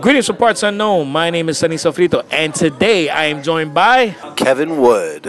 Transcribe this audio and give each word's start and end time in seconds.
Greetings 0.00 0.26
from 0.26 0.36
parts 0.36 0.62
unknown. 0.62 1.10
My 1.10 1.28
name 1.30 1.48
is 1.48 1.58
Sonny 1.58 1.76
Sofrito, 1.76 2.24
and 2.30 2.54
today 2.54 3.08
I 3.10 3.24
am 3.26 3.42
joined 3.42 3.74
by, 3.74 4.10
Kevin 4.36 4.80
Wood. 4.80 5.26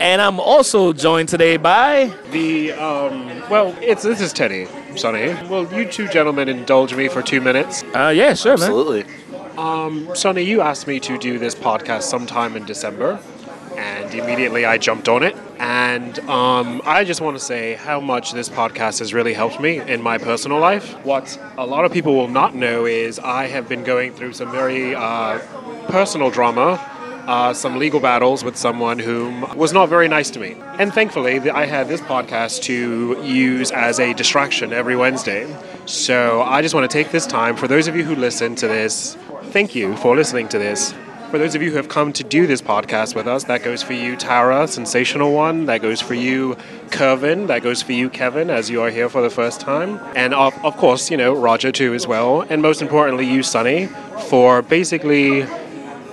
and 0.00 0.20
I'm 0.20 0.40
also 0.40 0.92
joined 0.92 1.28
today 1.28 1.56
by. 1.58 2.12
The 2.30 2.72
um, 2.72 3.26
well, 3.48 3.76
it's 3.80 4.02
this 4.02 4.20
is 4.20 4.32
Teddy, 4.32 4.66
Sonny. 4.96 5.34
Will 5.48 5.72
you 5.72 5.88
two 5.90 6.08
gentlemen 6.08 6.48
indulge 6.48 6.94
me 6.94 7.08
for 7.08 7.22
two 7.22 7.40
minutes? 7.40 7.84
Uh, 7.94 8.08
yeah, 8.14 8.34
sure, 8.34 8.56
man. 8.56 8.68
Absolutely. 8.70 10.14
Sonny, 10.14 10.42
you 10.42 10.60
asked 10.60 10.86
me 10.86 10.98
to 11.00 11.18
do 11.18 11.38
this 11.38 11.54
podcast 11.54 12.02
sometime 12.02 12.56
in 12.56 12.64
December, 12.64 13.20
and 13.78 14.12
immediately 14.12 14.64
I 14.64 14.76
jumped 14.76 15.08
on 15.08 15.22
it. 15.22 15.36
And 15.58 16.18
um, 16.28 16.82
I 16.84 17.04
just 17.04 17.20
want 17.20 17.36
to 17.38 17.42
say 17.42 17.74
how 17.74 18.00
much 18.00 18.32
this 18.32 18.48
podcast 18.48 18.98
has 18.98 19.14
really 19.14 19.34
helped 19.34 19.60
me 19.60 19.78
in 19.78 20.02
my 20.02 20.18
personal 20.18 20.58
life. 20.58 20.92
What 21.04 21.38
a 21.56 21.64
lot 21.64 21.84
of 21.84 21.92
people 21.92 22.16
will 22.16 22.28
not 22.28 22.54
know 22.54 22.86
is 22.86 23.18
I 23.18 23.46
have 23.46 23.68
been 23.68 23.84
going 23.84 24.12
through 24.12 24.32
some 24.32 24.50
very 24.50 24.94
uh, 24.94 25.38
personal 25.88 26.30
drama. 26.30 26.80
Uh, 27.28 27.52
some 27.52 27.76
legal 27.76 28.00
battles 28.00 28.42
with 28.42 28.56
someone 28.56 28.98
whom 28.98 29.42
was 29.54 29.70
not 29.70 29.86
very 29.90 30.08
nice 30.08 30.30
to 30.30 30.40
me. 30.40 30.56
And 30.78 30.94
thankfully, 30.94 31.50
I 31.50 31.66
had 31.66 31.86
this 31.86 32.00
podcast 32.00 32.62
to 32.62 33.22
use 33.22 33.70
as 33.70 34.00
a 34.00 34.14
distraction 34.14 34.72
every 34.72 34.96
Wednesday. 34.96 35.46
So 35.84 36.40
I 36.40 36.62
just 36.62 36.74
want 36.74 36.90
to 36.90 36.94
take 36.98 37.12
this 37.12 37.26
time 37.26 37.54
for 37.54 37.68
those 37.68 37.86
of 37.86 37.94
you 37.94 38.02
who 38.02 38.16
listen 38.16 38.54
to 38.56 38.66
this, 38.66 39.18
thank 39.50 39.74
you 39.74 39.94
for 39.98 40.16
listening 40.16 40.48
to 40.48 40.58
this. 40.58 40.94
For 41.30 41.36
those 41.36 41.54
of 41.54 41.60
you 41.62 41.68
who 41.68 41.76
have 41.76 41.90
come 41.90 42.14
to 42.14 42.24
do 42.24 42.46
this 42.46 42.62
podcast 42.62 43.14
with 43.14 43.26
us, 43.26 43.44
that 43.44 43.62
goes 43.62 43.82
for 43.82 43.92
you, 43.92 44.16
Tara, 44.16 44.66
sensational 44.66 45.34
one. 45.34 45.66
That 45.66 45.82
goes 45.82 46.00
for 46.00 46.14
you, 46.14 46.56
Kervin. 46.88 47.48
That 47.48 47.62
goes 47.62 47.82
for 47.82 47.92
you, 47.92 48.08
Kevin, 48.08 48.48
as 48.48 48.70
you 48.70 48.80
are 48.80 48.88
here 48.88 49.10
for 49.10 49.20
the 49.20 49.28
first 49.28 49.60
time. 49.60 50.00
And 50.16 50.32
of, 50.32 50.54
of 50.64 50.78
course, 50.78 51.10
you 51.10 51.18
know, 51.18 51.34
Roger 51.34 51.70
too 51.70 51.92
as 51.92 52.06
well. 52.06 52.46
And 52.48 52.62
most 52.62 52.80
importantly, 52.80 53.26
you, 53.26 53.42
Sonny, 53.42 53.88
for 54.28 54.62
basically 54.62 55.42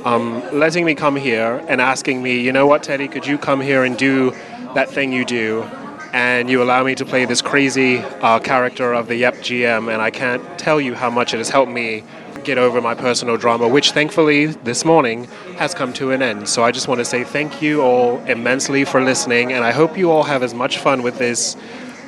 um, 0.03 0.43
letting 0.51 0.83
me 0.83 0.95
come 0.95 1.15
here 1.15 1.63
and 1.69 1.79
asking 1.79 2.21
me, 2.21 2.41
you 2.41 2.51
know 2.51 2.67
what, 2.67 2.83
Teddy, 2.83 3.07
could 3.07 3.25
you 3.25 3.37
come 3.37 3.61
here 3.61 3.85
and 3.85 3.97
do 3.97 4.31
that 4.73 4.89
thing 4.89 5.13
you 5.13 5.23
do? 5.23 5.63
And 6.11 6.49
you 6.49 6.61
allow 6.61 6.83
me 6.83 6.93
to 6.95 7.05
play 7.05 7.23
this 7.23 7.41
crazy 7.41 7.99
uh, 7.99 8.39
character 8.39 8.91
of 8.91 9.07
the 9.07 9.15
Yep 9.15 9.35
GM, 9.35 9.91
and 9.93 10.01
I 10.01 10.11
can't 10.11 10.59
tell 10.59 10.81
you 10.81 10.93
how 10.93 11.09
much 11.09 11.33
it 11.33 11.37
has 11.37 11.49
helped 11.49 11.71
me 11.71 12.03
get 12.45 12.57
over 12.57 12.79
my 12.79 12.93
personal 12.93 13.37
drama, 13.37 13.67
which 13.67 13.91
thankfully 13.91 14.45
this 14.45 14.85
morning 14.85 15.25
has 15.57 15.73
come 15.73 15.91
to 15.93 16.11
an 16.11 16.21
end. 16.21 16.47
So 16.47 16.63
I 16.63 16.71
just 16.71 16.87
want 16.87 16.99
to 16.99 17.05
say 17.05 17.23
thank 17.23 17.61
you 17.61 17.81
all 17.81 18.19
immensely 18.25 18.85
for 18.85 19.03
listening, 19.03 19.51
and 19.51 19.63
I 19.63 19.71
hope 19.71 19.97
you 19.97 20.11
all 20.11 20.23
have 20.23 20.43
as 20.43 20.53
much 20.53 20.77
fun 20.77 21.01
with 21.03 21.17
this 21.17 21.57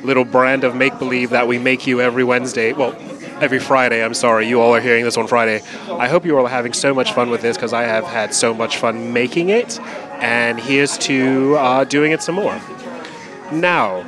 little 0.03 0.23
brand 0.23 0.63
of 0.63 0.75
make 0.75 0.97
believe 0.99 1.31
that 1.31 1.47
we 1.47 1.57
make 1.57 1.87
you 1.87 1.99
every 1.99 2.23
Wednesday. 2.23 2.71
Well, 2.71 2.95
every 3.41 3.59
Friday. 3.59 4.03
I'm 4.03 4.13
sorry, 4.13 4.47
you 4.47 4.61
all 4.61 4.73
are 4.73 4.81
hearing 4.81 5.03
this 5.03 5.17
on 5.17 5.27
Friday. 5.27 5.61
I 5.89 6.07
hope 6.07 6.25
you 6.25 6.37
all 6.37 6.45
are 6.45 6.49
having 6.49 6.73
so 6.73 6.93
much 6.93 7.13
fun 7.13 7.29
with 7.29 7.41
this 7.41 7.57
because 7.57 7.73
I 7.73 7.83
have 7.83 8.05
had 8.05 8.33
so 8.33 8.53
much 8.53 8.77
fun 8.77 9.13
making 9.13 9.49
it, 9.49 9.79
and 10.21 10.59
here's 10.59 10.97
to 10.99 11.55
uh, 11.55 11.83
doing 11.83 12.11
it 12.11 12.21
some 12.21 12.35
more. 12.35 12.59
Now, 13.51 14.05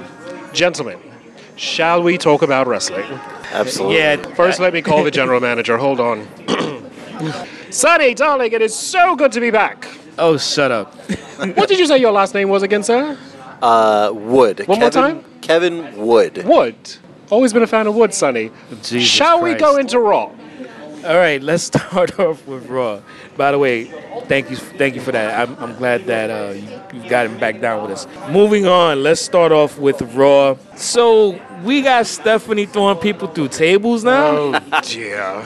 gentlemen, 0.53 0.99
shall 1.55 2.01
we 2.01 2.17
talk 2.17 2.41
about 2.41 2.67
wrestling? 2.67 3.19
Absolutely. 3.51 3.97
Yeah, 3.97 4.15
First, 4.35 4.59
let 4.59 4.73
me 4.73 4.81
call 4.81 5.03
the 5.03 5.11
general 5.11 5.39
manager. 5.39 5.77
Hold 5.77 5.99
on. 5.99 6.27
Sonny, 7.71 8.13
darling, 8.13 8.51
it 8.53 8.61
is 8.61 8.75
so 8.75 9.15
good 9.15 9.31
to 9.33 9.39
be 9.39 9.51
back. 9.51 9.87
Oh, 10.17 10.37
shut 10.37 10.71
up. 10.71 10.95
What 11.55 11.69
did 11.69 11.79
you 11.79 11.85
say 11.85 11.97
your 11.97 12.11
last 12.11 12.33
name 12.33 12.49
was 12.49 12.63
again, 12.63 12.83
sir? 12.83 13.17
Uh, 13.61 14.11
Wood. 14.13 14.67
One 14.67 14.81
more 14.81 14.89
time? 14.89 15.23
Kevin 15.39 15.95
Wood. 15.95 16.43
Wood. 16.45 16.75
Always 17.29 17.53
been 17.53 17.63
a 17.63 17.67
fan 17.67 17.87
of 17.87 17.95
Wood, 17.95 18.13
Sonny. 18.13 18.51
Jesus 18.81 19.07
Shall 19.07 19.41
we 19.41 19.53
go 19.53 19.77
into 19.77 19.99
Raw? 19.99 20.31
All 21.05 21.15
right, 21.17 21.41
let's 21.41 21.63
start 21.75 22.19
off 22.19 22.45
with 22.47 22.67
Raw. 22.67 23.01
By 23.37 23.51
the 23.51 23.57
way, 23.59 23.85
thank 24.25 24.49
you, 24.49 24.57
thank 24.57 24.95
you 24.95 25.01
for 25.01 25.11
that. 25.11 25.39
I'm, 25.49 25.55
I'm 25.57 25.75
glad 25.75 26.05
that 26.05 26.29
uh, 26.29 26.51
you, 26.51 27.01
you 27.03 27.09
got 27.09 27.25
him 27.25 27.37
back 27.39 27.61
down 27.61 27.81
with 27.83 27.91
us. 27.91 28.07
Moving 28.29 28.65
on, 28.67 29.01
let's 29.03 29.21
start 29.21 29.51
off 29.51 29.77
with 29.77 30.01
Raw. 30.13 30.57
So 30.75 31.39
we 31.63 31.81
got 31.81 32.05
Stephanie 32.05 32.65
throwing 32.65 32.97
people 32.97 33.27
through 33.27 33.49
tables 33.49 34.03
now. 34.03 34.27
Oh 34.35 34.79
dear. 34.83 35.43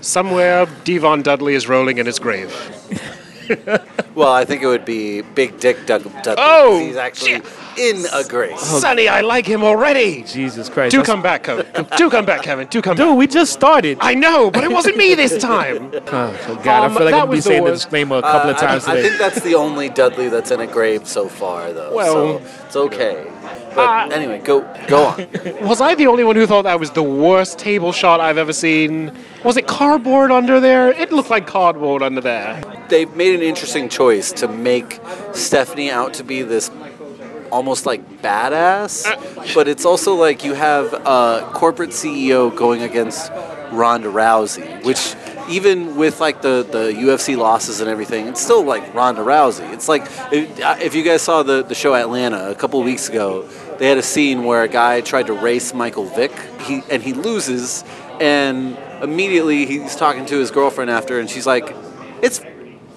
Somewhere, 0.00 0.66
D-Von 0.84 1.22
Dudley 1.22 1.54
is 1.54 1.66
rolling 1.68 1.98
in 1.98 2.06
his 2.06 2.18
grave. 2.18 2.52
Well, 4.14 4.32
I 4.32 4.44
think 4.46 4.62
it 4.62 4.66
would 4.66 4.84
be 4.86 5.20
Big 5.20 5.58
Dick 5.60 5.84
Doug- 5.86 6.04
Dudley. 6.22 6.36
Oh, 6.38 6.78
he's 6.78 6.96
actually 6.96 7.42
in 7.78 8.04
a 8.12 8.24
grace. 8.24 8.60
Sonny, 8.60 9.08
I 9.08 9.20
like 9.20 9.46
him 9.46 9.62
already. 9.64 10.22
Jesus 10.24 10.68
Christ! 10.68 10.90
Do 10.92 10.98
That's- 10.98 11.06
come 11.12 11.22
back, 11.22 11.44
Kevin. 11.44 11.66
Do 11.96 12.10
come 12.10 12.24
back, 12.24 12.42
Kevin. 12.42 12.66
Do 12.68 12.80
come 12.82 12.96
back. 12.96 13.06
dude. 13.06 13.16
We 13.16 13.26
just 13.26 13.52
started. 13.52 13.98
I 14.00 14.14
know, 14.14 14.50
but 14.50 14.64
it 14.64 14.70
wasn't 14.72 14.96
me 14.96 15.14
this 15.14 15.36
time. 15.38 15.92
Oh, 16.06 16.60
God, 16.62 16.84
Um, 16.84 16.92
I 16.92 16.94
feel 16.94 17.04
like 17.06 17.12
that 17.14 17.22
I'm 17.22 17.26
be 17.30 17.36
was 17.36 17.44
the 17.44 17.50
saying 17.50 17.64
the 17.64 17.70
worst. 17.70 17.82
disclaimer 17.84 18.16
a 18.18 18.22
couple 18.22 18.50
of 18.50 18.56
Uh, 18.56 18.60
times 18.60 18.86
I, 18.86 18.92
I 18.92 18.96
today. 18.96 19.08
think 19.08 19.20
that's 19.20 19.40
the 19.40 19.54
only 19.54 19.88
Dudley 19.88 20.28
that's 20.28 20.50
in 20.50 20.60
a 20.60 20.66
grave 20.66 21.06
so 21.08 21.28
far, 21.28 21.72
though. 21.72 21.94
Well- 21.94 22.40
so 22.40 22.42
it's 22.66 22.76
okay. 22.76 23.26
But 23.74 24.12
Uh, 24.12 24.14
anyway, 24.14 24.38
go 24.44 24.60
go 24.86 25.06
on. 25.06 25.26
Was 25.68 25.80
I 25.80 25.94
the 25.96 26.06
only 26.06 26.22
one 26.24 26.36
who 26.36 26.46
thought 26.46 26.62
that 26.62 26.78
was 26.78 26.90
the 26.92 27.02
worst 27.02 27.58
table 27.58 27.90
shot 27.92 28.20
I've 28.20 28.38
ever 28.38 28.52
seen? 28.52 29.10
Was 29.42 29.56
it 29.56 29.66
cardboard 29.66 30.30
under 30.30 30.60
there? 30.60 30.90
It 30.92 31.10
looked 31.12 31.30
like 31.30 31.46
cardboard 31.46 32.02
under 32.02 32.20
there. 32.20 32.60
They've 32.88 33.12
made 33.16 33.34
an 33.34 33.42
interesting 33.42 33.88
choice 33.88 34.30
to 34.32 34.46
make 34.48 35.00
Stephanie 35.32 35.90
out 35.90 36.14
to 36.14 36.24
be 36.24 36.42
this 36.42 36.70
almost 37.50 37.86
like 37.86 38.22
badass, 38.22 39.06
uh, 39.06 39.54
but 39.54 39.68
it's 39.68 39.84
also 39.84 40.14
like 40.14 40.44
you 40.44 40.54
have 40.54 40.92
a 40.92 41.50
corporate 41.52 41.90
CEO 41.90 42.54
going 42.54 42.82
against 42.82 43.30
Ronda 43.72 44.08
Rousey, 44.08 44.84
which 44.84 45.14
even 45.48 45.96
with 45.96 46.20
like 46.20 46.42
the, 46.42 46.66
the 46.70 46.92
UFC 46.92 47.36
losses 47.36 47.80
and 47.80 47.90
everything, 47.90 48.26
it's 48.26 48.40
still 48.40 48.64
like 48.64 48.94
Ronda 48.94 49.22
Rousey. 49.22 49.72
It's 49.72 49.88
like 49.88 50.02
if, 50.32 50.58
if 50.80 50.94
you 50.94 51.02
guys 51.02 51.22
saw 51.22 51.42
the, 51.42 51.62
the 51.62 51.74
show 51.74 51.94
Atlanta 51.94 52.50
a 52.50 52.54
couple 52.54 52.80
of 52.80 52.86
weeks 52.86 53.08
ago, 53.08 53.46
they 53.78 53.88
had 53.88 53.98
a 53.98 54.02
scene 54.02 54.44
where 54.44 54.62
a 54.62 54.68
guy 54.68 55.00
tried 55.00 55.26
to 55.26 55.32
race 55.32 55.74
Michael 55.74 56.06
Vick, 56.06 56.32
he 56.62 56.82
and 56.90 57.02
he 57.02 57.12
loses, 57.12 57.84
and 58.20 58.78
immediately 59.02 59.66
he's 59.66 59.96
talking 59.96 60.24
to 60.26 60.38
his 60.38 60.50
girlfriend 60.50 60.90
after, 60.90 61.18
and 61.18 61.28
she's 61.28 61.46
like, 61.46 61.74
"It's 62.22 62.40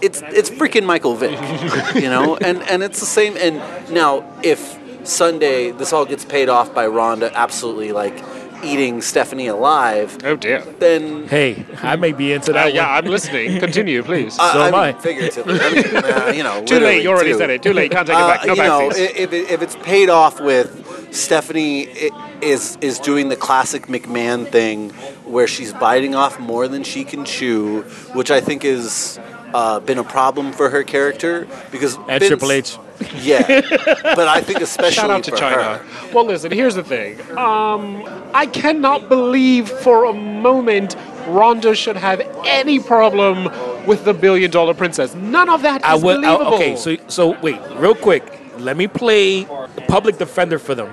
it's 0.02 0.22
it's 0.26 0.50
freaking 0.50 0.86
Michael 0.86 1.16
Vick, 1.16 1.32
you 1.96 2.10
know, 2.10 2.38
and 2.38 2.62
and 2.64 2.84
it's 2.84 3.00
the 3.00 3.06
same. 3.06 3.36
And 3.38 3.56
now 3.94 4.24
if 4.44 4.78
Sunday 5.08 5.72
this 5.72 5.94
all 5.94 6.06
gets 6.06 6.26
paid 6.26 6.50
off 6.50 6.74
by 6.74 6.88
Ronda 6.88 7.32
absolutely 7.36 7.92
like 7.92 8.24
eating 8.64 9.02
Stephanie 9.02 9.48
alive, 9.48 10.18
Oh 10.24 10.36
dear. 10.36 10.62
then 10.80 11.28
hey, 11.28 11.64
I 11.84 11.96
may 11.96 12.12
be 12.12 12.34
into 12.34 12.50
Uh, 12.52 12.56
that. 12.56 12.74
yeah, 12.74 12.88
one. 12.96 13.06
I'm 13.06 13.12
listening. 13.12 13.60
Continue, 13.66 14.02
please. 14.02 14.34
So 14.36 14.42
I 14.42 14.68
am 14.68 14.72
mean, 14.72 14.82
I. 14.82 14.94
figuratively, 14.94 15.60
I 15.62 15.70
mean, 15.74 15.96
uh, 15.96 16.34
you 16.36 16.44
know, 16.44 16.64
Too 16.66 16.80
late. 16.80 17.04
You 17.04 17.10
already 17.10 17.34
too. 17.34 17.38
said 17.38 17.50
it. 17.52 17.62
Too 17.62 17.74
late. 17.74 17.92
Can't 17.92 18.08
take 18.08 18.18
it 18.18 18.22
Uh, 18.22 18.28
back. 18.28 18.46
No 18.48 18.54
you 18.56 18.64
know, 18.64 18.90
backseas. 18.90 19.16
if, 19.16 19.32
it, 19.34 19.52
if 19.52 19.62
it's 19.62 19.76
paid 19.78 20.10
off 20.10 20.42
with 20.42 21.14
Stephanie 21.16 21.88
i- 21.88 22.38
is 22.42 22.78
is 22.82 23.00
doing 23.00 23.30
the 23.30 23.36
classic 23.36 23.88
McMahon 23.88 24.48
thing 24.48 24.90
where 25.24 25.48
she's 25.48 25.72
biting 25.74 26.16
off 26.16 26.40
more 26.40 26.68
than 26.68 26.84
she 26.84 27.04
can 27.04 27.26
chew, 27.26 27.82
which 28.14 28.32
I 28.32 28.42
think 28.42 28.64
has 28.64 29.20
uh, 29.54 29.80
been 29.80 29.98
a 29.98 30.04
problem 30.04 30.52
for 30.54 30.70
her 30.70 30.84
character 30.84 31.48
because 31.72 31.98
At 32.10 32.20
Vince- 32.20 32.28
Triple 32.28 32.52
H. 32.52 32.78
Yeah, 33.22 33.62
but 34.16 34.28
I 34.28 34.42
think 34.42 34.60
especially 34.62 34.94
Shout 34.96 35.12
out 35.12 35.24
to 35.26 35.32
for 35.32 35.38
Chyna. 35.38 35.78
her. 35.80 36.14
Well, 36.14 36.26
listen. 36.26 36.52
Here's 36.52 36.74
the 36.74 36.84
thing. 36.84 37.20
Um, 37.38 38.04
I 38.34 38.48
cannot 38.48 39.08
believe 39.08 39.70
for 39.70 40.06
a 40.06 40.14
moment 40.14 40.96
Ronda 41.28 41.76
should 41.76 41.96
have 41.98 42.22
any 42.46 42.80
problem 42.80 43.46
with 43.86 44.04
the 44.04 44.14
billion 44.16 44.50
dollar 44.50 44.74
princess. 44.74 45.14
None 45.14 45.48
of 45.48 45.62
that 45.62 45.82
is 45.82 45.88
I 45.88 45.94
will. 45.96 46.18
I- 46.26 46.36
believable. 46.38 46.54
okay, 46.56 46.76
so 46.76 46.98
so 47.08 47.40
wait, 47.42 47.60
real 47.76 47.94
quick. 47.96 48.24
Let 48.58 48.76
me 48.76 48.88
play 48.88 49.44
the 49.44 49.84
public 49.88 50.18
defender 50.18 50.58
for 50.58 50.74
them. 50.74 50.90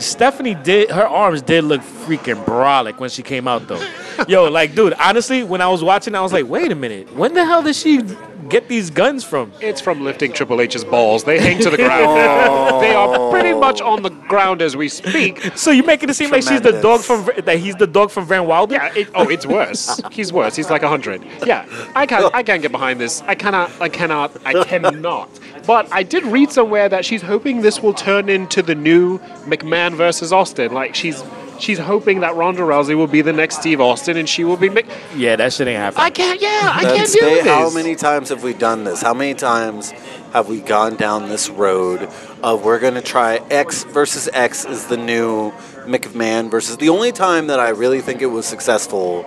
Stephanie 0.00 0.54
did 0.54 0.90
her 0.90 1.06
arms 1.06 1.42
did 1.42 1.64
look 1.64 1.80
freaking 1.80 2.42
brolic 2.44 2.98
when 2.98 3.10
she 3.10 3.22
came 3.22 3.48
out 3.48 3.66
though. 3.68 3.84
Yo, 4.26 4.50
like 4.50 4.74
dude, 4.74 4.94
honestly, 4.94 5.44
when 5.44 5.60
I 5.60 5.68
was 5.68 5.82
watching, 5.82 6.14
I 6.14 6.20
was 6.20 6.32
like, 6.32 6.46
wait 6.46 6.72
a 6.72 6.74
minute, 6.74 7.14
when 7.14 7.34
the 7.34 7.44
hell 7.44 7.62
did 7.62 7.76
she 7.76 8.00
get 8.48 8.68
these 8.68 8.90
guns 8.90 9.24
from? 9.24 9.52
It's 9.60 9.80
from 9.80 10.02
lifting 10.02 10.32
Triple 10.32 10.60
H's 10.60 10.84
balls. 10.84 11.24
They 11.24 11.38
hang 11.38 11.58
to 11.60 11.70
the 11.70 11.76
ground. 11.76 11.98
Oh. 12.48 12.80
they 12.80 12.94
are 12.94 13.30
pretty 13.30 13.52
much 13.52 13.80
on 13.80 14.02
the 14.02 14.10
ground 14.10 14.62
as 14.62 14.76
we 14.76 14.88
speak. 14.88 15.40
So 15.56 15.70
you're 15.70 15.84
making 15.84 16.08
it 16.08 16.14
seem 16.14 16.30
like 16.30 16.42
she's 16.42 16.60
the 16.60 16.80
dog 16.80 17.00
from 17.00 17.28
that 17.44 17.58
he's 17.58 17.74
the 17.76 17.86
dog 17.86 18.10
from 18.10 18.26
Van 18.26 18.46
Wilder? 18.46 18.74
Yeah. 18.76 18.94
It, 18.94 19.08
oh, 19.14 19.28
it's 19.28 19.46
worse. 19.46 20.00
He's 20.10 20.32
worse. 20.32 20.56
He's 20.56 20.70
like 20.70 20.82
hundred. 20.82 21.24
Yeah. 21.44 21.66
I 21.94 22.06
can't. 22.06 22.34
I 22.34 22.42
can't 22.42 22.62
get 22.62 22.72
behind 22.72 23.00
this. 23.00 23.22
I 23.22 23.34
cannot. 23.34 23.70
I 23.80 23.88
cannot. 23.88 24.36
I 24.44 24.64
cannot. 24.64 25.28
But 25.66 25.92
I 25.92 26.02
did 26.02 26.24
read 26.24 26.50
somewhere 26.50 26.88
that 26.88 27.04
she's 27.04 27.22
hoping 27.22 27.60
this 27.60 27.82
will 27.82 27.94
turn 27.94 28.28
into 28.28 28.62
the 28.62 28.74
new 28.74 29.18
McMahon 29.46 29.94
versus 29.94 30.32
Austin. 30.32 30.72
Like 30.72 30.94
she's 30.94 31.22
she's 31.58 31.78
hoping 31.78 32.20
that 32.20 32.34
Ronda 32.36 32.62
Rousey 32.62 32.96
will 32.96 33.06
be 33.06 33.20
the 33.22 33.32
next 33.32 33.56
Steve 33.60 33.80
Austin 33.80 34.16
and 34.16 34.28
she 34.28 34.44
will 34.44 34.56
be. 34.56 34.68
Mc- 34.68 34.86
Yeah, 35.14 35.36
that 35.36 35.52
shit 35.52 35.68
ain't 35.68 35.78
happening. 35.78 36.04
I 36.04 36.10
can't. 36.10 36.40
Yeah, 36.40 36.48
I 36.74 36.82
can't 36.84 37.10
do 37.12 37.20
they- 37.20 37.34
this. 37.34 37.46
How 37.46 37.70
many 37.70 37.94
times 37.94 38.28
have 38.30 38.42
we 38.42 38.54
done 38.54 38.84
this? 38.84 39.02
How 39.02 39.14
many 39.14 39.34
times 39.34 39.92
have 40.32 40.48
we 40.48 40.60
gone 40.60 40.96
down 40.96 41.28
this 41.28 41.48
road 41.48 42.08
of 42.42 42.64
we're 42.64 42.78
going 42.78 42.94
to 42.94 43.00
try 43.02 43.36
X 43.50 43.84
versus 43.84 44.28
X 44.32 44.64
is 44.66 44.86
the 44.86 44.96
new 44.96 45.50
McMahon 45.86 46.50
versus. 46.50 46.76
The 46.76 46.90
only 46.90 47.12
time 47.12 47.46
that 47.46 47.58
I 47.58 47.70
really 47.70 48.00
think 48.02 48.20
it 48.20 48.26
was 48.26 48.44
successful 48.46 49.24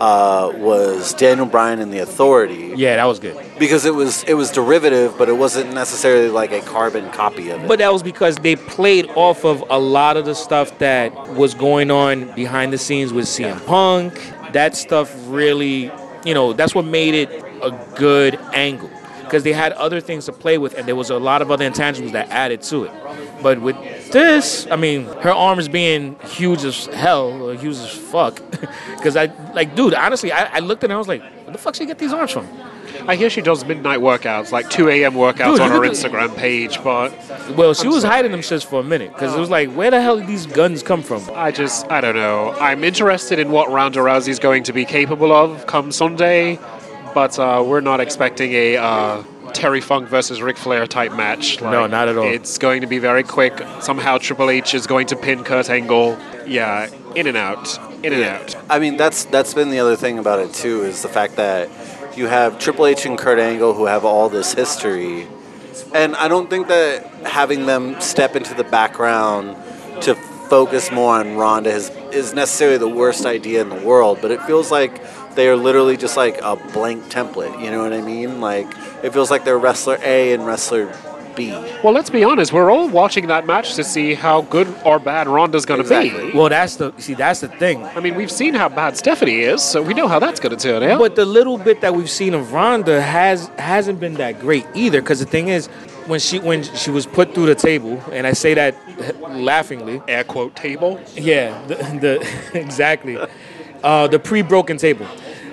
uh, 0.00 0.52
was 0.56 1.14
Daniel 1.14 1.46
Bryan 1.46 1.78
and 1.80 1.92
the 1.92 1.98
Authority 1.98 2.72
Yeah, 2.76 2.96
that 2.96 3.04
was 3.04 3.18
good. 3.18 3.36
because 3.58 3.84
it 3.86 3.94
was 3.94 4.22
it 4.24 4.34
was 4.34 4.50
derivative, 4.50 5.16
but 5.18 5.28
it 5.28 5.36
wasn't 5.36 5.72
necessarily 5.72 6.28
like 6.28 6.52
a 6.52 6.60
carbon 6.60 7.10
copy 7.10 7.50
of 7.50 7.62
it. 7.64 7.68
But 7.68 7.78
that 7.78 7.92
was 7.92 8.02
because 8.02 8.36
they 8.36 8.56
played 8.56 9.06
off 9.14 9.44
of 9.44 9.64
a 9.70 9.78
lot 9.78 10.16
of 10.16 10.24
the 10.24 10.34
stuff 10.34 10.78
that 10.78 11.12
was 11.34 11.54
going 11.54 11.90
on 11.90 12.34
behind 12.34 12.72
the 12.72 12.78
scenes 12.78 13.12
with 13.12 13.26
CM 13.26 13.64
Punk. 13.66 14.12
That 14.52 14.76
stuff 14.76 15.14
really, 15.28 15.90
you 16.24 16.34
know, 16.34 16.52
that's 16.52 16.74
what 16.74 16.84
made 16.84 17.14
it 17.14 17.30
a 17.62 17.70
good 17.96 18.38
angle 18.52 18.90
because 19.26 19.42
they 19.42 19.52
had 19.52 19.72
other 19.72 20.00
things 20.00 20.24
to 20.26 20.32
play 20.32 20.56
with, 20.56 20.74
and 20.74 20.86
there 20.86 20.96
was 20.96 21.10
a 21.10 21.18
lot 21.18 21.42
of 21.42 21.50
other 21.50 21.68
intangibles 21.68 22.12
that 22.12 22.30
added 22.30 22.62
to 22.62 22.84
it. 22.84 22.92
But 23.42 23.60
with 23.60 23.76
this, 24.12 24.66
I 24.70 24.76
mean, 24.76 25.04
her 25.20 25.32
arms 25.32 25.68
being 25.68 26.16
huge 26.24 26.64
as 26.64 26.86
hell, 26.86 27.42
or 27.42 27.54
huge 27.54 27.76
as 27.76 27.90
fuck, 27.90 28.40
because 28.96 29.16
I 29.16 29.26
like, 29.52 29.74
dude, 29.74 29.94
honestly, 29.94 30.32
I, 30.32 30.56
I 30.56 30.58
looked 30.60 30.84
at 30.84 30.90
and 30.90 30.94
I 30.94 30.98
was 30.98 31.08
like, 31.08 31.22
where 31.22 31.52
the 31.52 31.58
fuck 31.58 31.74
she 31.74 31.86
get 31.86 31.98
these 31.98 32.12
arms 32.12 32.30
from? 32.30 32.48
I 33.08 33.14
hear 33.14 33.30
she 33.30 33.40
does 33.40 33.64
midnight 33.64 34.00
workouts, 34.00 34.50
like 34.50 34.68
2 34.70 34.88
a.m. 34.88 35.14
workouts 35.14 35.52
Dude, 35.52 35.60
on 35.60 35.70
her 35.70 35.80
Instagram 35.90 36.34
page, 36.36 36.82
but 36.82 37.12
Well, 37.56 37.72
she 37.74 37.86
was 37.86 38.02
hiding 38.02 38.32
them 38.32 38.40
shits 38.40 38.64
for 38.64 38.80
a 38.80 38.82
minute 38.82 39.12
because 39.12 39.34
it 39.34 39.38
was 39.38 39.50
like, 39.50 39.70
where 39.72 39.90
the 39.90 40.00
hell 40.00 40.16
did 40.16 40.26
these 40.26 40.46
guns 40.46 40.82
come 40.82 41.02
from? 41.02 41.22
I 41.34 41.52
just, 41.52 41.88
I 41.90 42.00
don't 42.00 42.16
know. 42.16 42.52
I'm 42.58 42.82
interested 42.82 43.38
in 43.38 43.50
what 43.50 43.70
Ronda 43.70 44.00
Rousey's 44.00 44.38
going 44.40 44.64
to 44.64 44.72
be 44.72 44.84
capable 44.84 45.30
of 45.32 45.66
come 45.66 45.92
Sunday, 45.92 46.58
but 47.16 47.38
uh, 47.38 47.64
we're 47.66 47.80
not 47.80 47.98
expecting 47.98 48.52
a 48.52 48.76
uh, 48.76 49.22
Terry 49.54 49.80
Funk 49.80 50.06
versus 50.06 50.42
Ric 50.42 50.58
Flair 50.58 50.86
type 50.86 51.12
match. 51.12 51.62
No, 51.62 51.86
not 51.86 52.08
at 52.08 52.18
all. 52.18 52.26
It's 52.26 52.58
going 52.58 52.82
to 52.82 52.86
be 52.86 52.98
very 52.98 53.22
quick. 53.22 53.58
Somehow 53.80 54.18
Triple 54.18 54.50
H 54.50 54.74
is 54.74 54.86
going 54.86 55.06
to 55.06 55.16
pin 55.16 55.42
Kurt 55.42 55.70
Angle. 55.70 56.18
Yeah, 56.46 56.90
in 57.14 57.26
and 57.26 57.38
out, 57.38 57.78
in 58.04 58.12
and 58.12 58.22
out. 58.22 58.54
I 58.68 58.78
mean, 58.78 58.98
that's 58.98 59.24
that's 59.24 59.54
been 59.54 59.70
the 59.70 59.78
other 59.78 59.96
thing 59.96 60.18
about 60.18 60.40
it 60.40 60.52
too 60.52 60.82
is 60.82 61.00
the 61.00 61.08
fact 61.08 61.36
that 61.36 61.70
you 62.18 62.26
have 62.26 62.58
Triple 62.58 62.84
H 62.84 63.06
and 63.06 63.16
Kurt 63.16 63.38
Angle 63.38 63.72
who 63.72 63.86
have 63.86 64.04
all 64.04 64.28
this 64.28 64.52
history, 64.52 65.26
and 65.94 66.14
I 66.16 66.28
don't 66.28 66.50
think 66.50 66.68
that 66.68 67.06
having 67.24 67.64
them 67.64 67.98
step 67.98 68.36
into 68.36 68.52
the 68.52 68.64
background 68.64 69.56
to 70.02 70.14
focus 70.50 70.92
more 70.92 71.14
on 71.14 71.36
Ronda 71.36 71.70
is 71.70 71.88
is 72.12 72.34
necessarily 72.34 72.76
the 72.76 72.90
worst 72.90 73.24
idea 73.24 73.62
in 73.62 73.70
the 73.70 73.82
world. 73.86 74.18
But 74.20 74.32
it 74.32 74.42
feels 74.42 74.70
like 74.70 75.00
they 75.36 75.48
are 75.48 75.56
literally 75.56 75.96
just 75.96 76.16
like 76.16 76.38
a 76.42 76.56
blank 76.72 77.04
template. 77.04 77.62
You 77.62 77.70
know 77.70 77.82
what 77.82 77.92
I 77.92 78.00
mean? 78.00 78.40
Like 78.40 78.66
it 79.04 79.12
feels 79.12 79.30
like 79.30 79.44
they're 79.44 79.58
wrestler 79.58 79.98
A 80.02 80.32
and 80.32 80.44
wrestler 80.46 80.92
B. 81.36 81.50
Well, 81.84 81.92
let's 81.92 82.08
be 82.08 82.24
honest. 82.24 82.50
We're 82.52 82.70
all 82.70 82.88
watching 82.88 83.26
that 83.26 83.46
match 83.46 83.74
to 83.74 83.84
see 83.84 84.14
how 84.14 84.40
good 84.42 84.66
or 84.86 84.98
bad 84.98 85.28
Ronda's 85.28 85.66
going 85.66 85.78
to 85.78 85.82
Exactly. 85.82 86.32
be. 86.32 86.36
Well, 86.38 86.48
that's 86.48 86.76
the 86.76 86.94
see, 86.96 87.12
that's 87.12 87.40
the 87.40 87.48
thing. 87.48 87.84
I 87.84 88.00
mean, 88.00 88.14
we've 88.14 88.30
seen 88.32 88.54
how 88.54 88.70
bad 88.70 88.96
Stephanie 88.96 89.40
is, 89.40 89.62
so 89.62 89.82
we 89.82 89.92
know 89.92 90.08
how 90.08 90.18
that's 90.18 90.40
going 90.40 90.56
to 90.56 90.62
turn 90.62 90.82
out. 90.82 90.98
But 90.98 91.14
the 91.14 91.26
little 91.26 91.58
bit 91.58 91.82
that 91.82 91.94
we've 91.94 92.08
seen 92.10 92.32
of 92.32 92.54
Ronda 92.54 93.02
has 93.02 93.48
hasn't 93.58 94.00
been 94.00 94.14
that 94.14 94.40
great 94.40 94.64
either. 94.74 95.02
Because 95.02 95.20
the 95.20 95.26
thing 95.26 95.48
is, 95.48 95.66
when 96.06 96.20
she 96.20 96.38
when 96.38 96.62
she 96.62 96.90
was 96.90 97.04
put 97.04 97.34
through 97.34 97.46
the 97.46 97.54
table, 97.54 98.02
and 98.12 98.26
I 98.26 98.32
say 98.32 98.54
that 98.54 98.74
laughingly, 99.30 100.00
air 100.08 100.24
quote 100.24 100.56
table. 100.56 100.98
yeah, 101.14 101.60
the, 101.66 101.74
the 102.00 102.28
exactly, 102.58 103.18
uh, 103.84 104.06
the 104.06 104.18
pre-broken 104.18 104.78
table. 104.78 105.06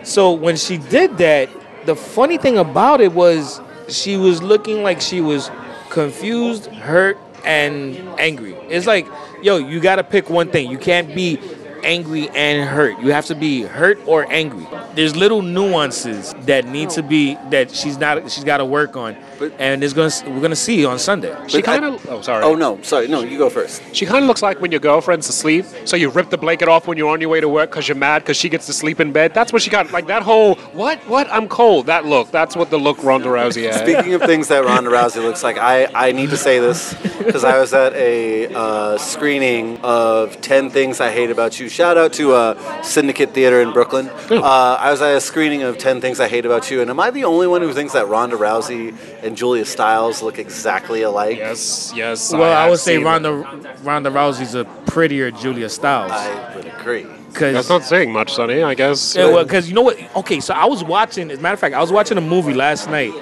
So 0.03 0.33
when 0.33 0.57
she 0.57 0.77
did 0.77 1.17
that, 1.17 1.49
the 1.85 1.95
funny 1.95 2.37
thing 2.37 2.57
about 2.57 3.01
it 3.01 3.13
was 3.13 3.61
she 3.87 4.17
was 4.17 4.41
looking 4.41 4.83
like 4.83 5.01
she 5.01 5.21
was 5.21 5.49
confused, 5.89 6.67
hurt, 6.67 7.17
and 7.43 7.97
angry. 8.19 8.53
It's 8.69 8.87
like, 8.87 9.07
yo, 9.41 9.57
you 9.57 9.79
gotta 9.79 10.03
pick 10.03 10.29
one 10.29 10.49
thing. 10.49 10.69
You 10.69 10.77
can't 10.77 11.13
be 11.13 11.39
angry 11.83 12.29
and 12.29 12.67
hurt. 12.67 12.99
You 12.99 13.11
have 13.11 13.25
to 13.25 13.35
be 13.35 13.63
hurt 13.63 13.99
or 14.05 14.25
angry. 14.31 14.65
There's 14.95 15.15
little 15.15 15.41
nuances 15.41 16.33
that 16.41 16.65
need 16.65 16.89
to 16.91 17.03
be 17.03 17.35
that 17.49 17.71
she's 17.71 17.97
not 17.97 18.31
she's 18.31 18.43
got 18.43 18.57
to 18.57 18.65
work 18.65 18.95
on, 18.95 19.17
But- 19.49 19.59
and 19.59 19.81
there's 19.81 19.93
gonna 19.93 20.11
we're 20.27 20.41
gonna 20.41 20.55
see 20.55 20.85
on 20.85 20.99
Sunday. 20.99 21.35
She 21.47 21.61
kind 21.61 21.85
of. 21.85 22.05
Oh, 22.09 22.21
sorry. 22.21 22.43
Oh 22.43 22.55
no, 22.55 22.81
sorry, 22.81 23.07
no, 23.07 23.21
you 23.21 23.37
go 23.37 23.49
first. 23.49 23.81
She 23.95 24.05
kind 24.05 24.23
of 24.23 24.27
looks 24.27 24.41
like 24.41 24.59
when 24.61 24.71
your 24.71 24.79
girlfriend's 24.79 25.27
asleep, 25.29 25.65
so 25.85 25.95
you 25.95 26.09
rip 26.09 26.29
the 26.29 26.37
blanket 26.37 26.67
off 26.67 26.87
when 26.87 26.97
you're 26.97 27.09
on 27.09 27.21
your 27.21 27.29
way 27.29 27.41
to 27.41 27.49
work 27.49 27.69
because 27.71 27.87
you're 27.87 27.97
mad 27.97 28.19
because 28.23 28.37
she 28.37 28.49
gets 28.49 28.65
to 28.67 28.73
sleep 28.73 28.99
in 28.99 29.11
bed. 29.11 29.33
That's 29.33 29.51
what 29.53 29.61
she 29.61 29.69
got. 29.69 29.91
Like 29.91 30.07
that 30.07 30.23
whole 30.23 30.55
what? 30.73 30.99
What? 31.07 31.27
I'm 31.31 31.47
cold. 31.47 31.85
That 31.87 32.05
look. 32.05 32.31
That's 32.31 32.55
what 32.55 32.69
the 32.69 32.77
look 32.77 33.03
Ronda 33.03 33.29
Rousey 33.29 33.63
had. 33.71 33.81
Speaking 33.87 34.13
of 34.13 34.21
things 34.21 34.47
that 34.49 34.63
Ronda 34.65 34.89
Rousey 34.89 35.21
looks 35.23 35.43
like, 35.43 35.57
I, 35.57 35.85
I 35.93 36.11
need 36.11 36.29
to 36.31 36.37
say 36.37 36.59
this 36.59 36.93
because 37.19 37.43
I 37.43 37.57
was 37.59 37.73
at 37.73 37.93
a 37.93 38.53
uh, 38.53 38.97
screening 38.97 39.77
of 39.81 40.39
10 40.41 40.69
Things 40.69 40.99
I 40.99 41.11
Hate 41.11 41.29
About 41.29 41.59
You. 41.59 41.69
Shout 41.69 41.97
out 41.97 42.13
to 42.13 42.33
uh, 42.33 42.81
Syndicate 42.81 43.31
Theater 43.33 43.61
in 43.61 43.71
Brooklyn. 43.71 44.09
Uh, 44.29 44.41
I 44.79 44.91
was 44.91 45.01
at 45.01 45.15
a 45.15 45.21
screening 45.21 45.63
of 45.63 45.77
10 45.77 46.01
Things 46.01 46.19
I 46.19 46.27
Hate 46.27 46.45
About 46.45 46.69
You, 46.71 46.81
and 46.81 46.89
am 46.89 46.99
I 46.99 47.11
the 47.11 47.23
only 47.23 47.47
one 47.47 47.61
who 47.61 47.73
thinks 47.73 47.93
that 47.93 48.07
Ronda 48.07 48.35
Rousey 48.35 48.95
and 49.23 49.37
Julia 49.37 49.65
Stiles 49.65 50.21
look 50.21 50.37
exactly 50.39 51.01
alike? 51.01 51.37
Yes. 51.37 51.93
Yes. 51.95 52.31
Well, 52.31 52.43
I, 52.43 52.63
have 52.63 52.71
would 52.71 52.79
say 52.79 52.97
Ronda 52.97 53.39
it. 53.39 53.79
Ronda 53.83 54.09
Rousey's 54.09 54.55
a 54.55 54.65
prettier 54.85 55.31
Julia 55.31 55.69
Stiles 55.69 56.11
I 56.11 56.55
would 56.55 56.65
agree. 56.65 57.05
because 57.27 57.53
That's 57.53 57.69
not 57.69 57.83
saying 57.83 58.11
much, 58.11 58.33
Sonny. 58.33 58.63
I 58.63 58.73
guess. 58.75 59.15
Yeah, 59.15 59.31
well, 59.31 59.43
because 59.43 59.67
you 59.67 59.75
know 59.75 59.81
what? 59.81 59.97
Okay, 60.17 60.39
so 60.39 60.53
I 60.53 60.65
was 60.65 60.83
watching. 60.83 61.31
As 61.31 61.39
a 61.39 61.41
matter 61.41 61.53
of 61.53 61.59
fact, 61.59 61.75
I 61.75 61.81
was 61.81 61.91
watching 61.91 62.17
a 62.17 62.21
movie 62.21 62.53
last 62.53 62.89
night 62.89 63.13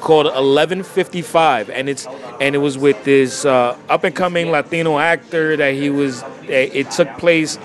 called 0.00 0.26
Eleven 0.26 0.82
Fifty 0.82 1.22
Five, 1.22 1.70
and 1.70 1.88
it's 1.88 2.06
and 2.40 2.54
it 2.54 2.58
was 2.58 2.78
with 2.78 3.02
this 3.04 3.44
uh, 3.44 3.76
up 3.88 4.04
and 4.04 4.14
coming 4.14 4.50
Latino 4.50 4.98
actor 4.98 5.56
that 5.56 5.74
he 5.74 5.90
was. 5.90 6.22
It, 6.44 6.74
it 6.74 6.90
took 6.90 7.08
place. 7.18 7.58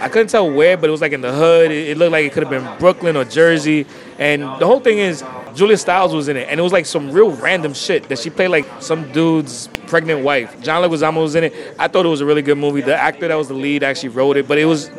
I 0.00 0.08
couldn't 0.08 0.28
tell 0.28 0.50
where, 0.50 0.76
but 0.76 0.88
it 0.88 0.92
was 0.92 1.00
like 1.00 1.12
in 1.12 1.20
the 1.20 1.32
hood. 1.32 1.70
It, 1.70 1.88
it 1.88 1.98
looked 1.98 2.12
like 2.12 2.24
it 2.24 2.32
could 2.32 2.44
have 2.44 2.50
been 2.50 2.78
Brooklyn 2.78 3.16
or 3.16 3.24
Jersey, 3.24 3.86
and 4.18 4.42
the 4.42 4.66
whole 4.66 4.80
thing 4.80 4.98
is 4.98 5.24
Julia 5.54 5.76
Stiles 5.76 6.14
was 6.14 6.28
in 6.28 6.36
it, 6.36 6.48
and 6.48 6.60
it 6.60 6.62
was 6.62 6.72
like 6.72 6.86
some 6.86 7.10
real 7.10 7.32
random 7.32 7.74
shit 7.74 8.08
that 8.08 8.18
she 8.18 8.30
played 8.30 8.48
like 8.48 8.66
some 8.80 9.10
dude's 9.12 9.68
pregnant 9.88 10.22
wife. 10.22 10.60
John 10.60 10.88
Leguizamo 10.88 11.22
was 11.22 11.34
in 11.34 11.44
it. 11.44 11.74
I 11.78 11.88
thought 11.88 12.06
it 12.06 12.10
was 12.10 12.20
a 12.20 12.26
really 12.26 12.42
good 12.42 12.58
movie. 12.58 12.80
The 12.80 12.94
actor 12.94 13.26
that 13.26 13.34
was 13.34 13.48
the 13.48 13.54
lead 13.54 13.82
actually 13.82 14.10
wrote 14.10 14.36
it, 14.36 14.46
but 14.46 14.58
it 14.58 14.66
was 14.66 14.90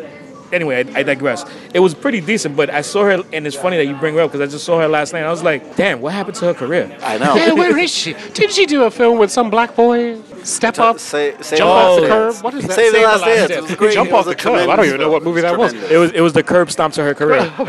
anyway, 0.51 0.85
I, 0.93 0.99
I 0.99 1.03
digress. 1.03 1.45
It 1.73 1.79
was 1.79 1.93
pretty 1.93 2.21
decent, 2.21 2.55
but 2.55 2.69
I 2.69 2.81
saw 2.81 3.03
her, 3.03 3.23
and 3.33 3.47
it's 3.47 3.55
funny 3.55 3.77
that 3.77 3.85
you 3.85 3.95
bring 3.95 4.15
her 4.15 4.21
up 4.21 4.31
because 4.31 4.47
I 4.47 4.51
just 4.51 4.65
saw 4.65 4.79
her 4.79 4.87
last 4.87 5.13
night. 5.13 5.23
I 5.23 5.31
was 5.31 5.43
like, 5.43 5.75
damn, 5.75 6.01
what 6.01 6.13
happened 6.13 6.35
to 6.37 6.45
her 6.45 6.53
career? 6.53 6.95
I 7.01 7.17
know. 7.17 7.35
Hey, 7.35 7.51
where 7.53 7.77
is 7.77 7.91
she? 7.91 8.13
Did 8.33 8.51
she 8.51 8.65
do 8.65 8.83
a 8.83 8.91
film 8.91 9.19
with 9.19 9.31
some 9.31 9.49
black 9.49 9.75
boy? 9.75 10.21
Step 10.43 10.79
up. 10.79 10.99
Say, 10.99 11.35
say 11.41 11.57
Jump 11.57 11.69
off 11.69 11.75
last 11.75 11.99
the 11.99 12.05
oh, 12.05 12.09
curb? 12.09 12.43
What 12.43 12.53
is 12.53 12.67
that? 12.67 12.73
Save 12.73 12.91
the 12.91 12.97
Save 12.97 13.05
last 13.05 13.19
the 13.19 13.25
Last 13.25 13.37
dance. 13.37 13.49
Dance. 13.49 13.51
It 13.51 13.69
was 13.69 13.75
great. 13.75 13.93
Jump 13.93 14.09
It 14.09 14.13
was 14.13 14.19
off 14.19 14.25
the 14.25 14.35
curb. 14.35 14.69
I 14.69 14.75
don't 14.75 14.85
even 14.85 14.99
know 14.99 15.11
what 15.11 15.23
movie 15.23 15.41
that 15.41 15.57
was. 15.57 15.73
It 15.73 15.97
was 15.97 16.11
it 16.11 16.21
was 16.21 16.33
the 16.33 16.43
curb 16.43 16.71
stomp 16.71 16.93
to 16.95 17.03
her 17.03 17.13
career. 17.13 17.51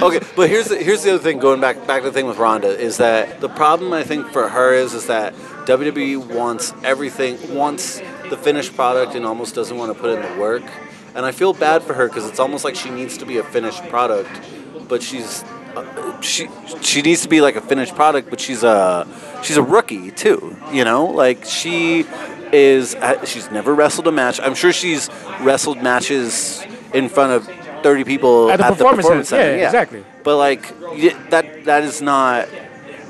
Oh, 0.00 0.08
okay, 0.08 0.24
but 0.36 0.48
here's 0.48 0.68
the, 0.68 0.76
here's 0.76 1.02
the 1.02 1.14
other 1.14 1.22
thing. 1.22 1.38
Going 1.38 1.60
back 1.60 1.86
back 1.86 2.02
to 2.02 2.08
the 2.08 2.12
thing 2.12 2.26
with 2.26 2.38
Ronda 2.38 2.68
is 2.68 2.98
that 2.98 3.40
the 3.40 3.48
problem 3.48 3.92
I 3.92 4.04
think 4.04 4.28
for 4.28 4.48
her 4.48 4.72
is 4.72 4.94
is 4.94 5.06
that 5.06 5.34
WWE 5.66 6.34
wants 6.34 6.72
everything, 6.84 7.36
wants 7.54 8.00
the 8.30 8.36
finished 8.36 8.74
product, 8.74 9.14
and 9.14 9.26
almost 9.26 9.54
doesn't 9.54 9.76
want 9.76 9.92
to 9.92 10.00
put 10.00 10.10
in 10.10 10.22
the 10.22 10.40
work. 10.40 10.62
And 11.14 11.24
I 11.26 11.32
feel 11.32 11.52
bad 11.52 11.82
for 11.82 11.94
her 11.94 12.08
because 12.08 12.26
it's 12.28 12.38
almost 12.38 12.64
like 12.64 12.76
she 12.76 12.90
needs 12.90 13.18
to 13.18 13.26
be 13.26 13.38
a 13.38 13.44
finished 13.44 13.82
product, 13.88 14.30
but 14.88 15.02
she's 15.02 15.42
uh, 15.74 16.20
she 16.20 16.48
she 16.80 17.02
needs 17.02 17.22
to 17.22 17.28
be 17.28 17.40
like 17.40 17.56
a 17.56 17.60
finished 17.60 17.94
product, 17.94 18.30
but 18.30 18.40
she's 18.40 18.62
a 18.62 19.06
she's 19.42 19.56
a 19.56 19.62
rookie 19.62 20.10
too. 20.10 20.56
You 20.72 20.84
know, 20.84 21.06
like 21.06 21.44
she 21.44 22.04
is 22.52 22.94
uh, 22.94 23.24
she's 23.24 23.50
never 23.50 23.74
wrestled 23.74 24.06
a 24.06 24.12
match. 24.12 24.40
I'm 24.40 24.54
sure 24.54 24.72
she's 24.72 25.10
wrestled 25.40 25.82
matches 25.82 26.64
in 26.94 27.08
front 27.08 27.32
of 27.32 27.82
30 27.82 28.04
people 28.04 28.50
At 28.50 28.58
the 28.58 28.84
Performance 28.84 29.28
Center, 29.28 29.56
yeah, 29.56 29.66
exactly. 29.66 30.04
But 30.24 30.36
like 30.36 30.62
that 31.30 31.64
that 31.64 31.84
is 31.84 32.02
not 32.02 32.48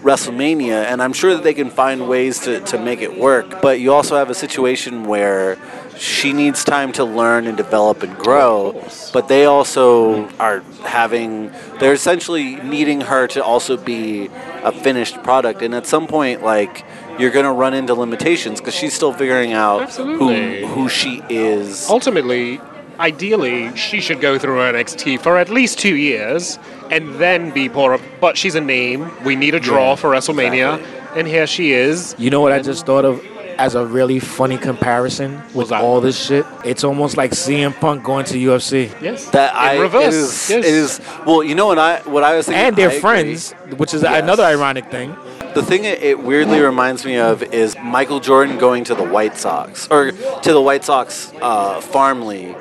WrestleMania, 0.02 0.84
and 0.84 1.02
I'm 1.02 1.12
sure 1.12 1.34
that 1.34 1.42
they 1.42 1.54
can 1.54 1.70
find 1.70 2.08
ways 2.08 2.40
to, 2.40 2.60
to 2.60 2.78
make 2.78 3.00
it 3.00 3.18
work. 3.18 3.60
But 3.60 3.80
you 3.80 3.92
also 3.92 4.16
have 4.16 4.30
a 4.30 4.34
situation 4.34 5.04
where 5.04 5.56
she 5.98 6.32
needs 6.32 6.64
time 6.64 6.92
to 6.92 7.04
learn 7.04 7.46
and 7.46 7.56
develop 7.56 8.02
and 8.02 8.16
grow. 8.16 8.80
But 9.12 9.28
they 9.28 9.44
also 9.44 10.28
are 10.38 10.60
having 10.84 11.52
they're 11.80 11.92
essentially 11.92 12.56
needing 12.56 13.00
her 13.02 13.26
to 13.28 13.42
also 13.42 13.76
be 13.76 14.30
a 14.62 14.72
finished 14.72 15.22
product. 15.22 15.62
And 15.62 15.74
at 15.74 15.86
some 15.86 16.06
point, 16.06 16.42
like 16.42 16.84
you're 17.18 17.30
gonna 17.30 17.52
run 17.52 17.74
into 17.74 17.94
limitations 17.94 18.60
because 18.60 18.74
she's 18.74 18.94
still 18.94 19.12
figuring 19.12 19.52
out 19.52 19.82
Absolutely. 19.82 20.60
who 20.62 20.66
who 20.68 20.88
she 20.88 21.22
is. 21.28 21.88
Ultimately, 21.90 22.60
ideally, 23.00 23.74
she 23.76 24.00
should 24.00 24.20
go 24.20 24.38
through 24.38 24.58
NXT 24.58 25.20
for 25.20 25.36
at 25.36 25.48
least 25.48 25.78
two 25.78 25.96
years 25.96 26.58
and 26.90 27.16
then 27.16 27.50
be 27.50 27.68
brought. 27.68 28.00
But 28.20 28.36
she's 28.36 28.54
a 28.54 28.60
name. 28.60 29.10
We 29.24 29.36
need 29.36 29.54
a 29.54 29.60
draw 29.60 29.90
Yeah, 29.90 29.96
for 29.96 30.10
WrestleMania. 30.10 30.84
And 31.16 31.26
here 31.26 31.46
she 31.46 31.72
is. 31.72 32.14
You 32.18 32.30
know 32.30 32.40
what 32.40 32.52
I 32.52 32.60
just 32.60 32.86
thought 32.86 33.04
of 33.04 33.24
as 33.58 33.74
a 33.74 33.84
really 33.84 34.20
funny 34.20 34.56
comparison 34.56 35.42
with 35.54 35.68
that? 35.70 35.82
all 35.82 36.00
this 36.00 36.16
shit? 36.18 36.46
It's 36.64 36.84
almost 36.84 37.16
like 37.16 37.32
CM 37.32 37.74
Punk 37.78 38.04
going 38.04 38.24
to 38.26 38.34
UFC. 38.38 38.90
Yes. 39.02 39.28
That 39.30 39.52
In 39.52 39.58
I 39.58 39.78
reverse. 39.82 40.14
It 40.14 40.14
is, 40.14 40.50
yes. 40.50 40.50
it 40.50 40.64
is 40.64 41.00
well. 41.26 41.42
You 41.42 41.54
know 41.54 41.66
what 41.66 41.78
I 41.78 42.00
what 42.04 42.22
I 42.24 42.36
was 42.36 42.46
thinking. 42.46 42.64
And 42.64 42.76
they're 42.76 42.88
I 42.88 42.92
agree. 42.92 43.00
friends, 43.00 43.52
which 43.76 43.92
is 43.94 44.02
Yes. 44.02 44.22
another 44.22 44.44
ironic 44.44 44.90
thing. 44.90 45.14
The 45.54 45.62
thing 45.62 45.84
it, 45.84 46.02
it 46.02 46.18
weirdly 46.22 46.60
reminds 46.60 47.04
me 47.04 47.16
of 47.16 47.42
is 47.42 47.76
Michael 47.82 48.20
Jordan 48.20 48.58
going 48.58 48.84
to 48.84 48.94
the 48.94 49.02
White 49.02 49.36
Sox 49.36 49.88
or 49.90 50.12
to 50.12 50.52
the 50.52 50.60
White 50.60 50.84
Sox 50.84 51.32
uh, 51.40 51.80
farm 51.80 52.26
league, 52.26 52.56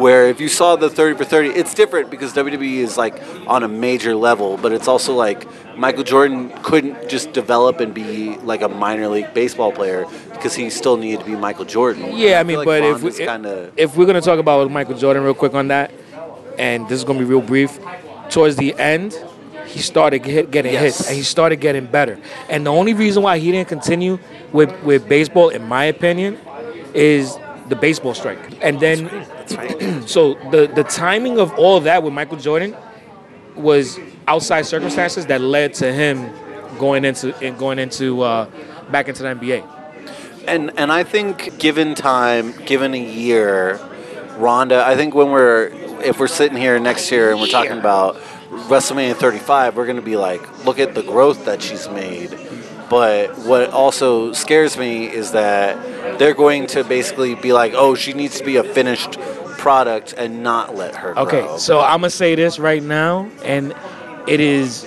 Where 0.00 0.28
if 0.28 0.40
you 0.40 0.48
saw 0.48 0.76
the 0.76 0.88
30 0.88 1.18
for 1.18 1.24
30, 1.26 1.50
it's 1.50 1.74
different 1.74 2.10
because 2.10 2.32
WWE 2.32 2.78
is 2.78 2.96
like 2.96 3.22
on 3.46 3.62
a 3.62 3.68
major 3.68 4.14
level, 4.14 4.56
but 4.56 4.72
it's 4.72 4.88
also 4.88 5.12
like 5.12 5.46
Michael 5.76 6.04
Jordan 6.04 6.50
couldn't 6.62 7.10
just 7.10 7.34
develop 7.34 7.80
and 7.80 7.92
be 7.92 8.38
like 8.38 8.62
a 8.62 8.68
minor 8.68 9.08
league 9.08 9.34
baseball 9.34 9.72
player 9.72 10.06
because 10.32 10.54
he 10.54 10.70
still 10.70 10.96
needed 10.96 11.20
to 11.20 11.26
be 11.26 11.36
Michael 11.36 11.66
Jordan. 11.66 12.16
Yeah, 12.16 12.40
I 12.40 12.44
mean, 12.44 12.64
but 12.64 12.82
if 12.82 13.02
we, 13.02 13.12
kind 13.12 13.44
of 13.44 13.72
if 13.76 13.94
we're 13.94 14.06
gonna 14.06 14.22
talk 14.22 14.38
about 14.38 14.70
Michael 14.70 14.96
Jordan 14.96 15.22
real 15.22 15.34
quick 15.34 15.52
on 15.52 15.68
that, 15.68 15.90
and 16.58 16.88
this 16.88 16.98
is 16.98 17.04
gonna 17.04 17.18
be 17.18 17.26
real 17.26 17.42
brief, 17.42 17.78
towards 18.30 18.56
the 18.56 18.74
end, 18.78 19.14
he 19.66 19.80
started 19.80 20.20
get, 20.20 20.50
getting 20.50 20.72
Yes. 20.72 20.82
hits 20.82 21.08
and 21.08 21.16
he 21.16 21.22
started 21.22 21.56
getting 21.60 21.84
better. 21.84 22.18
And 22.48 22.64
the 22.64 22.72
only 22.72 22.94
reason 22.94 23.22
why 23.22 23.38
he 23.38 23.52
didn't 23.52 23.68
continue 23.68 24.18
with 24.50 24.72
with 24.82 25.06
baseball, 25.10 25.50
in 25.50 25.68
my 25.68 25.84
opinion, 25.84 26.38
is 26.94 27.36
the 27.70 27.76
baseball 27.76 28.12
strike. 28.12 28.38
And 28.60 28.78
then 28.78 29.04
that's 29.06 29.54
right. 29.54 30.04
so 30.08 30.34
the 30.50 30.70
the 30.74 30.84
timing 30.84 31.38
of 31.38 31.52
all 31.54 31.76
of 31.78 31.84
that 31.84 32.02
with 32.02 32.12
Michael 32.12 32.36
Jordan 32.36 32.76
was 33.56 33.98
outside 34.28 34.66
circumstances 34.66 35.26
that 35.26 35.40
led 35.40 35.74
to 35.74 35.92
him 35.92 36.30
going 36.78 37.04
into 37.04 37.38
in- 37.44 37.56
going 37.56 37.78
into 37.78 38.20
uh, 38.22 38.50
back 38.90 39.08
into 39.08 39.22
the 39.22 39.30
NBA. 39.30 39.66
And 40.46 40.72
and 40.76 40.92
I 40.92 41.04
think 41.04 41.58
given 41.58 41.94
time, 41.94 42.52
given 42.64 42.92
a 42.94 43.02
year, 43.02 43.80
Ronda. 44.36 44.84
I 44.86 44.96
think 44.96 45.14
when 45.14 45.30
we're 45.30 45.70
if 46.02 46.18
we're 46.18 46.28
sitting 46.28 46.58
here 46.58 46.78
next 46.78 47.10
year 47.10 47.30
and 47.30 47.40
we're 47.40 47.46
talking 47.46 47.78
about 47.78 48.16
WrestleMania 48.50 49.14
35, 49.14 49.76
we're 49.76 49.84
going 49.84 49.96
to 49.96 50.02
be 50.02 50.16
like, 50.16 50.64
look 50.64 50.78
at 50.78 50.94
the 50.94 51.02
growth 51.02 51.44
that 51.44 51.62
she's 51.62 51.88
made. 51.88 52.30
But 52.90 53.38
what 53.38 53.70
also 53.70 54.32
scares 54.32 54.76
me 54.76 55.06
is 55.06 55.30
that 55.32 56.18
they're 56.18 56.34
going 56.34 56.66
to 56.68 56.82
basically 56.84 57.36
be 57.36 57.52
like, 57.52 57.72
oh, 57.74 57.94
she 57.94 58.12
needs 58.12 58.38
to 58.38 58.44
be 58.44 58.56
a 58.56 58.64
finished 58.64 59.12
product 59.58 60.12
and 60.18 60.42
not 60.42 60.74
let 60.74 60.96
her 60.96 61.16
Okay, 61.18 61.42
grow. 61.42 61.56
so 61.58 61.80
I'm 61.80 62.00
gonna 62.00 62.10
say 62.10 62.34
this 62.34 62.58
right 62.58 62.82
now, 62.82 63.28
and 63.44 63.74
it 64.26 64.40
is 64.40 64.84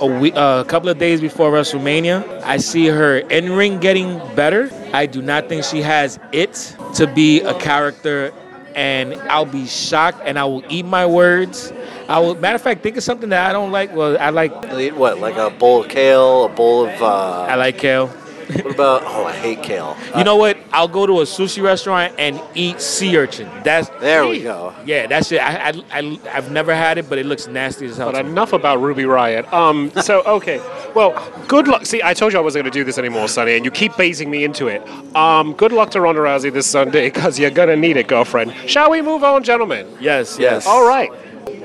a, 0.00 0.06
week, 0.06 0.34
uh, 0.36 0.62
a 0.64 0.68
couple 0.68 0.88
of 0.88 0.98
days 0.98 1.20
before 1.20 1.50
WrestleMania. 1.52 2.42
I 2.42 2.56
see 2.56 2.86
her 2.86 3.18
in 3.18 3.52
ring 3.52 3.78
getting 3.78 4.18
better. 4.34 4.70
I 4.92 5.06
do 5.06 5.20
not 5.20 5.48
think 5.48 5.64
she 5.64 5.82
has 5.82 6.18
it 6.32 6.76
to 6.94 7.06
be 7.08 7.40
a 7.42 7.54
character, 7.58 8.32
and 8.74 9.14
I'll 9.30 9.44
be 9.46 9.66
shocked, 9.66 10.20
and 10.24 10.38
I 10.38 10.44
will 10.44 10.64
eat 10.70 10.86
my 10.86 11.06
words. 11.06 11.72
I 12.08 12.18
will. 12.18 12.34
Matter 12.36 12.56
of 12.56 12.62
fact, 12.62 12.82
think 12.82 12.96
of 12.96 13.02
something 13.02 13.28
that 13.30 13.48
I 13.48 13.52
don't 13.52 13.72
like. 13.72 13.94
Well, 13.94 14.16
I 14.18 14.30
like. 14.30 14.52
what, 14.96 15.18
like 15.18 15.36
a 15.36 15.50
bowl 15.50 15.82
of 15.84 15.88
kale, 15.88 16.44
a 16.44 16.48
bowl 16.48 16.86
of. 16.86 17.02
Uh, 17.02 17.42
I 17.42 17.54
like 17.56 17.78
kale. 17.78 18.08
what 18.44 18.74
about? 18.74 19.02
Oh, 19.06 19.24
I 19.24 19.32
hate 19.32 19.62
kale. 19.62 19.96
You 20.14 20.22
know 20.22 20.36
what? 20.36 20.58
I'll 20.70 20.86
go 20.86 21.06
to 21.06 21.20
a 21.20 21.24
sushi 21.24 21.62
restaurant 21.62 22.14
and 22.18 22.38
eat 22.54 22.78
sea 22.78 23.16
urchin. 23.16 23.48
That's 23.64 23.88
There 24.00 24.26
we 24.26 24.42
go. 24.42 24.74
yeah. 24.84 25.06
That's 25.06 25.32
it. 25.32 25.38
I, 25.40 25.70
I, 25.70 25.82
I 25.90 26.20
I've 26.30 26.50
never 26.50 26.74
had 26.74 26.98
it, 26.98 27.08
but 27.08 27.16
it 27.18 27.24
looks 27.24 27.46
nasty 27.46 27.86
as 27.86 27.96
hell. 27.96 28.12
But 28.12 28.18
to 28.18 28.24
me. 28.24 28.30
enough 28.30 28.52
about 28.52 28.82
Ruby 28.82 29.06
Riot. 29.06 29.50
Um, 29.50 29.90
so 30.02 30.22
okay, 30.24 30.60
well, 30.94 31.14
good 31.48 31.68
luck. 31.68 31.86
See, 31.86 32.02
I 32.02 32.12
told 32.12 32.34
you 32.34 32.38
I 32.38 32.42
wasn't 32.42 32.64
going 32.64 32.72
to 32.72 32.78
do 32.78 32.84
this 32.84 32.98
anymore, 32.98 33.28
Sonny, 33.28 33.56
and 33.56 33.64
you 33.64 33.70
keep 33.70 33.96
basing 33.96 34.30
me 34.30 34.44
into 34.44 34.66
it. 34.68 34.86
Um, 35.16 35.54
good 35.54 35.72
luck 35.72 35.90
to 35.92 36.02
Ronda 36.02 36.20
Rousey 36.20 36.52
this 36.52 36.66
Sunday, 36.66 37.06
because 37.06 37.38
you're 37.38 37.50
gonna 37.50 37.76
need 37.76 37.96
it, 37.96 38.08
girlfriend. 38.08 38.52
Shall 38.68 38.90
we 38.90 39.00
move 39.00 39.24
on, 39.24 39.42
gentlemen? 39.42 39.86
Yes, 40.00 40.38
Yes. 40.38 40.66
All 40.66 40.86
right. 40.86 41.10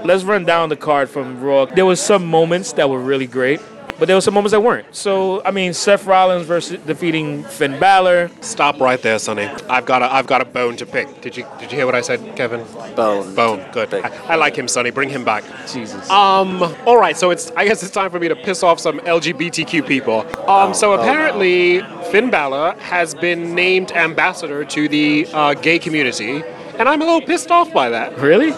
Let's 0.03 0.23
run 0.23 0.45
down 0.45 0.69
the 0.69 0.75
card 0.77 1.09
from 1.09 1.41
Raw. 1.41 1.65
There 1.65 1.85
was 1.85 1.99
some 2.01 2.25
moments 2.25 2.73
that 2.73 2.89
were 2.89 2.99
really 2.99 3.27
great, 3.27 3.59
but 3.99 4.07
there 4.07 4.15
were 4.15 4.21
some 4.21 4.33
moments 4.33 4.51
that 4.53 4.61
weren't. 4.61 4.95
So, 4.95 5.43
I 5.43 5.51
mean, 5.51 5.73
Seth 5.73 6.05
Rollins 6.05 6.45
versus 6.45 6.79
defeating 6.85 7.43
Finn 7.43 7.77
Balor. 7.79 8.31
Stop 8.39 8.79
right 8.79 9.01
there, 9.01 9.19
Sonny. 9.19 9.43
I've 9.69 9.85
got 9.85 10.01
a 10.01 10.11
I've 10.11 10.25
got 10.25 10.41
a 10.41 10.45
bone 10.45 10.77
to 10.77 10.85
pick. 10.85 11.19
Did 11.21 11.35
you 11.35 11.45
Did 11.59 11.71
you 11.71 11.77
hear 11.77 11.85
what 11.85 11.95
I 11.95 12.01
said, 12.01 12.35
Kevin? 12.37 12.65
Bone. 12.95 13.35
Bone. 13.35 13.65
Good. 13.73 13.93
I, 13.93 14.09
I 14.27 14.35
like 14.35 14.55
him, 14.55 14.69
Sonny. 14.69 14.89
Bring 14.89 15.09
him 15.09 15.25
back. 15.25 15.43
Jesus. 15.67 16.09
Um. 16.09 16.63
All 16.85 16.97
right. 16.97 17.17
So 17.17 17.29
it's. 17.31 17.51
I 17.57 17.65
guess 17.65 17.83
it's 17.83 17.91
time 17.91 18.09
for 18.09 18.19
me 18.19 18.29
to 18.29 18.35
piss 18.37 18.63
off 18.63 18.79
some 18.79 18.99
LGBTQ 18.99 19.85
people. 19.85 20.25
Um. 20.49 20.73
So 20.73 20.93
apparently, 20.93 21.81
Finn 22.09 22.29
Balor 22.29 22.75
has 22.79 23.13
been 23.13 23.53
named 23.53 23.91
ambassador 23.91 24.63
to 24.63 24.87
the 24.87 25.27
uh, 25.33 25.53
gay 25.55 25.77
community, 25.77 26.41
and 26.77 26.87
I'm 26.87 27.01
a 27.01 27.05
little 27.05 27.21
pissed 27.21 27.51
off 27.51 27.73
by 27.73 27.89
that. 27.89 28.17
really? 28.17 28.53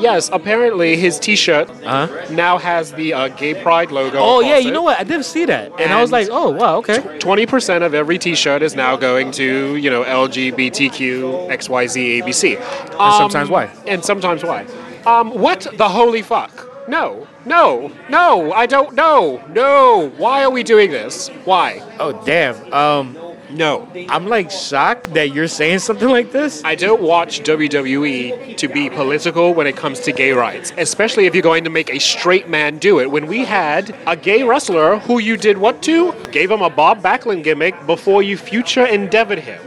Yes. 0.00 0.30
Apparently, 0.32 0.96
his 0.96 1.18
T-shirt 1.18 1.68
Uh 1.84 2.06
huh. 2.06 2.26
now 2.30 2.58
has 2.58 2.92
the 2.92 3.12
uh, 3.14 3.28
Gay 3.28 3.54
Pride 3.62 3.90
logo. 3.90 4.18
Oh 4.18 4.40
yeah, 4.40 4.58
you 4.58 4.70
know 4.70 4.82
what? 4.82 4.98
I 4.98 5.04
didn't 5.04 5.24
see 5.24 5.44
that, 5.46 5.72
and, 5.80 5.92
I 5.92 6.00
was 6.00 6.10
like, 6.12 6.28
oh 6.30 6.50
wow, 6.50 6.76
okay. 6.78 6.98
20% 6.98 7.82
of 7.84 7.94
every 7.94 8.18
t-shirt 8.18 8.62
is 8.62 8.74
now 8.74 8.96
going 8.96 9.30
to, 9.32 9.76
you 9.76 9.90
know, 9.90 10.02
LGBTQ, 10.04 11.48
XYZ, 11.50 12.22
ABC. 12.22 12.56
And 13.00 13.14
sometimes 13.14 13.48
why? 13.50 13.64
And 13.86 14.04
sometimes 14.04 14.42
why. 14.44 14.66
Um, 15.06 15.30
what 15.38 15.66
the 15.76 15.88
holy 15.88 16.22
fuck? 16.22 16.66
No, 16.88 17.26
no, 17.44 17.92
no, 18.08 18.52
I 18.52 18.66
don't 18.66 18.94
know. 18.94 19.42
No. 19.52 20.10
Why 20.16 20.42
are 20.44 20.50
we 20.50 20.62
doing 20.62 20.90
this? 20.90 21.28
Why? 21.44 21.80
Oh 21.98 22.12
damn. 22.24 22.56
Um, 22.72 23.16
No. 23.52 23.88
I'm 24.08 24.26
like 24.26 24.50
shocked 24.50 25.14
that 25.14 25.34
you're 25.34 25.48
saying 25.48 25.80
something 25.80 26.08
like 26.08 26.32
this. 26.32 26.62
I 26.64 26.74
don't 26.74 27.02
watch 27.02 27.40
WWE 27.40 28.56
to 28.56 28.68
be 28.68 28.90
political 28.90 29.54
when 29.54 29.66
it 29.66 29.76
comes 29.76 30.00
to 30.00 30.12
gay 30.12 30.32
rights, 30.32 30.72
especially 30.76 31.26
if 31.26 31.34
you're 31.34 31.42
going 31.42 31.64
to 31.64 31.70
make 31.70 31.90
a 31.90 31.98
straight 31.98 32.48
man 32.48 32.78
do 32.78 33.00
it. 33.00 33.10
When 33.10 33.26
we 33.26 33.44
had 33.44 33.94
a 34.06 34.16
gay 34.16 34.42
wrestler 34.42 34.98
who 34.98 35.18
you 35.18 35.36
did 35.36 35.58
what 35.58 35.82
to? 35.82 36.12
Gave 36.30 36.50
him 36.50 36.62
a 36.62 36.70
Bob 36.70 37.02
Backlund 37.02 37.44
gimmick 37.44 37.86
before 37.86 38.22
you 38.22 38.36
future 38.36 38.86
endeavored 38.86 39.40
him. 39.40 39.60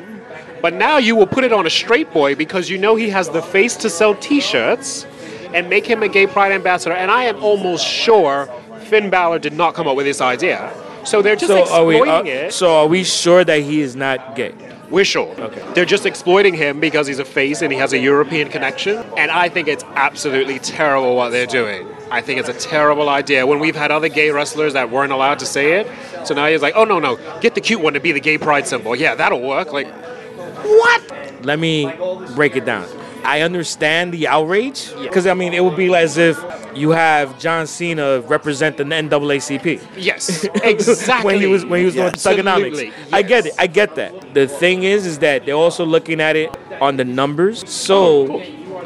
But 0.61 0.73
now 0.73 0.97
you 0.97 1.15
will 1.15 1.27
put 1.27 1.43
it 1.43 1.51
on 1.51 1.65
a 1.65 1.69
straight 1.69 2.11
boy 2.13 2.35
because 2.35 2.69
you 2.69 2.77
know 2.77 2.95
he 2.95 3.09
has 3.09 3.29
the 3.29 3.41
face 3.41 3.75
to 3.77 3.89
sell 3.89 4.15
t 4.15 4.39
shirts 4.39 5.05
and 5.53 5.69
make 5.69 5.85
him 5.85 6.03
a 6.03 6.07
gay 6.07 6.25
pride 6.25 6.51
ambassador. 6.51 6.95
And 6.95 7.11
I 7.11 7.25
am 7.25 7.43
almost 7.43 7.85
sure 7.85 8.47
Finn 8.85 9.09
Balor 9.09 9.39
did 9.39 9.53
not 9.53 9.73
come 9.73 9.87
up 9.87 9.95
with 9.95 10.05
this 10.05 10.21
idea. 10.21 10.71
So 11.05 11.21
they're 11.21 11.35
just 11.35 11.47
So 11.47 11.71
are 11.73 11.85
we? 11.85 11.97
exploiting 11.97 12.31
uh, 12.31 12.39
it. 12.47 12.53
so 12.53 12.75
are 12.75 12.87
we 12.87 13.03
sure 13.03 13.43
that 13.43 13.61
he 13.61 13.81
is 13.81 13.95
not 13.95 14.35
gay? 14.35 14.53
We're 14.89 15.05
sure. 15.05 15.33
Okay. 15.39 15.65
They're 15.73 15.85
just 15.85 16.05
exploiting 16.05 16.53
him 16.53 16.79
because 16.79 17.07
he's 17.07 17.17
a 17.17 17.25
face 17.25 17.63
and 17.63 17.71
he 17.73 17.79
has 17.79 17.93
a 17.93 17.97
European 17.97 18.49
connection. 18.49 18.97
And 19.17 19.31
I 19.31 19.49
think 19.49 19.67
it's 19.67 19.83
absolutely 19.95 20.59
terrible 20.59 21.15
what 21.15 21.29
they're 21.29 21.47
doing. 21.47 21.87
I 22.11 22.21
think 22.21 22.39
it's 22.39 22.49
a 22.49 22.53
terrible 22.53 23.09
idea. 23.09 23.47
When 23.47 23.59
we've 23.59 23.75
had 23.75 23.89
other 23.89 24.07
gay 24.07 24.29
wrestlers 24.29 24.73
that 24.73 24.91
weren't 24.91 25.11
allowed 25.11 25.39
to 25.39 25.47
say 25.47 25.79
it, 25.79 25.87
so 26.27 26.35
now 26.35 26.45
he's 26.45 26.61
like, 26.61 26.75
oh 26.75 26.83
no 26.83 26.99
no, 26.99 27.17
get 27.39 27.55
the 27.55 27.61
cute 27.61 27.81
one 27.81 27.93
to 27.93 27.99
be 27.99 28.11
the 28.11 28.19
gay 28.19 28.37
pride 28.37 28.67
symbol. 28.67 28.95
Yeah, 28.95 29.15
that'll 29.15 29.41
work. 29.41 29.73
Like, 29.73 29.87
what? 29.87 31.43
Let 31.43 31.57
me 31.59 31.91
break 32.35 32.55
it 32.55 32.65
down. 32.65 32.87
I 33.23 33.41
understand 33.41 34.13
the 34.13 34.27
outrage 34.27 34.93
because 35.01 35.27
I 35.27 35.33
mean 35.33 35.53
it 35.53 35.63
would 35.63 35.77
be 35.77 35.93
as 35.93 36.17
if 36.17 36.37
you 36.75 36.91
have 36.91 37.39
John 37.39 37.67
Cena 37.67 38.21
represent 38.21 38.77
the 38.77 38.83
NAACP. 38.83 39.81
Yes, 39.97 40.45
exactly. 40.63 41.25
when 41.33 41.41
he 41.41 41.47
was 41.47 41.65
when 41.65 41.79
he 41.79 41.85
was 41.85 41.95
doing 41.95 42.07
Absolutely, 42.07 42.43
Thuganomics. 42.91 43.13
I 43.13 43.21
get 43.21 43.45
it. 43.45 43.53
I 43.57 43.67
get 43.67 43.95
that. 43.95 44.33
The 44.33 44.47
thing 44.47 44.83
is, 44.83 45.05
is 45.05 45.19
that 45.19 45.45
they're 45.45 45.55
also 45.55 45.85
looking 45.85 46.21
at 46.21 46.35
it 46.35 46.55
on 46.81 46.97
the 46.97 47.05
numbers. 47.05 47.69
So, 47.69 48.39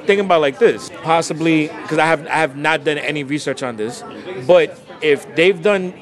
thinking 0.05 0.25
about 0.25 0.41
like 0.41 0.59
this, 0.59 0.89
possibly 1.03 1.67
because 1.67 1.97
I 1.97 2.05
have 2.05 2.27
I 2.27 2.35
have 2.35 2.55
not 2.57 2.83
done 2.83 2.97
any 2.97 3.23
research 3.23 3.63
on 3.63 3.77
this, 3.77 4.03
but 4.45 4.79
if 5.01 5.35
they've 5.35 5.61
done 5.61 5.93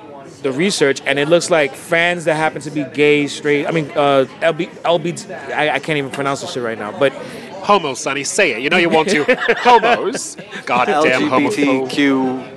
the 0.41 0.51
research 0.51 1.01
and 1.05 1.17
it 1.17 1.27
looks 1.27 1.49
like 1.49 1.73
fans 1.73 2.25
that 2.25 2.35
happen 2.35 2.61
to 2.61 2.71
be 2.71 2.83
gay, 2.93 3.25
straight, 3.27 3.65
I 3.65 3.71
mean, 3.71 3.89
uh, 3.91 4.25
LB, 4.41 4.69
LB, 4.83 5.51
I, 5.51 5.71
I 5.71 5.79
can't 5.79 5.97
even 5.97 6.11
pronounce 6.11 6.41
this 6.41 6.53
shit 6.53 6.61
right 6.61 6.77
now, 6.77 6.97
but 6.97 7.13
Homo, 7.65 7.95
Sonny, 7.95 8.23
say 8.23 8.51
it. 8.51 8.61
You 8.61 8.69
know 8.69 8.77
you 8.77 8.89
want 8.89 9.09
to. 9.09 9.23
Homos. 9.59 10.37
Goddamn 10.65 11.29
homophobe. 11.29 11.89
LGBTQ. 11.89 12.51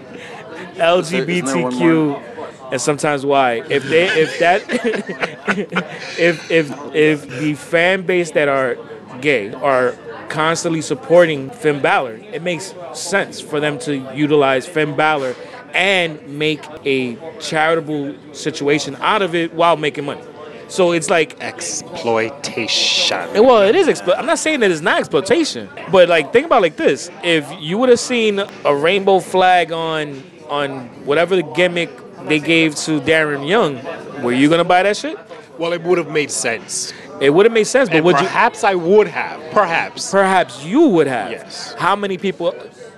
LGBTQ 0.76 2.72
and 2.72 2.80
sometimes 2.80 3.24
why. 3.24 3.62
If 3.70 3.84
they 3.84 4.06
if 4.08 4.38
that 4.38 4.62
if 6.18 6.50
if 6.50 6.70
if 6.94 7.28
the 7.40 7.54
fan 7.54 8.02
base 8.02 8.32
that 8.32 8.48
are 8.48 8.76
gay 9.20 9.52
are 9.54 9.94
constantly 10.28 10.82
supporting 10.82 11.50
Finn 11.50 11.80
Balor, 11.80 12.16
it 12.16 12.42
makes 12.42 12.74
sense 12.92 13.40
for 13.40 13.60
them 13.60 13.78
to 13.80 13.96
utilize 14.14 14.66
Finn 14.66 14.94
Balor 14.94 15.34
and 15.72 16.20
make 16.38 16.60
a 16.84 17.16
charitable 17.40 18.14
situation 18.34 18.96
out 18.96 19.22
of 19.22 19.34
it 19.34 19.54
while 19.54 19.76
making 19.76 20.04
money. 20.04 20.22
So 20.68 20.92
it's 20.92 21.10
like 21.10 21.40
Exploitation. 21.40 23.44
well, 23.44 23.62
it 23.62 23.74
is. 23.74 23.86
Explo- 23.88 24.16
I'm 24.18 24.26
not 24.26 24.38
saying 24.38 24.60
that 24.60 24.70
it's 24.70 24.80
not 24.82 24.98
exploitation, 25.00 25.68
but 25.90 26.08
like 26.08 26.32
think 26.32 26.46
about 26.46 26.58
it 26.58 26.62
like 26.62 26.76
this: 26.76 27.10
if 27.22 27.46
you 27.60 27.78
would 27.78 27.88
have 27.88 28.00
seen 28.00 28.42
a 28.64 28.74
rainbow 28.74 29.20
flag 29.20 29.72
on 29.72 30.22
on 30.48 30.88
whatever 31.04 31.36
the 31.36 31.42
gimmick 31.42 31.90
they 32.28 32.38
gave 32.38 32.74
to 32.76 33.00
Darren 33.00 33.48
Young, 33.48 33.80
were 34.22 34.32
you 34.32 34.48
gonna 34.50 34.64
buy 34.64 34.82
that 34.82 34.96
shit? 34.96 35.18
Well, 35.58 35.72
it 35.72 35.82
would 35.82 35.98
have 35.98 36.10
made 36.10 36.30
sense. 36.30 36.92
It 37.20 37.30
would 37.30 37.46
have 37.46 37.52
made 37.52 37.66
sense, 37.66 37.88
but 37.88 37.96
And 37.96 38.04
would 38.04 38.16
you? 38.20 38.26
perhaps 38.26 38.62
I 38.62 38.76
would 38.76 39.08
have. 39.08 39.40
Perhaps. 39.50 40.12
Perhaps 40.12 40.64
you 40.64 40.86
would 40.88 41.08
have. 41.08 41.32
Yes. 41.32 41.74
How 41.76 41.96
many 41.96 42.16
people 42.16 42.54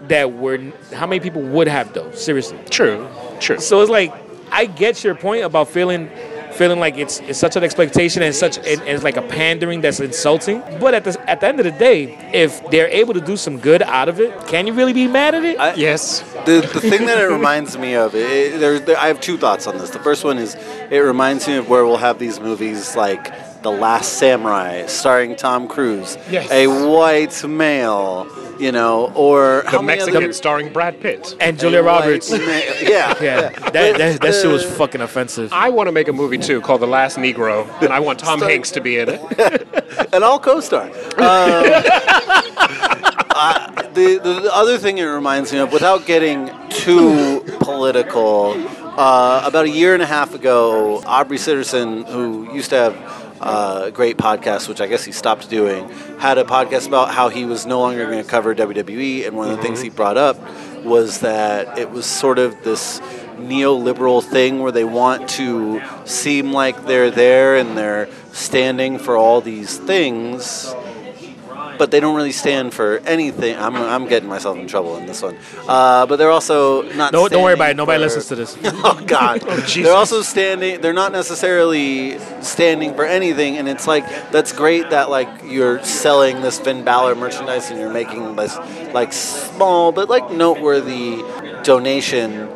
that 0.08 0.30
were? 0.32 0.58
How 0.92 1.06
many 1.06 1.20
people 1.20 1.40
would 1.42 1.68
have 1.68 1.92
though? 1.94 2.10
Seriously. 2.12 2.58
True. 2.68 3.06
True. 3.40 3.58
So 3.60 3.80
it's 3.80 3.90
like 3.90 4.12
I 4.50 4.66
get 4.66 5.02
your 5.04 5.14
point 5.14 5.44
about 5.44 5.68
feeling 5.68 6.10
feeling 6.61 6.79
like 6.87 6.97
it's 7.05 7.17
it's 7.29 7.38
such 7.47 7.57
an 7.57 7.64
expectation 7.69 8.23
and 8.23 8.35
such 8.35 8.55
and, 8.59 8.79
and 8.87 8.93
it's 8.97 9.02
like 9.09 9.17
a 9.17 9.26
pandering 9.40 9.81
that's 9.85 10.00
insulting. 10.11 10.59
But 10.85 10.93
at 10.99 11.05
the 11.05 11.12
at 11.33 11.40
the 11.40 11.47
end 11.50 11.59
of 11.62 11.64
the 11.71 11.76
day, 11.88 12.00
if 12.45 12.50
they're 12.71 12.93
able 13.02 13.14
to 13.21 13.25
do 13.33 13.37
some 13.47 13.55
good 13.69 13.83
out 13.99 14.09
of 14.12 14.21
it, 14.21 14.31
can 14.52 14.67
you 14.67 14.75
really 14.81 14.93
be 14.93 15.07
mad 15.09 15.35
at 15.35 15.45
it? 15.50 15.57
I- 15.59 15.75
Yes. 15.88 16.02
The, 16.49 16.57
the 16.76 16.81
thing 16.90 17.02
that 17.07 17.19
it 17.19 17.29
reminds 17.38 17.76
me 17.85 17.95
of, 18.05 18.14
it, 18.14 18.26
it- 18.31 18.61
there, 18.61 18.79
there, 18.79 18.99
I 19.05 19.07
have 19.12 19.21
two 19.21 19.37
thoughts 19.38 19.67
on 19.67 19.75
this. 19.79 19.90
The 19.90 19.99
first 20.09 20.23
one 20.25 20.37
is 20.38 20.50
it 20.90 20.99
reminds 21.12 21.47
me 21.49 21.55
of 21.61 21.69
where 21.71 21.83
we'll 21.87 22.05
have 22.09 22.19
these 22.19 22.38
movies 22.40 22.97
like 22.97 23.25
The 23.62 23.71
Last 23.71 24.14
Samurai, 24.19 24.87
starring 24.87 25.37
Tom 25.37 25.69
Cruise, 25.69 26.17
Yes. 26.31 26.50
a 26.50 26.67
white 26.67 27.47
male, 27.47 28.26
you 28.59 28.73
know, 28.73 29.12
or 29.14 29.64
The 29.71 29.83
Mexican 29.83 30.17
other- 30.25 30.33
starring 30.33 30.73
Brad 30.73 30.99
Pitt. 31.00 31.37
and 31.40 31.59
Julia 31.59 31.83
white 31.83 32.00
Roberts. 32.00 32.31
ma- 32.31 32.38
yeah, 32.38 33.14
Yeah, 33.21 33.49
that, 33.50 33.73
that, 33.99 34.21
that 34.23 34.33
shit 34.40 34.47
was 34.50 34.64
fucking 34.64 35.02
offensive. 35.02 35.52
I 35.52 35.69
want 35.69 35.88
to 35.88 35.93
make 35.93 36.09
a 36.09 36.12
movie 36.12 36.38
too 36.38 36.62
called 36.62 36.81
The 36.81 36.87
Last 36.87 37.19
Negro, 37.19 37.67
and 37.83 37.93
I 37.93 38.00
want 38.00 38.19
Tom 38.19 38.38
Starring- 38.38 38.55
Hanks 38.57 38.71
to 38.73 38.81
be 38.81 38.99
in 38.99 39.11
it. 39.11 40.09
and 40.14 40.25
I'll 40.25 40.38
co-star. 40.40 40.85
Um, 40.85 40.93
uh, 43.31 43.83
the, 43.93 44.19
the 44.23 44.40
the 44.45 44.50
other 44.55 44.79
thing 44.79 44.99
it 44.99 45.05
reminds 45.05 45.52
me 45.52 45.59
of, 45.59 45.73
without 45.73 46.07
getting 46.07 46.50
too 46.71 47.40
political, 47.61 48.55
uh, 48.99 49.43
about 49.45 49.64
a 49.67 49.71
year 49.71 49.95
and 49.95 50.02
a 50.02 50.07
half 50.07 50.35
ago, 50.35 51.02
Aubrey 51.07 51.38
Sitterson, 51.38 52.07
who 52.09 52.52
used 52.55 52.71
to 52.71 52.76
have 52.76 53.19
uh, 53.40 53.85
a 53.87 53.90
great 53.90 54.16
podcast, 54.16 54.68
which 54.68 54.80
I 54.80 54.87
guess 54.87 55.04
he 55.04 55.12
stopped 55.12 55.49
doing, 55.49 55.88
had 56.18 56.38
a 56.38 56.44
podcast 56.44 56.87
about 56.87 57.14
how 57.14 57.28
he 57.28 57.44
was 57.44 57.66
no 57.66 57.80
longer 57.80 58.04
going 58.06 58.23
to 58.23 58.28
cover 58.28 58.54
WWE, 58.54 59.26
and 59.26 59.37
one 59.37 59.50
of 59.50 59.56
the 59.56 59.62
things 59.62 59.80
he 59.80 59.88
brought 59.88 60.16
up 60.16 60.38
was 60.85 61.20
that 61.20 61.78
it 61.78 61.90
was 61.90 62.06
sort 62.06 62.38
of 62.38 62.62
this 62.62 63.00
neoliberal 63.37 64.23
thing 64.23 64.61
where 64.61 64.73
they 64.73 64.85
want 64.85 65.28
to 65.30 65.80
seem 66.04 66.52
like 66.52 66.85
they're 66.87 67.11
there 67.11 67.56
and 67.56 67.76
they're 67.76 68.09
standing 68.32 68.99
for 68.99 69.16
all 69.16 69.40
these 69.40 69.78
things 69.78 70.75
but 71.80 71.90
they 71.90 71.99
don't 71.99 72.14
really 72.14 72.30
stand 72.30 72.75
for 72.75 72.99
anything. 73.06 73.56
I'm, 73.56 73.75
I'm 73.75 74.06
getting 74.06 74.28
myself 74.28 74.58
in 74.58 74.66
trouble 74.66 74.99
in 74.99 75.06
this 75.06 75.22
one. 75.22 75.38
Uh, 75.66 76.04
but 76.04 76.16
they're 76.16 76.30
also 76.30 76.82
not. 76.92 77.10
No, 77.10 77.26
don't 77.26 77.42
worry 77.42 77.54
about 77.54 77.70
it. 77.70 77.76
Nobody 77.78 77.96
for- 77.96 78.02
listens 78.02 78.26
to 78.26 78.34
this. 78.37 78.58
oh 78.64 79.02
God! 79.06 79.40
Jesus. 79.66 79.84
they're 79.84 79.96
also 79.96 80.20
standing. 80.20 80.82
They're 80.82 80.92
not 80.92 81.10
necessarily 81.10 82.18
standing 82.42 82.94
for 82.94 83.06
anything, 83.06 83.56
and 83.56 83.66
it's 83.66 83.87
like 83.87 84.06
that's 84.30 84.52
great 84.52 84.90
that 84.90 85.08
like 85.08 85.30
you're 85.46 85.82
selling 85.82 86.42
this 86.42 86.60
Finn 86.60 86.84
Balor 86.84 87.14
merchandise 87.14 87.70
and 87.70 87.80
you're 87.80 87.90
making 87.90 88.37
this 88.37 88.58
like 88.92 89.14
small 89.14 89.90
but 89.90 90.10
like 90.10 90.30
noteworthy 90.30 91.22
donation. 91.62 92.46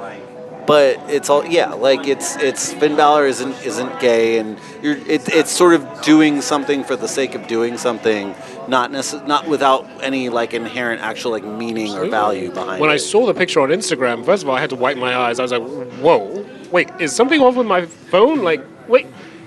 But 0.67 0.99
it's 1.09 1.31
all 1.31 1.47
yeah, 1.47 1.73
like 1.73 2.07
it's 2.07 2.37
it's 2.37 2.75
Finn 2.75 2.95
Balor 2.95 3.27
isn't 3.27 3.55
isn't 3.65 4.01
gay, 4.01 4.39
and 4.39 4.59
you're 4.83 4.97
it, 4.97 5.29
it's 5.29 5.51
sort 5.51 5.73
of 5.73 6.03
doing 6.03 6.43
something 6.43 6.85
for 6.85 6.97
the 6.97 7.09
sake 7.09 7.35
of 7.35 7.47
doing 7.47 7.77
something, 7.79 8.35
not 8.69 8.91
necess- 8.91 9.27
not 9.27 9.47
without 9.49 9.87
any 10.03 10.29
like 10.29 10.55
inherent 10.55 11.01
actual 11.03 11.31
like 11.33 11.45
meaning 11.45 11.95
or 11.95 12.07
value 12.09 12.51
behind 12.51 12.81
When 12.81 12.91
it. 12.91 12.95
I 12.95 12.97
saw 12.97 13.27
the 13.27 13.35
picture 13.35 13.61
on 13.61 13.69
Instagram, 13.71 14.25
first 14.25 14.43
of 14.43 14.49
all, 14.49 14.57
I 14.57 14.61
had 14.61 14.71
to 14.71 14.77
wipe 14.77 14.97
my 14.97 15.17
eyes. 15.17 15.39
I 15.39 15.43
was 15.43 15.53
like, 15.53 15.63
whoa, 16.01 16.45
wait, 16.71 16.91
is 17.01 17.15
something 17.15 17.41
off 17.41 17.57
with 17.57 17.67
my 17.67 17.87
phone? 17.87 18.43
Like, 18.43 18.63
wait. 18.89 19.07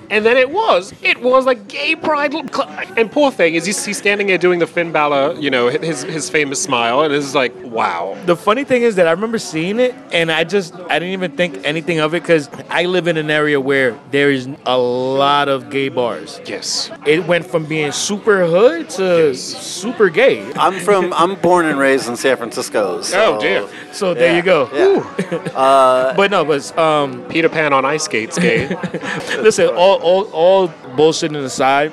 And 0.10 0.26
then 0.26 0.38
it 0.38 0.50
was. 0.50 0.94
It 1.02 1.22
was 1.22 1.46
like 1.46 1.68
gay 1.68 1.96
pride. 1.96 2.32
cl- 2.34 2.70
And 2.96 3.12
poor 3.12 3.32
thing 3.32 3.56
is 3.56 3.66
he's, 3.66 3.84
he's 3.86 3.98
standing 3.98 4.28
there 4.28 4.38
doing 4.38 4.60
the 4.60 4.68
Finn 4.68 4.92
Balor, 4.92 5.34
you 5.40 5.50
know, 5.50 5.68
his, 5.70 6.04
his 6.04 6.30
famous 6.30 6.62
smile. 6.62 7.02
And 7.02 7.14
it's 7.14 7.36
like, 7.36 7.54
wow. 7.64 8.18
The 8.26 8.36
funny 8.36 8.64
thing 8.64 8.84
is 8.84 8.96
that 8.96 9.08
I 9.08 9.12
remember 9.12 9.38
seeing 9.38 9.80
it, 9.80 9.94
and 10.14 10.32
I 10.32 10.44
just 10.44 10.74
I 10.76 11.00
didn't 11.00 11.14
even 11.14 11.32
think 11.36 11.60
anything 11.66 12.00
of 12.00 12.14
it 12.14 12.24
because 12.24 12.50
I 12.70 12.86
live 12.86 13.08
in 13.08 13.18
an 13.18 13.30
area 13.30 13.60
where 13.60 13.98
there 14.12 14.32
is 14.32 14.48
a 14.66 14.78
lot 14.78 15.50
of 15.50 15.70
gay 15.70 15.90
bars. 15.90 16.40
Yes. 16.46 16.90
It 17.06 17.26
went 17.28 17.46
from 17.46 17.66
being 17.66 17.92
super 17.92 18.46
hood 18.46 18.90
to 18.92 19.36
super 19.36 20.10
gay. 20.10 20.50
I'm 20.54 20.80
from 20.80 21.12
I'm 21.14 21.36
born 21.36 21.66
and 21.66 21.78
raised 21.78 22.08
in 22.08 22.16
San 22.16 22.38
Francisco. 22.38 23.02
So, 23.02 23.36
Oh, 23.36 23.40
dear. 23.42 23.68
So 23.92 24.14
there 24.14 24.32
yeah, 24.32 24.38
you 24.38 24.44
go. 24.44 24.70
yeah. 24.74 26.14
But 26.16 26.32
no, 26.32 26.46
but 26.46 26.78
um, 26.78 27.24
Peter 27.30 27.50
Pan 27.50 27.74
on 27.74 27.84
ice 27.86 28.04
skates, 28.04 28.38
gay. 28.40 28.68
listen, 29.42 29.68
all, 29.70 29.97
all 29.98 30.24
all 30.32 30.68
bullshitting 30.68 31.36
aside, 31.44 31.92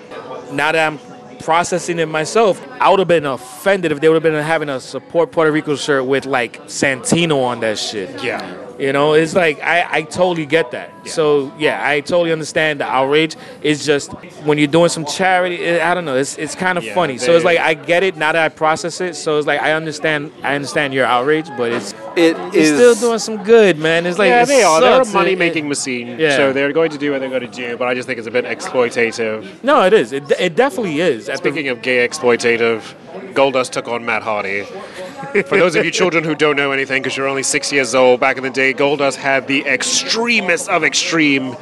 now 0.53 0.73
that 0.73 0.93
I'm 0.93 0.99
processing 1.41 1.99
it 1.99 2.07
myself, 2.07 2.65
I 2.81 2.89
would 2.89 3.01
have 3.01 3.09
been 3.09 3.27
offended 3.27 3.93
if 3.93 4.01
they 4.01 4.09
would 4.09 4.15
have 4.15 4.23
been 4.23 4.43
having 4.43 4.69
a 4.71 4.81
support 4.81 5.31
Puerto 5.31 5.53
Rico 5.53 5.77
shirt 5.77 6.07
with 6.07 6.25
like 6.25 6.63
Santino 6.67 7.43
on 7.43 7.61
that 7.61 7.79
shit. 7.79 8.23
yeah. 8.23 8.57
You 8.79 8.93
know, 8.93 9.13
it's 9.13 9.35
like 9.35 9.61
I, 9.61 9.87
I 9.91 10.03
totally 10.03 10.47
get 10.47 10.71
that. 10.71 10.94
So 11.07 11.53
yeah, 11.59 11.81
I 11.87 12.01
totally 12.01 12.33
understand 12.33 12.81
the 12.81 12.85
outrage. 12.87 13.37
It's 13.63 13.85
just 13.85 14.13
when 14.45 14.59
you're 14.59 14.67
doing 14.69 14.89
some 14.89 15.05
charity, 15.07 15.57
it, 15.57 15.83
I 15.83 15.95
don't 15.95 16.05
know. 16.05 16.17
It's 16.17 16.37
it's 16.39 16.55
kind 16.55 16.79
of 16.79 16.85
Yeah, 16.85 16.95
funny. 16.95 17.19
So 17.19 17.35
it's 17.37 17.45
like 17.45 17.59
I 17.59 17.75
get 17.75 18.03
it 18.03 18.17
now 18.17 18.33
that 18.33 18.43
I 18.45 18.49
process 18.49 19.01
it. 19.01 19.15
So 19.17 19.39
it's 19.39 19.47
like 19.47 19.61
I 19.61 19.73
understand 19.73 20.33
I 20.43 20.55
understand 20.55 20.95
your 20.95 21.07
outrage, 21.07 21.49
but 21.57 21.73
it's 21.73 21.95
it's 22.17 22.69
still 22.69 22.95
doing 22.95 23.19
some 23.19 23.43
good, 23.45 23.79
man. 23.79 24.07
It's 24.07 24.19
like 24.19 24.29
yeah, 24.29 24.43
it 24.43 24.47
they 24.47 24.63
are. 24.63 24.81
They're 24.81 25.03
a 25.03 25.07
money 25.07 25.35
making 25.37 25.69
machine. 25.69 26.19
Yeah. 26.19 26.37
So 26.37 26.53
they're 26.53 26.73
going 26.73 26.91
to 26.91 26.99
do 26.99 27.13
what 27.13 27.21
they're 27.21 27.29
going 27.31 27.43
to 27.43 27.47
do. 27.49 27.77
But 27.77 27.89
I 27.89 27.95
just 27.95 28.07
think 28.07 28.19
it's 28.19 28.29
a 28.29 28.31
bit 28.31 28.45
exploitative. 28.45 29.63
no, 29.63 29.83
it 29.83 29.93
is. 29.93 30.13
It, 30.13 30.31
it 30.39 30.55
definitely 30.57 31.01
is. 31.01 31.29
At 31.29 31.43
the- 31.43 31.51
Speaking 31.51 31.69
of 31.69 31.83
gay 31.83 32.07
exploitative, 32.07 32.95
Goldust 33.35 33.71
took 33.71 33.89
on 33.89 34.05
Matt 34.05 34.23
Hardy. 34.23 34.65
For 35.49 35.57
those 35.59 35.75
of 35.75 35.85
you 35.85 35.91
children 35.91 36.23
who 36.23 36.35
don't 36.37 36.55
know 36.57 36.71
anything, 36.71 37.03
because 37.03 37.17
you're 37.17 37.27
only 37.27 37.43
six 37.43 37.73
years 37.73 37.95
old, 37.95 38.21
back 38.21 38.37
in 38.37 38.45
the 38.45 38.51
day, 38.51 38.73
Goldust 38.73 39.17
had 39.17 39.49
the 39.49 39.65
extremest 39.65 40.69
of 40.69 40.85
extreme 40.95 41.57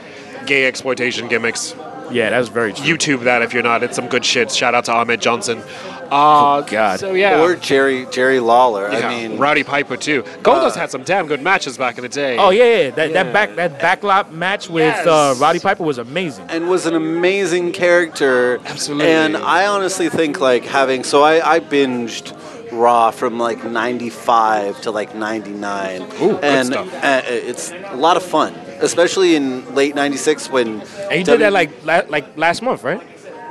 gay 0.45 0.67
exploitation 0.67 1.27
gimmicks. 1.27 1.75
yeah, 2.11 2.29
that's 2.29 2.49
very 2.49 2.75
true. 2.75 2.85
YouTube 2.85 3.21
that 3.25 3.41
if 3.41 3.55
you're 3.55 3.63
not. 3.63 3.83
It's 3.83 3.97
some 3.97 4.07
good 4.09 4.25
shit. 4.27 4.51
Shout 4.53 4.75
out 4.75 4.85
to 4.87 4.93
Ahmed 4.93 5.23
Johnson. 5.23 5.63
Uh, 6.11 6.61
God. 6.61 7.01
So 7.01 7.15
yeah. 7.15 7.41
or 7.41 7.57
Jerry 7.57 8.05
Jerry 8.11 8.39
Lawler. 8.41 8.93
yeah, 8.93 9.09
I 9.09 9.29
mean, 9.29 9.39
Roddy 9.39 9.65
Piper 9.65 9.97
too. 9.97 10.23
Goldust 10.43 10.77
had 10.77 10.91
some 10.91 11.05
damn 11.05 11.27
good 11.27 11.41
matches 11.41 11.79
back 11.79 11.97
in 11.97 12.03
the 12.03 12.11
day. 12.11 12.37
Oh 12.37 12.51
yeah, 12.51 12.65
yeah. 12.65 12.91
That 12.91 13.11
Yeah. 13.11 13.23
that 13.23 13.33
back 13.33 13.55
that 13.57 13.81
backlot 13.81 14.31
match 14.31 14.69
with 14.69 14.85
Yes. 14.95 15.07
uh, 15.07 15.35
Roddy 15.41 15.59
Piper 15.61 15.83
was 15.85 15.97
amazing. 15.97 16.45
and 16.51 16.69
was 16.69 16.85
an 16.85 16.95
amazing 16.95 17.73
character. 17.73 18.61
Absolutely. 18.67 19.07
And 19.07 19.39
I 19.39 19.67
honestly 19.67 20.11
think 20.11 20.39
like 20.39 20.65
having 20.67 21.03
so 21.05 21.23
I, 21.23 21.55
I 21.55 21.61
binged 21.61 22.37
Raw 22.73 23.11
from 23.11 23.39
like 23.39 23.65
95 23.65 24.83
to 24.83 24.91
like 24.91 25.15
99. 25.15 26.03
Ooh, 26.03 26.39
good 26.39 26.67
stuff. 26.67 26.93
uh, 27.03 27.23
it's 27.27 27.71
a 27.71 27.97
lot 27.97 28.17
of 28.19 28.23
fun, 28.23 28.53
especially 28.83 29.37
in 29.37 29.75
late 29.75 29.95
96 29.95 30.51
when 30.51 30.81
And 31.11 31.19
you 31.19 31.25
did 31.25 31.41
that 31.41 31.53
like 31.53 31.71
la- 31.85 32.03
like 32.09 32.37
last 32.37 32.63
month, 32.63 32.83
right? 32.85 33.01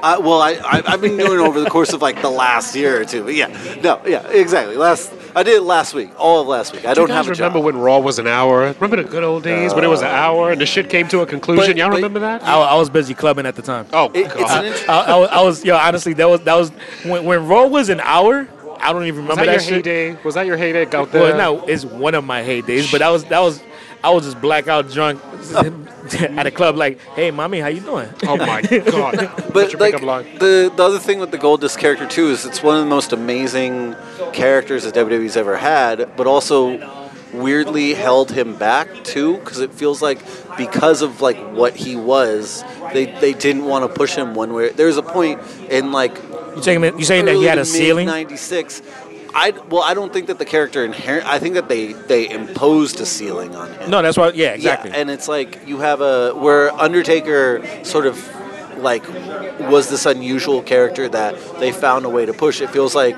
I, 0.04 0.18
well, 0.18 0.42
I, 0.42 0.54
I 0.54 0.82
I've 0.88 1.02
been 1.02 1.16
doing 1.16 1.40
it 1.40 1.44
over 1.48 1.60
the 1.62 1.70
course 1.70 1.94
of 1.94 2.02
like 2.02 2.24
the 2.24 2.30
last 2.30 2.76
year 2.76 3.00
or 3.00 3.06
two. 3.06 3.24
But 3.24 3.36
yeah, 3.36 3.48
no, 3.84 4.02
yeah, 4.04 4.28
exactly. 4.30 4.76
Last 4.76 5.14
I 5.36 5.44
did 5.44 5.58
it 5.58 5.62
last 5.62 5.94
week, 5.94 6.10
all 6.20 6.42
of 6.42 6.48
last 6.48 6.74
week. 6.74 6.86
I 6.86 6.96
Do 6.96 7.02
don't 7.02 7.08
guys 7.10 7.18
have 7.18 7.28
a 7.28 7.30
remember 7.32 7.60
job. 7.60 7.66
when 7.66 7.78
Raw 7.78 8.00
was 8.00 8.18
an 8.18 8.26
hour? 8.26 8.74
Remember 8.80 8.96
the 8.96 9.04
good 9.08 9.24
old 9.24 9.44
days 9.44 9.76
when 9.76 9.84
it 9.84 9.88
was 9.88 10.02
an 10.02 10.08
uh, 10.08 10.12
hour 10.26 10.52
and 10.52 10.60
the 10.60 10.66
shit 10.66 10.90
came 10.90 11.08
to 11.10 11.20
a 11.22 11.26
conclusion? 11.28 11.68
But- 11.74 11.78
Y'all 11.78 11.90
but- 11.90 11.98
remember 11.98 12.20
that? 12.22 12.44
I, 12.44 12.60
I 12.60 12.76
was 12.76 12.90
busy 12.90 13.14
clubbing 13.14 13.46
at 13.46 13.56
the 13.56 13.62
time. 13.62 13.86
oh, 13.94 14.10
It- 14.14 14.26
it's 14.26 14.34
God. 14.34 14.66
an 14.66 14.74
int- 14.74 14.90
I, 14.90 15.02
I, 15.02 15.18
was- 15.20 15.30
I 15.30 15.42
was 15.44 15.66
yo 15.66 15.76
honestly 15.78 16.14
that 16.14 16.28
was 16.28 16.42
that 16.42 16.56
was 16.56 16.72
when 17.06 17.24
when 17.24 17.48
Raw 17.48 17.68
was 17.68 17.90
an 17.90 18.00
hour. 18.00 18.48
I 18.80 18.94
don't 18.94 19.06
even 19.06 19.28
was 19.28 19.38
remember 19.38 19.46
that 19.46 19.52
your 19.70 19.82
that, 19.82 19.86
shit. 19.86 19.86
heyday? 20.16 20.24
Was 20.24 20.34
that 20.34 20.48
your 20.48 20.58
heyday 20.58 20.86
out 20.98 21.12
there? 21.12 21.22
Well, 21.22 21.38
no, 21.38 21.64
it's 21.68 21.86
one 21.86 22.16
of 22.16 22.24
my 22.24 22.42
heydays, 22.42 22.92
but 22.92 22.98
that 23.02 23.10
was 23.10 23.24
that 23.26 23.40
was 23.40 23.62
I 24.04 24.10
was 24.10 24.26
just 24.26 24.42
blackout 24.42 24.90
drunk 24.92 25.22
at 25.56 26.46
a 26.48 26.52
club 26.52 26.76
like, 26.76 27.00
hey, 27.16 27.32
mommy, 27.32 27.60
how 27.60 27.68
you 27.68 27.82
doing? 27.82 28.10
Oh 28.24 28.36
my 28.38 28.62
God. 28.92 29.32
But 29.54 29.74
like 29.80 30.40
the 30.40 30.72
the 30.76 30.84
other 30.84 31.00
thing 31.00 31.20
with 31.20 31.32
the 31.32 31.38
Goldust 31.38 31.78
character 31.78 32.08
too 32.08 32.30
is 32.30 32.46
it's 32.46 32.64
one 32.64 32.78
of 32.78 32.84
the 32.84 32.90
most 32.90 33.14
amazing 33.14 33.96
characters 34.34 34.84
that 34.84 34.96
WWE's 34.96 35.38
ever 35.38 35.58
had, 35.58 36.16
but 36.18 36.28
also 36.28 36.80
weirdly 37.34 37.94
held 37.94 38.30
him 38.32 38.58
back 38.58 39.04
too 39.06 39.38
because 39.38 39.60
it 39.60 39.72
feels 39.74 40.02
like 40.02 40.20
because 40.58 41.02
of 41.02 41.22
like 41.22 41.38
what 41.54 41.76
he 41.76 41.96
was, 41.96 42.64
they 42.94 43.06
they 43.06 43.34
didn't 43.34 43.66
want 43.66 43.84
to 43.88 43.94
push 43.94 44.16
him 44.16 44.34
one 44.34 44.54
way. 44.54 44.70
There's 44.70 44.98
a 44.98 45.04
point 45.04 45.40
in 45.70 45.92
like 45.92 46.16
You 46.56 46.64
saying 46.64 46.84
you 46.84 47.06
saying 47.06 47.26
that 47.26 47.36
he 47.36 47.44
had 47.46 47.58
a 47.60 47.66
ceiling? 47.66 48.08
'96. 48.08 48.82
I 49.34 49.52
well, 49.70 49.82
I 49.84 49.94
don't 49.94 50.12
think 50.12 50.28
that 50.28 50.40
the 50.40 50.46
character 50.46 50.84
inherent. 50.84 51.26
I 51.28 51.40
think 51.40 51.56
that 51.56 51.70
they 51.70 51.94
they 51.94 52.30
imposed 52.30 53.00
a 53.00 53.06
ceiling 53.06 53.56
on 53.56 53.72
him. 53.72 53.90
No, 53.90 54.02
that's 54.02 54.18
why. 54.18 54.30
Yeah, 54.30 54.54
exactly. 54.54 54.92
Yeah, 54.92 54.98
and 54.98 55.10
it's 55.10 55.28
like 55.28 55.68
you 55.68 55.80
have 55.80 56.02
a 56.02 56.34
where 56.34 56.74
Undertaker 56.74 57.64
sort 57.84 58.06
of 58.06 58.18
like 58.78 59.08
was 59.60 59.90
this 59.90 60.06
unusual 60.06 60.62
character 60.62 61.08
that 61.10 61.36
they 61.60 61.72
found 61.72 62.06
a 62.06 62.10
way 62.10 62.26
to 62.26 62.34
push. 62.34 62.62
It 62.62 62.70
feels 62.70 62.96
like 62.96 63.18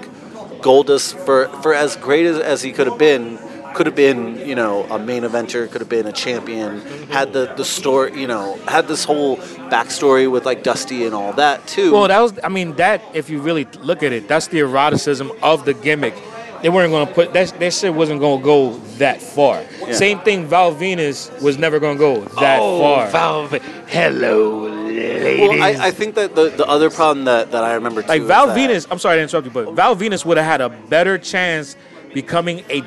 Goldust 0.62 1.18
for 1.26 1.48
for 1.62 1.74
as 1.74 1.96
great 1.96 2.26
as, 2.26 2.38
as 2.40 2.62
he 2.62 2.72
could 2.72 2.88
have 2.88 2.98
been, 2.98 3.38
could 3.74 3.86
have 3.86 3.96
been 3.96 4.38
you 4.48 4.56
know 4.56 4.84
a 4.86 5.00
main 5.00 5.24
eventer, 5.24 5.70
could 5.70 5.82
have 5.82 5.90
been 5.90 6.08
a 6.08 6.12
champion, 6.12 6.82
had 7.10 7.34
the 7.34 7.54
the 7.56 7.66
story 7.66 8.20
you 8.20 8.28
know 8.28 8.58
had 8.68 8.88
this 8.88 9.04
whole 9.04 9.38
backstory 9.70 10.32
with 10.32 10.46
like 10.46 10.64
Dusty 10.64 11.06
and 11.06 11.14
all 11.14 11.34
that 11.34 11.66
too. 11.68 11.92
Well, 11.92 12.08
that 12.08 12.20
was. 12.20 12.34
I 12.44 12.50
mean, 12.50 12.76
that 12.76 13.02
if 13.14 13.30
you 13.30 13.42
really 13.42 13.66
look 13.82 14.04
at 14.04 14.14
it, 14.14 14.28
that's 14.28 14.48
the 14.48 14.60
eroticism 14.60 15.32
of 15.42 15.66
the 15.66 15.74
gimmick. 15.74 16.16
they 16.62 16.70
weren't 16.70 16.92
going 16.92 17.08
to 17.08 17.14
put 17.14 17.34
that. 17.34 17.60
That 17.60 17.74
shit 17.74 17.94
wasn't 17.94 18.20
going 18.22 18.40
to 18.40 18.46
go 18.46 18.78
that 18.98 19.22
far. 19.22 19.64
Yeah. 19.82 19.94
Same 19.94 20.20
thing. 20.20 20.48
Val 20.48 20.74
Venis 20.74 21.42
was 21.42 21.58
never 21.58 21.80
going 21.80 21.98
to 21.98 22.00
go 22.00 22.22
that 22.40 22.60
oh, 22.62 22.80
far. 22.80 23.08
Valve. 23.10 23.52
Hello, 23.88 24.70
ladies. 24.88 25.50
Well, 25.50 25.62
I, 25.62 25.88
I 25.88 25.92
think 25.92 26.16
that 26.16 26.36
the, 26.36 26.50
the 26.50 26.66
other 26.66 26.90
problem 26.90 27.26
that, 27.26 27.52
that 27.52 27.64
I 27.64 27.74
remember 27.74 28.02
too 28.02 28.08
like 28.08 28.22
is 28.22 28.28
Val 28.28 28.48
that- 28.48 28.58
Venis. 28.58 28.88
I'm 28.90 29.00
sorry 29.00 29.18
to 29.18 29.24
interrupt 29.24 29.46
you, 29.46 29.52
but 29.52 29.74
Val 29.74 29.96
Venis 29.96 30.26
would 30.26 30.38
have 30.38 30.46
had 30.46 30.62
a 30.62 30.70
better 30.70 31.18
chance 31.18 31.76
becoming 32.14 32.64
a 32.70 32.82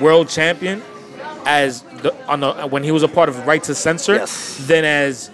world 0.00 0.28
champion 0.28 0.82
as 1.46 1.82
the, 1.82 2.14
on 2.26 2.40
the, 2.40 2.52
when 2.68 2.82
he 2.84 2.92
was 2.92 3.02
a 3.02 3.08
part 3.08 3.28
of 3.28 3.46
Right 3.46 3.62
to 3.64 3.74
Censor 3.74 4.14
Yes. 4.14 4.64
than 4.66 4.84
as 4.84 5.30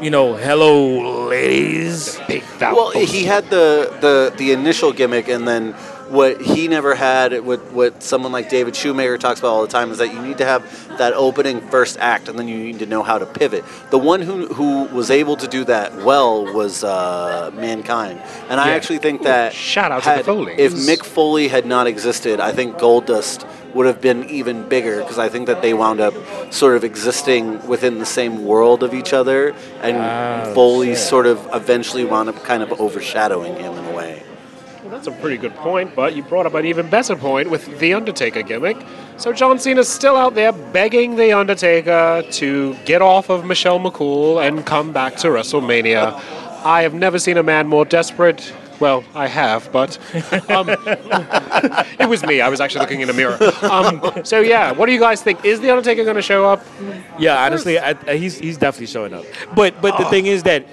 you 0.00 0.10
know, 0.10 0.34
hello, 0.36 1.26
ladies. 1.28 2.18
Big 2.28 2.44
Well, 2.60 2.90
he 2.90 3.24
had 3.24 3.50
the, 3.50 3.92
the 4.00 4.32
the 4.36 4.52
initial 4.52 4.92
gimmick, 4.92 5.28
and 5.28 5.46
then 5.48 5.74
what 6.10 6.40
he 6.40 6.68
never 6.68 6.94
had, 6.94 7.44
what 7.44 7.72
what 7.72 8.02
someone 8.02 8.32
like 8.32 8.48
David 8.48 8.74
Shoemaker 8.74 9.18
talks 9.18 9.38
about 9.40 9.48
all 9.48 9.62
the 9.62 9.68
time, 9.68 9.90
is 9.90 9.98
that 9.98 10.12
you 10.12 10.20
need 10.22 10.38
to 10.38 10.44
have 10.44 10.62
that 10.98 11.12
opening 11.14 11.60
first 11.68 11.98
act, 11.98 12.28
and 12.28 12.38
then 12.38 12.48
you 12.48 12.56
need 12.56 12.78
to 12.80 12.86
know 12.86 13.02
how 13.02 13.18
to 13.18 13.26
pivot. 13.26 13.64
The 13.90 13.98
one 13.98 14.22
who 14.22 14.46
who 14.46 14.84
was 14.84 15.10
able 15.10 15.36
to 15.36 15.46
do 15.48 15.64
that 15.64 15.94
well 15.96 16.44
was 16.52 16.82
uh, 16.84 17.50
Mankind, 17.54 18.20
and 18.48 18.60
I 18.60 18.70
actually 18.70 18.98
think 18.98 19.22
that 19.22 19.52
shout 19.52 19.92
out 19.92 20.02
to 20.02 20.08
the 20.08 20.14
had- 20.16 20.60
If 20.60 20.72
Mick 20.74 21.04
Foley 21.04 21.48
had 21.48 21.66
not 21.66 21.86
existed, 21.86 22.40
I 22.40 22.52
think 22.52 22.76
Goldust 22.78 23.46
would 23.74 23.86
have 23.86 24.00
been 24.00 24.24
even 24.30 24.66
bigger 24.68 24.98
because 25.02 25.18
I 25.18 25.28
think 25.28 25.46
that 25.46 25.60
they 25.60 25.74
wound 25.74 26.00
up 26.00 26.14
sort 26.50 26.74
of 26.76 26.84
existing 26.84 27.66
within 27.68 27.98
the 27.98 28.06
same 28.06 28.44
world 28.46 28.82
of 28.82 28.94
each 28.94 29.12
other, 29.12 29.54
and 29.82 29.96
Oh, 30.48 30.54
Foley 30.54 30.88
shit. 30.94 30.98
sort 30.98 31.26
of 31.26 31.46
eventually 31.52 32.04
wound 32.04 32.28
up 32.30 32.42
kind 32.44 32.62
of 32.62 32.80
overshadowing 32.80 33.54
him 33.56 33.74
in 33.76 33.84
a 33.84 33.92
way. 33.94 34.22
Well, 34.88 34.96
that's 34.98 35.06
a 35.06 35.20
pretty 35.20 35.36
good 35.36 35.54
point, 35.56 35.94
but 35.94 36.16
you 36.16 36.22
brought 36.22 36.46
up 36.46 36.54
an 36.54 36.64
even 36.64 36.88
better 36.88 37.14
point 37.14 37.50
with 37.50 37.78
the 37.78 37.92
Undertaker 37.92 38.40
gimmick. 38.40 38.78
So 39.18 39.34
John 39.34 39.58
Cena's 39.58 39.86
still 39.86 40.16
out 40.16 40.34
there 40.34 40.50
begging 40.50 41.16
the 41.16 41.30
Undertaker 41.30 42.24
to 42.30 42.74
get 42.86 43.02
off 43.02 43.28
of 43.28 43.44
Michelle 43.44 43.78
McCool 43.78 44.42
and 44.42 44.64
come 44.64 44.94
back 44.94 45.16
to 45.16 45.28
WrestleMania. 45.28 46.14
I 46.64 46.80
have 46.80 46.94
never 46.94 47.18
seen 47.18 47.36
a 47.36 47.42
man 47.42 47.68
more 47.68 47.84
desperate. 47.84 48.50
Well, 48.80 49.04
I 49.14 49.26
have, 49.26 49.70
but 49.72 49.98
um, 50.50 50.70
it 52.00 52.08
was 52.08 52.24
me. 52.24 52.40
I 52.40 52.48
was 52.48 52.58
actually 52.58 52.80
looking 52.80 53.02
in 53.02 53.10
a 53.10 53.12
mirror. 53.12 53.38
Um, 53.60 54.24
so 54.24 54.40
yeah, 54.40 54.72
what 54.72 54.86
do 54.86 54.92
you 54.92 55.00
guys 55.00 55.20
think? 55.20 55.44
Is 55.44 55.60
the 55.60 55.68
Undertaker 55.68 56.02
going 56.04 56.16
to 56.16 56.22
show 56.22 56.46
up? 56.46 56.64
Yeah, 57.18 57.44
honestly, 57.44 57.78
I, 57.78 57.94
I, 58.06 58.16
he's 58.16 58.38
he's 58.38 58.56
definitely 58.56 58.86
showing 58.86 59.12
up. 59.12 59.26
But 59.54 59.82
but 59.82 59.98
the 59.98 60.06
thing 60.06 60.24
is 60.24 60.44
that, 60.44 60.66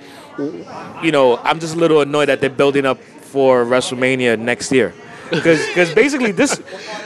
you 1.04 1.12
know, 1.12 1.36
I'm 1.40 1.60
just 1.60 1.76
a 1.76 1.78
little 1.78 2.00
annoyed 2.00 2.30
that 2.30 2.40
they're 2.40 2.50
building 2.50 2.86
up 2.86 2.98
for 3.36 3.66
WrestleMania 3.66 4.40
next 4.40 4.72
year. 4.72 4.94
Because 5.32 5.92
basically 5.96 6.32
this, 6.32 6.62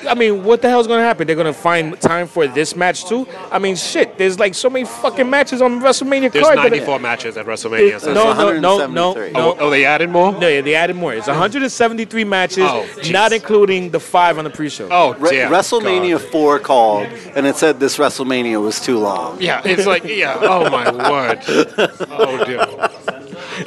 I 0.05 0.13
mean, 0.13 0.43
what 0.43 0.61
the 0.61 0.67
hell's 0.67 0.87
going 0.87 0.99
to 0.99 1.05
happen? 1.05 1.25
They're 1.25 1.37
going 1.37 1.53
to 1.53 1.57
find 1.57 1.99
time 2.01 2.27
for 2.27 2.45
this 2.47 2.75
match 2.75 3.05
too? 3.05 3.25
I 3.49 3.59
mean, 3.59 3.77
shit, 3.77 4.17
there's 4.17 4.37
like 4.37 4.53
so 4.55 4.69
many 4.69 4.83
fucking 4.83 5.29
matches 5.29 5.61
on 5.61 5.79
WrestleMania 5.79 6.29
There's 6.33 6.43
card. 6.45 6.57
that- 6.57 6.69
94 6.71 6.99
matches 6.99 7.37
at 7.37 7.45
WrestleMania. 7.45 7.95
It- 7.95 8.01
so- 8.01 8.13
no, 8.13 8.33
no, 8.33 8.59
no, 8.59 8.87
no, 8.87 9.13
no. 9.13 9.31
Oh, 9.35 9.55
oh, 9.61 9.69
they 9.69 9.85
added 9.85 10.09
more? 10.09 10.33
No, 10.33 10.49
yeah, 10.49 10.59
they 10.59 10.75
added 10.75 10.97
more. 10.97 11.13
It's 11.13 11.27
173 11.27 12.25
matches, 12.25 12.65
Oh, 12.67 12.85
not 13.09 13.31
including 13.31 13.91
the 13.91 14.01
five 14.01 14.37
on 14.37 14.43
the 14.43 14.49
pre-show. 14.49 14.89
Oh, 14.91 15.13
Re- 15.13 15.29
dear 15.29 15.47
WrestleMania 15.47 16.19
God. 16.19 16.29
4 16.29 16.59
called, 16.59 17.07
and 17.35 17.47
it 17.47 17.55
said 17.55 17.79
this 17.79 17.97
WrestleMania 17.97 18.61
was 18.61 18.81
too 18.81 18.99
long. 18.99 19.41
Yeah, 19.41 19.61
it's 19.63 19.85
like, 19.87 20.03
yeah, 20.03 20.37
oh 20.41 20.69
my 20.69 20.91
word. 21.09 21.39
Oh, 22.21 22.43
dear. 22.43 22.65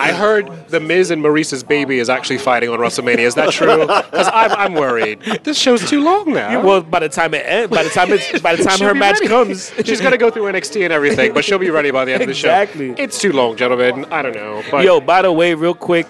I 0.02 0.12
heard 0.12 0.68
The 0.68 0.80
Miz 0.80 1.10
and 1.10 1.22
Maryse's 1.22 1.62
baby 1.62 1.98
is 1.98 2.10
actually 2.10 2.38
fighting 2.38 2.68
on 2.70 2.78
WrestleMania. 2.78 3.18
Is 3.20 3.34
that 3.36 3.52
true? 3.52 3.80
Because 3.86 4.28
I'm, 4.32 4.52
I'm 4.52 4.74
worried. 4.74 5.20
This 5.44 5.58
show's 5.58 5.88
too 5.88 6.02
long 6.02 6.32
now. 6.32 6.62
Well, 6.62 6.82
by 6.82 6.98
the 7.00 7.08
time 7.08 7.34
it 7.34 7.44
ends, 7.46 7.74
by 7.74 7.82
the 7.82 7.90
time 7.90 8.12
it's, 8.12 8.40
by 8.40 8.56
the 8.56 8.64
time 8.64 8.78
her 8.80 8.94
match 8.94 9.14
ready. 9.20 9.28
comes, 9.28 9.72
She's 9.84 10.00
going 10.00 10.12
to 10.12 10.18
go 10.18 10.30
through 10.30 10.44
NXT 10.44 10.84
and 10.84 10.92
everything, 10.92 11.32
but 11.32 11.44
she'll 11.44 11.58
be 11.58 11.70
ready 11.70 11.90
by 11.90 12.04
the 12.04 12.12
end 12.12 12.22
of 12.22 12.28
the 12.28 12.34
show. 12.34 12.48
Exactly. 12.52 12.90
It's 12.98 13.18
too 13.18 13.32
long, 13.32 13.56
gentlemen. 13.56 14.04
I 14.06 14.20
don't 14.22 14.34
know. 14.34 14.62
But 14.70 14.84
Yo, 14.84 15.00
by 15.00 15.22
the 15.22 15.32
way, 15.32 15.54
real 15.54 15.74
quick, 15.74 16.06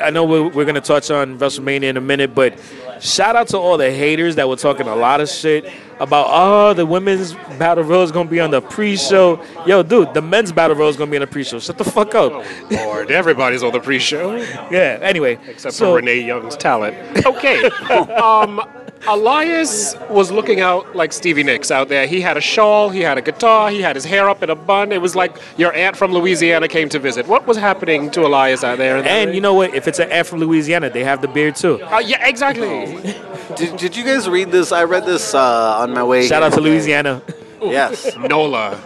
I 0.00 0.10
know 0.10 0.24
we're, 0.24 0.48
we're 0.48 0.64
going 0.64 0.74
to 0.74 0.80
touch 0.80 1.10
on 1.10 1.38
WrestleMania 1.38 1.84
in 1.84 1.96
a 1.96 2.00
minute, 2.00 2.34
but 2.34 2.58
shout 3.00 3.36
out 3.36 3.48
to 3.48 3.58
all 3.58 3.76
the 3.76 3.90
haters 3.90 4.36
that 4.36 4.48
were 4.48 4.56
talking 4.56 4.86
a 4.86 4.96
lot 4.96 5.20
of 5.20 5.28
shit 5.28 5.70
about, 6.00 6.26
oh, 6.28 6.74
the 6.74 6.86
women's 6.86 7.34
battle 7.58 7.84
royal 7.84 8.02
is 8.02 8.12
going 8.12 8.26
to 8.26 8.30
be 8.30 8.40
on 8.40 8.50
the 8.50 8.60
pre-show. 8.60 9.42
Yo, 9.66 9.82
dude, 9.82 10.14
the 10.14 10.22
men's 10.22 10.52
battle 10.52 10.76
royal 10.76 10.88
is 10.88 10.96
going 10.96 11.08
to 11.08 11.12
be 11.12 11.16
on 11.16 11.22
the 11.22 11.26
pre-show. 11.26 11.58
Shut 11.58 11.78
the 11.78 11.84
fuck 11.84 12.14
up. 12.14 12.44
Lord, 12.70 13.10
everybody's 13.10 13.62
on 13.62 13.72
the 13.72 13.80
pre-show 13.80 14.36
Yeah. 14.70 14.98
Anyway, 15.00 15.38
except 15.46 15.74
so, 15.74 15.92
for 15.92 15.96
Renee 15.96 16.20
Young's 16.20 16.56
talent. 16.56 17.26
Okay. 17.26 17.64
um, 17.90 18.60
Elias 19.06 19.96
was 20.08 20.30
looking 20.30 20.60
out 20.60 20.94
like 20.94 21.12
Stevie 21.12 21.42
Nicks 21.42 21.70
out 21.70 21.88
there. 21.88 22.06
He 22.06 22.20
had 22.20 22.36
a 22.36 22.40
shawl, 22.40 22.88
he 22.90 23.00
had 23.00 23.18
a 23.18 23.22
guitar, 23.22 23.70
he 23.70 23.80
had 23.82 23.96
his 23.96 24.04
hair 24.04 24.28
up 24.28 24.42
in 24.42 24.50
a 24.50 24.54
bun. 24.54 24.92
It 24.92 25.00
was 25.00 25.16
like 25.16 25.36
your 25.56 25.72
aunt 25.74 25.96
from 25.96 26.12
Louisiana 26.12 26.68
came 26.68 26.88
to 26.90 26.98
visit. 26.98 27.26
What 27.26 27.46
was 27.46 27.56
happening 27.56 28.10
to 28.12 28.24
Elias 28.26 28.62
out 28.64 28.78
there? 28.78 28.98
in 28.98 29.06
And 29.06 29.26
ring? 29.28 29.34
you 29.34 29.40
know 29.40 29.54
what? 29.54 29.74
If 29.74 29.88
it's 29.88 29.98
an 29.98 30.10
F 30.12 30.28
from 30.28 30.38
Louisiana, 30.40 30.88
they 30.90 31.04
have 31.04 31.20
the 31.20 31.28
beard 31.28 31.56
too. 31.56 31.82
Uh, 31.82 31.98
yeah, 31.98 32.26
exactly. 32.28 32.96
Did, 33.56 33.76
did 33.76 33.96
you 33.96 34.04
guys 34.04 34.30
read 34.30 34.50
this? 34.50 34.72
I 34.72 34.84
read 34.84 35.04
this 35.04 35.34
uh, 35.34 35.76
on 35.80 35.92
my 35.92 36.02
way. 36.02 36.26
Shout 36.26 36.42
out 36.42 36.50
to 36.52 36.56
today. 36.60 36.70
Louisiana. 36.70 37.22
Yes. 37.64 38.16
Nola. 38.16 38.76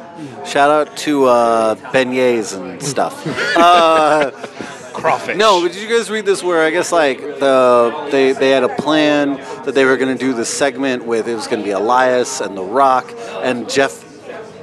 Shout 0.45 0.69
out 0.71 0.95
to 0.99 1.25
uh, 1.25 1.77
beignets 1.93 2.55
and 2.55 2.83
stuff. 2.83 3.25
Uh, 3.57 4.31
Crawfish. 4.97 5.37
no, 5.37 5.61
but 5.63 5.73
did 5.73 5.83
you 5.83 5.89
guys 5.89 6.11
read 6.11 6.25
this 6.27 6.43
where 6.43 6.63
I 6.63 6.71
guess 6.71 6.91
like 6.93 7.19
the 7.19 8.09
they, 8.11 8.33
they 8.33 8.51
had 8.51 8.65
a 8.65 8.75
plan 8.77 9.35
that 9.65 9.75
they 9.75 9.85
were 9.85 9.97
going 9.97 10.17
to 10.17 10.19
do 10.25 10.33
the 10.35 10.45
segment 10.45 11.05
with 11.05 11.29
it 11.29 11.35
was 11.35 11.47
going 11.47 11.61
to 11.61 11.65
be 11.65 11.71
Elias 11.73 12.41
and 12.41 12.57
The 12.57 12.63
Rock 12.65 13.13
and 13.43 13.69
Jeff 13.69 14.03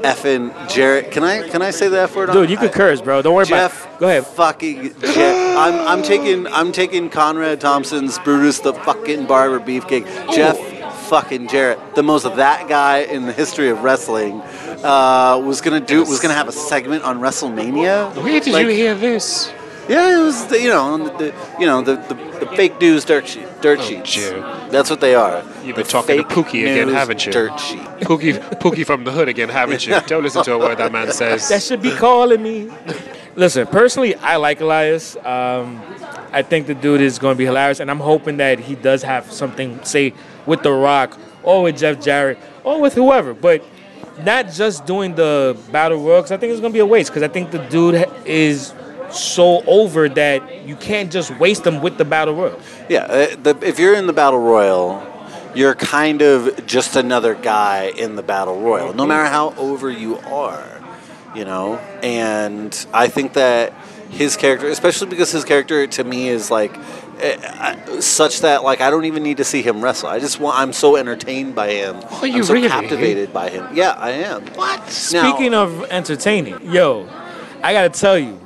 effing 0.01 0.51
Jarrett. 0.69 1.11
Can 1.11 1.23
I 1.23 1.47
can 1.47 1.61
I 1.61 1.71
say 1.71 1.87
the 1.87 2.01
F 2.01 2.15
word? 2.15 2.29
on- 2.29 2.35
Dude, 2.35 2.49
you 2.49 2.57
could 2.57 2.71
I- 2.71 2.73
curse, 2.73 3.01
bro. 3.01 3.21
Don't 3.21 3.35
worry 3.35 3.45
Jeff, 3.45 3.85
about 3.85 3.93
it. 3.95 3.99
Go 3.99 4.07
ahead. 4.09 4.27
Fucking 4.27 4.99
Jeff. 5.01 5.57
I'm, 5.57 5.87
I'm 5.87 6.03
taking 6.03 6.47
I'm 6.47 6.71
taking 6.71 7.09
Conrad 7.09 7.61
Thompson's 7.61 8.19
Brutus 8.19 8.59
the 8.59 8.73
fucking 8.73 9.25
Barber 9.27 9.59
Beefcake. 9.59 10.05
Jeff 10.33 10.57
fucking 11.07 11.47
Jarrett, 11.47 11.79
the 11.95 12.01
most 12.03 12.25
of 12.25 12.37
that 12.37 12.67
guy 12.67 12.99
in 12.99 13.25
the 13.25 13.33
history 13.33 13.69
of 13.69 13.83
wrestling, 13.83 14.41
uh, 14.83 15.39
was 15.45 15.61
gonna 15.61 15.79
do 15.79 15.99
was 16.03 16.19
gonna 16.19 16.33
have 16.33 16.47
a 16.47 16.51
segment 16.53 17.03
on 17.03 17.19
WrestleMania. 17.19 18.15
Where 18.21 18.39
did 18.39 18.51
Like, 18.51 18.63
you 18.65 18.71
hear 18.73 18.95
this? 18.95 19.51
Yeah, 19.89 20.19
it 20.19 20.23
was 20.23 20.45
the, 20.47 20.61
you 20.61 20.69
know 20.69 20.97
the, 20.97 21.17
the 21.17 21.33
you 21.59 21.65
know 21.65 21.81
the, 21.81 21.95
the, 21.95 22.13
the 22.45 22.55
fake 22.55 22.79
news 22.79 23.03
dirt 23.05 23.27
sheet 23.27 23.47
dirt 23.61 23.79
Oh, 23.79 23.83
sheets. 23.83 24.13
Jew. 24.13 24.31
That's 24.69 24.89
what 24.89 25.01
they 25.01 25.13
are. 25.15 25.43
You've 25.63 25.75
The 25.75 25.81
been 25.83 25.85
talking 25.85 26.17
to 26.17 26.23
fake 26.23 26.27
Pookie 26.29 26.61
again, 26.61 26.87
haven't 26.89 27.25
you? 27.25 27.31
Dirt 27.31 27.59
sheet. 27.59 27.79
Pookie, 28.01 28.39
Pookie 28.59 28.85
from 28.85 29.03
the 29.03 29.11
hood 29.11 29.27
again, 29.29 29.49
haven't 29.49 29.85
you? 29.85 29.99
Don't 30.07 30.23
listen 30.23 30.43
to 30.43 30.53
a 30.53 30.57
word 30.59 30.77
that 30.77 30.91
man 30.91 31.11
says. 31.11 31.47
That 31.49 31.61
should 31.61 31.81
be 31.81 31.91
calling 31.95 32.41
me. 32.41 32.71
Listen, 33.35 33.65
personally, 33.67 34.15
I 34.15 34.35
like 34.37 34.61
Elias. 34.61 35.15
Um, 35.17 35.81
I 36.31 36.41
think 36.43 36.67
the 36.67 36.75
dude 36.75 37.01
is 37.01 37.19
going 37.19 37.35
to 37.35 37.37
be 37.37 37.45
hilarious, 37.45 37.79
and 37.79 37.89
I'm 37.91 37.99
hoping 37.99 38.37
that 38.37 38.59
he 38.59 38.75
does 38.75 39.03
have 39.03 39.31
something, 39.31 39.83
say, 39.83 40.13
with 40.45 40.61
The 40.63 40.71
Rock 40.71 41.17
or 41.43 41.63
with 41.63 41.77
Jeff 41.77 41.99
Jarrett 42.01 42.37
or 42.63 42.79
with 42.81 42.93
whoever. 42.93 43.33
But 43.33 43.63
not 44.23 44.51
just 44.51 44.85
doing 44.85 45.15
the 45.15 45.57
battle 45.71 45.97
royal, 46.03 46.21
because 46.21 46.31
I 46.31 46.37
think 46.37 46.51
it's 46.51 46.61
going 46.61 46.71
to 46.73 46.75
be 46.75 46.79
a 46.79 46.85
waste. 46.85 47.09
Because 47.11 47.23
I 47.23 47.27
think 47.27 47.51
the 47.51 47.59
dude 47.69 48.05
is 48.25 48.73
so 49.13 49.63
over 49.65 50.09
that 50.09 50.65
you 50.67 50.75
can't 50.75 51.11
just 51.11 51.37
waste 51.39 51.63
them 51.63 51.81
with 51.81 51.97
the 51.97 52.05
battle 52.05 52.35
royal. 52.35 52.59
Yeah, 52.89 53.03
uh, 53.03 53.35
the, 53.41 53.57
if 53.61 53.79
you're 53.79 53.95
in 53.95 54.07
the 54.07 54.13
battle 54.13 54.39
royal, 54.39 55.05
you're 55.55 55.75
kind 55.75 56.21
of 56.21 56.65
just 56.65 56.95
another 56.95 57.35
guy 57.35 57.91
in 57.95 58.15
the 58.15 58.23
battle 58.23 58.59
royal, 58.59 58.93
no 58.93 59.05
matter 59.05 59.25
how 59.29 59.53
over 59.55 59.89
you 59.89 60.17
are, 60.19 60.81
you 61.35 61.45
know. 61.45 61.77
And 62.01 62.85
I 62.93 63.07
think 63.07 63.33
that 63.33 63.73
his 64.09 64.37
character, 64.37 64.67
especially 64.69 65.09
because 65.09 65.31
his 65.31 65.43
character 65.43 65.85
to 65.87 66.03
me 66.03 66.27
is 66.27 66.51
like 66.51 66.75
eh, 67.19 67.37
uh, 67.41 68.01
such 68.01 68.41
that 68.41 68.63
like 68.63 68.81
I 68.81 68.89
don't 68.89 69.05
even 69.05 69.23
need 69.23 69.37
to 69.37 69.43
see 69.43 69.61
him 69.61 69.83
wrestle. 69.83 70.09
I 70.09 70.19
just 70.19 70.39
want. 70.39 70.57
I'm 70.57 70.73
so 70.73 70.95
entertained 70.95 71.55
by 71.55 71.71
him. 71.71 71.97
Are 72.11 72.27
you 72.27 72.37
I'm 72.37 72.43
so 72.43 72.53
really? 72.53 72.67
captivated 72.67 73.33
by 73.33 73.49
him. 73.49 73.67
Yeah, 73.73 73.91
I 73.91 74.11
am. 74.11 74.45
What? 74.55 74.89
Speaking 74.89 75.53
of 75.53 75.83
entertaining, 75.85 76.71
yo, 76.71 77.07
I 77.61 77.73
gotta 77.73 77.89
tell 77.89 78.17
you, 78.17 78.39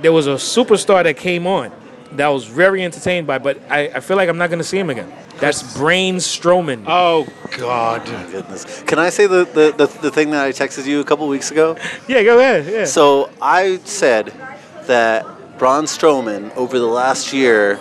there 0.00 0.12
was 0.12 0.26
a 0.26 0.34
superstar 0.34 1.02
that 1.04 1.16
came 1.16 1.46
on 1.46 1.72
that 2.12 2.26
I 2.26 2.30
was 2.30 2.44
very 2.44 2.84
entertained 2.84 3.26
by, 3.26 3.38
but 3.38 3.60
I, 3.68 3.88
I 3.88 4.00
feel 4.00 4.16
like 4.16 4.28
I'm 4.28 4.38
not 4.38 4.50
gonna 4.50 4.64
see 4.64 4.78
him 4.78 4.90
again. 4.90 5.12
That's 5.38 5.76
Braun 5.76 6.16
Strowman. 6.16 6.84
Oh 6.86 7.26
God! 7.56 8.04
goodness, 8.30 8.82
can 8.82 8.98
I 8.98 9.10
say 9.10 9.26
the, 9.26 9.44
the, 9.44 9.74
the, 9.76 9.86
the 10.00 10.10
thing 10.10 10.30
that 10.30 10.44
I 10.44 10.50
texted 10.50 10.86
you 10.86 11.00
a 11.00 11.04
couple 11.04 11.28
weeks 11.28 11.50
ago? 11.50 11.76
yeah, 12.08 12.22
go 12.22 12.38
ahead. 12.38 12.66
Yeah. 12.66 12.84
So 12.84 13.30
I 13.40 13.78
said 13.84 14.32
that 14.84 15.58
Braun 15.58 15.84
Strowman 15.84 16.54
over 16.56 16.78
the 16.78 16.86
last 16.86 17.32
year 17.32 17.78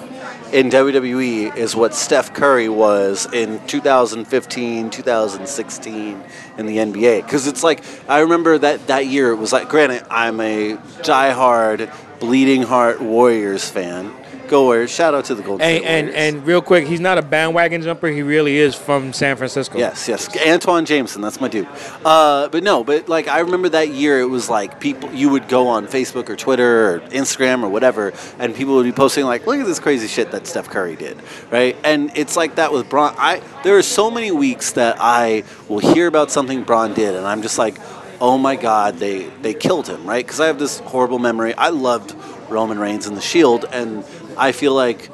in 0.51 0.69
WWE 0.69 1.55
is 1.55 1.75
what 1.75 1.93
Steph 1.93 2.33
Curry 2.33 2.69
was 2.69 3.27
in 3.33 3.65
2015, 3.67 4.89
2016 4.89 6.23
in 6.57 6.65
the 6.65 6.77
NBA. 6.77 7.23
Because 7.25 7.47
it's 7.47 7.63
like 7.63 7.83
I 8.07 8.19
remember 8.19 8.57
that 8.57 8.87
that 8.87 9.07
year 9.07 9.31
it 9.31 9.35
was 9.35 9.51
like. 9.51 9.69
Granted, 9.69 10.05
I'm 10.09 10.39
a 10.39 10.77
diehard 11.01 11.93
Bleeding 12.25 12.63
Heart 12.63 13.01
Warriors 13.01 13.69
fan, 13.69 14.11
Go 14.47 14.63
Warriors. 14.63 14.91
Shout 14.91 15.13
out 15.13 15.25
to 15.25 15.35
the 15.35 15.43
Golden 15.43 15.61
And, 15.67 15.77
State 15.83 15.87
and 15.87 16.07
Warriors. 16.07 16.33
and 16.35 16.47
real 16.47 16.61
quick, 16.63 16.87
he's 16.87 16.99
not 16.99 17.17
a 17.19 17.21
bandwagon 17.21 17.83
jumper. 17.83 18.07
He 18.07 18.23
really 18.23 18.57
is 18.57 18.73
from 18.73 19.13
San 19.13 19.35
Francisco. 19.37 19.77
Yes, 19.77 20.07
yes. 20.07 20.27
Antawn 20.37 20.85
Jamison, 20.85 21.21
that's 21.21 21.39
my 21.39 21.47
dude. 21.47 21.67
Uh, 22.03 22.47
but 22.49 22.63
no, 22.63 22.83
but 22.83 23.07
like 23.07 23.27
I 23.27 23.39
remember 23.41 23.69
that 23.69 23.89
year, 23.89 24.19
it 24.21 24.25
was 24.29 24.49
like 24.49 24.79
people, 24.79 25.11
you 25.13 25.29
would 25.29 25.47
go 25.47 25.67
on 25.67 25.85
Facebook 25.87 26.27
or 26.29 26.35
Twitter 26.35 26.95
or 26.95 26.99
Instagram 27.09 27.61
or 27.63 27.69
whatever, 27.69 28.11
and 28.39 28.55
people 28.55 28.75
would 28.75 28.85
be 28.85 28.91
posting 28.91 29.25
like, 29.25 29.45
"Look 29.45 29.59
at 29.59 29.65
this 29.67 29.79
crazy 29.79 30.07
shit 30.07 30.31
that 30.31 30.47
Steph 30.47 30.69
Curry 30.69 30.95
did," 30.95 31.17
right? 31.51 31.75
And 31.83 32.11
it's 32.15 32.35
like 32.35 32.55
that 32.55 32.71
with 32.73 32.89
Braun. 32.89 33.13
I 33.19 33.41
there 33.63 33.77
are 33.77 33.83
so 33.83 34.09
many 34.11 34.31
weeks 34.31 34.71
that 34.73 34.97
I 34.99 35.43
will 35.69 35.79
hear 35.79 36.07
about 36.07 36.29
something 36.31 36.63
Braun 36.63 36.93
did, 36.95 37.15
and 37.15 37.25
I'm 37.25 37.41
just 37.43 37.57
like, 37.59 37.77
"Oh 38.21 38.37
my 38.37 38.55
God, 38.55 38.97
they 38.97 39.23
they 39.41 39.53
killed 39.53 39.87
him," 39.87 40.05
right? 40.05 40.25
Because 40.25 40.39
I 40.39 40.47
have 40.47 40.59
this 40.59 40.79
horrible 40.79 41.19
memory. 41.19 41.53
I 41.55 41.69
loved 41.69 42.15
Roman 42.49 42.79
Reigns 42.79 43.07
in 43.07 43.15
the 43.15 43.21
Shield, 43.21 43.65
and 43.71 44.03
I 44.37 44.51
feel 44.51 44.73
like 44.73 45.09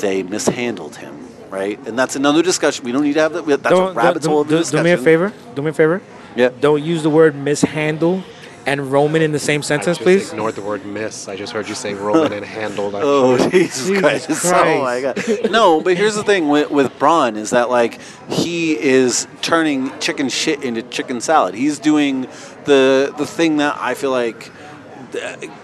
they 0.00 0.22
mishandled 0.22 0.96
him. 0.96 1.18
Right, 1.50 1.78
and 1.86 1.98
that's 1.98 2.16
another 2.16 2.42
discussion. 2.42 2.82
We 2.86 2.92
don't 2.92 3.04
need 3.04 3.12
to 3.12 3.20
have 3.20 3.34
that. 3.34 3.44
That's 3.44 3.66
a 3.66 3.68
Don't, 3.68 3.94
rabbit 3.94 4.22
do, 4.22 4.30
hole 4.30 4.40
a 4.40 4.46
do, 4.46 4.64
do 4.64 4.82
me 4.82 4.92
a 4.92 4.96
favor. 4.96 5.34
Do 5.54 5.60
me 5.60 5.68
a 5.68 5.74
favor. 5.74 6.00
Yeah. 6.34 6.48
Don't 6.60 6.82
use 6.82 7.02
the 7.02 7.10
word 7.10 7.34
mishandle 7.34 8.24
and 8.66 8.92
Roman 8.92 9.22
in 9.22 9.32
the 9.32 9.38
same 9.38 9.60
I 9.60 9.64
sentence, 9.64 9.98
just 9.98 10.02
please. 10.02 10.30
Ignore 10.30 10.52
the 10.52 10.62
word 10.62 10.84
miss. 10.86 11.28
I 11.28 11.36
just 11.36 11.52
heard 11.52 11.68
you 11.68 11.74
say 11.74 11.94
Roman 11.94 12.32
and 12.32 12.44
handled. 12.44 12.94
Oh 12.98 13.36
Jesus, 13.50 13.88
Jesus 13.88 14.40
Christ! 14.40 14.44
Oh 14.54 14.82
my 14.82 15.00
God! 15.00 15.50
No, 15.50 15.80
but 15.80 15.96
here's 15.96 16.14
the 16.14 16.22
thing 16.24 16.48
with, 16.48 16.70
with 16.70 16.98
Braun 16.98 17.36
is 17.36 17.50
that 17.50 17.70
like 17.70 18.00
he 18.28 18.78
is 18.78 19.26
turning 19.40 19.96
chicken 19.98 20.28
shit 20.28 20.62
into 20.62 20.82
chicken 20.82 21.20
salad. 21.20 21.54
He's 21.54 21.78
doing 21.78 22.22
the 22.64 23.12
the 23.16 23.26
thing 23.26 23.56
that 23.58 23.76
I 23.80 23.94
feel 23.94 24.10
like 24.10 24.50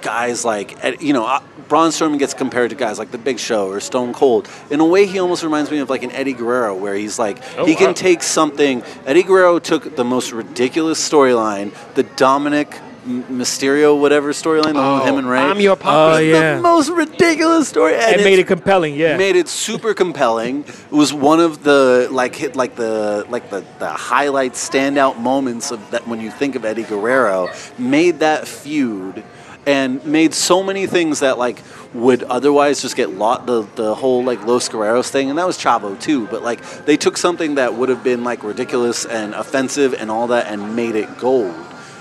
guys 0.02 0.44
like 0.44 0.76
you 1.00 1.12
know 1.12 1.24
uh, 1.26 1.40
Braun 1.68 1.90
Strowman 1.90 2.18
gets 2.18 2.34
compared 2.34 2.70
to 2.70 2.76
guys 2.76 2.98
like 2.98 3.10
The 3.10 3.18
Big 3.18 3.38
Show 3.38 3.68
or 3.68 3.80
Stone 3.80 4.12
Cold. 4.14 4.48
In 4.70 4.80
a 4.80 4.84
way, 4.84 5.06
he 5.06 5.18
almost 5.18 5.42
reminds 5.42 5.70
me 5.70 5.78
of 5.78 5.90
like 5.90 6.02
an 6.02 6.10
Eddie 6.12 6.32
Guerrero, 6.32 6.74
where 6.74 6.94
he's 6.94 7.18
like 7.18 7.38
Oh, 7.58 7.64
he 7.66 7.74
can 7.74 7.88
wow. 7.88 7.92
take 7.92 8.22
something. 8.22 8.82
Eddie 9.06 9.22
Guerrero 9.22 9.58
took 9.58 9.96
the 9.96 10.04
most 10.04 10.32
ridiculous 10.32 10.98
storyline, 11.06 11.72
the 11.94 12.02
Dominic. 12.02 12.78
Mysterio, 13.06 13.98
whatever 13.98 14.32
storyline, 14.32 14.74
the 14.74 15.04
him 15.06 15.14
oh, 15.14 15.18
and 15.18 15.28
Rey. 15.28 15.38
I'm 15.38 15.60
your 15.60 15.78
Oh, 15.84 16.18
yeah. 16.18 16.56
The 16.56 16.62
most 16.62 16.90
ridiculous 16.90 17.68
story. 17.68 17.94
And 17.94 18.02
And 18.02 18.10
it's- 18.14 18.24
made 18.24 18.38
it 18.38 18.46
compelling, 18.46 18.94
yeah. 18.94 19.16
made 19.16 19.36
it 19.36 19.48
super 19.48 19.94
compelling. 19.94 20.64
It 20.64 20.92
was 20.92 21.12
one 21.12 21.40
of 21.40 21.62
the 21.62 22.08
like 22.10 22.34
hit 22.34 22.56
like 22.56 22.76
the 22.76 23.26
like 23.28 23.50
the, 23.50 23.64
the 23.78 23.88
highlight 23.88 24.52
standout 24.52 25.18
moments 25.18 25.70
of 25.70 25.90
that 25.90 26.06
when 26.06 26.20
you 26.20 26.30
think 26.30 26.54
of 26.54 26.64
Eddie 26.64 26.82
Guerrero. 26.82 27.50
Made 27.78 28.20
that 28.20 28.46
feud 28.48 29.22
and 29.66 30.04
made 30.04 30.32
so 30.32 30.62
many 30.62 30.86
things 30.86 31.20
that 31.20 31.36
like 31.38 31.62
would 31.92 32.22
otherwise 32.24 32.80
just 32.80 32.96
get 32.96 33.10
lost 33.10 33.46
the 33.46 33.66
the 33.76 33.94
whole 33.94 34.24
like 34.24 34.44
Los 34.46 34.68
Guerreros 34.68 35.08
thing 35.10 35.28
and 35.28 35.38
that 35.38 35.46
was 35.46 35.58
Chavo 35.58 36.00
too 36.00 36.26
but 36.28 36.42
like 36.42 36.62
they 36.86 36.96
took 36.96 37.16
something 37.16 37.56
that 37.56 37.74
would 37.74 37.88
have 37.90 38.02
been 38.02 38.24
like 38.24 38.42
ridiculous 38.42 39.04
and 39.04 39.34
offensive 39.34 39.92
and 39.94 40.10
all 40.10 40.28
that 40.28 40.46
and 40.46 40.74
made 40.74 40.94
it 40.94 41.18
gold 41.18 41.54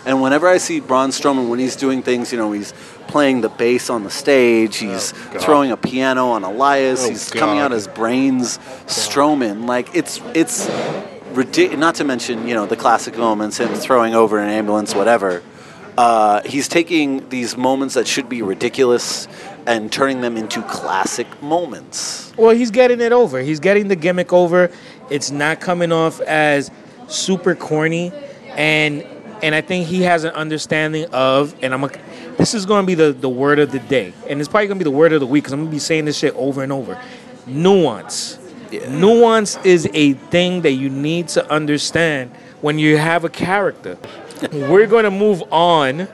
and 0.08 0.22
whenever 0.22 0.48
I 0.48 0.58
see 0.58 0.80
Braun 0.80 1.10
Strowman 1.12 1.50
when 1.50 1.60
he's 1.60 1.76
doing 1.76 2.02
things 2.02 2.32
you 2.32 2.38
know 2.40 2.52
he's 2.52 2.74
playing 3.08 3.42
the 3.42 3.50
bass 3.50 3.90
on 3.90 4.04
the 4.04 4.10
stage 4.10 4.78
he's 4.78 5.14
Oh, 5.14 5.40
throwing 5.40 5.72
a 5.72 5.78
piano 5.78 6.30
on 6.30 6.44
Elias 6.44 7.06
Oh, 7.06 7.10
he's 7.10 7.30
coming 7.30 7.60
out 7.60 7.70
God. 7.72 7.76
as 7.78 7.88
brains 7.88 8.58
Strowman 8.88 9.66
like 9.68 9.94
it's 9.96 10.20
it's 10.34 10.68
ridiculous 11.34 11.80
not 11.80 11.96
to 11.96 12.04
mention 12.04 12.48
you 12.48 12.54
know 12.56 12.66
the 12.66 12.76
classic 12.76 13.18
moments 13.18 13.58
him 13.60 13.74
throwing 13.76 14.16
over 14.16 14.40
an 14.40 14.50
ambulance 14.50 14.96
whatever 14.96 15.44
uh, 15.98 16.44
he's 16.46 16.68
taking 16.68 17.28
these 17.30 17.58
moments 17.58 17.96
that 17.96 18.08
should 18.08 18.30
be 18.30 18.44
ridiculous 18.44 19.28
and 19.66 19.92
turning 19.92 20.22
them 20.22 20.38
into 20.38 20.62
classic 20.64 21.28
moments 21.42 22.32
Well, 22.38 22.56
he's 22.56 22.70
getting 22.70 23.02
it 23.02 23.12
over. 23.12 23.42
He's 23.42 23.60
getting 23.60 23.88
the 23.88 23.96
gimmick 23.96 24.32
over. 24.32 24.70
It's 25.10 25.32
not 25.32 25.60
coming 25.60 25.92
off 25.92 26.22
as 26.22 26.70
super 27.08 27.56
corny, 27.56 28.12
and 28.52 29.04
and 29.42 29.54
I 29.56 29.62
think 29.62 29.88
he 29.88 30.02
has 30.04 30.24
an 30.24 30.34
understanding 30.34 31.06
of. 31.12 31.56
And 31.62 31.74
I'm 31.74 31.84
a, 31.84 31.90
this 32.38 32.54
is 32.54 32.66
going 32.66 32.84
to 32.84 32.88
be 32.88 32.96
the 32.96 33.12
the 33.14 33.30
word 33.30 33.60
of 33.60 33.72
the 33.72 33.80
day, 33.80 34.14
and 34.30 34.40
it's 34.40 34.50
probably 34.50 34.68
going 34.68 34.80
to 34.80 34.84
be 34.84 34.90
the 34.90 34.96
word 34.96 35.14
of 35.14 35.20
the 35.20 35.28
week 35.28 35.44
because 35.44 35.54
I'm 35.54 35.60
going 35.60 35.70
to 35.72 35.76
be 35.76 35.80
saying 35.80 36.06
this 36.06 36.18
shit 36.18 36.34
over 36.36 36.64
and 36.64 36.72
over. 36.72 37.02
Nuance. 37.46 38.40
Yeah. 38.72 38.90
Nuance 38.90 39.58
is 39.64 39.90
a 39.94 40.14
thing 40.14 40.62
that 40.64 40.72
you 40.74 40.90
need 40.90 41.30
to 41.30 41.52
understand 41.52 42.32
when 42.62 42.80
you 42.80 42.98
have 42.98 43.24
a 43.24 43.30
character. 43.30 43.98
We're 44.52 44.88
going 44.88 45.06
to 45.06 45.12
move 45.12 45.42
on 45.52 46.08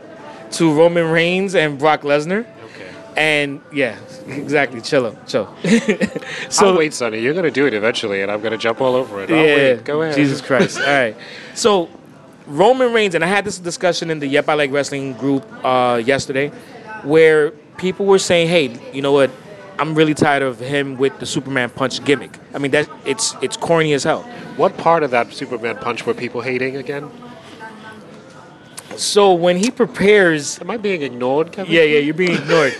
to 0.52 0.74
Roman 0.74 1.10
Reigns 1.10 1.56
and 1.56 1.78
Brock 1.80 2.02
Lesnar. 2.02 2.42
Okay. 2.66 2.92
And 3.18 3.62
yeah, 3.72 3.98
exactly. 4.28 4.82
Chill 4.82 5.08
out, 5.08 5.28
chill. 5.28 5.54
So 6.50 6.68
I'll 6.68 6.78
wait, 6.78 6.94
Sonny. 6.94 7.20
You're 7.20 7.34
gonna 7.34 7.52
do 7.52 7.66
it 7.66 7.74
eventually, 7.74 8.22
and 8.22 8.32
I'm 8.32 8.42
gonna 8.42 8.58
jump 8.58 8.82
all 8.82 8.96
over 8.96 9.24
it. 9.24 9.32
I'll 9.32 9.38
wait. 9.38 9.84
Go 9.84 10.02
ahead. 10.02 10.16
Jesus 10.16 10.42
Christ. 10.42 10.80
All 10.80 10.86
right. 10.86 11.16
So 11.56 11.88
Roman 12.48 12.94
Reigns, 12.94 13.16
and 13.16 13.24
I 13.24 13.28
had 13.28 13.46
this 13.46 13.60
discussion 13.60 14.10
in 14.10 14.20
the 14.20 14.28
Yep 14.28 14.50
I 14.50 14.54
Like 14.54 14.72
Wrestling 14.72 15.14
group 15.14 15.46
uh, 15.66 16.02
yesterday, 16.04 16.50
where 17.04 17.52
people 17.78 18.06
were 18.06 18.20
saying, 18.20 18.50
"Hey, 18.50 18.80
you 18.94 19.02
know 19.02 19.12
what? 19.12 19.32
I'm 19.80 19.96
really 19.96 20.14
tired 20.14 20.44
of 20.44 20.60
him 20.60 20.98
with 20.98 21.18
the 21.20 21.26
Superman 21.26 21.70
punch 21.70 22.04
gimmick. 22.04 22.38
I 22.54 22.58
mean, 22.58 22.72
that 22.72 22.90
it's 23.06 23.36
it's 23.42 23.58
corny 23.58 23.94
as 23.94 24.04
hell." 24.04 24.24
What 24.58 24.78
part 24.78 25.04
of 25.04 25.12
that 25.12 25.34
Superman 25.34 25.78
punch 25.78 26.06
were 26.06 26.14
people 26.14 26.42
hating 26.42 26.76
again? 26.76 27.10
So 28.98 29.34
when 29.34 29.58
he 29.58 29.72
prepares 29.72 30.60
Am 30.60 30.70
I 30.70 30.78
being 30.78 31.02
ignored, 31.02 31.52
Kevin? 31.52 31.72
Yeah, 31.72 31.82
yeah, 31.84 32.00
you're 32.00 32.14
being 32.14 32.34
ignored. 32.38 32.74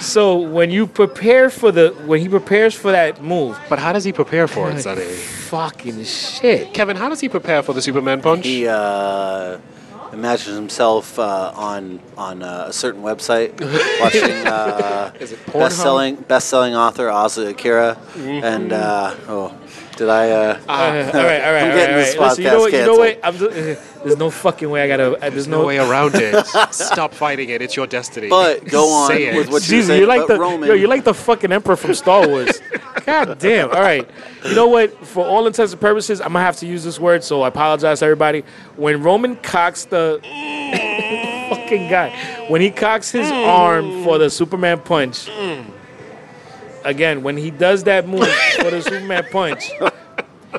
so 0.00 0.36
when 0.36 0.70
you 0.70 0.86
prepare 0.86 1.50
for 1.50 1.72
the 1.72 1.90
when 2.06 2.20
he 2.20 2.28
prepares 2.28 2.74
for 2.74 2.92
that 2.92 3.22
move, 3.22 3.58
But 3.68 3.78
how 3.78 3.92
does 3.92 4.04
he 4.04 4.12
prepare 4.12 4.46
for 4.48 4.70
it, 4.70 4.82
Sonny? 4.82 5.04
fucking 5.04 6.02
shit. 6.04 6.74
Kevin, 6.74 6.96
how 6.96 7.08
does 7.08 7.20
he 7.20 7.28
prepare 7.28 7.62
for 7.62 7.72
the 7.72 7.82
Superman 7.82 8.20
punch? 8.20 8.44
he 8.46 8.66
uh, 8.66 9.58
imagines 10.12 10.54
himself 10.56 11.18
uh, 11.18 11.52
on 11.54 12.00
on 12.16 12.42
uh, 12.42 12.66
a 12.68 12.72
certain 12.72 13.02
website 13.02 13.50
watching 14.00 14.46
uh, 14.46 15.12
Is 15.20 15.32
it 15.32 15.38
Pornhub? 15.46 15.58
best-selling 15.60 16.14
best-selling 16.16 16.74
author 16.74 17.10
Asa 17.10 17.48
Akira 17.48 17.96
and 18.16 18.72
uh, 18.72 19.14
oh 19.28 19.52
did 19.96 20.08
I 20.10 20.30
uh, 20.30 20.34
Uh, 20.36 20.60
all 20.68 20.90
right, 20.90 21.14
all 21.14 21.22
right, 21.22 21.42
I'm 21.42 21.46
all 21.46 21.52
right, 21.52 21.74
getting 21.74 21.94
all 21.94 22.00
this. 22.02 22.16
Listen, 22.18 22.44
you 22.44 22.50
know 22.50 22.58
what? 22.60 22.72
You 22.72 22.84
know 22.86 22.96
what? 22.98 23.18
I'm 23.24 23.36
just, 23.38 23.95
there's 24.06 24.18
no 24.18 24.30
fucking 24.30 24.70
way 24.70 24.82
I 24.82 24.88
gotta. 24.88 25.16
Uh, 25.16 25.18
there's 25.20 25.32
There's 25.34 25.48
no, 25.48 25.62
no 25.62 25.66
way 25.66 25.78
around 25.78 26.14
it. 26.14 26.46
Stop 26.70 27.12
fighting 27.12 27.48
it. 27.50 27.60
It's 27.62 27.76
your 27.76 27.86
destiny. 27.86 28.28
But 28.28 28.64
go 28.64 28.88
on 28.90 29.08
Say 29.08 29.26
it. 29.26 29.36
with 29.36 29.48
what 29.50 29.62
you 29.62 29.68
Jesus, 29.68 29.88
saying 29.88 30.00
you're 30.00 30.08
like 30.08 30.22
about 30.24 30.28
the 30.28 30.40
Roman. 30.40 30.68
yo, 30.68 30.74
you're 30.74 30.88
like 30.88 31.04
the 31.04 31.14
fucking 31.14 31.52
emperor 31.52 31.76
from 31.76 31.94
Star 31.94 32.26
Wars. 32.26 32.60
God 33.04 33.38
damn. 33.38 33.70
All 33.70 33.80
right. 33.80 34.08
You 34.44 34.54
know 34.54 34.68
what? 34.68 35.06
For 35.06 35.24
all 35.24 35.46
intents 35.46 35.72
and 35.72 35.80
purposes, 35.80 36.20
I'm 36.20 36.28
gonna 36.32 36.44
have 36.44 36.56
to 36.58 36.66
use 36.66 36.84
this 36.84 36.98
word. 37.00 37.22
So 37.24 37.42
I 37.42 37.48
apologize 37.48 37.98
to 38.00 38.04
everybody. 38.06 38.44
When 38.76 39.02
Roman 39.02 39.36
cocks 39.36 39.84
the 39.84 40.20
fucking 41.50 41.88
guy, 41.88 42.10
when 42.48 42.60
he 42.60 42.70
cocks 42.70 43.10
his 43.10 43.30
arm 43.30 44.04
for 44.04 44.18
the 44.18 44.30
Superman 44.30 44.80
punch. 44.80 45.28
Again, 46.84 47.24
when 47.24 47.36
he 47.36 47.50
does 47.50 47.82
that 47.84 48.06
move 48.06 48.28
for 48.60 48.70
the 48.70 48.80
Superman 48.80 49.24
punch, 49.32 49.72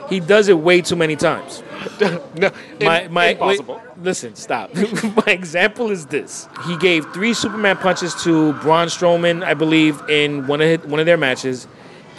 he 0.10 0.20
does 0.20 0.48
it 0.48 0.58
way 0.58 0.82
too 0.82 0.96
many 0.96 1.16
times. 1.16 1.64
no, 2.02 2.52
My, 2.82 3.08
my, 3.08 3.26
impossible. 3.28 3.76
wait, 3.76 4.04
listen, 4.04 4.36
stop. 4.36 4.74
my 5.26 5.32
example 5.32 5.92
is 5.92 6.06
this: 6.06 6.48
He 6.66 6.78
gave 6.78 7.12
three 7.14 7.34
Superman 7.34 7.78
punches 7.78 8.16
to 8.24 8.54
Braun 8.54 8.88
Strowman, 8.88 9.44
I 9.44 9.54
believe, 9.54 10.02
in 10.10 10.48
one 10.48 10.62
of 10.62 10.68
his, 10.68 10.90
one 10.90 11.00
of 11.00 11.06
their 11.06 11.18
matches, 11.18 11.68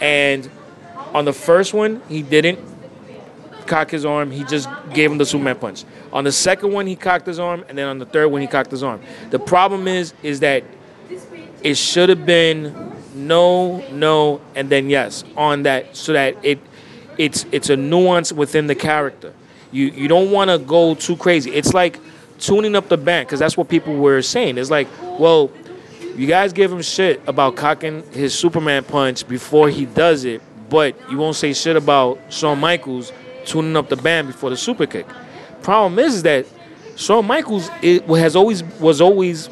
and 0.01 0.49
on 1.13 1.25
the 1.25 1.33
first 1.33 1.73
one 1.73 2.01
he 2.07 2.21
didn't 2.21 2.59
cock 3.69 3.91
his 3.91 4.03
arm. 4.03 4.31
He 4.31 4.43
just 4.43 4.67
gave 4.93 5.11
him 5.11 5.17
the 5.17 5.25
Superman 5.25 5.55
punch. 5.57 5.85
On 6.11 6.23
the 6.23 6.31
second 6.31 6.73
one, 6.73 6.87
he 6.87 6.95
cocked 6.95 7.27
his 7.27 7.39
arm, 7.39 7.63
and 7.69 7.77
then 7.77 7.87
on 7.87 7.99
the 7.99 8.05
third 8.05 8.27
one, 8.27 8.41
he 8.41 8.47
cocked 8.47 8.71
his 8.71 8.83
arm. 8.83 9.01
The 9.29 9.39
problem 9.39 9.87
is, 9.87 10.13
is 10.23 10.39
that 10.41 10.63
it 11.63 11.75
should 11.75 12.09
have 12.09 12.25
been 12.25 12.93
no, 13.13 13.87
no, 13.91 14.41
and 14.55 14.69
then 14.69 14.89
yes 14.89 15.23
on 15.37 15.63
that, 15.63 15.95
so 15.95 16.13
that 16.13 16.35
it 16.43 16.59
it's 17.19 17.45
it's 17.51 17.69
a 17.69 17.77
nuance 17.77 18.31
within 18.33 18.65
the 18.65 18.73
character. 18.73 19.33
You 19.71 19.87
you 19.87 20.07
don't 20.07 20.31
want 20.31 20.49
to 20.49 20.57
go 20.57 20.95
too 20.95 21.15
crazy. 21.17 21.51
It's 21.51 21.73
like 21.73 21.99
tuning 22.39 22.75
up 22.75 22.87
the 22.87 22.97
band 22.97 23.27
because 23.27 23.39
that's 23.39 23.57
what 23.57 23.67
people 23.67 23.95
were 23.97 24.21
saying. 24.23 24.57
It's 24.57 24.71
like, 24.71 24.87
well, 25.19 25.51
you 26.15 26.25
guys 26.25 26.53
give 26.53 26.71
him 26.71 26.81
shit 26.81 27.21
about 27.27 27.57
cocking 27.57 28.03
his 28.13 28.33
Superman 28.33 28.85
punch 28.85 29.27
before 29.27 29.69
he 29.69 29.85
does 29.85 30.23
it, 30.23 30.41
but 30.69 30.95
you 31.11 31.17
won't 31.17 31.35
say 31.35 31.53
shit 31.53 31.75
about 31.75 32.17
Shawn 32.29 32.59
Michaels 32.59 33.11
tuning 33.45 33.75
up 33.75 33.89
the 33.89 33.97
band 33.97 34.27
before 34.27 34.49
the 34.49 34.57
super 34.57 34.85
kick. 34.85 35.05
Problem 35.61 35.99
is, 35.99 36.23
that 36.23 36.45
Shawn 36.95 37.27
Michaels 37.27 37.69
it 37.81 38.03
has 38.05 38.35
always 38.35 38.63
was 38.79 39.01
always. 39.01 39.49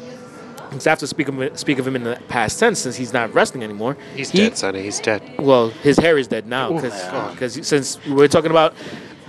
Because 0.68 0.86
I 0.86 0.90
have 0.90 0.98
to 1.00 1.06
speak 1.06 1.28
of, 1.28 1.40
him- 1.40 1.56
speak 1.56 1.78
of 1.78 1.86
him 1.86 1.96
in 1.96 2.04
the 2.04 2.18
past 2.28 2.58
tense 2.60 2.78
since 2.80 2.96
he's 2.96 3.12
not 3.12 3.32
wrestling 3.34 3.62
anymore. 3.64 3.96
He's 4.14 4.30
He- 4.30 4.38
dead, 4.38 4.56
Sonny. 4.58 4.82
He's 4.82 5.00
dead. 5.00 5.22
well, 5.38 5.68
his 5.68 5.96
hair 5.98 6.18
is 6.18 6.28
dead 6.28 6.46
now 6.46 6.68
Oh, 6.68 6.74
because 6.74 6.92
God. 7.04 7.32
because 7.32 7.66
since 7.66 7.98
we're 8.06 8.28
talking 8.28 8.50
about 8.50 8.74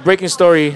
breaking 0.04 0.28
story, 0.30 0.76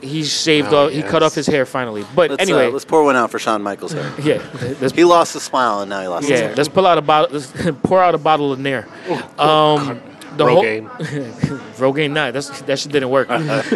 he 0.00 0.22
shaved 0.24 0.72
Oh, 0.72 0.86
off. 0.86 0.92
He 0.92 1.02
cut 1.02 1.22
off 1.22 1.34
his 1.34 1.46
hair 1.46 1.66
finally. 1.66 2.04
But 2.14 2.30
Let's, 2.30 2.42
anyway, 2.42 2.66
uh, 2.66 2.70
let's 2.70 2.84
pour 2.84 3.02
one 3.04 3.16
out 3.16 3.30
for 3.30 3.38
Shawn 3.38 3.62
Michaels 3.62 3.92
here. 3.92 4.12
yeah, 4.22 4.42
let's, 4.80 4.94
He 4.94 5.04
lost 5.04 5.34
his 5.34 5.42
smile 5.42 5.80
and 5.80 5.90
now 5.90 6.00
he 6.00 6.06
lost 6.08 6.28
his 6.28 6.40
yeah, 6.40 6.54
let's 6.56 6.68
pull 6.68 6.86
out 6.86 6.98
a 6.98 7.02
bottle. 7.02 7.36
Let's 7.38 7.52
pour 7.82 8.02
out 8.02 8.14
a 8.14 8.18
bottle 8.18 8.52
of 8.52 8.58
Nair. 8.60 8.86
Um, 9.38 10.00
the 10.36 10.46
whole- 10.46 10.62
Rogaine. 10.62 10.88
Rogaine, 11.78 12.12
nah, 12.12 12.30
that's, 12.30 12.60
that 12.62 12.78
shit 12.78 12.92
didn't 12.92 13.10
work. 13.10 13.28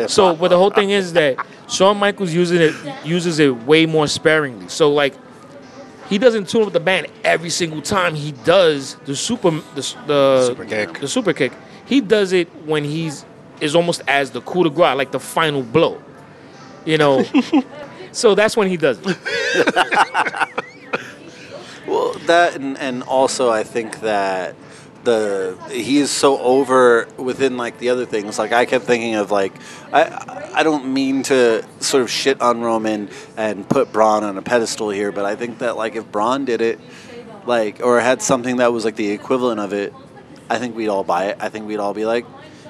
so, 0.08 0.36
but 0.36 0.48
the 0.48 0.56
whole 0.56 0.70
thing 0.70 0.90
is 0.90 1.12
that 1.14 1.44
Shawn 1.68 1.96
Michaels 1.98 2.32
uses 2.32 2.60
it 2.60 3.04
uses 3.04 3.38
it 3.40 3.56
way 3.64 3.84
more 3.86 4.06
sparingly. 4.06 4.68
So, 4.68 4.92
like, 4.92 5.14
he 6.12 6.18
doesn't 6.18 6.46
tune 6.46 6.64
up 6.64 6.74
the 6.74 6.80
band 6.80 7.06
every 7.24 7.48
single 7.48 7.80
time 7.80 8.14
he 8.14 8.32
does 8.44 8.96
the 9.06 9.16
super 9.16 9.50
the 9.50 9.96
the 10.06 10.46
Super 10.46 10.64
kick. 10.66 11.00
The 11.00 11.08
super 11.08 11.32
kick. 11.32 11.52
He 11.86 12.02
does 12.02 12.34
it 12.34 12.48
when 12.66 12.84
he's 12.84 13.24
is 13.62 13.74
almost 13.74 14.02
as 14.06 14.30
the 14.30 14.42
coup 14.42 14.64
de 14.64 14.68
grace, 14.70 14.94
like 14.94 15.10
the 15.10 15.20
final 15.20 15.62
blow. 15.62 16.02
You 16.84 16.98
know. 16.98 17.24
so 18.12 18.34
that's 18.34 18.58
when 18.58 18.68
he 18.68 18.76
does 18.76 19.00
it. 19.02 19.16
Well, 21.86 22.14
that 22.26 22.56
and, 22.56 22.78
and 22.78 23.02
also 23.02 23.50
I 23.50 23.64
think 23.64 24.00
that 24.00 24.54
the 25.04 25.56
he 25.70 25.98
is 25.98 26.10
so 26.10 26.38
over 26.38 27.08
within 27.16 27.56
like 27.56 27.78
the 27.78 27.88
other 27.90 28.06
things. 28.06 28.38
Like 28.38 28.52
I 28.52 28.64
kept 28.66 28.84
thinking 28.84 29.14
of 29.16 29.30
like 29.30 29.52
I 29.92 30.50
I 30.54 30.62
don't 30.62 30.92
mean 30.92 31.22
to 31.24 31.64
sort 31.80 32.02
of 32.02 32.10
shit 32.10 32.40
on 32.40 32.60
Roman 32.60 33.08
and 33.36 33.68
put 33.68 33.92
Braun 33.92 34.22
on 34.24 34.38
a 34.38 34.42
pedestal 34.42 34.90
here, 34.90 35.12
but 35.12 35.24
I 35.24 35.34
think 35.36 35.58
that 35.58 35.76
like 35.76 35.96
if 35.96 36.10
Braun 36.12 36.44
did 36.44 36.60
it, 36.60 36.78
like 37.46 37.80
or 37.82 38.00
had 38.00 38.22
something 38.22 38.56
that 38.56 38.72
was 38.72 38.84
like 38.84 38.96
the 38.96 39.10
equivalent 39.10 39.60
of 39.60 39.72
it, 39.72 39.92
I 40.48 40.58
think 40.58 40.76
we'd 40.76 40.88
all 40.88 41.04
buy 41.04 41.26
it. 41.26 41.36
I 41.40 41.48
think 41.48 41.66
we'd 41.66 41.78
all 41.80 41.94
be 41.94 42.04
like, 42.04 42.24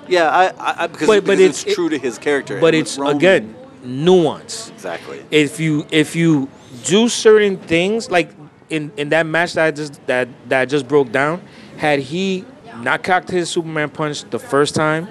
yeah, 0.09 0.29
I, 0.31 0.85
I, 0.85 0.87
because, 0.87 1.07
But- 1.09 1.25
but 1.27 1.39
it's, 1.41 1.63
it's- 1.63 1.75
true 1.75 1.89
to 1.89 1.99
his 1.99 2.19
character. 2.19 2.61
But 2.61 2.75
it's 2.75 2.99
Roman- 2.99 3.17
again 3.17 3.55
nuance. 3.85 4.71
exactly. 4.71 5.25
if 5.31 5.59
you 5.59 5.85
if 5.91 6.15
you 6.15 6.49
do 6.85 7.09
certain 7.09 7.57
things 7.57 8.11
like 8.11 8.31
in 8.71 8.91
in 8.97 9.09
that 9.11 9.27
match 9.27 9.55
that 9.55 9.67
I 9.67 9.71
just 9.73 10.05
that 10.07 10.29
that 10.49 10.61
I 10.63 10.65
just 10.67 10.87
broke 10.89 11.11
down, 11.13 11.43
had 11.83 11.99
he 11.99 12.45
not 12.77 13.03
cocked 13.03 13.29
his 13.29 13.51
Superman 13.51 13.91
punch 13.91 14.23
the 14.31 14.39
first 14.39 14.73
time, 14.73 15.09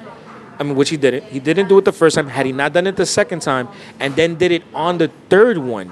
I 0.58 0.64
mean, 0.64 0.78
which 0.78 0.90
he 0.90 0.96
didn't. 0.96 1.26
He 1.26 1.42
didn't 1.42 1.68
do 1.68 1.78
it 1.78 1.84
the 1.84 1.92
first 1.92 2.16
time. 2.16 2.30
Had 2.30 2.46
he 2.46 2.54
not 2.54 2.72
done 2.72 2.88
it 2.88 2.96
the 2.96 3.06
second 3.06 3.42
time, 3.42 3.68
and 4.00 4.16
then 4.16 4.36
did 4.36 4.54
it 4.54 4.64
on 4.74 4.98
the 4.98 5.10
third 5.28 5.58
one, 5.58 5.92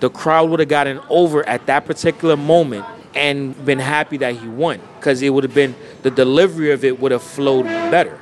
the 0.00 0.10
crowd 0.10 0.50
would 0.50 0.58
have 0.58 0.68
gotten 0.68 0.98
over 1.08 1.48
at 1.48 1.66
that 1.66 1.86
particular 1.86 2.36
moment 2.36 2.84
and 3.14 3.54
been 3.64 3.78
happy 3.78 4.16
that 4.16 4.34
he 4.34 4.48
won 4.48 4.80
because 4.96 5.22
it 5.22 5.30
would 5.30 5.44
have 5.44 5.54
been 5.54 5.76
the 6.02 6.10
delivery 6.10 6.72
of 6.72 6.84
it 6.84 6.98
would 6.98 7.12
have 7.12 7.22
flowed 7.22 7.66
better. 7.92 8.20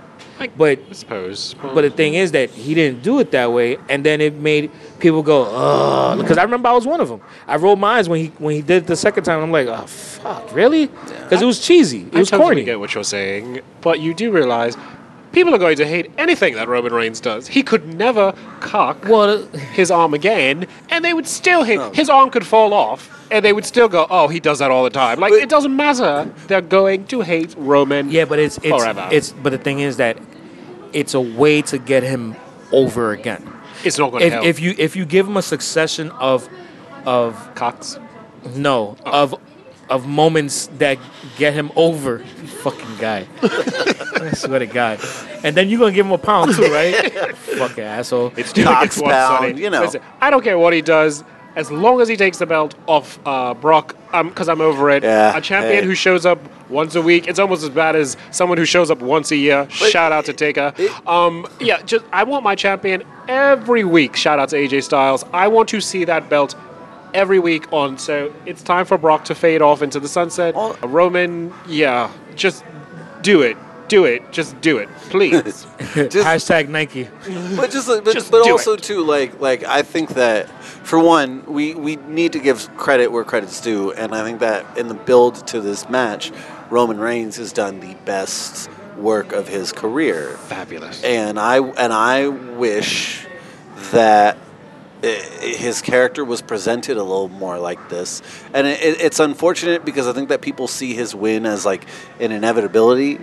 But 0.56 0.78
I 0.90 0.92
suppose. 0.92 1.54
but 1.62 1.82
the 1.82 1.90
thing 1.90 2.14
is 2.14 2.32
that 2.32 2.50
he 2.50 2.74
didn't 2.74 3.02
do 3.02 3.18
it 3.20 3.30
that 3.30 3.52
way, 3.52 3.78
and 3.88 4.04
then 4.04 4.20
it 4.20 4.34
made 4.34 4.70
people 4.98 5.22
go, 5.22 5.44
"Ugh," 5.44 6.18
because 6.18 6.38
I 6.38 6.42
remember 6.42 6.68
I 6.68 6.72
was 6.72 6.86
one 6.86 7.00
of 7.00 7.08
them. 7.08 7.20
I 7.46 7.56
rolled 7.56 7.78
my 7.78 7.98
eyes 7.98 8.08
when 8.08 8.20
he 8.20 8.26
when 8.38 8.54
he 8.54 8.62
did 8.62 8.84
it 8.84 8.86
the 8.86 8.96
second 8.96 9.24
time. 9.24 9.40
I'm 9.42 9.50
like, 9.52 9.66
"Oh 9.68 9.86
fuck, 9.86 10.54
really?" 10.54 10.86
Because 10.86 11.40
it 11.40 11.46
was 11.46 11.60
cheesy. 11.64 12.02
It 12.12 12.16
I 12.16 12.18
was 12.20 12.30
totally 12.30 12.46
corny. 12.48 12.64
get 12.64 12.78
what 12.80 12.94
you're 12.94 13.04
saying, 13.04 13.60
but 13.80 14.00
you 14.00 14.12
do 14.12 14.30
realize 14.32 14.76
people 15.34 15.54
are 15.54 15.58
going 15.58 15.76
to 15.76 15.86
hate 15.86 16.10
anything 16.16 16.54
that 16.54 16.68
Roman 16.68 16.92
Reigns 16.92 17.20
does. 17.20 17.46
He 17.46 17.62
could 17.62 17.94
never 17.94 18.32
cock 18.60 19.04
Well, 19.04 19.44
uh, 19.44 19.58
his 19.58 19.90
arm 19.90 20.14
again, 20.14 20.66
and 20.90 21.04
they 21.04 21.12
would 21.12 21.26
still 21.26 21.62
hate. 21.64 21.76
No. 21.78 21.90
His 21.92 22.08
arm 22.08 22.30
could 22.30 22.46
fall 22.46 22.72
off, 22.72 23.10
and 23.30 23.44
they 23.44 23.52
would 23.52 23.66
still 23.66 23.88
go, 23.88 24.06
"Oh, 24.08 24.28
he 24.28 24.40
does 24.40 24.58
that 24.60 24.70
all 24.70 24.84
the 24.84 24.90
time." 24.90 25.18
Like 25.20 25.32
But- 25.32 25.42
it 25.42 25.48
doesn't 25.48 25.76
matter. 25.76 26.30
They're 26.46 26.60
going 26.60 27.06
to 27.08 27.20
hate 27.20 27.54
Roman. 27.58 28.10
yeah, 28.10 28.24
but 28.24 28.38
it's 28.38 28.58
it's 28.58 28.68
Forever. 28.68 29.08
it's. 29.10 29.32
But 29.32 29.50
the 29.50 29.58
thing 29.58 29.80
is 29.80 29.96
that 29.98 30.16
it's 30.92 31.14
a 31.14 31.20
way 31.20 31.60
to 31.62 31.78
get 31.78 32.02
him 32.02 32.36
over 32.72 33.12
again. 33.12 33.42
it's 33.84 33.98
not 33.98 34.10
going 34.10 34.22
to 34.22 34.30
help. 34.30 34.44
if 34.46 34.60
you 34.60 34.74
if 34.78 34.96
you 34.96 35.04
give 35.04 35.26
him 35.28 35.36
a 35.36 35.42
succession 35.42 36.10
of 36.12 36.48
of 37.04 37.54
cocks. 37.54 37.98
No, 38.54 38.96
oh. 39.06 39.22
of 39.22 39.34
of 39.90 40.06
moments 40.06 40.68
that 40.78 40.98
get 41.36 41.54
him 41.54 41.70
over. 41.76 42.18
You 42.18 42.46
fucking 42.48 42.96
guy. 42.98 43.26
I 43.42 44.30
swear 44.34 44.58
to 44.60 44.66
God. 44.66 45.00
And 45.42 45.56
then 45.56 45.68
you're 45.68 45.78
gonna 45.78 45.92
give 45.92 46.06
him 46.06 46.12
a 46.12 46.18
pound 46.18 46.54
too, 46.54 46.62
right? 46.72 47.12
fucking 47.36 47.84
asshole. 47.84 48.32
It's 48.36 48.52
two 48.52 48.64
Cox 48.64 48.82
against 48.96 49.02
one, 49.02 49.10
bound, 49.10 49.38
Sonny. 49.50 49.62
you 49.62 49.70
know. 49.70 49.82
Listen, 49.82 50.00
I 50.20 50.30
don't 50.30 50.42
care 50.42 50.58
what 50.58 50.72
he 50.72 50.80
does. 50.82 51.24
As 51.56 51.70
long 51.70 52.00
as 52.00 52.08
he 52.08 52.16
takes 52.16 52.38
the 52.38 52.46
belt 52.46 52.74
off 52.88 53.20
uh, 53.24 53.54
Brock, 53.54 53.94
because 54.10 54.48
I'm 54.48 54.60
over 54.60 54.90
it. 54.90 55.04
Yeah, 55.04 55.36
a 55.36 55.40
champion 55.40 55.82
hey. 55.82 55.86
who 55.86 55.94
shows 55.94 56.26
up 56.26 56.40
once 56.68 56.96
a 56.96 57.02
week, 57.02 57.28
it's 57.28 57.38
almost 57.38 57.62
as 57.62 57.68
bad 57.70 57.94
as 57.94 58.16
someone 58.32 58.58
who 58.58 58.64
shows 58.64 58.90
up 58.90 59.00
once 59.00 59.30
a 59.30 59.36
year. 59.36 59.70
Shout 59.70 60.10
out 60.10 60.24
to 60.24 60.32
Taker. 60.32 60.72
it- 60.76 61.06
um, 61.08 61.46
yeah, 61.60 61.80
just 61.82 62.04
I 62.12 62.24
want 62.24 62.42
my 62.42 62.56
champion 62.56 63.04
every 63.28 63.84
week. 63.84 64.16
Shout 64.16 64.40
out 64.40 64.48
to 64.48 64.56
AJ 64.56 64.82
Styles. 64.82 65.24
I 65.32 65.46
want 65.46 65.68
to 65.68 65.80
see 65.80 66.04
that 66.04 66.28
belt 66.28 66.56
every 67.14 67.38
week 67.38 67.72
on. 67.72 67.96
So 67.98 68.34
it's 68.44 68.62
time 68.62 68.84
for 68.84 68.98
Brock 68.98 69.24
to 69.26 69.34
fade 69.34 69.62
off 69.62 69.80
into 69.82 70.00
the 70.00 70.08
sunset. 70.08 70.54
All- 70.54 70.76
uh, 70.82 70.88
Roman, 70.88 71.52
yeah, 71.66 72.10
just 72.34 72.64
do 73.22 73.40
it. 73.42 73.56
Do 73.86 74.04
it. 74.06 74.32
Just 74.32 74.58
do 74.62 74.78
it, 74.78 74.88
please. 75.10 75.42
Just- 75.42 75.66
Hashtag 75.88 76.68
Nike. 76.68 77.04
but 77.56 77.70
just, 77.70 77.86
but, 77.86 78.12
Just 78.14 78.30
but 78.30 78.44
do 78.44 78.52
also 78.52 78.72
it. 78.74 78.82
too 78.82 79.02
like 79.04 79.40
like 79.40 79.62
I 79.64 79.82
think 79.82 80.10
that 80.10 80.48
for 80.62 80.98
one 80.98 81.44
we 81.46 81.74
we 81.74 81.96
need 81.96 82.32
to 82.32 82.38
give 82.38 82.74
credit 82.78 83.08
where 83.12 83.24
credit's 83.24 83.60
due, 83.60 83.92
and 83.92 84.14
I 84.14 84.24
think 84.24 84.40
that 84.40 84.78
in 84.78 84.88
the 84.88 84.94
build 84.94 85.46
to 85.48 85.60
this 85.60 85.88
match, 85.90 86.32
Roman 86.70 86.98
Reigns 86.98 87.36
has 87.36 87.52
done 87.52 87.80
the 87.80 87.94
best 88.06 88.70
work 88.96 89.32
of 89.32 89.48
his 89.48 89.70
career, 89.70 90.38
Fabulous. 90.48 91.04
and 91.04 91.38
I 91.38 91.58
and 91.58 91.92
I 91.92 92.28
wish 92.28 93.26
that 93.92 94.38
i- 95.04 95.46
his 95.56 95.82
character 95.82 96.24
was 96.24 96.40
presented 96.42 96.96
a 96.96 97.02
little 97.02 97.28
more 97.28 97.58
like 97.58 97.88
this, 97.88 98.22
and 98.52 98.66
it, 98.66 98.80
it, 98.82 99.00
it's 99.00 99.20
unfortunate 99.20 99.84
because 99.84 100.06
I 100.08 100.12
think 100.12 100.28
that 100.30 100.40
people 100.40 100.66
see 100.68 100.94
his 100.94 101.14
win 101.14 101.46
as 101.46 101.64
like 101.66 101.84
an 102.20 102.32
inevitability. 102.32 103.18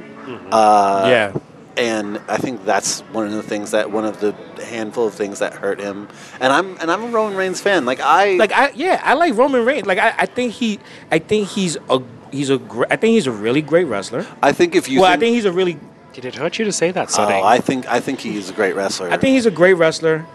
Uh, 0.52 1.06
yeah. 1.10 1.34
and 1.78 2.20
I 2.28 2.38
think 2.38 2.64
that's 2.64 3.02
one 3.12 3.26
of 3.26 3.34
the 3.34 3.42
things 3.44 3.72
that 3.72 3.92
one 3.92 4.06
of 4.06 4.20
the 4.22 4.34
handful 4.64 5.08
of 5.08 5.14
things 5.16 5.40
that 5.40 5.54
hurt 5.54 5.80
him. 5.82 6.08
And 6.40 6.54
I'm 6.54 6.78
and 6.80 6.92
I'm 6.92 7.04
a 7.04 7.08
Roman 7.08 7.36
Reigns 7.36 7.60
fan. 7.60 7.86
Like 7.86 8.00
I 8.00 8.36
Like 8.36 8.52
I 8.52 8.70
yeah, 8.76 9.02
I 9.04 9.16
like 9.16 9.36
Roman 9.36 9.66
Reigns. 9.66 9.88
Like 9.88 9.98
I, 9.98 10.14
I 10.20 10.26
think 10.28 10.54
he 10.54 10.80
I 11.10 11.18
think 11.20 11.48
he's 11.50 11.76
a 11.90 12.02
he's 12.32 12.50
a 12.52 12.60
gr- 12.60 12.86
I 12.90 12.96
think 12.98 13.14
he's 13.14 13.28
a 13.28 13.32
really 13.32 13.62
great 13.64 13.86
wrestler. 13.88 14.26
I 14.44 14.52
think 14.54 14.76
if 14.76 14.88
you 14.88 15.02
well, 15.02 15.10
I 15.10 15.14
think, 15.14 15.22
think 15.22 15.36
he's 15.36 15.46
a 15.46 15.52
really 15.52 15.80
Did 16.14 16.26
it 16.26 16.36
hurt 16.36 16.60
you 16.60 16.66
to 16.66 16.72
say 16.72 16.92
that, 16.92 17.10
Sonny? 17.10 17.34
oh, 17.36 17.44
I 17.44 17.58
think 17.60 17.88
I 17.88 18.00
think 18.00 18.20
he's 18.20 18.50
a 18.50 18.54
great 18.54 18.76
wrestler. 18.76 19.10
I 19.10 19.18
think 19.18 19.34
he's 19.34 19.48
a 19.48 19.52
great 19.52 19.74
wrestler. 19.74 20.26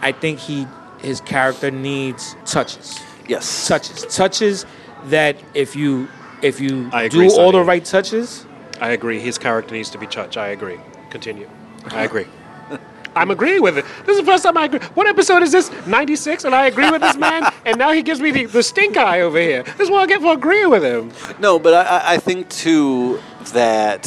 I 0.00 0.12
think 0.12 0.38
he 0.38 0.66
his 1.02 1.20
character 1.20 1.70
needs 1.70 2.36
touches. 2.46 3.00
yes. 3.28 3.66
touches 3.68 4.04
touches 4.14 4.66
that 5.06 5.36
if 5.54 5.74
you 5.76 6.08
if 6.42 6.60
you 6.60 6.88
I 6.92 7.04
agree, 7.04 7.28
do 7.28 7.34
all 7.40 7.52
the 7.52 7.62
right 7.62 7.84
touches 7.84 8.46
I 8.80 8.90
agree. 8.90 9.20
His 9.20 9.38
character 9.38 9.74
needs 9.76 9.90
to 9.90 9.98
be 9.98 10.08
touched. 10.08 10.36
I 10.36 10.48
agree. 10.48 10.78
Continue. 11.10 11.48
I 11.90 12.02
agree. 12.10 12.26
I'm 13.14 13.30
agreeing 13.30 13.62
with 13.62 13.78
it. 13.78 13.84
This 14.06 14.16
is 14.16 14.24
the 14.24 14.26
first 14.26 14.42
time 14.42 14.56
I 14.56 14.64
agree. 14.64 14.80
What 14.94 15.06
episode 15.06 15.42
is 15.44 15.52
this? 15.52 15.70
96, 15.86 16.44
and 16.44 16.54
I 16.54 16.66
agree 16.66 16.90
with 16.90 17.00
this 17.00 17.16
man, 17.16 17.52
and 17.64 17.78
now 17.78 17.92
he 17.92 18.02
gives 18.02 18.20
me 18.20 18.32
the, 18.32 18.46
the 18.46 18.62
stink 18.62 18.96
eye 18.96 19.20
over 19.20 19.38
here. 19.38 19.62
This 19.62 19.80
is 19.82 19.90
what 19.90 20.00
I 20.02 20.06
get 20.06 20.20
for 20.20 20.32
agreeing 20.32 20.68
with 20.70 20.82
him. 20.82 21.12
No, 21.38 21.60
but 21.60 21.74
I- 21.74 21.98
I, 21.98 22.14
I 22.14 22.16
think 22.18 22.48
too 22.48 23.20
that 23.52 24.02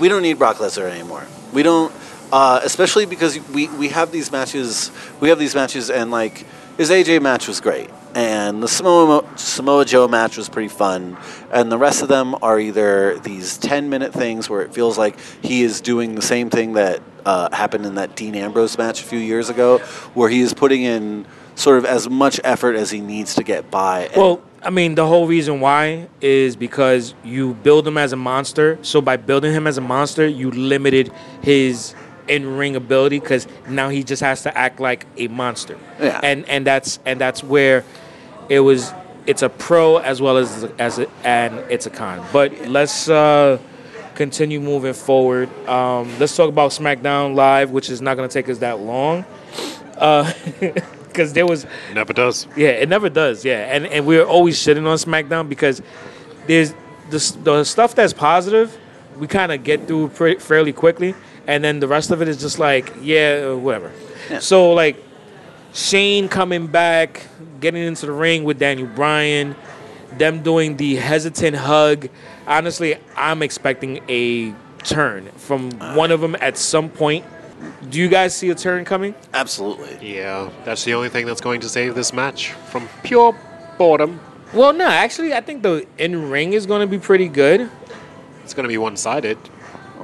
we 0.00 0.08
don't 0.08 0.22
need 0.22 0.38
Brock 0.38 0.58
Lesnar 0.58 0.88
anymore. 0.88 1.26
We 1.52 1.62
don't, 1.64 1.92
uh, 2.32 2.60
especially 2.62 3.06
because 3.06 3.38
we, 3.50 3.68
we 3.68 3.88
have 3.88 4.12
these 4.12 4.32
matches. 4.32 4.90
We 5.20 5.28
have 5.28 5.38
these 5.38 5.54
matches, 5.54 5.90
and 5.90 6.10
like 6.10 6.44
his 6.76 6.90
AJ 6.90 7.22
match 7.22 7.48
was 7.48 7.60
great, 7.60 7.90
and 8.14 8.62
the 8.62 8.68
Samoa 8.68 9.24
Samoa 9.36 9.84
Joe 9.84 10.08
match 10.08 10.36
was 10.36 10.48
pretty 10.48 10.68
fun, 10.68 11.16
and 11.52 11.70
the 11.70 11.78
rest 11.78 12.02
of 12.02 12.08
them 12.08 12.34
are 12.42 12.58
either 12.58 13.18
these 13.20 13.58
ten 13.58 13.88
minute 13.88 14.12
things 14.12 14.50
where 14.50 14.62
it 14.62 14.74
feels 14.74 14.98
like 14.98 15.18
he 15.42 15.62
is 15.62 15.80
doing 15.80 16.14
the 16.14 16.22
same 16.22 16.50
thing 16.50 16.74
that 16.74 17.00
uh, 17.24 17.54
happened 17.54 17.86
in 17.86 17.94
that 17.96 18.16
Dean 18.16 18.34
Ambrose 18.34 18.76
match 18.78 19.00
a 19.00 19.04
few 19.04 19.18
years 19.18 19.48
ago, 19.48 19.78
where 20.14 20.28
he 20.28 20.40
is 20.40 20.52
putting 20.54 20.82
in 20.82 21.26
sort 21.54 21.78
of 21.78 21.84
as 21.86 22.08
much 22.08 22.38
effort 22.44 22.76
as 22.76 22.90
he 22.90 23.00
needs 23.00 23.34
to 23.36 23.42
get 23.42 23.70
by. 23.70 24.10
Well 24.16 24.42
i 24.66 24.70
mean 24.70 24.96
the 24.96 25.06
whole 25.06 25.26
reason 25.28 25.60
why 25.60 26.08
is 26.20 26.56
because 26.56 27.14
you 27.22 27.54
build 27.54 27.86
him 27.86 27.96
as 27.96 28.12
a 28.12 28.16
monster 28.16 28.78
so 28.82 29.00
by 29.00 29.16
building 29.16 29.52
him 29.52 29.66
as 29.66 29.78
a 29.78 29.80
monster 29.80 30.26
you 30.26 30.50
limited 30.50 31.12
his 31.42 31.94
in-ring 32.28 32.76
ability 32.76 33.18
because 33.20 33.46
now 33.68 33.88
he 33.88 34.02
just 34.04 34.22
has 34.22 34.42
to 34.42 34.56
act 34.56 34.80
like 34.80 35.06
a 35.16 35.28
monster 35.28 35.78
Yeah. 36.00 36.20
and 36.22 36.48
and 36.48 36.66
that's 36.66 36.98
and 37.06 37.20
that's 37.20 37.42
where 37.44 37.84
it 38.48 38.60
was 38.60 38.92
it's 39.26 39.42
a 39.42 39.48
pro 39.48 39.96
as 39.98 40.20
well 40.22 40.36
as 40.36 40.64
as 40.78 40.98
a, 40.98 41.08
and 41.24 41.54
it's 41.70 41.86
a 41.86 41.90
con 41.90 42.24
but 42.32 42.52
let's 42.68 43.08
uh 43.08 43.58
continue 44.14 44.60
moving 44.60 44.94
forward 44.94 45.48
um 45.68 46.10
let's 46.18 46.34
talk 46.36 46.48
about 46.48 46.70
smackdown 46.70 47.34
live 47.34 47.70
which 47.70 47.90
is 47.90 48.00
not 48.00 48.16
going 48.16 48.28
to 48.28 48.32
take 48.32 48.48
us 48.48 48.58
that 48.58 48.78
long 48.80 49.24
uh 49.98 50.32
because 51.08 51.32
there 51.32 51.46
was 51.46 51.66
Never 51.94 52.12
does. 52.12 52.46
yeah, 52.56 52.68
it 52.68 52.88
never 52.90 53.08
does. 53.08 53.42
Yeah, 53.44 53.74
and 53.74 53.86
and 53.86 54.06
we're 54.06 54.24
always 54.24 54.58
shitting 54.58 54.86
on 54.86 54.98
SmackDown 54.98 55.48
because 55.48 55.80
there's 56.46 56.72
the 57.10 57.36
the 57.42 57.64
stuff 57.64 57.94
that's 57.94 58.12
positive 58.12 58.76
we 59.18 59.26
kind 59.26 59.50
of 59.50 59.64
get 59.64 59.86
through 59.86 60.08
pretty, 60.08 60.38
fairly 60.40 60.74
quickly, 60.74 61.14
and 61.46 61.62
then 61.62 61.80
the 61.80 61.88
rest 61.88 62.10
of 62.10 62.22
it 62.22 62.28
is 62.28 62.40
just 62.40 62.58
like 62.58 62.92
yeah, 63.00 63.48
uh, 63.50 63.56
whatever. 63.56 63.92
So 64.40 64.72
like 64.72 65.02
Shane 65.72 66.28
coming 66.28 66.66
back, 66.66 67.26
getting 67.60 67.82
into 67.82 68.06
the 68.06 68.12
ring 68.12 68.44
with 68.44 68.58
Daniel 68.58 68.88
Bryan, 68.88 69.54
them 70.18 70.42
doing 70.42 70.76
the 70.76 70.96
hesitant 70.96 71.56
hug. 71.56 72.08
Honestly, 72.46 72.96
I'm 73.16 73.42
expecting 73.42 74.00
a 74.08 74.54
turn 74.78 75.26
from 75.36 75.70
one 75.94 76.10
of 76.10 76.20
them 76.20 76.36
at 76.40 76.56
some 76.56 76.88
point. 76.88 77.24
Do 77.90 77.98
you 77.98 78.08
guys 78.08 78.36
see 78.36 78.50
a 78.50 78.54
turn 78.54 78.84
coming? 78.84 79.14
Absolutely. 79.32 80.14
Yeah, 80.16 80.50
that's 80.64 80.84
the 80.84 80.94
only 80.94 81.08
thing 81.08 81.26
that's 81.26 81.40
going 81.40 81.60
to 81.60 81.68
save 81.68 81.94
this 81.94 82.12
match 82.12 82.52
from 82.52 82.88
pure 83.02 83.36
boredom. 83.78 84.20
Well, 84.52 84.72
no, 84.72 84.86
actually, 84.86 85.34
I 85.34 85.40
think 85.40 85.62
the 85.62 85.86
in 85.98 86.30
ring 86.30 86.52
is 86.52 86.66
going 86.66 86.80
to 86.80 86.86
be 86.86 86.98
pretty 86.98 87.28
good. 87.28 87.68
It's 88.44 88.54
going 88.54 88.64
to 88.64 88.68
be 88.68 88.78
one 88.78 88.96
sided. 88.96 89.38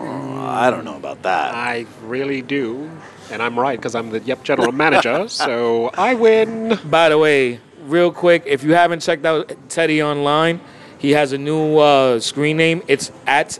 I 0.04 0.70
don't 0.70 0.84
know 0.84 0.96
about 0.96 1.22
that. 1.22 1.54
I 1.54 1.86
really 2.04 2.42
do. 2.42 2.90
And 3.30 3.40
I'm 3.42 3.58
right 3.58 3.78
because 3.78 3.94
I'm 3.94 4.10
the 4.10 4.20
Yep 4.20 4.42
general 4.44 4.72
manager, 4.72 5.28
so 5.28 5.90
I 5.94 6.14
win. 6.14 6.78
By 6.90 7.08
the 7.08 7.18
way, 7.18 7.60
real 7.84 8.12
quick, 8.12 8.42
if 8.46 8.62
you 8.62 8.74
haven't 8.74 9.00
checked 9.00 9.24
out 9.24 9.52
Teddy 9.68 10.02
online, 10.02 10.60
he 10.98 11.12
has 11.12 11.32
a 11.32 11.38
new 11.38 11.78
uh, 11.78 12.20
screen 12.20 12.56
name. 12.56 12.82
It's 12.88 13.10
at 13.26 13.58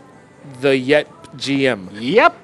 the 0.61 0.77
Yep 0.77 1.09
GM. 1.37 1.87
Yep. 1.93 2.35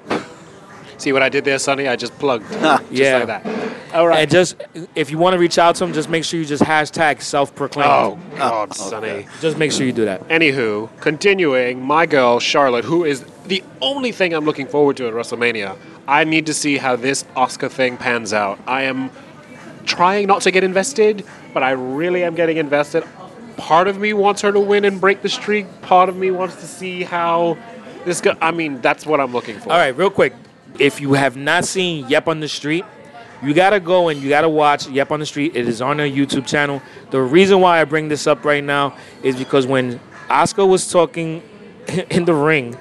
See 0.98 1.12
what 1.14 1.22
I 1.22 1.28
did 1.30 1.44
there, 1.44 1.58
Sonny? 1.58 1.88
I 1.88 1.96
just 1.96 2.18
plugged. 2.18 2.50
just 2.52 2.90
Yeah. 2.92 3.18
like 3.24 3.26
that. 3.44 3.94
All 3.94 4.06
right. 4.06 4.20
And 4.20 4.30
just 4.30 4.56
if 4.94 5.10
you 5.10 5.16
want 5.18 5.32
to 5.34 5.38
reach 5.38 5.56
out 5.58 5.76
to 5.76 5.84
him, 5.84 5.92
just 5.94 6.10
make 6.10 6.24
sure 6.24 6.38
you 6.38 6.44
just 6.46 6.62
hashtag 6.62 7.22
self-proclaimed. 7.22 7.90
oh, 7.90 8.18
God, 8.36 8.74
Sonny. 8.74 9.26
Just 9.40 9.56
make 9.56 9.72
sure 9.72 9.86
you 9.86 9.92
do 9.92 10.04
that. 10.04 10.28
Anywho, 10.28 10.90
continuing, 11.00 11.82
my 11.82 12.04
girl 12.06 12.38
Charlotte, 12.38 12.84
who 12.84 13.04
is 13.04 13.24
the 13.50 13.62
only 13.82 14.12
thing 14.12 14.32
I'm 14.32 14.44
looking 14.44 14.68
forward 14.68 14.96
to 14.98 15.08
at 15.08 15.12
WrestleMania. 15.12 15.76
I 16.06 16.22
need 16.22 16.46
to 16.46 16.54
see 16.54 16.78
how 16.78 16.94
this 16.94 17.24
Oscar 17.34 17.68
thing 17.68 17.96
pans 17.96 18.32
out. 18.32 18.60
I 18.64 18.82
am 18.82 19.10
trying 19.84 20.28
not 20.28 20.42
to 20.42 20.52
get 20.52 20.62
invested, 20.62 21.26
but 21.52 21.64
I 21.64 21.72
really 21.72 22.22
am 22.22 22.36
getting 22.36 22.58
invested. 22.58 23.04
Part 23.56 23.88
of 23.88 23.98
me 23.98 24.12
wants 24.12 24.40
her 24.42 24.52
to 24.52 24.60
win 24.60 24.84
and 24.84 25.00
break 25.00 25.22
the 25.22 25.28
streak. 25.28 25.66
Part 25.82 26.08
of 26.08 26.16
me 26.16 26.30
wants 26.30 26.56
to 26.60 26.66
see 26.66 27.02
how 27.02 27.58
this 28.04 28.20
go. 28.20 28.36
I 28.40 28.52
mean, 28.52 28.80
that's 28.80 29.04
what 29.04 29.20
I'm 29.20 29.32
looking 29.32 29.58
for. 29.58 29.72
All 29.72 29.78
right, 29.78 29.94
real 29.96 30.10
quick. 30.10 30.32
If 30.78 31.00
you 31.00 31.14
have 31.14 31.36
not 31.36 31.64
seen 31.64 32.08
Yep 32.08 32.28
on 32.28 32.38
the 32.38 32.48
Street, 32.48 32.84
you 33.42 33.52
gotta 33.52 33.80
go 33.80 34.08
and 34.08 34.22
you 34.22 34.28
gotta 34.28 34.48
watch 34.48 34.86
Yep 34.86 35.10
on 35.10 35.18
the 35.18 35.26
Street. 35.26 35.56
It 35.56 35.66
is 35.66 35.82
on 35.82 35.98
our 35.98 36.06
YouTube 36.06 36.46
channel. 36.46 36.80
The 37.10 37.20
reason 37.20 37.60
why 37.60 37.80
I 37.80 37.84
bring 37.84 38.06
this 38.06 38.28
up 38.28 38.44
right 38.44 38.62
now 38.62 38.96
is 39.24 39.34
because 39.34 39.66
when 39.66 39.98
Oscar 40.30 40.64
was 40.64 40.88
talking 40.88 41.42
in 42.10 42.24
the 42.24 42.34
ring, 42.34 42.78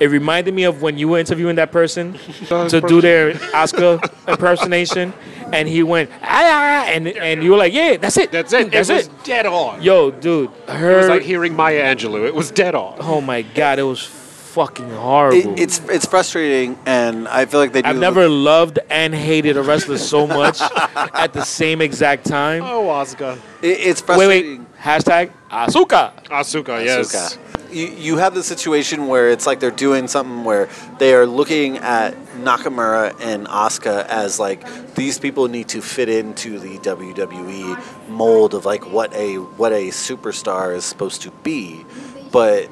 it 0.00 0.06
reminded 0.10 0.54
me 0.54 0.64
of 0.64 0.82
when 0.82 0.96
you 0.98 1.08
were 1.08 1.18
interviewing 1.18 1.56
that 1.56 1.72
person 1.72 2.12
to 2.48 2.80
do 2.86 3.00
their 3.00 3.38
Oscar 3.54 4.00
impersonation, 4.28 5.12
and 5.52 5.68
he 5.68 5.82
went 5.82 6.10
ah, 6.22 6.26
ah, 6.26 6.84
ah," 6.86 6.88
and 6.88 7.08
and 7.08 7.42
you 7.42 7.50
were 7.52 7.56
like, 7.56 7.72
yeah, 7.72 7.96
that's 7.96 8.16
it, 8.16 8.30
That's 8.30 8.52
it. 8.52 8.70
that's 8.70 8.88
it 8.90 8.94
was 8.94 9.06
it. 9.06 9.24
dead 9.24 9.46
on. 9.46 9.82
Yo, 9.82 10.10
dude, 10.10 10.50
her. 10.68 10.92
It 10.92 10.96
was 10.98 11.08
like 11.08 11.22
hearing 11.22 11.54
Maya 11.54 11.94
Angelou. 11.94 12.26
It 12.26 12.34
was 12.34 12.50
dead 12.50 12.74
on. 12.74 12.96
oh 13.00 13.20
my 13.20 13.42
god, 13.42 13.78
it 13.78 13.84
was 13.84 14.02
fucking 14.04 14.90
horrible. 14.90 15.52
It, 15.52 15.60
it's 15.60 15.80
it's 15.88 16.06
frustrating, 16.06 16.78
and 16.86 17.28
I 17.28 17.44
feel 17.46 17.60
like 17.60 17.72
they. 17.72 17.82
Do 17.82 17.88
I've 17.88 17.98
never 17.98 18.28
loved 18.28 18.78
and 18.90 19.14
hated 19.14 19.56
a 19.56 19.62
wrestler 19.62 19.98
so 19.98 20.26
much 20.26 20.60
at 20.96 21.32
the 21.32 21.44
same 21.44 21.80
exact 21.80 22.26
time. 22.26 22.62
Oh, 22.62 22.86
Asuka. 22.86 23.38
It, 23.62 23.78
it's 23.80 24.06
Wait, 24.06 24.26
wait. 24.26 24.60
Hashtag 24.78 25.32
Asuka. 25.50 26.24
Asuka, 26.26 26.84
yes. 26.84 27.14
Asuka. 27.14 27.57
You, 27.70 27.86
you 27.86 28.16
have 28.16 28.34
the 28.34 28.42
situation 28.42 29.08
where 29.08 29.28
it's 29.28 29.46
like 29.46 29.60
they're 29.60 29.70
doing 29.70 30.08
something 30.08 30.44
where 30.44 30.68
they 30.98 31.14
are 31.14 31.26
looking 31.26 31.78
at 31.78 32.14
Nakamura 32.36 33.14
and 33.20 33.46
Asuka 33.46 34.06
as 34.06 34.40
like 34.40 34.94
these 34.94 35.18
people 35.18 35.48
need 35.48 35.68
to 35.68 35.82
fit 35.82 36.08
into 36.08 36.58
the 36.58 36.78
WWE 36.78 38.08
mold 38.08 38.54
of 38.54 38.64
like 38.64 38.90
what 38.90 39.12
a 39.14 39.36
what 39.36 39.72
a 39.72 39.88
superstar 39.88 40.74
is 40.74 40.84
supposed 40.84 41.22
to 41.22 41.30
be, 41.42 41.84
but 42.32 42.70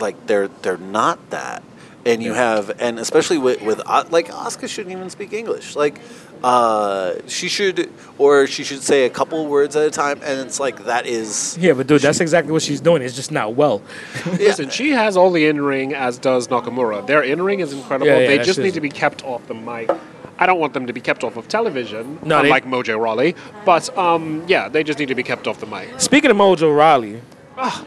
like 0.00 0.26
they're 0.26 0.48
they're 0.48 0.78
not 0.78 1.30
that. 1.30 1.62
And 2.06 2.22
you 2.22 2.34
have 2.34 2.70
and 2.80 2.98
especially 2.98 3.38
with 3.38 3.62
with 3.62 3.78
like 3.86 4.28
Asuka 4.28 4.68
shouldn't 4.68 4.94
even 4.94 5.10
speak 5.10 5.32
English. 5.32 5.76
Like 5.76 6.00
uh, 6.44 7.14
she 7.26 7.48
should 7.48 7.90
or 8.18 8.46
she 8.46 8.64
should 8.64 8.82
say 8.82 9.06
a 9.06 9.10
couple 9.10 9.46
words 9.46 9.74
at 9.76 9.86
a 9.86 9.90
time, 9.90 10.20
and 10.22 10.40
it's 10.40 10.60
like 10.60 10.84
that 10.84 11.06
is 11.06 11.56
Yeah, 11.58 11.72
but 11.72 11.86
dude, 11.86 12.02
that's 12.02 12.20
exactly 12.20 12.52
what 12.52 12.60
she's 12.62 12.82
doing. 12.82 13.00
It's 13.00 13.16
just 13.16 13.32
not 13.32 13.54
well. 13.54 13.80
Listen, 14.26 14.68
she 14.68 14.90
has 14.90 15.16
all 15.16 15.30
the 15.30 15.46
in 15.46 15.62
ring, 15.62 15.94
as 15.94 16.18
does 16.18 16.48
Nakamura. 16.48 17.06
Their 17.06 17.22
in 17.22 17.40
ring 17.40 17.60
is 17.60 17.72
incredible. 17.72 18.08
Yeah, 18.08 18.18
yeah, 18.18 18.26
they 18.28 18.38
just 18.44 18.58
need 18.58 18.74
to 18.74 18.82
be 18.82 18.90
kept 18.90 19.24
off 19.24 19.46
the 19.46 19.54
mic. 19.54 19.90
I 20.38 20.44
don't 20.44 20.58
want 20.60 20.74
them 20.74 20.86
to 20.86 20.92
be 20.92 21.00
kept 21.00 21.24
off 21.24 21.36
of 21.38 21.48
television, 21.48 22.18
No, 22.22 22.42
they- 22.42 22.50
Mojo 22.50 23.00
Rawley. 23.00 23.34
But 23.64 23.96
um, 23.96 24.44
yeah, 24.46 24.68
they 24.68 24.84
just 24.84 24.98
need 24.98 25.08
to 25.08 25.14
be 25.14 25.22
kept 25.22 25.46
off 25.46 25.60
the 25.60 25.66
mic. 25.66 25.98
Speaking 25.98 26.30
of 26.30 26.36
Mojo 26.36 26.76
Rawley, 26.76 27.22
I 27.56 27.84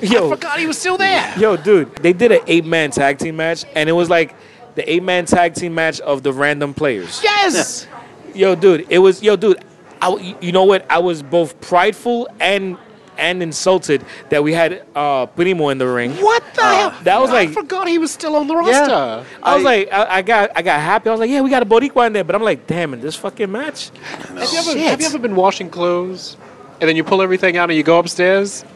yo, 0.00 0.28
forgot 0.30 0.60
he 0.60 0.66
was 0.68 0.78
still 0.78 0.96
there. 0.96 1.34
yo, 1.38 1.56
dude, 1.56 1.92
they 1.96 2.12
did 2.12 2.30
an 2.30 2.40
eight-man 2.46 2.92
tag 2.92 3.18
team 3.18 3.36
match, 3.36 3.64
and 3.74 3.88
it 3.88 3.92
was 3.92 4.08
like 4.08 4.36
the 4.76 4.88
eight-man 4.88 5.24
tag 5.24 5.54
team 5.54 5.74
match 5.74 5.98
of 6.00 6.22
the 6.22 6.32
random 6.32 6.72
players. 6.74 7.20
Yes. 7.24 7.88
Yo, 8.36 8.54
dude, 8.54 8.86
it 8.90 8.98
was 8.98 9.22
yo, 9.22 9.36
dude. 9.36 9.58
I, 10.00 10.10
w- 10.10 10.36
you 10.42 10.52
know 10.52 10.64
what? 10.64 10.84
I 10.90 10.98
was 10.98 11.22
both 11.22 11.58
prideful 11.60 12.28
and 12.38 12.76
and 13.18 13.42
insulted 13.42 14.04
that 14.28 14.44
we 14.44 14.52
had 14.52 14.84
uh, 14.94 15.24
Primo 15.24 15.70
in 15.70 15.78
the 15.78 15.86
ring. 15.88 16.12
What 16.16 16.44
the 16.54 16.62
hell? 16.62 16.94
that 17.04 17.18
was 17.18 17.30
like 17.30 17.48
I 17.48 17.50
like- 17.50 17.54
forgot 17.54 17.88
he 17.88 17.96
was 17.96 18.10
still 18.10 18.36
on 18.36 18.46
the 18.46 18.54
roster. 18.54 18.72
Yeah. 18.72 19.24
I 19.42 19.54
was 19.54 19.64
like, 19.64 19.90
I, 19.90 20.16
I 20.16 20.22
got, 20.22 20.50
I 20.54 20.60
got 20.60 20.78
happy. 20.80 21.08
I 21.08 21.12
was 21.12 21.20
like, 21.20 21.30
yeah, 21.30 21.40
we 21.40 21.48
got 21.48 21.62
a 21.62 21.66
Boricua 21.66 22.08
in 22.08 22.12
there. 22.12 22.24
But 22.24 22.34
I'm 22.36 22.42
like, 22.42 22.66
damn, 22.66 22.92
in 22.92 23.00
this 23.00 23.16
fucking 23.16 23.50
match, 23.50 23.88
Have 23.88 24.52
you, 24.52 24.58
ever, 24.58 24.78
have 24.80 25.00
you 25.00 25.06
ever 25.06 25.18
been 25.18 25.34
washing 25.34 25.70
clothes 25.70 26.36
and 26.78 26.86
then 26.86 26.94
you 26.94 27.04
pull 27.04 27.22
everything 27.22 27.56
out 27.56 27.70
and 27.70 27.76
you 27.78 27.82
go 27.82 27.98
upstairs 27.98 28.66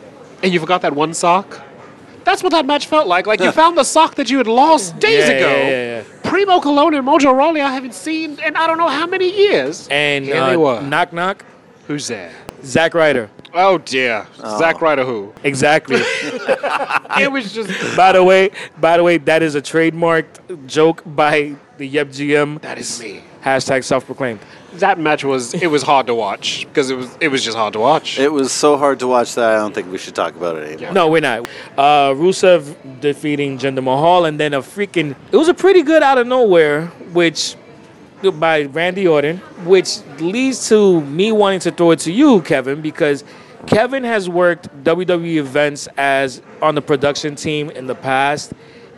and 0.42 0.50
you 0.54 0.58
forgot 0.58 0.80
that 0.82 0.94
one 0.94 1.12
sock? 1.12 1.60
That's 2.24 2.42
what 2.42 2.52
that 2.52 2.64
match 2.64 2.86
felt 2.86 3.06
like. 3.08 3.26
Like 3.26 3.40
you 3.40 3.52
found 3.64 3.76
the 3.76 3.84
sock 3.84 4.14
that 4.14 4.30
you 4.30 4.38
had 4.38 4.46
lost 4.46 4.98
days 5.00 5.28
Yeah, 5.28 5.34
ago. 5.34 5.48
yeah, 5.50 5.68
yeah, 5.68 6.02
yeah. 6.02 6.09
Primo 6.22 6.60
Colón 6.60 6.96
and 6.96 7.06
Mojo 7.06 7.34
Rawley 7.36 7.60
I 7.60 7.70
haven't 7.72 7.94
seen 7.94 8.38
in 8.40 8.56
I 8.56 8.66
don't 8.66 8.78
know 8.78 8.88
how 8.88 9.06
many 9.06 9.30
years. 9.34 9.88
and 9.90 10.24
Here 10.24 10.36
uh, 10.42 10.50
they 10.50 10.56
were. 10.56 10.80
knock 10.82 11.12
knock, 11.12 11.44
Who's 11.86 12.06
there? 12.08 12.32
Zack 12.64 12.94
Ryder. 12.94 13.30
Oh 13.54 13.78
dear, 13.78 14.26
Zack 14.58 14.80
Ryder 14.80 15.04
who? 15.04 15.32
Exactly. 15.44 16.00
It 17.20 17.30
was 17.30 17.52
just 17.52 17.96
by 17.96 18.12
the 18.12 18.22
way, 18.22 18.50
by 18.78 18.96
the 18.96 19.02
way, 19.02 19.18
that 19.18 19.42
is 19.42 19.54
a 19.56 19.60
trademarked 19.60 20.66
joke 20.66 21.02
by 21.04 21.56
the 21.76 21.86
Yep 21.86 22.08
GM. 22.08 22.60
that 22.60 22.78
is 22.78 23.00
me. 23.00 23.22
Hashtag 23.42 23.82
self-proclaimed. 23.84 24.38
That 24.74 24.98
match 24.98 25.24
was 25.24 25.54
it 25.54 25.66
was 25.66 25.82
hard 25.82 26.06
to 26.06 26.14
watch 26.14 26.66
because 26.66 26.90
it 26.90 26.96
was 26.96 27.16
it 27.20 27.28
was 27.28 27.44
just 27.44 27.56
hard 27.56 27.72
to 27.72 27.80
watch. 27.80 28.18
It 28.18 28.32
was 28.32 28.52
so 28.52 28.76
hard 28.76 29.00
to 29.00 29.08
watch 29.08 29.34
that 29.34 29.50
I 29.50 29.56
don't 29.56 29.74
think 29.74 29.90
we 29.90 29.98
should 29.98 30.14
talk 30.14 30.36
about 30.36 30.56
it 30.56 30.72
anymore. 30.72 30.92
No, 30.92 31.08
we're 31.08 31.20
not. 31.20 31.48
Uh, 31.76 32.10
Rusev 32.14 33.00
defeating 33.00 33.58
Jinder 33.58 33.82
Mahal, 33.82 34.24
and 34.26 34.38
then 34.38 34.54
a 34.54 34.60
freaking. 34.60 35.16
It 35.32 35.36
was 35.36 35.48
a 35.48 35.54
pretty 35.54 35.82
good 35.82 36.02
out 36.02 36.18
of 36.18 36.26
nowhere, 36.26 36.86
which 37.12 37.56
by 38.38 38.62
Randy 38.64 39.08
Orton, 39.08 39.38
which 39.64 39.98
leads 40.20 40.68
to 40.68 41.00
me 41.00 41.32
wanting 41.32 41.60
to 41.60 41.70
throw 41.70 41.92
it 41.92 42.00
to 42.00 42.12
you, 42.12 42.42
Kevin, 42.42 42.82
because 42.82 43.24
Kevin 43.66 44.04
has 44.04 44.28
worked 44.28 44.68
WWE 44.84 45.36
events 45.36 45.88
as 45.96 46.42
on 46.62 46.74
the 46.74 46.82
production 46.82 47.34
team 47.34 47.70
in 47.70 47.86
the 47.86 47.94
past, 47.94 48.52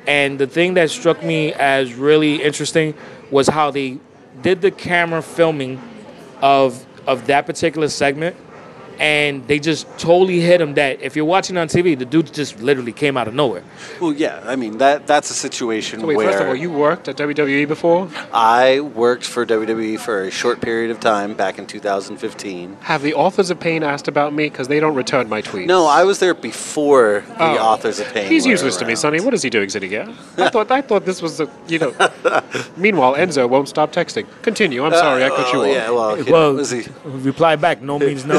and 0.07 0.39
the 0.39 0.47
thing 0.47 0.75
that 0.75 0.91
struck 0.91 1.23
me 1.23 1.53
as 1.55 1.95
really 1.95 2.43
interesting 2.43 2.95
was 3.31 3.49
how 3.49 3.71
they 3.71 3.99
did 4.41 4.61
the 4.61 4.71
camera 4.71 5.23
filming 5.23 5.81
of 6.41 6.87
of 7.07 7.27
that 7.27 7.47
particular 7.47 7.89
segment 7.89 8.37
and 8.99 9.47
they 9.49 9.59
just 9.59 9.87
totally 9.99 10.41
hit 10.41 10.61
him 10.61 10.75
that 10.75 11.01
if 11.03 11.17
you're 11.17 11.25
watching 11.25 11.57
on 11.57 11.69
TV, 11.69 11.99
the 11.99 12.05
dude 12.05 12.33
just 12.33 12.61
literally 12.61 12.93
came 12.93 13.17
out 13.17 13.29
of 13.29 13.35
nowhere. 13.35 13.63
Well, 14.01 14.13
yeah, 14.13 14.43
I 14.47 14.57
mean 14.57 14.79
that 14.79 15.07
that's 15.07 15.31
a 15.31 15.35
situation 15.35 16.01
So 16.01 16.07
wait, 16.07 16.17
where 16.17 16.29
first 16.31 16.43
of 16.43 16.49
all, 16.49 16.55
you 16.57 16.71
worked 16.71 17.09
at 17.09 17.17
WWE 17.17 17.67
before. 17.69 18.09
I 18.33 18.81
worked 18.81 19.25
for 19.25 19.45
WWE 19.47 19.99
for 19.99 20.23
a 20.23 20.31
short 20.31 20.61
period 20.61 20.91
of 20.91 21.01
time 21.01 21.35
back 21.35 21.59
in 21.59 21.67
2015. 21.67 22.77
Have 22.83 23.03
the 23.03 23.15
authors 23.15 23.51
of 23.51 23.59
Pain 23.61 23.83
asked 23.83 24.09
about 24.09 24.33
me 24.33 24.49
because 24.49 24.69
they 24.69 24.81
don't 24.81 24.95
return 24.95 25.29
my 25.29 25.43
tweets? 25.43 25.67
No, 25.67 25.87
I 25.87 26.05
was 26.05 26.19
there 26.19 26.35
before 26.35 27.23
the 27.27 27.43
Oh. 27.45 27.57
authors 27.59 28.01
of 28.01 28.07
Pain. 28.13 28.31
He's 28.31 28.45
were 28.45 28.51
useless 28.53 28.77
to 28.79 28.85
me. 28.85 28.95
Sonny. 28.95 29.21
What 29.21 29.35
is 29.35 29.43
he 29.43 29.51
doing 29.51 29.69
sitting 29.69 29.91
here? 29.91 30.09
I 30.39 30.49
thought 30.51 30.71
I 30.71 30.81
thought 30.81 31.05
this 31.05 31.21
was 31.23 31.41
a 31.41 31.49
you 31.69 31.79
know. 31.79 31.93
Meanwhile, 32.77 33.15
Enzo 33.15 33.49
won't 33.49 33.69
stop 33.69 33.93
texting. 33.93 34.27
Continue. 34.43 34.85
I'm 34.85 34.93
sorry, 34.93 35.25
I 35.25 35.29
cut 35.29 35.47
uh, 35.47 35.53
you 35.53 35.59
Oh, 35.59 35.63
off. 35.63 35.75
yeah, 35.75 35.91
well, 35.91 36.19
you 36.19 36.25
know, 36.25 36.55
well, 36.55 36.65
he 36.65 36.83
reply 37.05 37.57
back. 37.57 37.83
No 37.83 37.99
means 37.99 38.25
no. 38.33 38.37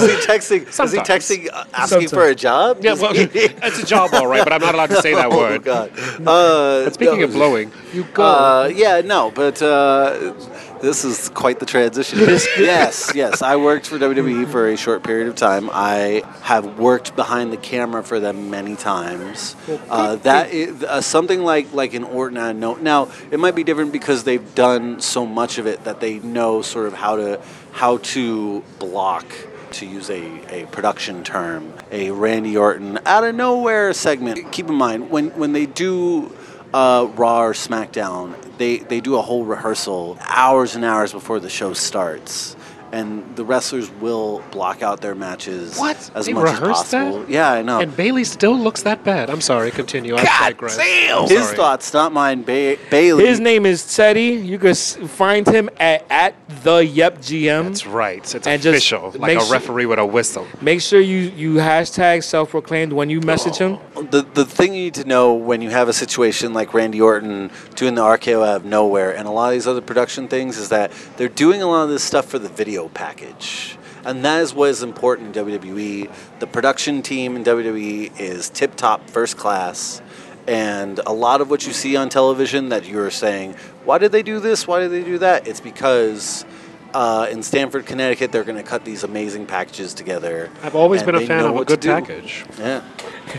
Is 0.51 0.63
he 0.63 0.65
texting? 0.69 0.83
Is 0.85 0.91
he 0.91 0.99
texting 0.99 1.49
uh, 1.51 1.65
asking 1.73 2.07
for 2.09 2.25
a 2.27 2.35
job? 2.35 2.79
Yeah, 2.81 2.93
well, 2.93 3.11
it's 3.15 3.79
a 3.79 3.85
job, 3.85 4.13
all 4.13 4.27
right, 4.27 4.43
but 4.43 4.53
I'm 4.53 4.61
not 4.61 4.75
allowed 4.75 4.89
to 4.91 5.01
say 5.01 5.13
that 5.13 5.29
word. 5.29 5.37
oh 5.37 5.49
word. 5.51 5.63
God. 5.63 5.91
Uh, 6.19 6.85
But 6.85 6.93
speaking 6.93 7.19
no, 7.19 7.25
of 7.25 7.31
blowing, 7.33 7.71
you 7.93 8.03
go. 8.13 8.23
Uh, 8.23 8.71
yeah, 8.73 9.01
no, 9.01 9.31
but 9.31 9.61
uh, 9.61 10.33
this 10.81 11.05
is 11.05 11.29
quite 11.29 11.59
the 11.59 11.65
transition. 11.65 12.19
yes, 12.19 13.11
yes. 13.15 13.41
I 13.41 13.55
worked 13.55 13.87
for 13.87 13.97
WWE 13.97 14.49
for 14.51 14.67
a 14.67 14.75
short 14.75 15.03
period 15.03 15.27
of 15.27 15.35
time. 15.35 15.69
I 15.71 16.23
have 16.41 16.77
worked 16.77 17.15
behind 17.15 17.53
the 17.53 17.57
camera 17.57 18.03
for 18.03 18.19
them 18.19 18.49
many 18.49 18.75
times. 18.75 19.55
Uh, 19.89 20.17
that 20.17 20.51
is, 20.51 20.83
uh, 20.83 21.01
something 21.01 21.41
like 21.43 21.71
like 21.73 21.93
an 21.93 22.03
Orton. 22.03 22.37
I 22.37 22.51
know 22.51 22.75
now 22.75 23.09
it 23.31 23.39
might 23.39 23.55
be 23.55 23.63
different 23.63 23.91
because 23.93 24.23
they've 24.23 24.53
done 24.55 24.99
so 24.99 25.25
much 25.25 25.57
of 25.57 25.67
it 25.67 25.83
that 25.85 25.99
they 26.01 26.19
know 26.19 26.61
sort 26.61 26.87
of 26.87 26.93
how 26.93 27.15
to 27.15 27.41
how 27.71 27.97
to 27.97 28.63
block. 28.79 29.25
To 29.73 29.87
use 29.87 30.09
a, 30.11 30.63
a 30.63 30.67
production 30.67 31.23
term, 31.23 31.73
a 31.91 32.11
Randy 32.11 32.55
Orton 32.55 32.99
out 33.07 33.23
of 33.23 33.33
nowhere 33.33 33.91
segment. 33.93 34.51
Keep 34.51 34.69
in 34.69 34.75
mind 34.75 35.09
when 35.09 35.31
when 35.31 35.53
they 35.53 35.65
do 35.65 36.31
uh, 36.73 37.09
Raw 37.15 37.43
or 37.43 37.53
SmackDown, 37.53 38.35
they, 38.57 38.77
they 38.77 38.99
do 38.99 39.15
a 39.15 39.21
whole 39.21 39.45
rehearsal 39.45 40.17
hours 40.21 40.75
and 40.75 40.83
hours 40.83 41.11
before 41.11 41.39
the 41.39 41.49
show 41.49 41.73
starts. 41.73 42.55
And 42.93 43.35
the 43.35 43.43
wrestlers 43.43 43.89
will 43.89 44.43
block 44.51 44.83
out 44.83 45.01
their 45.01 45.15
matches 45.15 45.79
What? 45.79 45.97
as 46.13 46.27
They 46.27 46.33
much 46.33 46.47
as 46.49 46.59
rehearsed 46.59 46.91
that? 46.91 47.11
possible. 47.11 47.25
Yeah, 47.27 47.51
I 47.51 47.63
know. 47.63 47.79
and 47.79 47.97
Bailey 47.97 48.23
still 48.23 48.55
looks 48.55 48.83
that 48.83 49.03
bad. 49.03 49.31
I'm 49.31 49.41
sorry. 49.41 49.71
Continue. 49.71 50.15
I 50.15 50.23
digress. 50.23 50.77
I'm 50.79 51.27
His 51.27 51.43
sorry. 51.45 51.55
thoughts, 51.57 51.91
not 51.91 52.13
mine. 52.13 52.43
Ba- 52.43 52.77
Bailey. 52.91 53.25
His 53.25 53.39
name 53.39 53.65
is 53.65 53.95
Teddy. 53.95 54.27
You 54.51 54.59
can 54.59 54.75
find 54.75 55.47
him 55.47 55.71
at, 55.79 56.05
at 56.11 56.35
the 56.63 56.85
Yep 56.85 57.17
GM. 57.17 57.63
That's 57.63 57.87
right. 57.87 58.19
It's 58.35 58.45
And 58.45 58.61
just 58.61 58.75
official, 58.77 59.09
like 59.17 59.21
make 59.21 59.37
a 59.39 59.41
sure- 59.41 59.53
referee 59.53 59.87
with 59.87 59.97
a 59.97 60.05
whistle. 60.05 60.45
Make 60.61 60.79
sure 60.81 60.99
you, 61.01 61.17
you 61.35 61.55
hashtag 61.55 62.23
self 62.23 62.51
proclaimed 62.51 62.93
when 62.93 63.09
you 63.09 63.21
message 63.21 63.57
him. 63.57 63.79
the 64.11 64.21
the 64.35 64.45
thing 64.45 64.75
you 64.75 64.83
need 64.83 64.93
to 64.93 65.05
know 65.05 65.33
when 65.33 65.61
you 65.63 65.71
have 65.71 65.89
a 65.89 65.93
situation 65.93 66.53
like 66.53 66.75
Randy 66.75 67.01
Orton 67.01 67.49
doing 67.73 67.95
the 67.95 68.03
RKO 68.03 68.45
out 68.47 68.57
of 68.57 68.65
nowhere 68.65 69.15
and 69.15 69.27
a 69.27 69.31
lot 69.31 69.47
of 69.47 69.53
these 69.53 69.65
other 69.65 69.81
production 69.81 70.27
things 70.27 70.57
is 70.57 70.69
that 70.69 70.91
they're 71.17 71.27
doing 71.27 71.61
a 71.63 71.65
lot 71.67 71.83
of 71.85 71.89
this 71.89 72.03
stuff 72.03 72.25
for 72.25 72.37
the 72.37 72.49
video 72.49 72.82
package. 72.89 73.77
And 74.05 74.25
that 74.25 74.41
is 74.41 74.53
what 74.53 74.69
is 74.69 74.83
important 74.83 75.35
in 75.35 75.45
WWE. 75.45 76.11
The 76.39 76.47
production 76.47 77.01
team 77.01 77.35
in 77.35 77.43
WWE 77.43 78.19
is 78.19 78.49
tip 78.49 78.75
top, 78.75 79.09
first 79.09 79.37
class. 79.37 80.01
And 80.45 80.99
a 81.05 81.13
lot 81.13 81.39
of 81.39 81.49
what 81.49 81.65
you 81.65 81.71
see 81.71 81.95
on 81.95 82.09
television 82.09 82.69
that 82.69 82.85
you're 82.85 83.11
saying, 83.11 83.53
why 83.85 83.97
did 83.97 84.11
they 84.11 84.23
do 84.23 84.39
this? 84.39 84.67
Why 84.67 84.81
did 84.81 84.91
they 84.91 85.03
do 85.03 85.17
that? 85.19 85.47
It's 85.47 85.61
because 85.61 86.45
uh, 86.93 87.27
in 87.31 87.43
Stamford, 87.43 87.85
Connecticut, 87.85 88.31
they're 88.31 88.43
going 88.43 88.57
to 88.57 88.63
cut 88.63 88.85
these 88.85 89.03
amazing 89.03 89.45
packages 89.45 89.93
together. 89.93 90.49
I've 90.61 90.75
always 90.75 91.01
been 91.01 91.15
a 91.15 91.25
fan 91.25 91.45
of 91.45 91.55
a 91.55 91.65
good 91.65 91.81
package. 91.81 92.45
Yeah. 92.59 92.83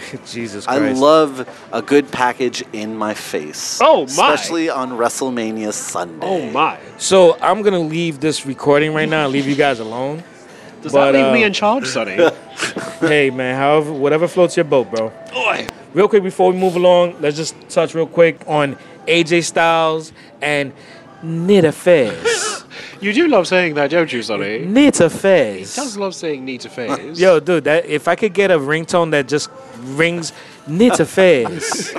Jesus 0.26 0.66
I 0.66 0.92
love 0.92 1.48
a 1.72 1.82
good 1.82 2.10
package 2.10 2.64
in 2.72 2.96
my 2.96 3.14
face. 3.14 3.80
Oh, 3.82 4.00
my. 4.00 4.04
Especially 4.04 4.68
on 4.68 4.90
WrestleMania 4.92 5.72
Sunday. 5.72 6.26
Oh 6.26 6.50
my! 6.50 6.78
So 6.98 7.38
I'm 7.40 7.62
gonna 7.62 7.78
leave 7.78 8.20
this 8.20 8.46
recording 8.46 8.94
right 8.94 9.08
now 9.08 9.24
and 9.24 9.32
leave 9.32 9.46
you 9.46 9.54
guys 9.54 9.80
alone. 9.80 10.22
Does 10.82 10.92
But, 10.92 11.12
that 11.12 11.18
leave 11.18 11.26
uh, 11.26 11.32
me 11.32 11.44
in 11.44 11.52
charge, 11.52 11.86
Sonny? 11.86 12.16
Hey 13.00 13.30
man, 13.30 13.56
however, 13.56 13.92
whatever 13.92 14.28
floats 14.28 14.56
your 14.56 14.64
boat, 14.64 14.90
bro. 14.90 15.12
Real 15.92 16.08
quick 16.08 16.22
before 16.22 16.50
we 16.52 16.58
move 16.58 16.76
along, 16.76 17.20
let's 17.20 17.36
just 17.36 17.54
touch 17.68 17.94
real 17.94 18.06
quick 18.06 18.40
on 18.46 18.76
AJ 19.06 19.44
Styles 19.44 20.12
and 20.40 20.72
Nita 21.22 21.72
Fez. 21.72 22.53
You 23.04 23.12
do 23.12 23.28
love 23.28 23.46
saying 23.46 23.74
that, 23.74 23.90
don't 23.90 24.10
you, 24.12 24.22
Sonny? 24.22 24.60
Nita 24.60 25.10
Fez. 25.10 25.76
Does 25.76 25.96
love 25.96 26.14
saying 26.14 26.44
need 26.44 26.62
to 26.62 26.70
phase. 26.70 27.20
Yo, 27.20 27.38
dude, 27.38 27.64
that 27.64 27.84
if 27.86 28.08
I 28.08 28.14
could 28.14 28.32
get 28.32 28.50
a 28.50 28.58
ringtone 28.58 29.10
that 29.10 29.28
just 29.28 29.50
rings 29.80 30.32
Nita 30.66 31.04
Fez. 31.04 31.94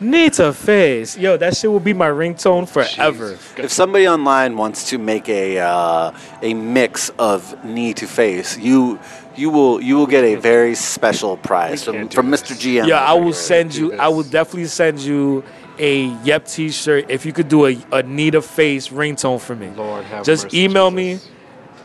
Nita 0.00 0.52
Fez. 0.52 1.16
Yo, 1.16 1.36
that 1.38 1.56
shit 1.56 1.70
will 1.70 1.80
be 1.80 1.94
my 1.94 2.08
ringtone 2.08 2.68
forever. 2.68 3.38
If 3.56 3.72
somebody 3.72 4.06
online 4.06 4.56
wants 4.56 4.90
to 4.90 4.98
make 4.98 5.28
a 5.28 5.58
uh, 5.58 6.12
a 6.42 6.54
mix 6.54 7.08
of 7.18 7.64
knee 7.64 7.94
to 7.94 8.06
face, 8.06 8.58
you 8.58 9.00
you 9.36 9.48
will 9.48 9.80
you 9.80 9.96
will 9.96 10.06
get 10.06 10.24
a 10.24 10.34
very 10.34 10.74
special 10.74 11.36
prize 11.38 11.84
from, 11.84 12.08
from. 12.08 12.30
Mr. 12.30 12.54
GM. 12.54 12.86
Yeah, 12.86 13.00
I 13.00 13.14
will 13.14 13.32
send 13.32 13.72
do 13.72 13.86
you. 13.86 13.94
I 13.94 14.08
will 14.08 14.22
definitely 14.22 14.66
send 14.66 15.00
you 15.00 15.44
a 15.78 16.06
Yep 16.24 16.46
T-shirt 16.46 17.10
if 17.10 17.24
you 17.26 17.32
could 17.32 17.48
do 17.48 17.66
a, 17.66 18.02
Nita 18.02 18.42
Face 18.42 18.88
ringtone 18.88 19.40
for 19.40 19.54
me. 19.56 19.68
Lord 19.70 20.04
have 20.04 20.24
Just 20.24 20.44
mercy, 20.44 20.64
email 20.64 20.90
Jesus. 20.90 21.30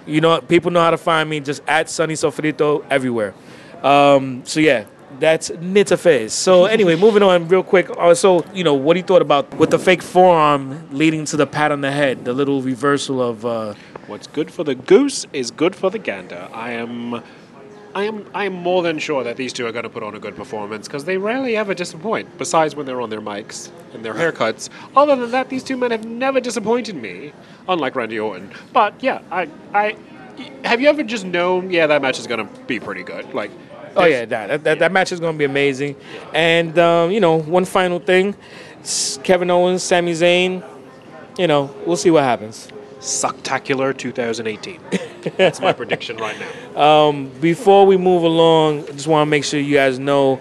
me. 0.06 0.14
You 0.14 0.22
know, 0.22 0.40
people 0.42 0.72
know 0.72 0.82
how 0.82 0.92
to 0.92 0.98
find 0.98 1.30
me. 1.30 1.40
Just 1.40 1.62
at 1.68 1.90
Sonny 1.90 2.14
Sofrito 2.14 2.86
everywhere. 2.90 3.34
Um, 3.84 4.42
so 4.46 4.60
yeah, 4.60 4.86
that's 5.20 5.50
Nita 5.50 5.98
Face. 5.98 6.34
So 6.34 6.66
anyway, 6.66 6.96
moving 7.00 7.24
on 7.24 7.48
real 7.48 7.64
quick. 7.64 7.90
Uh, 7.98 8.14
so 8.14 8.46
you 8.54 8.64
know, 8.64 8.74
what 8.74 8.96
he 8.96 9.02
thought 9.02 9.22
about 9.22 9.54
with 9.56 9.70
the 9.72 9.80
fake 9.80 10.02
forearm 10.02 10.88
leading 10.92 11.26
to 11.26 11.38
the 11.38 11.48
pat 11.48 11.72
on 11.72 11.82
the 11.82 11.92
head, 11.92 12.26
the 12.26 12.34
little 12.34 12.62
reversal 12.62 13.22
of. 13.22 13.46
Uh, 13.46 13.74
What's 14.08 14.28
good 14.28 14.50
for 14.52 14.64
the 14.64 14.74
goose 14.74 15.26
is 15.34 15.52
good 15.52 15.76
for 15.76 15.92
the 15.92 16.00
gander. 16.00 16.48
I 16.54 16.72
am. 16.72 17.22
I 17.98 18.04
am, 18.04 18.30
I 18.32 18.46
am 18.46 18.54
more 18.54 18.84
than 18.84 19.00
sure 19.00 19.24
that 19.24 19.38
these 19.38 19.52
two 19.52 19.66
are 19.66 19.72
going 19.72 19.82
to 19.82 19.90
put 19.90 20.04
on 20.04 20.14
a 20.14 20.20
good 20.20 20.36
performance 20.36 20.88
because 20.88 21.06
they 21.06 21.18
rarely 21.18 21.58
ever 21.58 21.74
disappoint, 21.74 22.38
besides 22.38 22.76
when 22.76 22.86
they're 22.86 23.02
on 23.02 23.10
their 23.10 23.22
mics 23.22 23.72
and 23.92 24.06
their 24.06 24.14
haircuts. 24.14 24.70
Other 24.96 25.16
than 25.16 25.32
that, 25.32 25.50
these 25.50 25.64
two 25.64 25.76
men 25.78 25.90
have 25.90 26.06
never 26.06 26.40
disappointed 26.40 26.96
me, 26.96 27.34
unlike 27.68 27.96
Randy 27.96 28.20
Orton. 28.20 28.52
But 28.72 29.02
yeah, 29.02 29.24
I, 29.32 29.50
I, 29.74 29.98
have 30.64 30.80
you 30.80 30.90
ever 30.90 31.02
just 31.02 31.26
known, 31.26 31.72
yeah, 31.72 31.88
that 31.88 32.04
match 32.04 32.20
is 32.20 32.28
going 32.28 32.48
to 32.48 32.60
be 32.66 32.80
pretty 32.80 33.02
good? 33.02 33.34
Like, 33.34 33.50
Oh 33.96 34.06
yeah, 34.06 34.26
that 34.26 34.48
that, 34.48 34.64
that, 34.64 34.78
that 34.78 34.92
match 34.92 35.12
is 35.12 35.20
going 35.20 35.34
to 35.34 35.40
be 35.40 35.46
amazing. 35.46 35.96
And 36.36 36.78
um, 36.78 37.10
you 37.10 37.20
know, 37.20 37.40
one 37.40 37.66
final 37.66 37.98
thing, 37.98 38.36
Kevin 39.24 39.50
Owens, 39.50 39.82
Sami 39.82 40.12
Zayn. 40.12 40.64
You 41.40 41.48
know, 41.48 41.74
we'll 41.84 41.98
see 41.98 42.12
what 42.12 42.22
happens. 42.22 42.68
Sucktacular 43.00 43.98
2018. 43.98 44.80
That's 45.38 45.60
my 45.60 45.74
prediction 45.74 46.18
right 46.18 46.36
now. 46.40 46.82
Um, 46.82 47.30
before 47.42 47.86
we 47.86 47.98
move 47.98 48.24
along, 48.24 48.84
I 48.84 48.92
just 48.92 49.08
want 49.08 49.28
to 49.28 49.30
make 49.30 49.44
sure 49.44 49.60
you 49.60 49.76
guys 49.76 50.00
know 50.00 50.40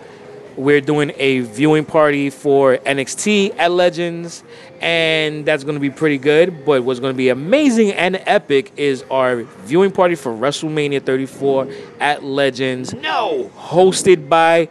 we're 0.57 0.81
doing 0.81 1.13
a 1.17 1.41
viewing 1.41 1.85
party 1.85 2.31
for 2.31 2.79
NXT 2.79 3.59
at 3.59 3.71
Legends, 3.71 4.43
and 4.81 5.45
that's 5.45 5.65
going 5.65 5.75
to 5.75 5.81
be 5.81 5.91
pretty 5.91 6.19
good. 6.19 6.65
But 6.65 6.83
what's 6.83 6.99
going 7.01 7.13
to 7.13 7.17
be 7.17 7.29
amazing 7.29 7.93
and 7.93 8.17
epic 8.27 8.73
is 8.77 9.05
our 9.11 9.43
viewing 9.65 9.93
party 9.93 10.15
for 10.15 10.33
WrestleMania 10.33 11.05
34 11.05 11.69
at 12.01 12.25
Legends. 12.25 12.95
No! 12.95 13.51
Hosted 13.57 14.29
by 14.29 14.69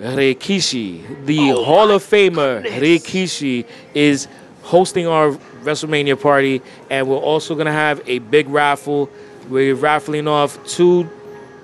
Rikishi, 0.00 1.26
the 1.26 1.52
oh 1.52 1.64
Hall 1.64 1.90
of 1.90 2.02
Famer 2.02 2.62
Rikishi 2.64 3.66
is 3.92 4.28
hosting 4.62 5.06
our 5.06 5.32
WrestleMania 5.62 6.20
party, 6.20 6.62
and 6.90 7.08
we're 7.08 7.16
also 7.16 7.54
gonna 7.54 7.72
have 7.72 8.02
a 8.06 8.18
big 8.18 8.48
raffle. 8.48 9.10
We're 9.48 9.74
raffling 9.74 10.28
off 10.28 10.62
two, 10.66 11.08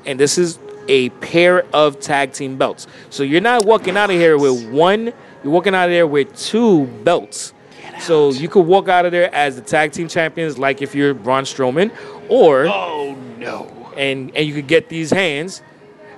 and 0.05 0.19
this 0.21 0.39
is 0.39 0.59
a 0.89 1.09
pair 1.11 1.65
of 1.73 1.99
tag 2.01 2.33
team 2.33 2.57
belts. 2.57 2.87
So 3.11 3.23
you're 3.23 3.41
not 3.41 3.65
walking 3.65 3.97
out 3.97 4.11
of 4.11 4.17
here 4.17 4.39
with 4.39 4.69
one; 4.71 5.13
you're 5.43 5.53
walking 5.53 5.75
out 5.75 5.85
of 5.87 5.91
there 5.93 6.07
with 6.07 6.37
two 6.37 6.87
belts. 7.05 7.53
So 7.99 8.31
you 8.31 8.49
could 8.49 8.67
walk 8.67 8.89
out 8.89 9.07
of 9.07 9.13
there 9.13 9.35
as 9.35 9.57
the 9.57 9.63
tag 9.63 9.93
team 9.93 10.07
champions, 10.09 10.59
like 10.59 10.83
if 10.83 10.95
you're 10.95 11.15
Braun 11.15 11.45
Strowman, 11.45 11.91
or 12.29 12.67
Oh 12.67 13.17
no. 13.39 13.71
and 13.97 14.31
and 14.37 14.47
you 14.47 14.53
could 14.55 14.67
get 14.67 14.89
these 14.91 15.11
hands, 15.11 15.63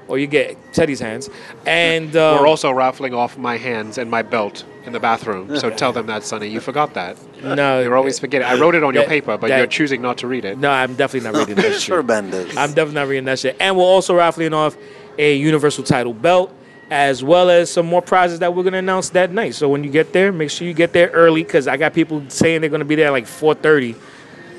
or 0.08 0.18
you 0.18 0.26
get 0.26 0.56
Teddy's 0.72 0.98
hands, 1.00 1.30
and 1.66 2.16
um, 2.16 2.40
We're 2.40 2.48
also 2.48 2.72
raffling 2.72 3.14
off 3.14 3.38
my 3.38 3.56
hands 3.58 3.96
and 3.98 4.10
my 4.10 4.22
belt 4.22 4.64
in 4.84 4.92
the 4.92 5.00
bathroom. 5.00 5.56
So 5.58 5.70
tell 5.82 5.92
them 5.92 6.06
that, 6.06 6.24
Sonny. 6.24 6.48
You 6.48 6.60
forgot 6.60 6.94
that. 6.94 7.16
no, 7.42 7.80
You're 7.80 7.96
always 7.96 8.18
forgetting. 8.18 8.46
I 8.46 8.54
wrote 8.58 8.74
it 8.74 8.82
on 8.84 8.94
your 8.94 9.04
paper, 9.04 9.36
but 9.38 9.48
that- 9.48 9.58
you're 9.58 9.66
choosing 9.66 10.00
not 10.02 10.18
to 10.18 10.26
read 10.26 10.44
it. 10.44 10.58
No, 10.58 10.70
I'm 10.70 10.94
definitely 10.94 11.30
not 11.30 11.38
reading 11.38 11.56
that 11.56 11.72
shit. 11.80 11.94
Tremendous. 11.94 12.56
I'm 12.56 12.70
definitely 12.70 12.94
not 12.94 13.08
reading 13.08 13.24
that 13.26 13.38
shit. 13.38 13.56
And 13.60 13.76
we're 13.76 13.82
also 13.84 14.14
raffling 14.16 14.54
off 14.54 14.76
a 15.18 15.36
Universal 15.36 15.84
title 15.84 16.14
belt, 16.14 16.52
as 16.90 17.22
well 17.22 17.50
as 17.50 17.70
some 17.70 17.86
more 17.86 18.00
prizes 18.00 18.38
that 18.38 18.54
we're 18.54 18.62
gonna 18.62 18.78
announce 18.78 19.10
that 19.10 19.30
night. 19.32 19.54
So 19.54 19.68
when 19.68 19.84
you 19.84 19.90
get 19.90 20.12
there, 20.12 20.32
make 20.32 20.50
sure 20.50 20.66
you 20.66 20.72
get 20.74 20.92
there 20.92 21.08
early, 21.10 21.42
because 21.42 21.66
I 21.68 21.76
got 21.76 21.92
people 21.92 22.22
saying 22.28 22.60
they're 22.62 22.70
gonna 22.70 22.84
be 22.84 22.94
there 22.94 23.10
like 23.10 23.24
4:30. 23.26 23.94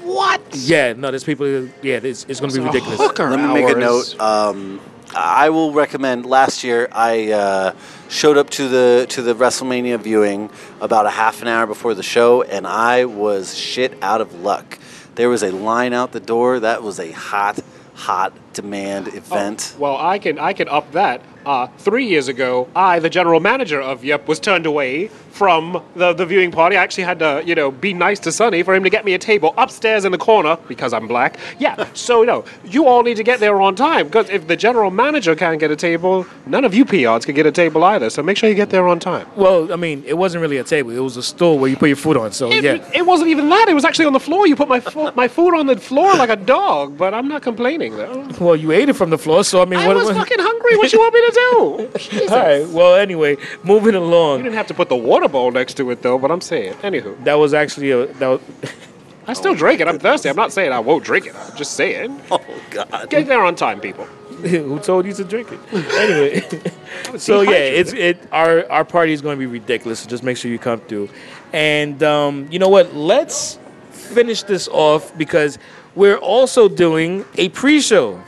What? 0.04 0.42
Yeah, 0.54 0.94
no, 0.94 1.12
there's 1.12 1.24
people. 1.24 1.48
Yeah, 1.82 2.00
it's, 2.04 2.26
it's 2.28 2.40
gonna 2.40 2.52
be 2.54 2.60
ridiculous. 2.60 2.98
Hooker 3.00 3.30
Let 3.30 3.40
me 3.40 3.54
make 3.54 3.64
a 3.76 3.80
hours. 3.86 4.16
note. 4.18 4.22
Um, 4.22 4.82
I 5.16 5.50
will 5.50 5.72
recommend. 5.72 6.26
Last 6.26 6.64
year, 6.64 6.88
I 6.92 7.32
uh, 7.32 7.76
showed 8.10 8.38
up 8.38 8.50
to 8.52 8.68
the 8.68 9.06
to 9.10 9.22
the 9.22 9.34
WrestleMania 9.34 10.00
viewing 10.00 10.50
about 10.82 11.06
a 11.06 11.10
half 11.10 11.42
an 11.42 11.48
hour 11.48 11.66
before 11.66 11.94
the 11.94 12.04
show, 12.04 12.44
and 12.44 12.68
I 12.68 13.06
was 13.06 13.58
shit 13.58 13.98
out 14.02 14.22
of 14.22 14.42
luck. 14.42 14.78
There 15.16 15.30
was 15.30 15.44
a 15.44 15.52
line 15.52 15.94
out 15.94 16.12
the 16.12 16.20
door. 16.20 16.60
That 16.60 16.84
was 16.84 17.00
a 17.00 17.12
hot, 17.12 17.60
hot 17.96 18.34
demand 18.54 19.08
event. 19.10 19.76
Well, 19.78 19.98
I 19.98 20.20
can 20.20 20.40
I 20.40 20.54
can 20.54 20.70
up 20.70 20.92
that. 20.94 21.22
Uh, 21.50 21.66
three 21.80 22.06
years 22.06 22.28
ago, 22.28 22.68
I, 22.76 23.00
the 23.00 23.10
general 23.10 23.40
manager 23.40 23.82
of 23.82 24.04
Yep, 24.06 24.28
was 24.28 24.40
turned 24.40 24.68
away 24.68 25.08
from 25.32 25.82
the, 25.96 26.14
the 26.14 26.24
viewing 26.24 26.52
party. 26.52 26.76
I 26.78 26.84
actually 26.84 27.06
had 27.06 27.18
to, 27.20 27.42
you 27.44 27.56
know, 27.56 27.72
be 27.72 27.92
nice 27.92 28.20
to 28.20 28.32
Sonny 28.32 28.62
for 28.62 28.76
him 28.76 28.84
to 28.84 28.90
get 28.92 29.04
me 29.04 29.16
a 29.16 29.18
table 29.18 29.56
upstairs 29.58 30.06
in 30.06 30.12
the 30.12 30.18
corner 30.20 30.58
because 30.68 30.94
I'm 30.94 31.08
black. 31.08 31.40
Yeah, 31.58 31.88
so, 31.96 32.22
you 32.22 32.28
know, 32.28 32.46
you 32.66 32.86
all 32.86 33.02
need 33.02 33.18
to 33.18 33.24
get 33.24 33.40
there 33.40 33.60
on 33.62 33.74
time 33.76 34.06
because 34.06 34.30
if 34.30 34.46
the 34.48 34.56
general 34.56 34.92
manager 34.92 35.34
can't 35.36 35.60
get 35.60 35.72
a 35.72 35.76
table, 35.76 36.28
none 36.46 36.66
of 36.66 36.76
you 36.76 36.86
PRs 36.86 37.26
can 37.26 37.34
get 37.34 37.48
a 37.48 37.52
table 37.52 37.84
either. 37.84 38.12
So 38.12 38.22
make 38.22 38.38
sure 38.38 38.48
you 38.48 38.54
get 38.56 38.70
there 38.70 38.88
on 38.88 39.00
time. 39.00 39.26
Well, 39.36 39.74
I 39.74 39.76
mean, 39.76 40.04
it 40.06 40.18
wasn't 40.20 40.42
really 40.44 40.58
a 40.58 40.64
table. 40.64 40.92
It 40.92 41.00
was 41.00 41.18
a 41.18 41.24
stool 41.24 41.58
where 41.58 41.70
you 41.72 41.78
put 41.78 41.88
your 41.90 41.96
food 41.96 42.18
on. 42.18 42.32
So 42.32 42.52
It, 42.52 42.64
yeah. 42.64 42.92
it 42.94 43.08
wasn't 43.08 43.30
even 43.32 43.50
that. 43.50 43.68
It 43.70 43.74
was 43.74 43.86
actually 43.86 44.06
on 44.06 44.14
the 44.14 44.20
floor. 44.20 44.46
You 44.46 44.56
put 44.56 44.70
my 44.70 44.82
fo- 44.82 45.14
my 45.14 45.28
food 45.28 45.56
on 45.56 45.66
the 45.66 45.78
floor 45.78 46.14
like 46.14 46.30
a 46.30 46.36
dog, 46.36 46.96
but 46.96 47.16
I'm 47.16 47.28
not 47.28 47.42
complaining 47.42 47.98
though. 47.98 48.28
Well, 48.40 48.56
you 48.56 48.72
ate 48.72 48.90
it 48.90 48.94
from 48.94 49.10
the 49.10 49.18
floor. 49.18 49.44
So 49.44 49.64
I 49.64 49.66
mean, 49.66 49.80
I 49.80 49.88
what? 49.88 49.96
was 49.96 50.06
what- 50.06 50.18
fucking 50.18 50.38
hungry. 50.40 50.78
What 50.78 50.94
you 50.94 51.00
want 51.00 51.14
me 51.16 51.22
to 51.26 51.32
do? 51.34 51.39
All 52.30 52.38
right. 52.38 52.68
Well, 52.68 52.96
anyway, 52.96 53.38
moving 53.64 53.96
along. 53.96 54.38
You 54.40 54.44
didn't 54.44 54.56
have 54.58 54.68
to 54.68 54.74
put 54.74 54.90
the 54.90 54.96
water 54.96 55.28
bowl 55.28 55.52
next 55.52 55.76
to 55.76 55.90
it 55.92 56.02
though, 56.02 56.18
but 56.18 56.32
I'm 56.32 56.42
saying. 56.42 56.74
Anywho, 56.76 57.24
That 57.24 57.36
was 57.36 57.54
actually 57.54 57.92
a 57.92 58.08
that 58.08 58.28
was, 58.28 58.42
I 59.28 59.34
still 59.34 59.54
drink 59.56 59.80
it. 59.82 59.88
I'm 59.88 60.00
thirsty. 60.00 60.30
I'm 60.30 60.36
not 60.36 60.52
saying 60.52 60.72
I 60.72 60.80
won't 60.80 61.04
drink 61.04 61.28
it. 61.28 61.36
I'm 61.36 61.56
just 61.56 61.74
saying. 61.74 62.20
Oh 62.32 62.42
God. 62.72 63.10
Get 63.10 63.28
there 63.28 63.44
on 63.44 63.56
time, 63.56 63.80
people. 63.80 64.06
who 64.06 64.80
told 64.80 65.06
you 65.06 65.14
to 65.14 65.24
drink 65.24 65.50
it. 65.52 65.60
Anyway, 65.74 67.18
so 67.18 67.42
yeah, 67.42 67.58
it's 67.80 67.92
it. 67.94 68.18
Our 68.32 68.70
our 68.72 68.86
party 68.86 69.12
is 69.14 69.22
going 69.22 69.36
to 69.36 69.40
be 69.40 69.46
ridiculous. 69.48 70.00
So 70.00 70.10
just 70.10 70.24
make 70.24 70.38
sure 70.38 70.50
you 70.52 70.60
come 70.60 70.80
through. 70.82 71.10
And 71.52 72.02
um, 72.04 72.48
you 72.52 72.60
know 72.60 72.70
what? 72.70 72.94
Let's 72.96 73.60
finish 73.92 74.44
this 74.44 74.68
off 74.70 75.16
because 75.18 75.58
we're 75.96 76.18
also 76.18 76.70
doing 76.70 77.26
a 77.38 77.50
pre-show 77.50 78.22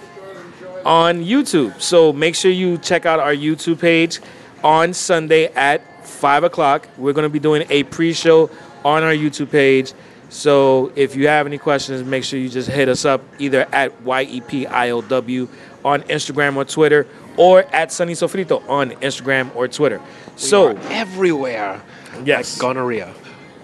on 0.85 1.23
YouTube. 1.23 1.79
So 1.81 2.13
make 2.13 2.35
sure 2.35 2.51
you 2.51 2.77
check 2.77 3.05
out 3.05 3.19
our 3.19 3.33
YouTube 3.33 3.79
page 3.79 4.19
on 4.63 4.93
Sunday 4.93 5.47
at 5.53 6.05
five 6.05 6.43
o'clock. 6.43 6.87
We're 6.97 7.13
going 7.13 7.23
to 7.23 7.29
be 7.29 7.39
doing 7.39 7.65
a 7.69 7.83
pre-show 7.83 8.49
on 8.83 9.03
our 9.03 9.13
YouTube 9.13 9.51
page. 9.51 9.93
So 10.29 10.93
if 10.95 11.15
you 11.15 11.27
have 11.27 11.45
any 11.45 11.57
questions, 11.57 12.03
make 12.03 12.23
sure 12.23 12.39
you 12.39 12.47
just 12.49 12.69
hit 12.69 12.87
us 12.87 13.03
up 13.03 13.21
either 13.37 13.67
at 13.73 14.03
YEPIOW 14.03 15.49
on 15.83 16.03
Instagram 16.03 16.55
or 16.55 16.63
Twitter, 16.63 17.07
or 17.37 17.63
at 17.73 17.91
Sonny 17.91 18.13
Sofrito 18.13 18.67
on 18.69 18.91
Instagram 18.91 19.53
or 19.55 19.67
Twitter. 19.67 19.99
So 20.35 20.77
everywhere. 20.89 21.81
yes, 22.23 22.57
Gonorrhea. 22.57 23.13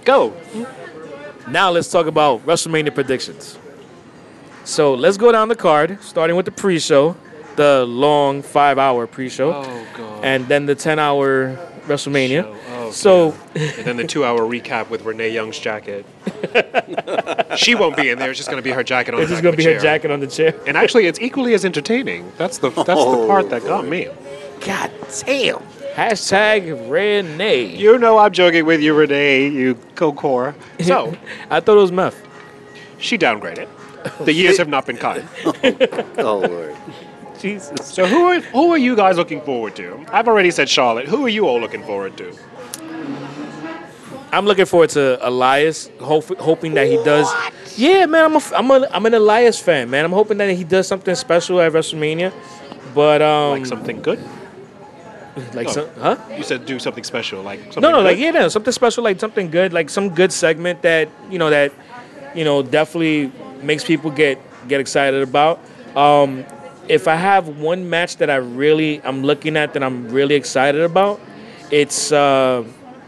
Go. 0.04 0.34
now 1.48 1.70
let's 1.72 1.90
talk 1.92 2.08
about 2.08 2.46
WrestleMania 2.46 2.94
predictions. 2.94 3.58
So 4.68 4.94
let's 4.94 5.16
go 5.16 5.32
down 5.32 5.48
the 5.48 5.56
card, 5.56 5.98
starting 6.04 6.36
with 6.36 6.46
the 6.46 6.52
pre-show, 6.52 7.16
the 7.56 7.86
long 7.88 8.42
five-hour 8.42 9.08
pre-show, 9.08 9.54
Oh 9.54 9.88
god. 9.96 10.26
and 10.26 10.46
then 10.50 10.66
the 10.66 10.76
ten-hour 10.76 11.56
WrestleMania. 11.88 12.44
Show. 12.44 12.56
Oh, 12.76 12.92
so 12.92 13.36
And 13.56 13.86
then 13.86 13.96
the 13.98 14.06
two-hour 14.06 14.42
recap 14.42 14.90
with 14.90 15.04
Renee 15.06 15.30
Young's 15.30 15.58
jacket. 15.58 16.06
she 17.58 17.76
won't 17.76 17.96
be 17.96 18.10
in 18.10 18.20
there. 18.20 18.30
It's 18.30 18.38
just 18.38 18.50
going 18.50 18.62
to 18.62 18.64
be 18.64 18.72
her 18.72 18.84
jacket 18.84 19.14
on 19.14 19.22
this 19.22 19.30
the 19.30 19.36
is 19.36 19.38
back 19.40 19.44
going 19.44 19.54
to 19.54 19.58
the 19.58 19.64
be 19.64 19.74
her 19.74 19.80
chair. 19.80 19.82
jacket 19.82 20.12
on 20.12 20.20
the 20.20 20.28
chair. 20.28 20.54
And 20.68 20.76
actually, 20.76 21.06
it's 21.08 21.20
equally 21.22 21.54
as 21.54 21.64
entertaining. 21.64 22.30
That's 22.38 22.58
the 22.58 22.70
that's 22.72 22.88
the 22.88 23.26
part 23.28 23.50
that 23.52 23.64
got 23.64 23.86
me. 23.88 24.10
Oh. 24.10 24.16
God 24.66 24.92
damn. 25.26 25.60
Hashtag 25.96 26.90
Renee. 26.92 27.66
You 27.76 27.98
know 27.98 28.18
I'm 28.18 28.34
joking 28.34 28.66
with 28.66 28.82
you, 28.82 28.94
Renee. 28.94 29.48
You 29.48 29.76
go 29.96 30.12
core. 30.12 30.56
So 30.82 31.16
I 31.50 31.62
thought 31.62 31.78
it 31.78 31.82
was 31.82 31.92
meth. 31.94 32.22
she 33.00 33.18
downgraded. 33.18 33.68
The 34.26 34.34
years 34.34 34.58
have 34.58 34.70
not 34.70 34.86
been 34.86 34.98
kind. 34.98 35.28
Oh 36.18 36.40
Lord. 36.40 36.76
Jesus. 37.40 37.86
So 37.86 38.08
who 38.08 38.26
are 38.26 38.40
who 38.42 38.72
are 38.72 38.78
you 38.78 38.96
guys 38.96 39.18
looking 39.18 39.42
forward 39.42 39.76
to? 39.76 40.06
I've 40.12 40.28
already 40.28 40.52
said 40.52 40.68
Charlotte. 40.70 41.08
Who 41.08 41.26
are 41.26 41.30
you 41.30 41.48
all 41.48 41.60
looking 41.60 41.84
forward 41.84 42.18
to? 42.18 42.34
I'm 44.32 44.46
looking 44.46 44.66
forward 44.66 44.90
to 44.92 45.18
Elias, 45.26 45.90
hope, 46.02 46.26
hoping 46.40 46.74
that 46.74 46.88
he 46.88 46.98
does. 47.04 47.32
Yeah, 47.78 48.06
man, 48.08 48.26
I'm 48.26 48.36
a, 48.36 48.42
I'm 48.56 48.72
a, 48.72 48.88
I'm 48.92 49.06
an 49.06 49.14
Elias 49.14 49.60
fan, 49.60 49.90
man. 49.90 50.04
I'm 50.04 50.12
hoping 50.12 50.38
that 50.40 50.50
he 50.50 50.64
does 50.64 50.88
something 50.88 51.16
special 51.16 51.62
at 51.62 51.72
WrestleMania. 51.72 52.34
But 52.94 53.22
um, 53.22 53.52
Like 53.60 53.66
something 53.66 54.02
good? 54.02 54.20
like 55.54 55.68
no. 55.68 55.72
some, 55.72 55.90
huh? 56.00 56.18
You 56.36 56.44
said 56.44 56.66
do 56.66 56.80
something 56.80 57.04
special, 57.04 57.42
like 57.44 57.60
something 57.66 57.82
No, 57.82 57.92
no, 57.92 58.02
like 58.02 58.18
yeah, 58.18 58.32
no, 58.32 58.48
something 58.50 58.74
special, 58.74 59.04
like 59.04 59.20
something 59.20 59.50
good, 59.52 59.72
like 59.72 59.90
some 59.90 60.10
good 60.10 60.34
segment 60.34 60.82
that 60.82 61.10
you 61.30 61.38
know 61.38 61.50
that 61.52 61.72
you 62.34 62.44
know 62.44 62.64
definitely 62.64 63.32
makes 63.64 63.84
people 63.84 64.12
get 64.12 64.40
get 64.68 64.80
excited 64.80 65.22
about. 65.22 65.60
Um, 65.96 66.46
if 66.88 67.08
I 67.08 67.16
have 67.16 67.60
one 67.60 67.90
match 67.90 68.18
that 68.18 68.30
I 68.30 68.36
really 68.36 69.02
I'm 69.04 69.24
looking 69.24 69.58
at 69.58 69.74
that 69.74 69.84
I'm 69.84 70.10
really 70.10 70.36
excited 70.36 70.82
about, 70.82 71.20
it's 71.72 72.12
uh, 72.12 72.64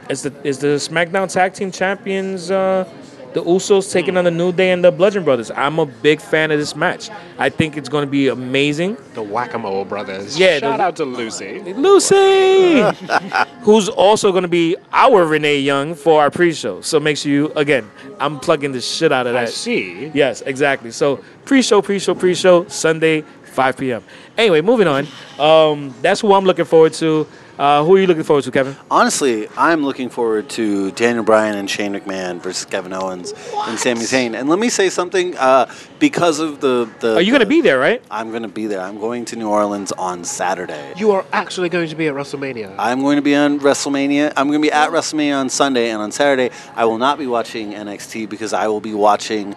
the 0.07 0.33
is 0.43 0.59
the 0.59 0.77
SmackDown 0.79 1.31
Tag 1.31 1.53
Team 1.53 1.71
Champions. 1.71 2.51
Uh, 2.51 2.87
the 3.33 3.43
Usos 3.43 3.91
taking 3.91 4.17
on 4.17 4.25
the 4.25 4.31
New 4.31 4.51
Day 4.51 4.71
and 4.71 4.83
the 4.83 4.91
Bludgeon 4.91 5.23
Brothers. 5.23 5.51
I'm 5.51 5.77
a 5.79 5.85
big 5.85 6.19
fan 6.19 6.49
of 6.51 6.59
this 6.59 6.75
match. 6.75 7.09
I 7.37 7.49
think 7.49 7.77
it's 7.77 7.87
going 7.89 8.05
to 8.05 8.09
be 8.09 8.27
amazing. 8.27 8.97
the 9.13 9.21
Whack-A-Mole 9.21 9.85
brothers. 9.85 10.37
Yeah, 10.37 10.59
Shout 10.59 10.77
the- 10.77 10.83
out 10.83 10.95
to 10.97 11.05
Lucy. 11.05 11.59
Lucy, 11.73 12.81
who's 13.61 13.89
also 13.89 14.31
going 14.31 14.41
to 14.43 14.47
be 14.49 14.75
our 14.91 15.25
Renee 15.25 15.59
Young 15.59 15.95
for 15.95 16.21
our 16.21 16.31
pre-show. 16.31 16.81
So 16.81 16.99
make 16.99 17.17
sure 17.17 17.31
you 17.31 17.51
again, 17.55 17.89
I'm 18.19 18.39
plugging 18.39 18.71
the 18.71 18.81
shit 18.81 19.11
out 19.11 19.27
of 19.27 19.33
that. 19.33 19.43
I 19.43 19.45
see. 19.51 20.07
Yes, 20.13 20.41
exactly. 20.41 20.91
So 20.91 21.23
pre-show, 21.45 21.81
pre-show, 21.81 22.15
pre-show, 22.15 22.67
Sunday, 22.67 23.21
5 23.43 23.77
p.m. 23.77 24.03
Anyway, 24.37 24.61
moving 24.61 24.87
on. 24.87 25.07
Um, 25.39 25.93
that's 26.01 26.21
who 26.21 26.33
I'm 26.33 26.45
looking 26.45 26.65
forward 26.65 26.93
to. 26.93 27.27
Uh, 27.59 27.83
who 27.83 27.93
are 27.93 27.99
you 27.99 28.07
looking 28.07 28.23
forward 28.23 28.45
to, 28.45 28.51
Kevin? 28.51 28.73
Honestly, 28.89 29.49
I'm 29.57 29.83
looking 29.83 30.09
forward 30.09 30.49
to 30.51 30.91
Daniel 30.91 31.25
Bryan 31.25 31.57
and 31.57 31.69
Shane 31.69 31.91
McMahon 31.91 32.41
versus 32.41 32.63
Kevin 32.63 32.93
Owens 32.93 33.33
and 33.33 33.77
Sami 33.77 33.99
Zayn. 33.99 34.33
And 34.33 34.47
let 34.47 34.59
me 34.59 34.69
say 34.69 34.89
something 34.89 35.35
uh, 35.35 35.69
because 35.99 36.39
of 36.39 36.61
the, 36.61 36.89
the. 37.01 37.15
Are 37.15 37.21
you 37.21 37.33
going 37.33 37.41
to 37.41 37.45
be 37.45 37.59
there, 37.59 37.77
right? 37.77 38.01
I'm 38.09 38.29
going 38.29 38.43
to 38.43 38.47
be 38.47 38.67
there. 38.67 38.79
I'm 38.79 38.97
going 38.97 39.25
to 39.25 39.35
New 39.35 39.49
Orleans 39.49 39.91
on 39.91 40.23
Saturday. 40.23 40.93
You 40.95 41.11
are 41.11 41.25
actually 41.33 41.67
going 41.67 41.89
to 41.89 41.97
be 41.97 42.07
at 42.07 42.13
WrestleMania. 42.13 42.75
I'm 42.79 43.01
going 43.01 43.17
to 43.17 43.21
be 43.21 43.35
on 43.35 43.59
WrestleMania. 43.59 44.31
I'm 44.37 44.47
going 44.47 44.61
to 44.61 44.65
be 44.65 44.71
at 44.71 44.91
WrestleMania 44.91 45.37
on 45.37 45.49
Sunday, 45.49 45.89
and 45.89 46.01
on 46.01 46.13
Saturday, 46.13 46.55
I 46.75 46.85
will 46.85 46.97
not 46.97 47.17
be 47.17 47.27
watching 47.27 47.73
NXT 47.73 48.29
because 48.29 48.53
I 48.53 48.69
will 48.69 48.79
be 48.79 48.93
watching 48.93 49.53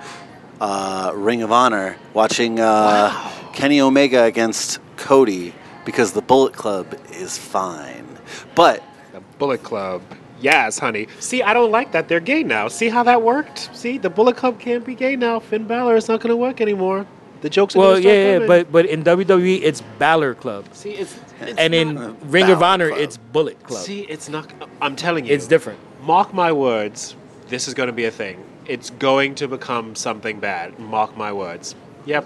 uh, 0.61 1.13
Ring 1.15 1.43
of 1.43 1.53
Honor, 1.53 1.97
watching 2.15 2.59
uh, 2.59 3.13
Kenny 3.53 3.81
Omega 3.81 4.25
against 4.25 4.81
Cody 4.97 5.55
because 5.85 6.13
the 6.13 6.23
Bullet 6.23 6.53
Club 6.55 6.95
is 7.13 7.39
fine. 7.39 8.07
But 8.55 8.83
The 9.13 9.21
Bullet 9.39 9.63
Club. 9.63 10.03
Yes, 10.41 10.79
honey. 10.81 11.07
See, 11.21 11.41
I 11.43 11.55
don't 11.55 11.71
like 11.71 11.93
that. 11.93 12.09
They're 12.09 12.19
gay 12.19 12.43
now. 12.43 12.67
See 12.69 12.89
how 12.89 13.05
that 13.05 13.23
worked? 13.23 13.71
See, 13.77 13.97
the 13.99 14.11
Bullet 14.11 14.37
Club 14.37 14.59
can't 14.59 14.85
be 14.85 14.95
gay 14.97 15.15
now. 15.15 15.39
Finn 15.39 15.67
Balor 15.69 15.95
is 15.97 16.09
not 16.09 16.21
going 16.21 16.31
to 16.31 16.37
work 16.37 16.61
anymore. 16.61 17.07
The 17.43 17.51
jokes 17.51 17.75
are 17.77 17.79
Well, 17.81 17.91
gonna 17.93 18.03
start 18.03 18.17
yeah, 18.17 18.39
yeah, 18.39 18.47
but 18.47 18.71
but 18.73 18.87
in 18.87 19.03
WWE 19.03 19.61
it's 19.63 19.81
Balor 19.99 20.35
Club, 20.37 20.65
see, 20.73 20.91
it's, 20.93 21.19
it's 21.41 21.59
and 21.59 21.75
in 21.75 21.95
not 21.95 22.11
a 22.11 22.13
Ring 22.27 22.49
of 22.51 22.63
Honor 22.63 22.91
Club. 22.91 23.01
it's 23.01 23.17
Bullet 23.17 23.61
Club. 23.65 23.83
see, 23.85 24.03
it's 24.03 24.29
not. 24.29 24.53
I'm 24.81 24.95
telling 24.95 25.27
you, 25.27 25.35
It's 25.35 25.49
different. 25.49 25.81
Mark 26.05 26.33
my 26.33 26.53
words. 26.53 27.17
This 27.49 27.67
is 27.67 27.75
going 27.75 27.89
to 27.89 27.93
be 27.93 28.05
a 28.05 28.13
thing. 28.13 28.45
It's 28.67 28.91
going 28.91 29.35
to 29.37 29.49
become 29.49 29.97
something 29.97 30.39
bad. 30.39 30.79
Mark 30.79 31.17
my 31.17 31.33
words. 31.33 31.75
Yep. 32.07 32.25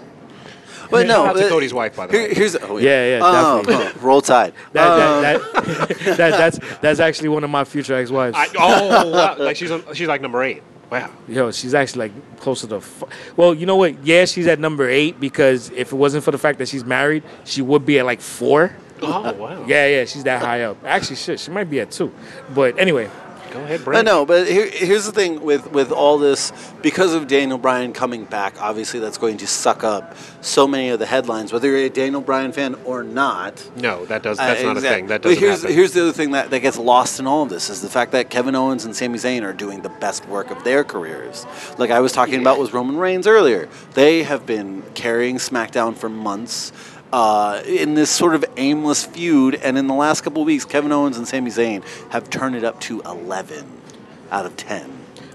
But 0.89 1.07
no, 1.07 1.25
Shout 1.25 1.27
out 1.27 1.35
to 1.39 1.45
uh, 1.45 1.49
Cody's 1.49 1.73
wife, 1.73 1.95
by 1.95 2.07
the 2.07 2.13
here- 2.13 2.27
way. 2.29 2.33
Here's 2.33 2.55
oh, 2.55 2.77
Yeah, 2.77 3.17
yeah, 3.17 3.19
Oh, 3.23 3.63
definitely. 3.63 3.93
oh, 4.01 4.05
roll 4.05 4.21
tide. 4.21 4.53
That, 4.73 4.87
Um, 4.87 5.21
that, 5.21 5.53
that, 5.53 5.89
that, 6.17 6.17
that's 6.17 6.59
that's 6.81 6.99
actually 6.99 7.29
one 7.29 7.43
of 7.43 7.49
my 7.49 7.63
future 7.63 7.95
ex-wives. 7.95 8.35
I, 8.37 8.47
oh, 8.57 9.11
wow. 9.11 9.35
like 9.37 9.55
she's 9.55 9.71
on, 9.71 9.83
she's 9.93 10.07
like 10.07 10.21
number 10.21 10.43
eight. 10.43 10.63
Wow. 10.89 11.09
Yo, 11.27 11.51
she's 11.51 11.73
actually 11.73 12.09
like 12.09 12.39
closer 12.39 12.65
to. 12.67 12.77
F- 12.77 13.03
well, 13.35 13.53
you 13.53 13.65
know 13.65 13.75
what? 13.75 14.05
Yeah, 14.05 14.23
she's 14.25 14.47
at 14.47 14.57
number 14.59 14.87
eight 14.89 15.19
because 15.19 15.69
if 15.71 15.91
it 15.91 15.95
wasn't 15.95 16.23
for 16.23 16.31
the 16.31 16.37
fact 16.37 16.59
that 16.59 16.69
she's 16.69 16.85
married, 16.85 17.23
she 17.43 17.61
would 17.61 17.85
be 17.85 17.99
at 17.99 18.05
like 18.05 18.21
four. 18.21 18.73
Oh 19.01 19.33
wow. 19.33 19.65
Yeah, 19.67 19.85
yeah, 19.87 20.05
she's 20.05 20.23
that 20.23 20.41
high 20.41 20.63
up. 20.63 20.77
Actually, 20.85 21.17
shit, 21.17 21.39
she 21.41 21.51
might 21.51 21.69
be 21.69 21.81
at 21.81 21.91
two. 21.91 22.13
But 22.55 22.79
anyway, 22.79 23.09
Go 23.51 23.61
ahead, 23.63 23.81
I 23.81 23.83
Brent. 23.83 24.05
know, 24.05 24.25
but 24.25 24.47
here, 24.47 24.69
here's 24.69 25.05
the 25.05 25.11
thing 25.11 25.41
with, 25.41 25.71
with 25.71 25.91
all 25.91 26.17
this 26.17 26.51
because 26.81 27.13
of 27.13 27.27
Daniel 27.27 27.57
Bryan 27.57 27.93
coming 27.93 28.25
back, 28.25 28.61
obviously 28.61 28.99
that's 28.99 29.17
going 29.17 29.37
to 29.37 29.47
suck 29.47 29.83
up 29.83 30.15
so 30.41 30.67
many 30.67 30.89
of 30.89 30.99
the 30.99 31.05
headlines, 31.05 31.51
whether 31.53 31.67
you're 31.69 31.85
a 31.85 31.89
Daniel 31.89 32.21
Bryan 32.21 32.51
fan 32.51 32.75
or 32.85 33.03
not. 33.03 33.69
No, 33.75 34.05
that 34.05 34.23
does. 34.23 34.37
That's 34.37 34.61
Uh, 34.61 34.65
not 34.65 34.77
a 34.77 34.81
thing. 34.81 35.07
That 35.07 35.21
but 35.21 35.29
doesn't 35.29 35.43
here's, 35.43 35.61
happen. 35.61 35.75
Here's 35.75 35.93
the 35.93 36.01
other 36.01 36.11
thing 36.13 36.31
that, 36.31 36.49
that 36.49 36.59
gets 36.59 36.77
lost 36.77 37.19
in 37.19 37.27
all 37.27 37.43
of 37.43 37.49
this 37.49 37.69
is 37.69 37.81
the 37.81 37.89
fact 37.89 38.11
that 38.11 38.29
Kevin 38.29 38.55
Owens 38.55 38.85
and 38.85 38.95
Sami 38.95 39.17
Zayn 39.17 39.43
are 39.43 39.53
doing 39.53 39.81
the 39.81 39.89
best 39.89 40.27
work 40.27 40.51
of 40.51 40.63
their 40.63 40.83
careers. 40.83 41.45
Like 41.77 41.89
I 41.91 41.99
was 41.99 42.11
talking 42.11 42.39
about 42.41 42.59
with 42.59 42.73
Roman 42.73 42.97
Reigns 42.97 43.27
earlier. 43.27 43.67
They 43.93 44.23
have 44.23 44.45
been 44.45 44.83
carrying 44.93 45.37
SmackDown 45.37 45.95
for 45.95 46.09
months. 46.09 46.71
Uh, 47.13 47.61
in 47.65 47.93
this 47.93 48.09
sort 48.09 48.35
of 48.35 48.43
aimless 48.57 49.05
feud, 49.05 49.55
and 49.55 49.77
in 49.77 49.87
the 49.87 49.93
last 49.93 50.21
couple 50.25 50.41
of 50.41 50.45
weeks, 50.45 50.65
Kevin 50.65 50.91
Owens 50.91 51.17
and 51.17 51.25
Sami 51.27 51.49
Zayn 51.49 51.81
have 52.09 52.29
turned 52.29 52.55
it 52.55 52.65
up 52.65 52.79
to 52.81 52.99
11 53.01 53.65
out 54.31 54.45
of 54.45 54.57
10. 54.57 54.91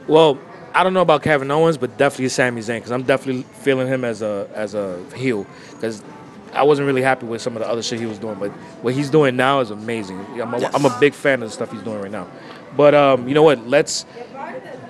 well, 0.06 0.38
I 0.74 0.82
don't 0.82 0.94
know 0.94 1.02
about 1.02 1.22
Kevin 1.22 1.50
Owens, 1.50 1.76
but 1.76 1.98
definitely 1.98 2.28
Sami 2.30 2.60
Zayn 2.62 2.76
because 2.76 2.92
I'm 2.92 3.02
definitely 3.02 3.42
feeling 3.60 3.86
him 3.88 4.04
as 4.04 4.22
a 4.22 4.48
as 4.54 4.74
a 4.74 5.02
heel 5.14 5.46
because 5.72 6.02
I 6.54 6.62
wasn't 6.62 6.86
really 6.86 7.02
happy 7.02 7.26
with 7.26 7.42
some 7.42 7.56
of 7.56 7.62
the 7.62 7.68
other 7.68 7.82
shit 7.82 8.00
he 8.00 8.06
was 8.06 8.18
doing, 8.18 8.36
but 8.38 8.50
what 8.82 8.94
he's 8.94 9.10
doing 9.10 9.36
now 9.36 9.60
is 9.60 9.70
amazing. 9.70 10.18
I'm 10.40 10.52
a, 10.54 10.60
Yes. 10.60 10.74
I'm 10.74 10.84
a 10.84 10.96
big 10.98 11.14
fan 11.14 11.42
of 11.42 11.48
the 11.48 11.54
stuff 11.54 11.70
he's 11.72 11.82
doing 11.82 12.00
right 12.00 12.10
now. 12.10 12.26
But 12.76 12.94
um, 12.94 13.28
you 13.28 13.34
know 13.34 13.42
what? 13.42 13.66
Let's 13.66 14.06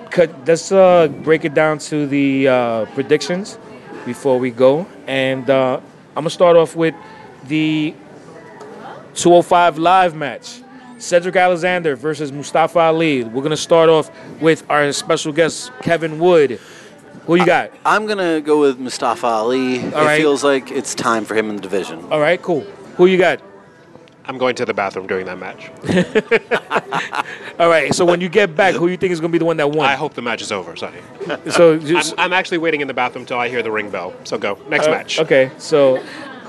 cut. 0.09 0.47
Let's 0.47 0.71
uh, 0.71 1.07
break 1.07 1.43
it 1.45 1.53
down 1.53 1.79
to 1.79 2.07
the 2.07 2.47
uh, 2.47 2.85
predictions 2.93 3.57
before 4.05 4.39
we 4.39 4.51
go, 4.51 4.85
and 5.07 5.49
uh, 5.49 5.79
I'm 6.15 6.23
gonna 6.23 6.29
start 6.29 6.55
off 6.55 6.75
with 6.75 6.95
the 7.45 7.95
205 9.15 9.77
live 9.77 10.15
match. 10.15 10.61
Cedric 10.99 11.35
Alexander 11.35 11.95
versus 11.95 12.31
Mustafa 12.31 12.79
Ali. 12.79 13.23
We're 13.23 13.43
gonna 13.43 13.57
start 13.57 13.89
off 13.89 14.11
with 14.39 14.63
our 14.69 14.91
special 14.93 15.33
guest 15.33 15.71
Kevin 15.81 16.19
Wood. 16.19 16.59
Who 17.25 17.35
you 17.35 17.45
got? 17.45 17.71
I'm 17.85 18.05
gonna 18.05 18.41
go 18.41 18.59
with 18.59 18.79
Mustafa 18.79 19.25
Ali. 19.25 19.77
it 19.77 19.93
right. 19.93 20.19
feels 20.19 20.43
like 20.43 20.71
it's 20.71 20.93
time 20.93 21.25
for 21.25 21.35
him 21.35 21.49
in 21.49 21.55
the 21.55 21.61
division. 21.61 22.05
All 22.11 22.19
right, 22.19 22.41
cool. 22.41 22.61
Who 22.97 23.07
you 23.07 23.17
got? 23.17 23.41
I'm 24.25 24.37
going 24.37 24.55
to 24.55 24.65
the 24.65 24.73
bathroom 24.73 25.07
during 25.07 25.25
that 25.25 25.37
match. 25.37 25.69
All 27.59 27.67
right. 27.69 27.93
So 27.93 28.05
when 28.05 28.21
you 28.21 28.29
get 28.29 28.55
back, 28.55 28.73
who 28.73 28.87
you 28.87 28.95
think 28.95 29.11
is 29.11 29.19
gonna 29.19 29.31
be 29.31 29.37
the 29.37 29.45
one 29.45 29.57
that 29.57 29.69
won? 29.71 29.87
I 29.87 29.95
hope 29.95 30.13
the 30.13 30.21
match 30.21 30.41
is 30.41 30.51
over, 30.51 30.75
Sonny. 30.75 30.99
So 31.51 31.73
I'm, 31.73 32.03
I'm 32.17 32.33
actually 32.33 32.59
waiting 32.59 32.81
in 32.81 32.87
the 32.87 32.93
bathroom 32.93 33.25
till 33.25 33.37
I 33.37 33.49
hear 33.49 33.61
the 33.61 33.71
ring 33.71 33.89
bell. 33.89 34.13
So 34.23 34.37
go. 34.37 34.57
Next 34.69 34.87
uh, 34.87 34.91
match. 34.91 35.19
Okay. 35.19 35.51
So 35.57 36.01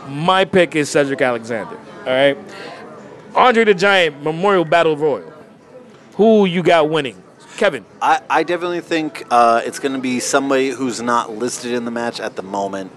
my 0.08 0.44
pick 0.44 0.76
is 0.76 0.88
Cedric 0.88 1.20
Alexander. 1.20 1.76
All 2.00 2.04
right. 2.06 2.38
Andre 3.34 3.64
the 3.64 3.74
Giant 3.74 4.22
Memorial 4.22 4.64
Battle 4.64 4.96
Royal. 4.96 5.32
Who 6.14 6.44
you 6.44 6.62
got 6.62 6.88
winning? 6.88 7.20
Kevin. 7.56 7.84
I, 8.00 8.20
I 8.28 8.42
definitely 8.42 8.80
think 8.80 9.24
uh, 9.30 9.62
it's 9.64 9.78
going 9.78 9.94
to 9.94 10.00
be 10.00 10.20
somebody 10.20 10.70
who's 10.70 11.00
not 11.00 11.30
listed 11.30 11.72
in 11.72 11.84
the 11.84 11.90
match 11.90 12.20
at 12.20 12.36
the 12.36 12.42
moment. 12.42 12.92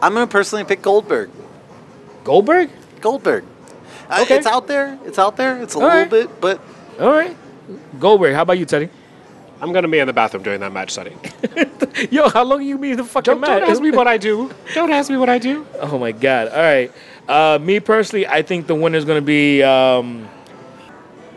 I'm 0.00 0.14
going 0.14 0.26
to 0.26 0.30
personally 0.30 0.64
pick 0.64 0.82
Goldberg. 0.82 1.30
Goldberg. 2.24 2.70
Goldberg. 3.00 3.44
Uh, 4.12 4.22
Okay. 4.22 4.36
it's 4.36 4.46
out 4.46 4.66
there. 4.66 4.98
It's 5.04 5.18
out 5.18 5.36
there. 5.36 5.62
It's 5.62 5.74
a 5.74 5.78
All 5.78 5.84
little 5.84 5.98
right. 6.00 6.10
bit, 6.10 6.40
but 6.40 6.60
All 7.00 7.10
right. 7.10 7.36
Goldberg. 7.98 8.34
How 8.34 8.42
about 8.42 8.58
you, 8.58 8.64
Teddy? 8.66 8.88
I'm 9.60 9.72
going 9.72 9.82
to 9.84 9.88
be 9.88 10.00
in 10.00 10.06
the 10.08 10.12
bathroom 10.12 10.42
during 10.42 10.58
that 10.60 10.72
match, 10.72 10.90
Sonny. 10.90 11.16
Yo, 12.10 12.28
how 12.28 12.42
long 12.42 12.62
you 12.62 12.76
be 12.78 12.90
in 12.90 12.96
the 12.96 13.04
fucking 13.04 13.32
Don't, 13.34 13.40
match? 13.40 13.60
don't 13.60 13.70
ask 13.70 13.80
me 13.80 13.90
what 13.92 14.08
I 14.08 14.18
do. 14.18 14.50
Don't 14.74 14.90
ask 14.90 15.08
me 15.08 15.16
what 15.16 15.28
I 15.28 15.38
do. 15.38 15.64
Oh 15.80 15.98
my 15.98 16.10
god! 16.10 16.48
All 16.48 16.56
right, 16.60 16.90
uh, 17.28 17.58
me 17.62 17.78
personally, 17.78 18.26
I 18.26 18.42
think 18.42 18.66
the 18.66 18.74
winner 18.74 18.98
is 18.98 19.04
going 19.04 19.18
to 19.20 19.24
be 19.24 19.62
um, 19.62 20.28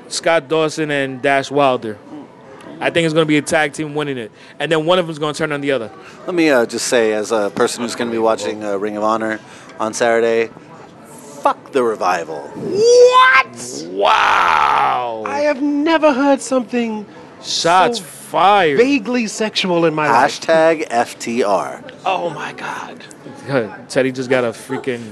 Scott 0.07 0.47
Dawson 0.47 0.89
and 0.91 1.21
Dash 1.21 1.51
Wilder. 1.51 1.97
I 2.79 2.89
think 2.89 3.05
it's 3.05 3.13
going 3.13 3.25
to 3.25 3.27
be 3.27 3.37
a 3.37 3.41
tag 3.41 3.73
team 3.73 3.93
winning 3.95 4.17
it, 4.17 4.31
and 4.59 4.71
then 4.71 4.85
one 4.85 4.97
of 4.99 5.05
them's 5.07 5.19
going 5.19 5.33
to 5.33 5.37
turn 5.37 5.51
on 5.51 5.61
the 5.61 5.71
other. 5.71 5.91
let 6.25 6.33
me 6.35 6.49
uh, 6.49 6.65
just 6.65 6.87
say, 6.87 7.13
as 7.13 7.31
a 7.31 7.51
person 7.55 7.83
who's 7.83 7.95
going 7.95 8.09
to 8.09 8.11
be 8.11 8.17
watching 8.19 8.63
uh, 8.63 8.75
Ring 8.77 8.97
of 8.97 9.03
Honor 9.03 9.39
on 9.79 9.93
Saturday, 9.93 10.51
fuck 11.45 11.71
the 11.73 11.83
revival. 11.83 12.39
What? 12.55 13.83
Wow! 13.91 15.21
I 15.27 15.41
have 15.41 15.61
never 15.61 16.11
heard 16.11 16.41
something 16.41 17.05
Shots 17.43 17.99
so 17.99 18.03
fired. 18.03 18.77
vaguely 18.77 19.27
sexual 19.27 19.85
in 19.85 19.93
my 19.93 20.09
life. 20.11 20.41
Hashtag 20.41 20.87
FTR. 20.89 21.93
Oh 22.03 22.31
my 22.31 22.51
god. 22.53 23.03
Teddy 23.89 24.11
just 24.11 24.27
got 24.27 24.43
a 24.43 24.47
freaking 24.49 25.03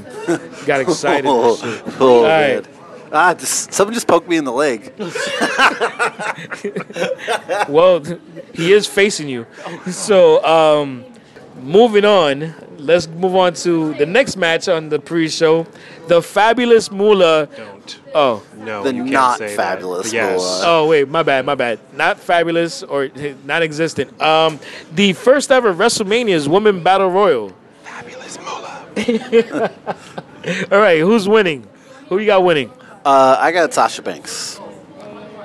got 0.65 0.81
excited. 0.81 1.27
and 1.27 1.27
Oh, 1.37 1.55
shit. 1.55 1.83
oh, 2.01 2.17
All 2.17 2.23
man. 2.23 2.55
right. 2.63 2.67
Ah, 3.11 3.35
just, 3.35 3.71
someone 3.71 3.93
just 3.93 4.07
poked 4.07 4.27
me 4.27 4.37
in 4.37 4.43
the 4.43 4.51
leg. 4.51 4.91
Well, 7.69 8.03
he 8.55 8.73
is 8.73 8.87
facing 8.87 9.29
you. 9.29 9.45
So, 9.91 10.43
um, 10.43 11.05
moving 11.61 12.05
on, 12.05 12.55
let's 12.79 13.07
move 13.07 13.35
on 13.35 13.53
to 13.55 13.93
the 13.95 14.05
next 14.05 14.35
match 14.37 14.67
on 14.67 14.89
the 14.89 14.99
pre-show. 14.99 15.65
The 16.07 16.21
Fabulous 16.21 16.91
Moolah. 16.91 17.47
Don't. 17.55 17.99
Oh, 18.13 18.43
No, 18.57 18.83
The 18.83 18.93
you 18.93 19.03
can't 19.03 19.11
not 19.13 19.37
say 19.39 19.55
fabulous 19.55 20.07
that. 20.11 20.13
Yes. 20.15 20.37
Moolah. 20.39 20.61
oh, 20.65 20.87
wait, 20.87 21.07
my 21.09 21.23
bad, 21.23 21.45
my 21.45 21.55
bad. 21.55 21.79
Not 21.93 22.19
fabulous 22.19 22.83
or 22.83 23.09
non-existent. 23.45 24.21
Um, 24.21 24.59
the 24.93 25.13
first 25.13 25.51
ever 25.51 25.73
WrestleMania's 25.73 26.47
Women 26.47 26.83
Battle 26.83 27.09
Royal. 27.09 27.51
Fabulous 27.83 28.37
Moolah. 28.39 28.85
All 30.71 30.79
right, 30.79 30.99
who's 30.99 31.27
winning? 31.27 31.67
Who 32.09 32.19
you 32.19 32.25
got 32.25 32.43
winning? 32.43 32.71
Uh, 33.05 33.37
I 33.39 33.51
got 33.51 33.73
Sasha 33.73 34.01
Banks. 34.01 34.59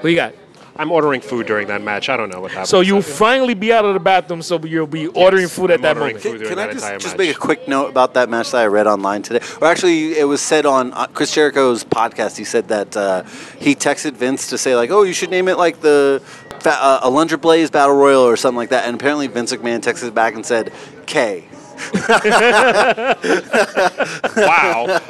Who 0.03 0.09
you 0.09 0.17
got? 0.17 0.35
I'm 0.81 0.93
ordering 0.93 1.21
food 1.21 1.47
during 1.49 1.67
that 1.69 1.83
match. 1.83 2.09
I 2.09 2.17
don't 2.17 2.31
know 2.33 2.41
what 2.41 2.53
happened. 2.53 2.69
So 2.69 2.81
you'll 2.83 3.03
finally 3.03 3.55
be 3.55 3.73
out 3.73 3.85
of 3.85 3.95
the 3.95 4.01
bathroom, 4.01 4.43
so 4.43 4.61
you'll 4.65 4.87
be 4.87 5.09
ordering 5.09 5.43
Yes, 5.43 5.55
food 5.57 5.73
at 5.73 5.79
I'm 5.79 5.83
that 5.83 5.97
ordering 5.97 6.17
moment. 6.17 6.23
food. 6.23 6.31
Can, 6.31 6.39
during 6.39 6.49
can 6.51 6.59
I 6.61 6.67
that 6.67 6.73
just, 6.73 6.85
entire 6.85 6.99
just 6.99 7.15
match. 7.19 7.27
make 7.27 7.37
a 7.37 7.39
quick 7.39 7.67
note 7.67 7.89
about 7.89 8.15
that 8.15 8.29
match 8.31 8.53
that 8.53 8.59
I 8.63 8.67
read 8.67 8.87
online 8.87 9.23
today? 9.23 9.45
Or 9.61 9.67
actually, 9.67 10.17
it 10.17 10.23
was 10.25 10.41
said 10.41 10.67
on 10.67 10.93
uh, 10.93 11.07
Chris 11.09 11.35
Jericho's 11.35 11.83
podcast. 11.83 12.37
He 12.37 12.45
said 12.45 12.69
that 12.69 12.97
uh, 12.97 13.25
he 13.59 13.75
texted 13.75 14.13
Vince 14.13 14.47
to 14.51 14.57
say 14.59 14.77
like, 14.77 14.91
"Oh, 14.91 15.03
you 15.03 15.13
should 15.13 15.31
name 15.31 15.49
it 15.49 15.59
like 15.59 15.81
the 15.81 16.23
fa- 16.61 16.79
uh, 16.81 17.09
Alundra 17.11 17.41
Blaze 17.41 17.71
Battle 17.71 17.97
Royal 17.97 18.23
or 18.23 18.37
something 18.37 18.57
like 18.59 18.71
that." 18.71 18.85
And 18.87 18.95
apparently, 18.95 19.27
Vince 19.27 19.53
McMahon 19.53 19.81
texted 19.81 20.15
back 20.15 20.35
and 20.37 20.47
said, 20.47 20.73
"K." 21.07 21.45
Wow. 24.37 25.01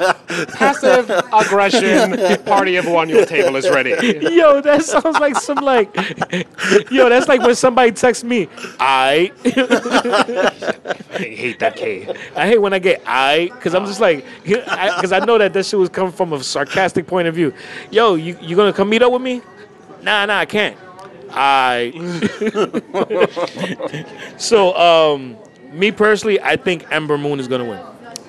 Passive 0.53 1.09
aggression 1.33 2.43
party 2.45 2.75
of 2.75 2.87
one 2.87 3.09
your 3.09 3.25
table 3.25 3.55
is 3.55 3.69
ready. 3.69 3.89
Yo, 4.21 4.61
that 4.61 4.83
sounds 4.83 5.19
like 5.19 5.35
some 5.35 5.57
like, 5.57 5.93
yo, 6.91 7.09
that's 7.09 7.27
like 7.27 7.41
when 7.41 7.55
somebody 7.55 7.91
texts 7.91 8.23
me, 8.23 8.47
I, 8.79 9.31
I 11.11 11.17
hate 11.17 11.59
that 11.59 11.75
K. 11.75 12.13
I 12.35 12.47
hate 12.47 12.57
when 12.59 12.73
I 12.73 12.79
get 12.79 13.01
I, 13.05 13.49
because 13.53 13.75
I'm 13.75 13.85
just 13.85 13.99
like, 13.99 14.25
because 14.43 15.11
I, 15.11 15.19
know 15.25 15.37
that 15.37 15.53
that 15.53 15.65
shit 15.65 15.79
was 15.79 15.89
coming 15.89 16.11
from 16.11 16.33
a 16.33 16.43
sarcastic 16.43 17.07
point 17.07 17.27
of 17.27 17.35
view. 17.35 17.53
Yo, 17.91 18.15
you 18.15 18.37
you 18.41 18.55
gonna 18.55 18.73
come 18.73 18.89
meet 18.89 19.01
up 19.01 19.11
with 19.11 19.21
me? 19.21 19.41
Nah, 20.01 20.25
nah, 20.25 20.39
I 20.39 20.45
can't. 20.45 20.77
I. 21.31 21.91
so, 24.37 24.75
um, 24.75 25.37
me 25.71 25.91
personally, 25.91 26.39
I 26.41 26.55
think 26.55 26.85
Ember 26.91 27.17
Moon 27.17 27.39
is 27.39 27.47
gonna 27.47 27.65
win. 27.65 27.79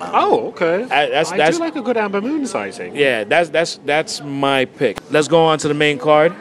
Oh, 0.01 0.47
okay. 0.47 0.83
I- 0.83 0.87
that's- 0.87 1.31
I 1.31 1.37
that's- 1.37 1.57
do 1.57 1.63
like 1.63 1.75
a 1.75 1.81
good 1.81 1.97
Ember 1.97 2.21
Moon 2.21 2.45
sizing. 2.47 2.95
Yeah, 2.95 3.23
that's 3.23 3.49
that's 3.49 3.79
that's 3.85 4.21
my 4.21 4.65
pick. 4.65 4.97
Let's 5.11 5.27
go 5.27 5.43
on 5.45 5.59
to 5.59 5.67
the 5.67 5.73
main 5.73 5.97
card. 5.97 6.33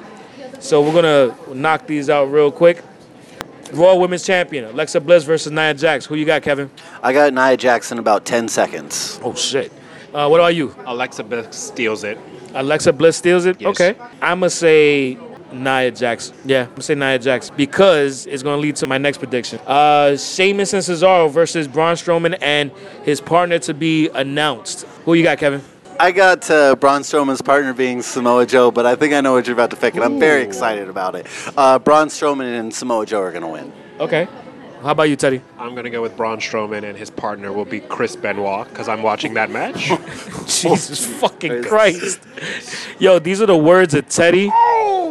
So 0.61 0.81
we're 0.83 0.93
gonna 0.95 1.35
knock 1.55 1.87
these 1.87 2.09
out 2.11 2.25
real 2.31 2.51
quick. 2.51 2.83
Raw 3.73 3.95
Women's 3.95 4.25
Champion 4.25 4.65
Alexa 4.65 5.01
Bliss 5.01 5.25
versus 5.25 5.53
Nia 5.53 5.75
Jax. 5.75 6.05
Who 6.07 6.17
you 6.17 6.25
got, 6.25 6.43
Kevin? 6.43 6.71
I 7.03 7.13
got 7.13 7.33
Nia 7.33 7.57
Jackson 7.57 7.99
about 7.99 8.25
ten 8.25 8.49
seconds. 8.49 9.21
Oh 9.23 9.35
shit. 9.35 9.71
Uh, 10.13 10.27
what 10.29 10.41
about 10.41 10.55
you? 10.57 10.75
Alexa 10.87 11.23
Bliss 11.23 11.47
steals 11.57 12.03
it. 12.03 12.19
Alexa 12.55 12.93
Bliss 12.93 13.17
steals 13.17 13.47
it. 13.47 13.61
Yes. 13.61 13.71
Okay. 13.81 13.95
I'm 14.21 14.41
gonna 14.41 14.51
say 14.51 15.17
Nia 15.53 15.91
Jax. 15.91 16.33
Yeah, 16.45 16.63
I'm 16.63 16.69
gonna 16.71 16.83
say 16.83 16.95
Nia 16.95 17.19
Jax 17.19 17.51
because 17.51 18.27
it's 18.27 18.43
gonna 18.43 18.61
lead 18.61 18.77
to 18.77 18.87
my 18.87 18.99
next 18.99 19.19
prediction. 19.19 19.59
Uh, 19.67 20.17
Sheamus 20.17 20.73
and 20.73 20.83
Cesaro 20.83 21.31
versus 21.31 21.69
Braun 21.69 21.97
Strowman 21.97 22.37
and 22.41 22.71
his 23.05 23.21
partner 23.21 23.59
to 23.61 23.75
be 23.75 24.09
announced. 24.11 24.87
Who 25.05 25.15
you 25.15 25.23
got, 25.23 25.39
Kevin? 25.39 25.63
I 26.01 26.13
got 26.13 26.51
uh, 26.51 26.77
Braun 26.77 27.03
Strowman's 27.03 27.43
partner 27.43 27.75
being 27.75 28.01
Samoa 28.01 28.47
Joe, 28.47 28.71
but 28.71 28.87
I 28.87 28.97
think 28.97 29.13
I 29.13 29.21
know 29.21 29.35
what 29.35 29.47
you're 29.47 29.53
about 29.53 29.71
to 29.73 29.77
pick, 29.77 29.97
and 29.97 30.03
I'm 30.03 30.19
very 30.19 30.43
excited 30.43 30.89
about 30.89 31.15
it. 31.15 31.27
Uh, 31.59 31.79
Braun 31.79 32.09
Strowman 32.09 32.59
and 32.59 32.73
Samoa 32.73 33.05
Joe 33.05 33.21
are 33.21 33.31
going 33.31 33.43
to 33.43 33.49
win. 33.49 33.71
Okay. 34.01 34.27
How 34.81 34.93
about 34.93 35.11
you, 35.11 35.17
Teddy? 35.17 35.43
I'm 35.59 35.73
going 35.73 35.85
to 35.85 35.91
go 35.91 36.01
with 36.01 36.17
Braun 36.17 36.39
Strowman, 36.39 36.85
and 36.85 36.97
his 36.97 37.11
partner 37.11 37.53
will 37.53 37.67
be 37.67 37.81
Chris 37.81 38.17
Benoit 38.17 38.67
because 38.71 38.89
I'm 38.89 39.03
watching 39.03 39.35
that 39.35 39.51
match. 39.51 39.75
Jesus 40.47 41.05
fucking 41.21 41.65
Christ. 41.65 42.19
Yo, 42.99 43.19
these 43.19 43.43
are 43.43 43.47
the 43.47 43.59
words 43.59 43.93
of 43.93 44.09
Teddy. 44.09 44.49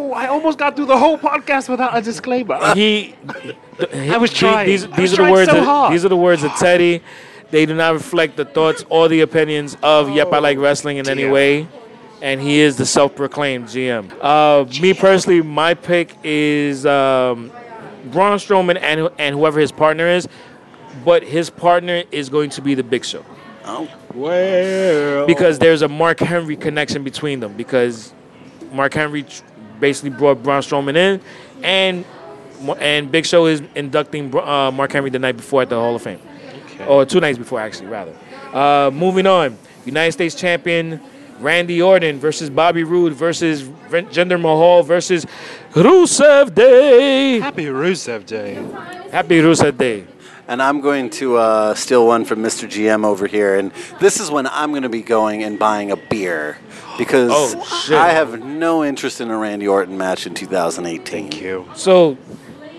Oh, 0.10 0.14
I 0.14 0.28
almost 0.28 0.58
got 0.58 0.76
through 0.76 0.86
the 0.86 0.98
whole 0.98 1.18
podcast 1.18 1.70
without 1.70 1.96
a 1.98 2.02
disclaimer. 2.02 2.74
He 2.76 3.16
I 3.94 4.18
was 4.18 4.34
trying. 4.34 4.68
These, 4.68 4.86
I 4.86 4.96
these 4.98 5.12
was 5.12 5.20
are 5.20 5.26
the 5.26 5.32
words 5.32 5.52
so 5.52 5.58
of, 5.58 5.64
hard. 5.64 5.94
these 5.94 6.06
are 6.06 6.10
the 6.10 6.18
words 6.18 6.44
of 6.44 6.52
Teddy. 6.56 7.02
They 7.52 7.66
do 7.66 7.76
not 7.76 7.94
reflect 7.94 8.38
the 8.38 8.46
thoughts 8.46 8.86
or 8.90 9.08
the 9.08 9.22
opinions 9.22 9.76
of 9.82 10.10
Yep 10.10 10.32
I 10.32 10.40
Like 10.40 10.58
Wrestling 10.60 10.98
in 10.98 11.10
any 11.10 11.26
way. 11.28 11.68
And 12.22 12.42
he 12.42 12.60
is 12.60 12.76
the 12.76 12.86
self-proclaimed 12.86 13.66
GM. 13.68 14.12
Uh, 14.22 14.66
me 14.82 14.94
personally, 14.94 15.42
my 15.42 15.74
pick 15.74 16.18
is 16.22 16.86
um, 16.86 17.50
Braun 18.06 18.38
Strowman 18.38 18.78
and 18.82 19.10
and 19.18 19.36
whoever 19.36 19.60
his 19.60 19.72
partner 19.72 20.06
is, 20.06 20.28
but 21.06 21.24
his 21.24 21.50
partner 21.50 22.04
is 22.12 22.30
going 22.30 22.50
to 22.52 22.62
be 22.62 22.76
the 22.76 22.84
Big 22.84 23.06
Show. 23.06 23.26
Oh, 23.66 23.90
well, 24.14 25.28
because 25.28 25.60
there's 25.60 25.82
a 25.82 25.88
Mark 25.88 26.20
Henry 26.20 26.58
connection 26.58 27.04
between 27.04 27.40
them 27.40 27.54
because 27.54 28.14
Mark 28.72 28.94
Henry 28.94 29.24
tr- 29.24 29.44
basically 29.80 30.12
brought 30.12 30.44
Braun 30.44 30.62
Strowman 30.62 30.96
in, 30.96 31.22
and 31.64 32.06
and 32.80 33.12
Big 33.12 33.26
Show 33.26 33.46
is 33.46 33.62
inducting 33.76 34.36
uh, 34.36 34.72
Mark 34.72 34.92
Henry 34.92 35.10
the 35.10 35.20
night 35.20 35.38
before 35.38 35.62
at 35.62 35.70
the 35.70 35.76
Hall 35.76 35.96
of 35.96 36.02
Fame, 36.02 36.20
or 36.88 37.06
two 37.06 37.20
nights 37.20 37.38
before 37.38 37.60
actually 37.60 37.88
rather. 37.88 38.16
Uh, 38.54 38.92
moving 38.94 39.28
on, 39.28 39.58
United 39.86 40.12
States 40.12 40.36
Champion 40.36 41.00
Randy 41.40 41.82
Orton 41.82 42.20
versus 42.20 42.50
Bobby 42.50 42.84
Roode 42.84 43.14
versus 43.14 43.64
Jinder 43.64 44.40
Mahal 44.40 44.84
versus 44.84 45.26
Rusev 45.72 46.54
Day. 46.54 47.40
happy 47.40 47.66
Rusev 47.66 48.26
Day. 48.26 48.56
Happy 49.12 49.40
Rusev 49.40 49.78
Day. 49.78 50.06
And 50.50 50.62
I'm 50.62 50.82
going 50.82 51.10
to 51.12 51.38
uh, 51.38 51.74
steal 51.76 52.06
one 52.06 52.26
from 52.26 52.40
Mr. 52.40 52.68
GM 52.68 53.06
over 53.06 53.28
here. 53.28 53.56
And 53.56 53.72
this 54.02 54.20
is 54.20 54.30
when 54.30 54.48
I'm 54.48 54.72
going 54.72 54.84
to 54.84 54.90
be 54.90 55.02
going 55.02 55.44
and 55.44 55.58
buying 55.58 55.92
a 55.92 55.96
beer 55.96 56.58
because 56.98 57.32
Oh. 57.56 57.96
I 57.96 58.10
have 58.10 58.44
no 58.44 58.84
interest 58.84 59.22
in 59.22 59.30
a 59.32 59.38
Randy 59.38 59.68
Orton 59.68 59.98
match 59.98 60.28
in 60.28 60.34
2018. 60.34 61.06
Thank 61.06 61.40
you. 61.42 61.70
So, 61.76 62.18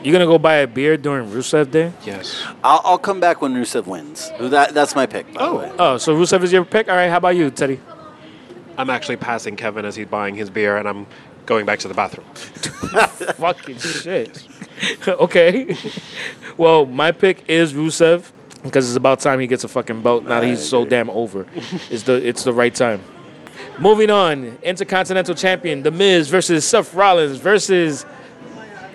you're 0.03 0.12
gonna 0.12 0.25
go 0.27 0.39
buy 0.39 0.57
a 0.57 0.66
beer 0.66 0.97
during 0.97 1.29
Rusev 1.31 1.71
Day? 1.71 1.93
Yes. 2.07 2.43
I'll, 2.64 2.81
I'll 2.85 2.99
come 2.99 3.21
back 3.21 3.43
when 3.43 3.55
Rusev 3.55 3.87
wins. 3.87 4.31
That, 4.41 4.73
that's 4.75 4.95
my 4.95 5.05
pick, 5.07 5.33
by 5.35 5.47
the 5.47 5.55
way. 5.55 5.73
Oh, 5.79 5.99
so 5.99 6.16
Rusev 6.16 6.43
is 6.43 6.53
your 6.53 6.64
pick? 6.64 6.89
All 6.89 6.97
right, 6.97 7.09
how 7.09 7.18
about 7.18 7.37
you, 7.37 7.51
Teddy? 7.51 7.79
I'm 8.79 8.89
actually 8.89 9.18
passing 9.18 9.57
Kevin 9.57 9.85
as 9.85 9.95
he's 9.97 10.07
buying 10.07 10.35
his 10.35 10.49
beer, 10.49 10.79
and 10.79 10.89
I'm 10.89 11.07
going 11.45 11.66
back 11.66 11.81
to 11.81 11.89
the 11.89 11.93
bathroom. 11.95 12.27
Fucking 13.37 13.79
shit. 13.79 14.43
okay. 15.09 15.76
well, 16.57 16.87
my 16.87 17.12
pick 17.12 17.45
is 17.49 17.72
Rusev 17.72 18.31
because 18.62 18.89
it's 18.89 18.97
about 18.97 19.20
time 19.20 19.41
he 19.41 19.47
gets 19.47 19.64
a 19.64 19.68
fucking 19.68 20.03
belt. 20.03 20.24
Now 20.24 20.41
that 20.41 20.47
he's 20.47 20.66
so 20.66 20.85
damn 20.85 21.11
over, 21.11 21.47
it's 21.91 22.03
the 22.05 22.14
it's 22.26 22.45
the 22.45 22.53
right 22.53 22.74
time. 22.74 23.03
Moving 23.78 24.11
on, 24.11 24.59
Intercontinental 24.62 25.35
Champion 25.35 25.83
The 25.83 25.91
Miz 25.91 26.28
versus 26.28 26.64
Seth 26.64 26.95
Rollins 26.95 27.39
versus. 27.39 28.05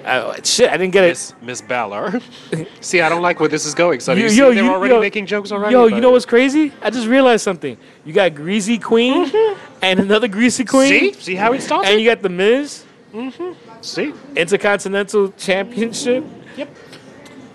Uh, 0.03 0.35
shit, 0.43 0.69
I 0.69 0.77
didn't 0.77 0.93
get 0.93 1.03
it. 1.05 1.07
Miss 1.09 1.33
Miss 1.41 1.61
Balor. 1.63 2.19
See, 2.79 3.01
I 3.01 3.09
don't 3.09 3.23
like 3.23 3.39
where 3.39 3.49
this 3.49 3.65
is 3.65 3.73
going. 3.73 3.99
So 4.01 4.13
you, 4.13 4.25
Yo, 4.25 4.29
see, 4.29 4.35
they're 4.37 4.53
you- 4.63 4.69
already 4.71 4.93
yo, 4.93 4.99
making 5.01 5.25
jokes 5.25 5.51
already. 5.51 5.73
Yo, 5.73 5.87
you 5.87 5.99
know 5.99 6.11
what's 6.11 6.27
crazy? 6.27 6.71
I 6.83 6.91
just 6.91 7.07
realized 7.07 7.43
something. 7.43 7.75
You 8.05 8.13
got 8.13 8.35
Greasy 8.35 8.77
Queen 8.77 9.31
and 9.81 9.99
another 9.99 10.27
Greasy 10.27 10.63
Queen. 10.63 10.89
See, 10.89 11.13
see 11.13 11.35
how 11.35 11.53
it 11.53 11.61
started. 11.63 11.89
And 11.89 11.99
you 11.99 12.07
got 12.07 12.21
The 12.21 12.29
Miz 12.29 12.85
see, 13.85 14.13
Intercontinental 14.35 15.31
Championship. 15.33 16.23
yep. 16.57 16.69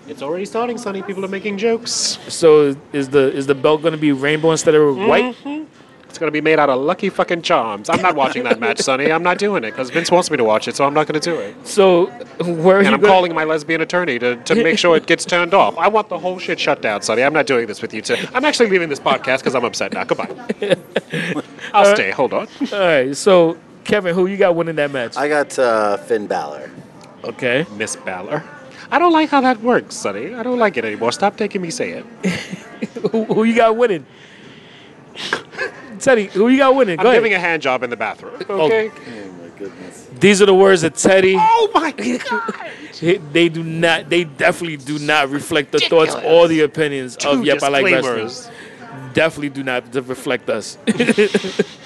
It's 0.07 0.21
already 0.21 0.45
starting, 0.45 0.77
Sonny. 0.77 1.01
People 1.03 1.23
are 1.23 1.29
making 1.29 1.57
jokes. 1.57 2.19
So 2.27 2.75
is 2.91 3.09
the 3.09 3.31
is 3.33 3.47
the 3.47 3.55
belt 3.55 3.81
going 3.81 3.93
to 3.93 3.99
be 3.99 4.11
rainbow 4.11 4.51
instead 4.51 4.75
of 4.75 4.81
mm-hmm. 4.81 5.07
white? 5.07 5.67
It's 6.11 6.19
gonna 6.19 6.29
be 6.29 6.41
made 6.41 6.59
out 6.59 6.69
of 6.69 6.81
lucky 6.81 7.07
fucking 7.07 7.41
charms. 7.41 7.89
I'm 7.89 8.01
not 8.01 8.15
watching 8.17 8.43
that 8.43 8.59
match, 8.59 8.79
Sonny. 8.79 9.09
I'm 9.09 9.23
not 9.23 9.37
doing 9.37 9.63
it 9.63 9.71
because 9.71 9.89
Vince 9.91 10.11
wants 10.11 10.29
me 10.29 10.35
to 10.35 10.43
watch 10.43 10.67
it, 10.67 10.75
so 10.75 10.83
I'm 10.83 10.93
not 10.93 11.07
gonna 11.07 11.21
do 11.21 11.35
it. 11.35 11.55
So 11.65 12.07
where 12.43 12.75
are 12.75 12.79
And 12.79 12.87
you 12.89 12.93
I'm 12.95 12.99
gonna- 12.99 13.13
calling 13.13 13.33
my 13.33 13.45
lesbian 13.45 13.79
attorney 13.79 14.19
to, 14.19 14.35
to 14.35 14.55
make 14.55 14.77
sure 14.77 14.97
it 14.97 15.07
gets 15.07 15.23
turned 15.23 15.53
off. 15.53 15.77
I 15.77 15.87
want 15.87 16.09
the 16.09 16.19
whole 16.19 16.37
shit 16.37 16.59
shut 16.59 16.81
down, 16.81 17.01
Sonny. 17.01 17.23
I'm 17.23 17.31
not 17.31 17.47
doing 17.47 17.65
this 17.65 17.81
with 17.81 17.93
you. 17.93 18.01
Too. 18.01 18.17
I'm 18.33 18.43
actually 18.43 18.67
leaving 18.67 18.89
this 18.89 18.99
podcast 18.99 19.37
because 19.37 19.55
I'm 19.55 19.63
upset 19.63 19.93
now. 19.93 20.03
Goodbye. 20.03 20.35
I'll 21.73 21.95
stay. 21.95 22.11
Hold 22.11 22.33
on. 22.33 22.49
All 22.73 22.79
right. 22.79 23.15
So 23.15 23.57
Kevin, 23.91 24.15
who 24.15 24.25
you 24.25 24.37
got 24.37 24.55
winning 24.55 24.77
that 24.77 24.89
match? 24.89 25.17
I 25.17 25.27
got 25.27 25.59
uh, 25.59 25.97
Finn 25.97 26.25
Balor. 26.25 26.71
okay. 27.25 27.65
Miss 27.75 27.97
Balor. 27.97 28.41
I 28.89 28.97
don't 28.97 29.11
like 29.11 29.27
how 29.27 29.41
that 29.41 29.59
works, 29.59 29.95
Sonny. 29.95 30.33
I 30.33 30.43
don't 30.43 30.57
like 30.59 30.77
it 30.77 30.85
anymore. 30.85 31.11
Stop 31.11 31.35
taking 31.35 31.61
me 31.61 31.71
say 31.71 31.91
it. 31.91 32.05
Who, 33.11 33.25
who 33.25 33.43
you 33.43 33.53
got 33.53 33.75
winning? 33.75 34.05
Teddy, 35.99 36.27
who 36.27 36.47
you 36.47 36.59
got 36.59 36.73
winning? 36.73 37.01
I'm 37.01 37.05
ahead. 37.05 37.17
giving 37.17 37.33
a 37.33 37.39
hand 37.39 37.61
job 37.61 37.83
in 37.83 37.89
the 37.89 37.97
bathroom. 37.97 38.35
Okay. 38.49 38.89
Oh 38.89 39.31
my 39.33 39.49
goodness. 39.59 40.07
These 40.17 40.41
are 40.41 40.45
the 40.45 40.55
words 40.55 40.83
of 40.83 40.95
Teddy. 40.95 41.35
Oh 41.37 41.69
my 41.73 41.91
god. 41.91 42.71
They 43.33 43.49
do 43.49 43.63
not. 43.63 44.09
They 44.09 44.23
definitely 44.23 44.77
do 44.77 44.99
not 44.99 45.29
reflect 45.29 45.73
the 45.73 45.79
thoughts 45.79 46.15
or 46.23 46.47
the 46.47 46.61
opinions 46.61 47.17
of 47.25 47.43
Yep. 47.43 47.63
I 47.63 47.67
like 47.67 47.85
disclaimers. 47.85 48.49
wrestling. 48.49 49.13
Definitely 49.13 49.49
do 49.49 49.63
not 49.63 49.93
reflect 49.95 50.49
us. 50.49 50.77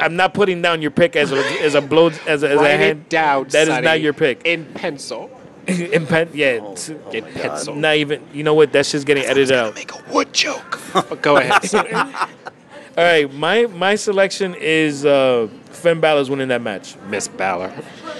I'm 0.00 0.16
not 0.16 0.34
putting 0.34 0.62
down 0.62 0.82
your 0.82 0.90
pick 0.90 1.16
as 1.16 1.32
a 1.32 1.38
as 1.62 1.74
a 1.74 1.80
blow 1.80 2.08
as 2.26 2.42
a, 2.42 2.50
as 2.50 2.60
a 2.60 2.68
hand. 2.68 2.82
it 3.00 3.08
down. 3.08 3.48
That 3.48 3.62
is 3.62 3.74
Sonny, 3.74 3.84
not 3.84 4.00
your 4.00 4.12
pick. 4.12 4.42
In 4.44 4.64
pencil. 4.66 5.30
In 5.66 6.06
pen, 6.06 6.30
yeah. 6.32 6.60
Oh, 6.62 6.76
t- 6.76 6.94
In 7.12 7.24
pencil. 7.24 7.74
Not 7.74 7.96
even. 7.96 8.22
You 8.32 8.44
know 8.44 8.54
what? 8.54 8.70
That's 8.72 8.92
just 8.92 9.04
getting 9.04 9.24
edited 9.24 9.56
out. 9.56 9.74
Make 9.74 9.92
a 9.92 10.02
wood 10.12 10.32
joke. 10.32 10.80
But 10.92 11.20
go 11.20 11.36
ahead. 11.36 11.74
All 12.96 13.04
right, 13.04 13.30
my 13.34 13.66
my 13.66 13.96
selection 13.96 14.54
is 14.54 15.04
uh, 15.04 15.48
Finn 15.70 16.00
Balor's 16.00 16.30
winning 16.30 16.48
that 16.48 16.62
match. 16.62 16.96
Miss 17.08 17.28
Balor. 17.28 17.72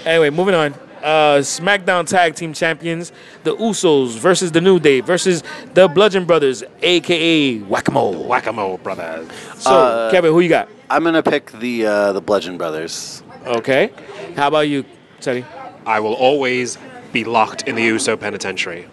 Anyway, 0.04 0.28
moving 0.30 0.54
on. 0.54 0.74
Uh, 1.06 1.38
SmackDown 1.38 2.04
Tag 2.04 2.34
Team 2.34 2.52
Champions, 2.52 3.12
the 3.44 3.54
Usos 3.56 4.18
versus 4.18 4.50
the 4.50 4.60
New 4.60 4.80
Day 4.80 5.00
versus 5.00 5.44
the 5.74 5.86
Bludgeon 5.86 6.24
Brothers, 6.24 6.64
aka 6.82 7.58
Whack-A-Mole. 7.60 8.24
Whack-a-mole, 8.24 8.78
brothers. 8.78 9.28
So, 9.58 9.70
Uh, 9.70 10.10
Kevin, 10.10 10.32
who 10.32 10.40
you 10.40 10.48
got? 10.48 10.68
I'm 10.90 11.04
gonna 11.04 11.22
pick 11.22 11.52
the 11.52 11.86
uh, 11.86 12.12
the 12.12 12.20
Bludgeon 12.20 12.58
Brothers. 12.58 13.22
Okay. 13.46 13.92
How 14.36 14.48
about 14.48 14.66
you, 14.68 14.84
Teddy? 15.20 15.44
I 15.86 16.00
will 16.00 16.14
always 16.14 16.76
be 17.12 17.22
locked 17.22 17.62
in 17.68 17.76
the 17.76 17.82
Uso 17.84 18.16
Penitentiary. 18.16 18.88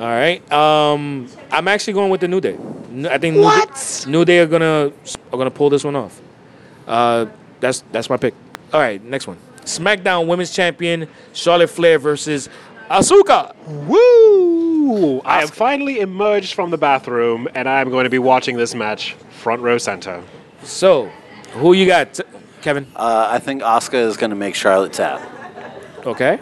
All 0.00 0.06
right. 0.06 0.42
Um, 0.50 1.28
I'm 1.52 1.68
actually 1.68 1.92
going 1.92 2.10
with 2.10 2.20
the 2.22 2.28
New 2.28 2.40
Day. 2.40 2.58
I 3.08 3.18
think 3.18 3.36
New 3.36 3.42
Day, 3.44 4.10
New 4.10 4.24
Day 4.24 4.38
are 4.40 4.46
gonna 4.46 4.90
are 5.32 5.38
gonna 5.38 5.50
pull 5.50 5.70
this 5.70 5.84
one 5.84 5.94
off. 5.94 6.20
Uh, 6.88 7.26
that's 7.60 7.84
that's 7.92 8.10
my 8.10 8.16
pick. 8.16 8.34
All 8.72 8.80
right, 8.80 9.02
next 9.04 9.28
one. 9.28 9.36
SmackDown 9.64 10.26
Women's 10.26 10.52
Champion 10.52 11.08
Charlotte 11.32 11.70
Flair 11.70 11.98
versus 11.98 12.48
Asuka. 12.90 13.54
Woo! 13.86 15.20
I 15.24 15.40
have 15.40 15.50
finally 15.50 16.00
emerged 16.00 16.54
from 16.54 16.70
the 16.70 16.78
bathroom, 16.78 17.48
and 17.54 17.68
I'm 17.68 17.90
going 17.90 18.04
to 18.04 18.10
be 18.10 18.18
watching 18.18 18.56
this 18.56 18.74
match 18.74 19.14
front 19.30 19.62
row 19.62 19.78
center. 19.78 20.22
So, 20.62 21.10
who 21.52 21.72
you 21.72 21.86
got, 21.86 22.20
Kevin? 22.60 22.86
Uh, 22.94 23.28
I 23.30 23.38
think 23.38 23.62
Asuka 23.62 23.94
is 23.94 24.16
gonna 24.16 24.34
make 24.34 24.54
Charlotte 24.54 24.92
tap. 24.92 25.20
Okay. 26.06 26.40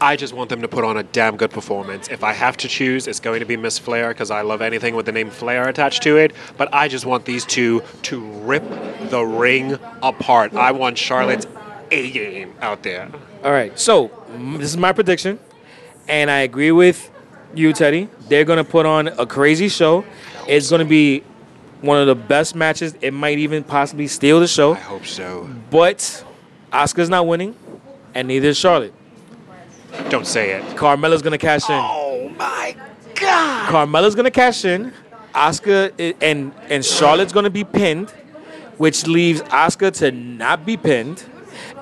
I 0.00 0.14
just 0.14 0.32
want 0.32 0.48
them 0.48 0.62
to 0.62 0.68
put 0.68 0.84
on 0.84 0.96
a 0.96 1.02
damn 1.02 1.36
good 1.36 1.50
performance. 1.50 2.06
If 2.08 2.22
I 2.22 2.32
have 2.32 2.56
to 2.58 2.68
choose, 2.68 3.08
it's 3.08 3.18
going 3.18 3.40
to 3.40 3.46
be 3.46 3.56
Miss 3.56 3.80
Flair 3.80 4.08
because 4.10 4.30
I 4.30 4.42
love 4.42 4.62
anything 4.62 4.94
with 4.94 5.06
the 5.06 5.12
name 5.12 5.28
Flair 5.28 5.68
attached 5.68 6.04
to 6.04 6.16
it. 6.16 6.32
But 6.56 6.72
I 6.72 6.86
just 6.86 7.04
want 7.04 7.24
these 7.24 7.44
two 7.44 7.82
to 8.02 8.20
rip 8.20 8.62
the 9.10 9.24
ring 9.24 9.76
apart. 10.00 10.54
I 10.54 10.70
want 10.70 10.98
Charlotte's 10.98 11.46
A 11.90 12.10
game 12.10 12.54
out 12.60 12.82
there. 12.82 13.08
All 13.44 13.50
right. 13.50 13.78
So, 13.78 14.10
this 14.58 14.70
is 14.70 14.76
my 14.76 14.92
prediction, 14.92 15.38
and 16.08 16.30
I 16.30 16.40
agree 16.40 16.72
with 16.72 17.10
you, 17.54 17.72
Teddy. 17.72 18.08
They're 18.28 18.44
gonna 18.44 18.64
put 18.64 18.86
on 18.86 19.08
a 19.08 19.26
crazy 19.26 19.68
show. 19.68 20.04
It's 20.46 20.70
gonna 20.70 20.84
be 20.84 21.22
one 21.80 21.98
of 21.98 22.06
the 22.06 22.14
best 22.14 22.54
matches. 22.54 22.94
It 23.00 23.12
might 23.14 23.38
even 23.38 23.64
possibly 23.64 24.06
steal 24.06 24.40
the 24.40 24.48
show. 24.48 24.72
I 24.72 24.80
hope 24.80 25.06
so. 25.06 25.48
But 25.70 26.24
Oscar's 26.72 27.08
not 27.08 27.26
winning, 27.26 27.54
and 28.14 28.28
neither 28.28 28.48
is 28.48 28.58
Charlotte. 28.58 28.92
Don't 30.10 30.26
say 30.26 30.50
it. 30.50 30.76
Carmella's 30.76 31.22
gonna 31.22 31.38
cash 31.38 31.68
in. 31.68 31.76
Oh 31.80 32.30
my 32.36 32.76
God! 33.14 33.70
Carmella's 33.70 34.14
gonna 34.14 34.30
cash 34.30 34.64
in. 34.64 34.92
Oscar 35.34 35.90
and 36.20 36.52
and 36.68 36.84
Charlotte's 36.84 37.32
gonna 37.32 37.50
be 37.50 37.64
pinned, 37.64 38.10
which 38.76 39.06
leaves 39.06 39.40
Oscar 39.50 39.90
to 39.92 40.10
not 40.10 40.66
be 40.66 40.76
pinned, 40.76 41.24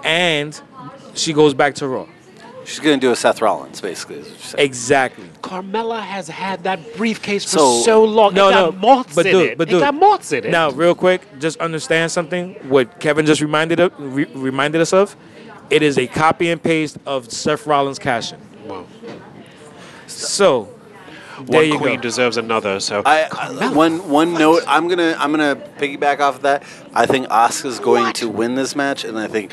and 0.06 0.60
she 1.14 1.32
goes 1.32 1.52
back 1.54 1.74
to 1.76 1.88
Raw. 1.88 2.06
She's 2.64 2.80
gonna 2.80 2.96
do 2.96 3.12
a 3.12 3.16
Seth 3.16 3.40
Rollins, 3.40 3.80
basically. 3.80 4.16
is 4.16 4.28
what 4.28 4.52
you're. 4.58 4.64
Exactly. 4.66 5.24
Carmella 5.40 6.00
has 6.02 6.26
had 6.28 6.64
that 6.64 6.96
briefcase 6.96 7.44
for 7.44 7.50
So- 7.58 7.82
so, 7.82 8.04
long. 8.04 8.34
No, 8.34 8.48
it 8.48 8.52
got 8.52 8.74
no, 8.74 8.80
moths 8.80 9.14
but 9.14 9.24
in 9.26 9.32
dude, 9.32 9.50
it. 9.52 9.58
but 9.58 9.68
it 9.68 9.70
dude, 9.72 9.80
got 9.82 9.94
moths 9.94 10.32
in 10.32 10.44
it. 10.44 10.50
Now, 10.50 10.70
real 10.70 10.94
quick, 10.96 11.20
just 11.38 11.60
understand 11.60 12.10
something. 12.10 12.54
What 12.68 12.98
Kevin 12.98 13.24
just 13.24 13.40
reminded 13.40 13.78
of, 13.78 13.92
re- 13.98 14.26
reminded 14.34 14.80
us 14.80 14.92
of, 14.92 15.14
it 15.70 15.82
is 15.82 15.96
a 15.96 16.08
copy 16.08 16.50
and 16.50 16.60
paste 16.60 16.98
of 17.06 17.30
Seth 17.30 17.66
Rollins 17.68 18.00
cashing. 18.00 18.40
Well, 18.64 18.84
So, 20.08 20.68
there 21.46 21.60
one 21.60 21.68
you 21.68 21.78
queen 21.78 21.96
go. 21.96 22.02
deserves 22.02 22.36
another. 22.36 22.80
So 22.80 23.02
I, 23.04 23.28
I 23.30 23.72
one 23.72 24.08
one 24.08 24.32
note. 24.34 24.62
I'm 24.66 24.88
gonna 24.88 25.14
I'm 25.18 25.30
gonna 25.30 25.56
piggyback 25.78 26.20
off 26.20 26.36
of 26.36 26.42
that. 26.42 26.62
I 26.94 27.06
think 27.06 27.26
Asuka's 27.28 27.78
going 27.78 28.12
to 28.14 28.28
win 28.28 28.54
this 28.54 28.74
match, 28.74 29.04
and 29.04 29.18
I 29.18 29.26
think 29.26 29.52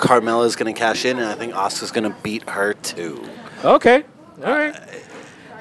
Carmella's 0.00 0.56
gonna 0.56 0.72
cash 0.72 1.04
in, 1.04 1.18
and 1.18 1.26
I 1.26 1.34
think 1.34 1.52
Asuka's 1.54 1.90
gonna 1.90 2.16
beat 2.22 2.48
her 2.48 2.74
too. 2.74 3.24
Okay. 3.64 4.04
All 4.44 4.52
right. 4.52 4.74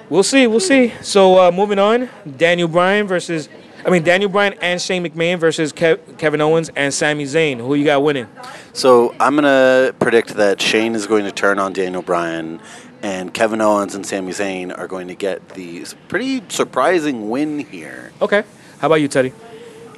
We'll 0.10 0.24
see. 0.24 0.48
We'll 0.48 0.60
see. 0.60 0.94
So 1.02 1.40
uh, 1.40 1.52
moving 1.52 1.78
on, 1.78 2.10
Daniel 2.38 2.68
Bryan 2.68 3.06
versus, 3.08 3.48
I 3.86 3.90
mean 3.90 4.04
Daniel 4.04 4.30
Bryan 4.30 4.56
and 4.62 4.82
Shane 4.82 5.04
McMahon 5.06 5.38
versus 5.38 5.72
Kev- 5.72 6.18
Kevin 6.18 6.42
Owens 6.42 6.72
and 6.76 6.94
Sami 6.94 7.26
Zayn. 7.26 7.58
Who 7.58 7.76
you 7.76 7.86
got 7.86 8.02
winning? 8.02 8.28
So 8.74 9.14
I'm 9.20 9.36
gonna 9.36 9.94
predict 10.00 10.30
that 10.36 10.62
Shane 10.62 10.96
is 10.96 11.06
going 11.06 11.26
to 11.26 11.32
turn 11.32 11.60
on 11.60 11.74
Daniel 11.74 12.02
Bryan, 12.02 12.60
and 13.04 13.34
Kevin 13.34 13.62
Owens 13.62 13.94
and 13.94 14.06
Sami 14.06 14.32
Zayn 14.32 14.76
are 14.76 14.88
going 14.88 15.10
to 15.10 15.16
get 15.16 15.50
the 15.50 15.86
pretty 16.08 16.42
surprising 16.50 17.30
win 17.30 17.60
here. 17.60 18.12
Okay. 18.22 18.44
How 18.80 18.88
about 18.88 18.96
you, 18.96 19.08
Teddy? 19.10 19.34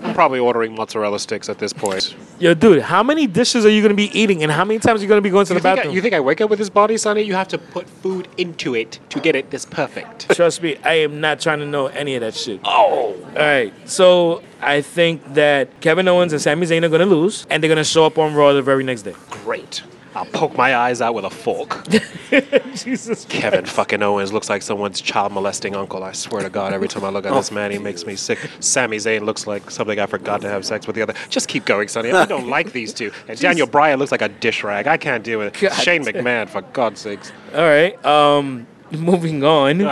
I'm 0.04 0.14
probably 0.14 0.40
ordering 0.40 0.76
mozzarella 0.76 1.20
sticks 1.20 1.48
at 1.50 1.60
this 1.60 1.74
point. 1.74 2.16
Yo, 2.40 2.54
dude, 2.54 2.82
how 2.82 3.04
many 3.04 3.28
dishes 3.28 3.66
are 3.66 3.70
you 3.70 3.82
gonna 3.82 3.94
be 3.94 4.10
eating, 4.20 4.42
and 4.44 4.52
how 4.52 4.66
many 4.66 4.80
times 4.80 5.00
are 5.00 5.04
you 5.04 5.10
gonna 5.10 5.22
be 5.22 5.30
going 5.30 5.46
to 5.46 5.54
You 5.54 5.60
the 5.60 5.64
think, 5.64 5.72
I, 5.74 5.76
bathroom? 5.76 5.96
you 5.96 6.02
think 6.02 6.14
I 6.14 6.20
wake 6.20 6.42
up 6.42 6.50
with 6.50 6.60
this 6.60 6.70
body, 6.70 6.98
Sonny? 6.98 7.22
You 7.22 7.34
have 7.36 7.48
to 7.50 7.58
put 7.58 7.88
food 7.90 8.28
into 8.38 8.76
it 8.76 9.00
to 9.10 9.20
get 9.20 9.36
it 9.36 9.52
this 9.52 9.66
perfect. 9.66 10.34
Trust 10.36 10.62
me, 10.64 10.78
I 10.84 10.94
am 10.96 11.22
not 11.22 11.40
trying 11.40 11.60
to 11.60 11.66
know 11.66 11.88
any 11.88 12.16
of 12.16 12.22
that 12.22 12.34
shit. 12.36 12.60
Oh. 12.66 13.16
All 13.16 13.36
right. 13.36 13.74
So 13.88 14.42
I 14.62 14.82
think 14.82 15.34
that 15.36 15.80
Kevin 15.82 16.08
Owens 16.08 16.34
and 16.34 16.42
Sami 16.42 16.66
Zayn 16.66 16.84
are 16.84 16.90
gonna 16.90 17.06
lose, 17.06 17.46
and 17.50 17.62
they're 17.62 17.70
gonna 17.70 17.84
show 17.84 18.06
up 18.06 18.18
on 18.18 18.34
Raw 18.34 18.54
the 18.54 18.62
very 18.62 18.84
next 18.84 19.04
day. 19.04 19.14
Great. 19.30 19.84
I'll 20.14 20.26
poke 20.26 20.58
my 20.58 20.76
eyes 20.76 21.02
out 21.02 21.14
with 21.14 21.24
a 21.24 21.30
fork. 21.30 21.88
Jesus. 22.76 23.26
Kevin 23.30 23.66
fucking 23.66 24.04
Owens 24.04 24.34
looks 24.34 24.50
like 24.50 24.62
someone's 24.62 25.00
child 25.00 25.32
molesting 25.32 25.76
uncle. 25.76 26.04
I 26.04 26.12
swear 26.12 26.42
to 26.44 26.50
God, 26.50 26.74
every 26.74 26.90
time 26.90 27.06
I 27.06 27.10
look 27.10 27.26
at 27.26 27.34
this 27.34 27.52
man, 27.52 27.72
he 27.72 27.78
makes 27.78 28.06
me 28.06 28.16
sick. 28.16 28.38
Sami 28.60 28.98
Zayn 28.98 29.22
looks 29.22 29.48
like 29.48 29.72
something 29.72 30.00
I 30.00 30.06
forgot 30.06 30.42
to 30.42 30.50
have 30.50 30.66
sex 30.66 30.86
with 30.86 30.98
the 30.98 31.02
other. 31.02 31.14
Just 31.30 31.48
keep 31.48 31.64
going, 31.66 31.88
Sonny. 31.88 32.12
I 32.12 32.26
don't 32.26 32.48
like 32.50 32.74
these 32.74 32.94
two. 32.94 33.12
And 33.28 33.40
Daniel 33.40 33.68
Bryan 33.68 34.00
looks 34.00 34.12
like 34.12 34.22
a 34.22 34.30
dish 34.30 34.64
rag. 34.64 34.88
I 34.88 34.98
can't 34.98 35.24
deal 35.24 35.40
with 35.40 35.56
it. 35.56 35.62
God 35.62 35.74
Shane 35.76 36.04
damn. 36.04 36.14
McMahon, 36.14 36.50
for 36.50 36.62
God's 36.62 37.00
sakes. 37.00 37.32
All 37.54 37.62
right. 37.62 38.04
Um, 38.06 38.68
moving 38.98 39.44
on. 39.44 39.82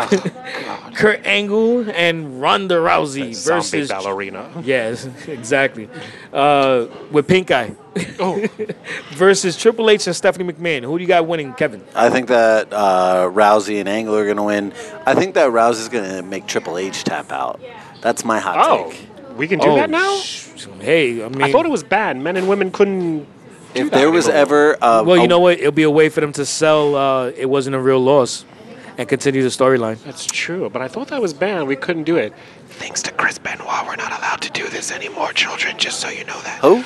Oh, 0.71 0.91
Kurt 0.95 1.25
Angle 1.25 1.89
and 1.91 2.41
Ronda 2.41 2.75
Rousey 2.75 3.33
Zombie 3.33 3.61
versus. 3.61 3.87
ballerina. 3.89 4.49
Yes, 4.63 5.05
exactly. 5.27 5.87
Uh, 6.33 6.87
with 7.11 7.27
Pink 7.27 7.51
Eye 7.51 7.75
Oh, 8.19 8.43
versus 9.11 9.55
Triple 9.55 9.89
H 9.89 10.07
and 10.07 10.15
Stephanie 10.15 10.51
McMahon. 10.51 10.83
Who 10.83 10.97
do 10.97 11.01
you 11.03 11.07
got 11.07 11.25
winning, 11.27 11.53
Kevin? 11.53 11.83
I 11.95 12.09
think 12.09 12.27
that 12.27 12.73
uh, 12.73 13.29
Rousey 13.31 13.79
and 13.79 13.87
Angle 13.87 14.15
are 14.15 14.25
going 14.25 14.37
to 14.37 14.43
win. 14.43 14.73
I 15.05 15.15
think 15.15 15.35
that 15.35 15.51
Rousey's 15.51 15.89
going 15.89 16.09
to 16.09 16.21
make 16.23 16.47
Triple 16.47 16.77
H 16.77 17.03
tap 17.03 17.31
out. 17.31 17.61
That's 18.01 18.25
my 18.25 18.39
hot 18.39 18.57
oh, 18.59 18.91
take. 18.91 19.37
we 19.37 19.47
can 19.47 19.59
do 19.59 19.75
that 19.75 19.89
now? 19.89 20.17
sh- 20.19 20.47
Hey, 20.81 21.23
I 21.23 21.29
mean, 21.29 21.41
I 21.43 21.51
thought 21.51 21.65
it 21.65 21.71
was 21.71 21.83
bad. 21.83 22.17
Men 22.17 22.35
and 22.35 22.49
women 22.49 22.71
couldn't. 22.71 23.25
If 23.75 23.91
there 23.91 24.11
was 24.11 24.27
ever, 24.27 24.75
uh, 24.83 25.03
Well, 25.03 25.17
you 25.17 25.27
know 25.27 25.39
what? 25.39 25.59
It'll 25.59 25.71
be 25.71 25.83
a 25.83 25.89
way 25.91 26.09
for 26.09 26.19
them 26.21 26.33
to 26.33 26.45
sell. 26.45 26.95
Uh, 26.95 27.27
it 27.37 27.45
wasn't 27.45 27.75
a 27.75 27.79
real 27.79 27.99
loss, 27.99 28.43
and 28.99 29.07
continue 29.07 29.41
the 29.41 29.47
storyline. 29.47 29.97
That's 30.03 30.25
true, 30.25 30.69
but 30.69 30.81
I 30.81 30.89
thought 30.89 31.07
that 31.07 31.21
was 31.21 31.33
banned. 31.33 31.67
We 31.67 31.77
couldn't 31.77 32.03
do 32.03 32.17
it. 32.17 32.33
Thanks 32.67 33.01
to 33.03 33.11
Chris 33.13 33.37
Benoit, 33.39 33.85
we're 33.87 33.95
not 33.95 34.11
allowed 34.19 34.41
to 34.41 34.51
do 34.51 34.67
this 34.67 34.91
anymore, 34.91 35.31
children, 35.31 35.77
just 35.77 36.01
so 36.01 36.09
you 36.09 36.25
know 36.25 36.39
that. 36.41 36.59
who, 36.59 36.81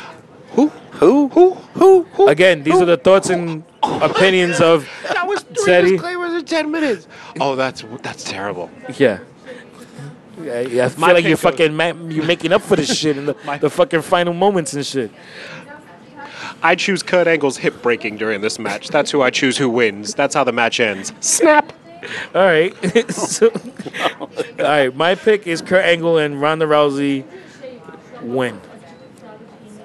Who? 0.52 0.68
who, 0.70 1.28
who, 1.30 1.54
who, 1.74 2.04
who? 2.14 2.28
Again, 2.28 2.62
these 2.64 2.80
are 2.80 2.86
the 2.86 2.98
thoughts 2.98 3.32
and 3.32 3.64
opinions 3.82 4.62
of 4.62 4.88
That 5.12 5.28
was 5.28 5.42
three 5.42 5.66
Teddy. 5.66 5.92
disclaimers 5.94 6.34
in 6.36 6.46
10 6.46 6.70
minutes. 6.72 7.08
Oh, 7.42 7.56
that's 7.56 7.84
that's 8.04 8.24
terrible. 8.24 8.70
yeah. 8.98 9.20
Yeah, 10.42 10.60
yeah, 10.62 10.86
I 10.86 10.90
feel 10.90 11.00
My 11.00 11.12
like 11.14 11.24
you're 11.24 11.32
goes- 11.32 11.42
fucking 11.42 11.76
ma- 11.76 11.94
you're 12.10 12.26
making 12.26 12.54
up 12.54 12.62
for 12.62 12.76
this 12.76 12.96
shit 12.96 13.18
in 13.18 13.26
the, 13.26 13.36
My- 13.46 13.58
the 13.58 13.70
fucking 13.72 14.02
final 14.04 14.34
moments 14.34 14.74
and 14.74 14.86
shit. 14.86 15.12
I 16.62 16.76
choose 16.76 17.02
Kurt 17.04 17.28
Angle's 17.28 17.58
hip 17.58 17.82
breaking 17.82 18.18
during 18.18 18.42
this 18.42 18.58
match. 18.60 18.90
That's 18.90 19.10
who 19.12 19.22
I 19.24 19.32
choose 19.32 19.58
who 19.58 19.70
wins. 19.70 20.14
That's 20.14 20.36
how 20.36 20.44
the 20.44 20.52
match 20.52 20.80
ends. 20.80 21.12
Snap. 21.20 21.73
All 22.36 22.42
right. 22.46 22.74
so, 23.12 23.50
all 24.20 24.30
right. 24.60 24.96
My 24.96 25.16
pick 25.16 25.48
is 25.48 25.62
Kurt 25.62 25.86
Angle 25.86 26.18
and 26.18 26.42
Ronda 26.42 26.66
Rousey 26.66 27.26
win. 28.22 28.60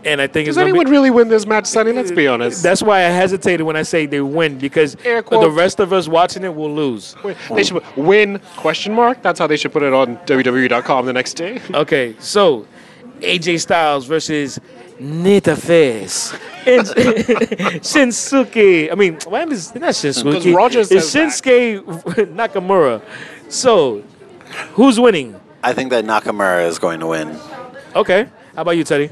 And 0.04 0.20
I 0.20 0.26
think 0.26 0.46
Does 0.46 0.56
it's 0.56 0.62
anyone 0.62 0.86
be, 0.86 0.90
really 0.90 1.10
win 1.10 1.28
this 1.28 1.46
match, 1.46 1.66
Sonny? 1.66 1.92
Let's 1.92 2.12
be 2.12 2.28
honest. 2.28 2.62
That's 2.62 2.82
why 2.82 2.98
I 2.98 3.08
hesitated 3.08 3.66
when 3.66 3.76
I 3.76 3.82
say 3.82 4.06
they 4.06 4.20
win 4.20 4.56
because 4.58 4.94
the 4.94 5.52
rest 5.52 5.80
of 5.80 5.92
us 5.92 6.08
watching 6.08 6.44
it 6.44 6.54
will 6.54 6.72
lose. 6.72 7.16
They 7.50 7.64
should 7.64 7.82
win 7.96 8.40
question 8.56 8.94
mark. 8.94 9.22
That's 9.22 9.38
how 9.38 9.46
they 9.46 9.56
should 9.56 9.72
put 9.72 9.82
it 9.82 9.92
on 9.92 10.16
WWE.com 10.18 11.06
the 11.06 11.12
next 11.12 11.34
day. 11.34 11.60
Okay, 11.74 12.14
so 12.20 12.66
AJ 13.20 13.60
Styles 13.60 14.06
versus 14.06 14.60
Nita 15.00 15.56
Face 15.56 16.32
and 16.66 16.86
Shinsuke. 17.82 18.90
I 18.92 18.94
mean, 18.94 19.18
why 19.26 19.44
is 19.44 19.74
not 19.74 19.90
Shinsuke? 19.94 20.24
Because 20.24 20.46
Roger 20.46 20.80
it's 20.80 20.88
says 20.88 21.12
that. 21.12 21.44
Shinsuke 21.44 21.82
Nakamura. 22.34 23.02
So, 23.48 24.02
who's 24.72 24.98
winning? 25.00 25.38
I 25.62 25.72
think 25.72 25.90
that 25.90 26.04
Nakamura 26.04 26.66
is 26.66 26.78
going 26.78 27.00
to 27.00 27.06
win. 27.06 27.38
Okay, 27.96 28.28
how 28.54 28.62
about 28.62 28.72
you, 28.72 28.84
Teddy? 28.84 29.10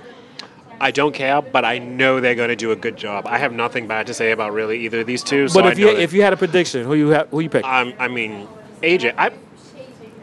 I 0.81 0.91
don't 0.91 1.15
care, 1.15 1.41
but 1.41 1.65
I 1.65 1.79
know 1.79 2.21
they're 2.21 2.35
going 2.35 2.51
to 2.51 2.57
do 2.57 2.71
a 2.73 2.77
good 2.77 2.97
job. 2.97 3.27
I 3.27 3.39
have 3.39 3.53
nothing 3.53 3.87
bad 3.87 4.09
to 4.09 4.15
say 4.15 4.33
about 4.33 4.53
really 4.53 4.85
either 4.85 5.01
of 5.01 5.07
these 5.07 5.23
two. 5.23 5.49
But 5.49 5.65
I 5.65 5.73
if 5.73 5.79
you 5.79 5.89
if 5.89 6.13
you 6.13 6.23
had 6.23 6.33
a 6.33 6.37
prediction, 6.37 6.85
who 6.85 6.95
you 6.95 7.15
ha- 7.15 7.25
who 7.31 7.41
you 7.41 7.49
pick? 7.49 7.65
Um, 7.65 7.95
I 7.99 8.09
mean, 8.09 8.47
AJ, 8.83 9.15
I, 9.17 9.31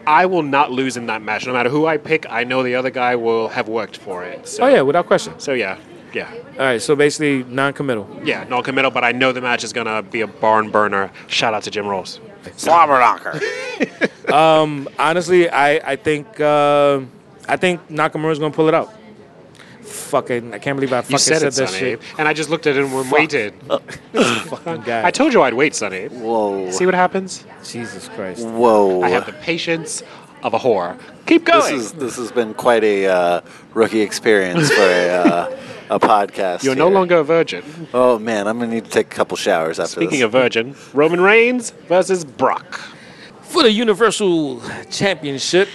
I 0.05 0.25
will 0.25 0.43
not 0.43 0.71
lose 0.71 0.97
in 0.97 1.05
that 1.07 1.21
match. 1.21 1.45
No 1.47 1.53
matter 1.53 1.69
who 1.69 1.85
I 1.85 1.97
pick, 1.97 2.25
I 2.29 2.43
know 2.43 2.63
the 2.63 2.75
other 2.75 2.89
guy 2.89 3.15
will 3.15 3.47
have 3.49 3.67
worked 3.67 3.97
for 3.97 4.23
it. 4.23 4.47
So, 4.47 4.63
oh 4.63 4.67
yeah, 4.67 4.81
without 4.81 5.05
question. 5.07 5.39
So 5.39 5.53
yeah, 5.53 5.77
yeah, 6.13 6.31
All 6.53 6.65
right, 6.65 6.81
so 6.81 6.95
basically 6.95 7.43
non-committal. 7.51 8.21
yeah. 8.23 8.43
Non-committal, 8.45 8.91
but 8.91 9.03
I 9.03 9.11
know 9.13 9.31
the 9.31 9.41
match 9.41 9.63
is 9.63 9.73
gonna 9.73 10.01
be 10.03 10.21
a 10.21 10.27
barn 10.27 10.69
burner. 10.69 11.11
Shout 11.27 11.53
out 11.53 11.63
to 11.63 11.71
Jim 11.71 11.87
Ross. 11.87 12.19
Slobber 12.55 12.99
knocker. 12.99 13.39
Honestly, 14.99 15.49
I 15.49 15.91
I 15.93 15.95
think 15.95 16.39
uh, 16.39 17.01
I 17.47 17.57
think 17.57 17.87
Nakamura's 17.89 18.39
gonna 18.39 18.53
pull 18.53 18.67
it 18.67 18.73
out. 18.73 18.93
Fucking, 20.13 20.53
I 20.53 20.59
can't 20.59 20.77
believe 20.77 20.93
I 20.93 21.01
fucking 21.01 21.13
You 21.15 21.17
said, 21.17 21.39
said, 21.39 21.47
it, 21.47 21.55
that 21.55 21.69
Sonny, 21.69 21.79
shit. 21.79 22.01
and 22.19 22.27
I 22.27 22.33
just 22.33 22.51
looked 22.51 22.67
at 22.67 22.77
it 22.77 22.85
and 22.85 23.11
waited. 23.11 23.55
Fucking 24.13 24.81
guy. 24.83 25.03
I 25.03 25.09
told 25.09 25.33
you 25.33 25.41
I'd 25.41 25.55
wait, 25.55 25.73
Sonny. 25.73 26.05
Whoa. 26.05 26.69
See 26.69 26.85
what 26.85 26.93
happens? 26.93 27.43
Jesus 27.65 28.07
Christ. 28.09 28.45
Whoa. 28.45 29.01
I 29.01 29.09
have 29.09 29.25
the 29.25 29.33
patience 29.33 30.03
of 30.43 30.53
a 30.53 30.59
whore. 30.59 30.99
Keep 31.25 31.45
going. 31.45 31.61
this 31.75 31.85
is 31.85 31.91
this 31.93 32.15
has 32.17 32.31
been 32.31 32.53
quite 32.53 32.83
a 32.83 33.07
uh, 33.07 33.41
rookie 33.73 34.01
experience 34.01 34.69
for 34.69 34.81
a, 34.83 35.09
uh, 35.09 35.59
a 35.89 35.99
podcast. 35.99 36.63
You're 36.63 36.75
no 36.75 36.89
longer 36.89 37.17
a 37.17 37.23
virgin. 37.23 37.63
Oh 37.91 38.19
man, 38.19 38.47
I'm 38.47 38.59
gonna 38.59 38.71
need 38.71 38.85
to 38.85 38.91
take 38.91 39.07
a 39.07 39.15
couple 39.15 39.35
showers 39.35 39.79
after 39.79 39.93
Speaking 39.93 40.19
this. 40.19 40.25
of 40.25 40.31
virgin, 40.31 40.75
Roman 40.93 41.21
Reigns 41.21 41.71
versus 41.87 42.23
Brock. 42.23 42.75
For 43.41 43.63
the 43.63 43.71
Universal 43.71 44.61
Championship. 44.91 45.69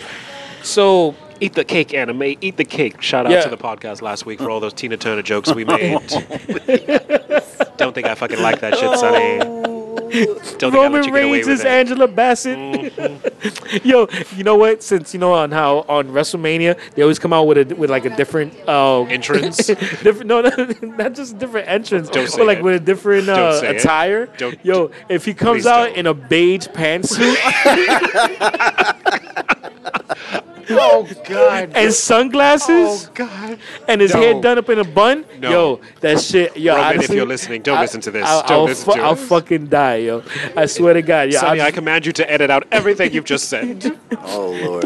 So 0.62 1.16
Eat 1.40 1.54
the 1.54 1.64
cake, 1.64 1.94
Anna 1.94 2.12
Mae. 2.14 2.36
Eat 2.40 2.56
the 2.56 2.64
cake. 2.64 3.00
Shout 3.00 3.26
out 3.26 3.32
Yeah. 3.32 3.42
to 3.42 3.48
the 3.50 3.56
podcast 3.56 4.02
last 4.02 4.26
week 4.26 4.38
for 4.40 4.50
all 4.50 4.60
those 4.60 4.72
Tina 4.72 4.96
Turner 4.96 5.22
jokes 5.22 5.52
we 5.54 5.64
made. 5.64 5.98
Don't 7.76 7.94
think 7.94 8.06
I 8.08 8.14
fucking 8.16 8.40
like 8.40 8.60
that 8.60 8.76
shit, 8.76 8.98
Sonny. 8.98 9.38
Don't 10.08 10.40
think 10.42 10.62
I 10.62 10.66
let 10.66 10.72
Roman 10.74 11.04
you 11.04 11.12
get 11.12 11.22
away 11.24 11.32
Reigns 11.32 11.46
with 11.46 11.54
is 11.54 11.60
it. 11.60 11.66
Mm-hmm. 11.66 11.76
Angela 11.76 12.08
Bassett. 12.08 13.84
Yo, 13.84 14.08
you 14.36 14.42
know 14.42 14.56
what? 14.56 14.82
Since 14.82 15.12
you 15.14 15.20
know 15.20 15.32
on 15.34 15.50
how 15.52 15.84
on 15.88 16.08
WrestleMania 16.08 16.78
they 16.94 17.02
always 17.02 17.18
come 17.18 17.32
out 17.32 17.44
with 17.46 17.70
a 17.70 17.74
with 17.76 17.90
like 17.90 18.04
a 18.06 18.16
different 18.16 18.54
uh, 18.66 19.02
Entrance? 19.02 19.66
different 19.66 20.26
no, 20.26 20.40
no, 20.40 20.50
not 20.82 21.12
just 21.14 21.38
different 21.38 21.68
entrance, 21.68 22.08
Don't 22.08 22.26
say 22.28 22.38
but 22.38 22.46
like 22.46 22.58
it. 22.58 22.64
with 22.64 22.76
a 22.76 22.80
different 22.80 23.26
Don't 23.26 23.38
uh, 23.38 23.60
say 23.60 23.68
it. 23.70 23.76
attire. 23.76 24.26
Don't- 24.38 24.58
Yo, 24.64 24.90
if 25.10 25.24
he 25.26 25.34
comes 25.34 25.62
please 25.62 25.66
out 25.66 25.86
don't. 25.88 25.96
in 25.98 26.06
a 26.06 26.14
beige 26.14 26.66
pantsuit 26.68 27.36
Oh 30.80 31.08
God. 31.26 31.70
and 31.74 31.92
sunglasses 31.92 33.06
oh 33.08 33.10
God. 33.14 33.58
and 33.88 34.00
his 34.00 34.12
hair 34.12 34.34
No. 34.34 34.42
done 34.42 34.58
up 34.58 34.68
in 34.68 34.78
a 34.78 34.84
bun, 34.84 35.24
No. 35.40 35.50
yo, 35.50 35.80
that 36.00 36.20
shit. 36.20 36.56
Yo, 36.56 36.74
Roman, 36.76 37.00
if 37.02 37.10
you're 37.10 37.26
listening, 37.26 37.62
don't 37.62 37.78
I- 37.78 37.82
listen 37.82 38.00
to 38.02 38.10
this. 38.10 38.26
I'll, 38.26 38.42
Don't 38.42 38.50
I'll 38.52 38.64
listen 38.64 38.92
to 38.94 39.00
I'll 39.00 39.12
it. 39.14 39.16
fucking 39.16 39.66
die, 39.68 39.96
yo. 39.96 40.22
I 40.56 40.66
swear 40.66 40.94
to 40.94 41.02
God, 41.02 41.32
yo. 41.32 41.38
Sonny, 41.40 41.60
I 41.60 41.68
I 41.68 41.70
command 41.70 42.06
you 42.06 42.12
to 42.12 42.30
edit 42.30 42.50
out 42.50 42.66
everything 42.72 43.12
you've 43.12 43.24
just 43.24 43.48
said. 43.48 43.98
Oh 44.30 44.50
lord. 44.64 44.84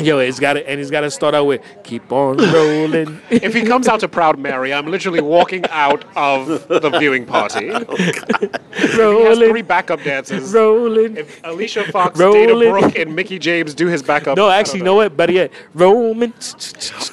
Yo, 0.00 0.18
it's 0.18 0.38
got 0.40 0.54
to, 0.54 0.68
and 0.68 0.80
it's 0.80 0.90
got 0.90 1.00
to 1.02 1.10
start 1.10 1.34
out 1.34 1.44
with 1.46 1.60
"Keep 1.84 2.10
on 2.12 2.36
rolling." 2.38 3.20
if 3.30 3.54
he 3.54 3.62
comes 3.62 3.88
out 3.88 4.00
to 4.00 4.08
Proud 4.08 4.38
Mary, 4.38 4.72
I'm 4.72 4.86
literally 4.86 5.20
walking 5.20 5.64
out 5.70 6.04
of 6.16 6.66
the 6.68 6.90
viewing 6.98 7.26
party. 7.26 7.70
Oh, 8.82 8.96
rolling. 8.98 9.22
He 9.22 9.28
has 9.28 9.38
three 9.50 9.62
backup 9.62 10.02
dancers. 10.02 10.52
rolling. 10.54 11.16
If 11.16 11.40
Alicia 11.44 11.84
Fox, 11.90 12.18
Rolling. 12.18 12.48
Dana 12.48 12.70
Brooke, 12.70 12.96
and 12.96 13.14
Mickie 13.14 13.38
James 13.38 13.74
do 13.74 13.88
his 13.88 14.02
backup. 14.02 14.36
No, 14.36 14.48
actually, 14.48 14.78
you 14.78 14.84
know 14.84 14.94
what? 14.94 15.16
Better 15.16 15.32
yet, 15.32 15.52
Roman. 15.74 16.32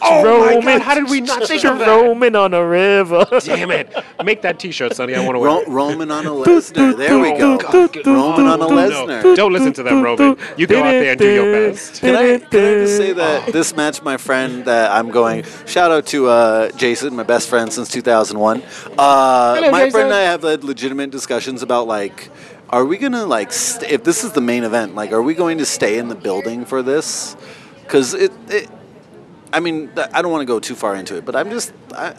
Oh 0.02 0.24
my 0.24 0.24
Roman, 0.24 0.64
God, 0.78 0.82
how 0.82 0.96
did 0.96 1.10
we 1.10 1.22
not 1.22 1.44
think 1.48 1.66
of 1.66 1.80
that? 1.80 1.88
Roman 1.88 2.36
on 2.36 2.54
a 2.54 2.66
river. 2.66 3.26
Damn 3.44 3.72
it! 3.72 3.92
Make 4.24 4.44
that 4.44 4.60
T-shirt, 4.60 4.96
Sonny. 4.96 5.16
I 5.16 5.26
want 5.26 5.36
to 5.36 5.40
wear. 5.40 5.50
Ro- 5.50 5.60
it. 5.62 5.68
Roman 5.68 6.12
on 6.12 6.26
a 6.26 6.30
Lesnar. 6.46 6.96
There 6.96 7.20
we 7.20 7.32
go. 7.38 7.58
Roman 8.06 8.46
on 8.48 8.62
a 8.62 8.66
Lesnar. 8.68 9.24
No, 9.24 9.36
don't 9.36 9.52
listen 9.52 9.74
to 9.74 9.84
them, 9.84 10.04
Roman. 10.04 10.38
You 10.58 10.68
go 10.68 10.80
out 10.80 10.92
there 10.92 11.12
and 11.12 11.20
do 11.20 11.34
your 11.34 11.72
best. 11.72 12.02
Can 12.02 12.16
I, 12.16 12.38
can 12.38 12.60
I 12.60 12.77
just 12.86 12.98
say 12.98 13.14
that 13.14 13.52
this 13.54 13.76
match, 13.76 14.02
my 14.02 14.18
friend, 14.18 14.66
that 14.66 14.92
I'm 14.92 15.10
going, 15.10 15.44
shout 15.66 15.92
out 15.92 16.06
to 16.08 16.28
uh, 16.28 16.70
Jason, 16.72 17.16
my 17.16 17.24
best 17.24 17.50
friend 17.50 17.72
since 17.72 17.90
2001. 17.90 18.62
Uh, 18.62 18.64
my 19.72 19.86
Jason. 19.86 19.92
friend 19.92 20.06
and 20.08 20.14
I 20.14 20.22
have 20.22 20.44
had 20.44 20.64
legitimate 20.64 21.12
discussions 21.12 21.62
about, 21.64 21.88
like, 21.88 22.30
are 22.70 22.84
we 22.86 22.98
going 22.98 23.14
to, 23.14 23.26
like, 23.26 23.52
st- 23.54 23.92
if 23.92 24.04
this 24.04 24.24
is 24.24 24.32
the 24.34 24.42
main 24.42 24.64
event, 24.64 24.96
like, 24.96 25.12
are 25.12 25.22
we 25.22 25.34
going 25.34 25.58
to 25.60 25.66
stay 25.66 25.98
in 25.98 26.08
the 26.10 26.16
building 26.16 26.66
for 26.66 26.84
this? 26.84 27.36
Because 27.84 28.14
it, 28.14 28.32
it, 28.50 28.70
I 29.54 29.60
mean, 29.62 29.90
I 30.14 30.22
don't 30.22 30.32
want 30.32 30.42
to 30.42 30.46
go 30.46 30.60
too 30.60 30.76
far 30.76 30.96
into 30.96 31.16
it, 31.16 31.26
but 31.26 31.36
I'm 31.36 31.50
just, 31.50 31.72
I, 31.96 32.14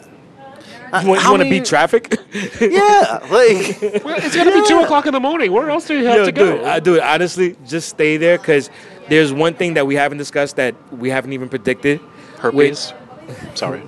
I- 0.91 1.03
You 1.03 1.09
want, 1.09 1.21
how 1.21 1.33
to 1.33 1.37
many- 1.39 1.51
beat 1.51 1.65
traffic? 1.65 2.17
Yeah, 2.59 3.19
like, 3.31 4.03
Well, 4.03 4.15
it's 4.17 4.35
gonna 4.35 4.51
be 4.51 4.67
two 4.67 4.79
o'clock 4.79 5.05
in 5.05 5.13
the 5.13 5.19
morning. 5.19 5.51
Where 5.51 5.69
else 5.69 5.85
do 5.87 5.97
you 5.97 6.05
have 6.05 6.15
Yo, 6.17 6.25
to 6.25 6.31
go? 6.31 6.57
dude, 6.57 6.65
I, 6.65 6.79
dude, 6.79 6.99
honestly, 6.99 7.55
just 7.65 7.89
stay 7.89 8.17
there 8.17 8.37
because 8.39 8.69
there's 9.09 9.33
one 9.33 9.53
thing 9.53 9.73
that 9.75 9.85
we 9.87 9.95
haven't 9.95 10.17
discussed 10.17 10.55
that 10.57 10.75
we 10.91 11.09
haven't 11.09 11.33
even 11.33 11.49
predicted. 11.49 11.99
Herpes. 12.39 12.93
Sorry. 13.55 13.81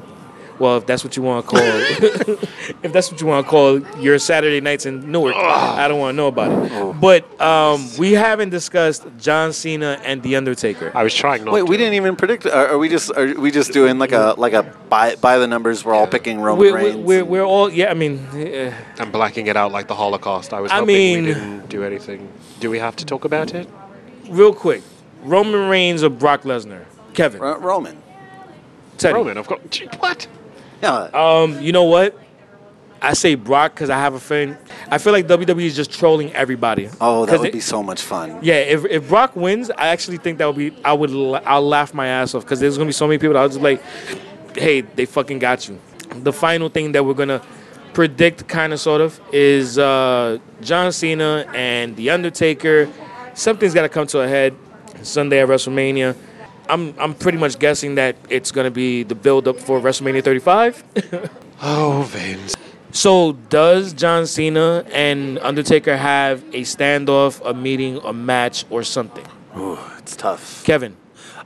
Well, 0.60 0.78
if 0.78 0.86
that's 0.86 1.04
what 1.04 1.18
you 1.18 1.24
want 1.24 1.44
to 1.44 1.50
call, 1.50 1.60
if 2.84 2.94
that's 2.94 3.12
what 3.12 3.20
you 3.20 3.26
want 3.26 3.44
to 3.48 3.50
call 3.50 3.80
your 4.00 4.20
Saturday 4.20 4.62
nights 4.62 4.86
in 4.86 5.12
Newark, 5.12 5.36
I 5.36 5.88
don't 5.88 6.00
want 6.00 6.14
to 6.14 6.18
know 6.18 6.28
about 6.28 6.52
it. 6.52 7.02
But 7.02 7.42
um, 7.42 7.90
we 7.98 8.12
haven't 8.12 8.52
discussed 8.52 9.08
John 9.18 9.54
Cena 9.54 10.00
and 10.04 10.22
The 10.22 10.36
Undertaker. 10.36 10.92
I 10.94 11.02
was 11.02 11.16
trying 11.16 11.46
not 11.46 11.54
Wait, 11.56 11.62
to. 11.62 11.66
we 11.66 11.78
didn't 11.78 11.96
even 11.96 12.16
predict. 12.16 12.46
Are, 12.46 12.68
are 12.68 12.78
we 12.78 12.90
just 12.90 13.10
are 13.18 13.34
we 13.40 13.50
just 13.50 13.74
doing 13.74 13.98
like 13.98 14.12
a 14.12 14.36
like 14.38 14.54
a 14.54 14.62
by 14.88 15.16
by 15.16 15.40
the 15.40 15.48
numbers? 15.48 15.84
We're 15.84 15.96
all 15.96 16.06
picking 16.06 16.40
Roman 16.40 16.60
We're, 16.60 16.76
Reigns. 16.76 16.96
we're, 16.98 17.24
we're, 17.24 17.26
we're 17.26 17.44
all 17.46 17.72
yeah. 17.72 17.90
I 17.90 17.96
mean, 17.96 18.28
eh, 18.36 18.72
I'm 19.00 19.10
blacking 19.12 19.48
it 19.48 19.58
out 19.58 19.72
like 19.72 19.88
the 19.88 19.96
Holocaust. 19.96 20.54
I 20.54 20.60
was 20.60 20.72
I 20.72 20.76
hoping 20.76 20.88
mean- 20.96 21.24
we 21.26 21.34
didn't 21.34 21.70
do 21.70 21.84
anything. 21.84 22.30
Do 22.60 22.70
we 22.70 22.78
have 22.78 22.96
to 22.98 23.06
talk 23.06 23.26
about 23.26 23.56
it? 23.56 23.68
real 24.30 24.54
quick, 24.54 24.84
Roman 25.24 25.70
Reigns 25.70 26.04
or 26.04 26.10
Brock 26.10 26.44
Lesnar? 26.44 26.86
Kevin, 27.14 27.42
Ro- 27.42 27.60
Roman. 27.60 27.98
Teddy. 28.98 29.14
Roman, 29.14 29.38
of 29.38 29.48
course. 29.48 29.62
What? 30.00 30.28
Yeah. 30.82 31.10
Um, 31.14 31.60
you 31.62 31.72
know 31.72 31.84
what? 31.84 32.18
I 33.04 33.14
say 33.14 33.34
Brock 33.34 33.74
because 33.74 33.90
I 33.90 33.98
have 33.98 34.14
a 34.14 34.20
feeling. 34.20 34.56
I 34.90 35.00
feel 35.00 35.12
like 35.12 35.28
WWE 35.28 35.66
is 35.66 35.76
just 35.76 35.92
trolling 35.92 36.32
everybody. 36.34 36.88
oh, 37.02 37.26
that 37.26 37.40
would 37.40 37.48
it- 37.50 37.54
be 37.54 37.60
so 37.60 37.82
much 37.82 38.02
fun. 38.04 38.38
Yeah, 38.44 38.56
if, 38.56 38.86
if 38.86 39.08
Brock 39.10 39.36
wins, 39.36 39.72
I 39.72 39.88
actually 39.88 40.18
think 40.18 40.38
that 40.38 40.46
would 40.46 40.56
be. 40.58 40.76
I 40.86 40.94
would. 40.94 41.10
I'll 41.46 41.68
laugh 41.68 41.94
my 41.96 42.08
ass 42.08 42.36
off 42.36 42.44
because 42.44 42.60
there's 42.60 42.78
gonna 42.78 42.88
be 42.88 42.94
so 42.94 43.08
many 43.08 43.18
people. 43.18 43.38
I'll 43.38 43.48
just 43.50 43.60
like, 43.62 43.82
hey, 44.56 44.82
they 44.82 45.06
fucking 45.06 45.40
got 45.40 45.68
you. 45.68 45.80
The 46.10 46.32
final 46.34 46.70
thing 46.70 46.92
that 46.92 47.04
we're 47.04 47.16
gonna 47.16 47.42
predict, 47.94 48.48
kind 48.48 48.72
of, 48.72 48.80
sort 48.80 49.02
of, 49.02 49.20
is 49.32 49.80
uh, 49.80 50.38
John 50.62 50.92
Cena 50.92 51.46
and 51.56 51.96
The 51.96 52.12
Undertaker. 52.12 52.88
Something's 53.34 53.74
got 53.74 53.82
to 53.84 53.90
come 53.90 54.06
to 54.08 54.20
a 54.20 54.28
head 54.28 54.56
Sunday 55.04 55.42
at 55.42 55.48
WrestleMania. 55.48 56.16
I'm 56.70 56.94
I'm 57.00 57.14
pretty 57.14 57.38
much 57.38 57.60
guessing 57.60 57.96
that 57.96 58.16
it's 58.30 58.52
gonna 58.52 58.72
be 58.72 59.04
the 59.04 59.16
build 59.16 59.48
up 59.48 59.60
for 59.60 59.80
WrestleMania 59.80 60.24
35. 60.24 60.84
Oh, 61.64 62.08
Vince. 62.10 62.56
So 62.92 63.34
does 63.34 63.94
John 63.94 64.26
Cena 64.26 64.84
and 64.92 65.38
Undertaker 65.40 65.96
have 65.96 66.44
a 66.56 66.62
standoff, 66.62 67.40
a 67.48 67.54
meeting, 67.54 67.98
a 68.04 68.12
match, 68.12 68.66
or 68.72 68.82
something? 68.82 69.26
Ooh, 69.56 69.78
it's 70.00 70.16
tough. 70.16 70.64
Kevin. 70.66 70.98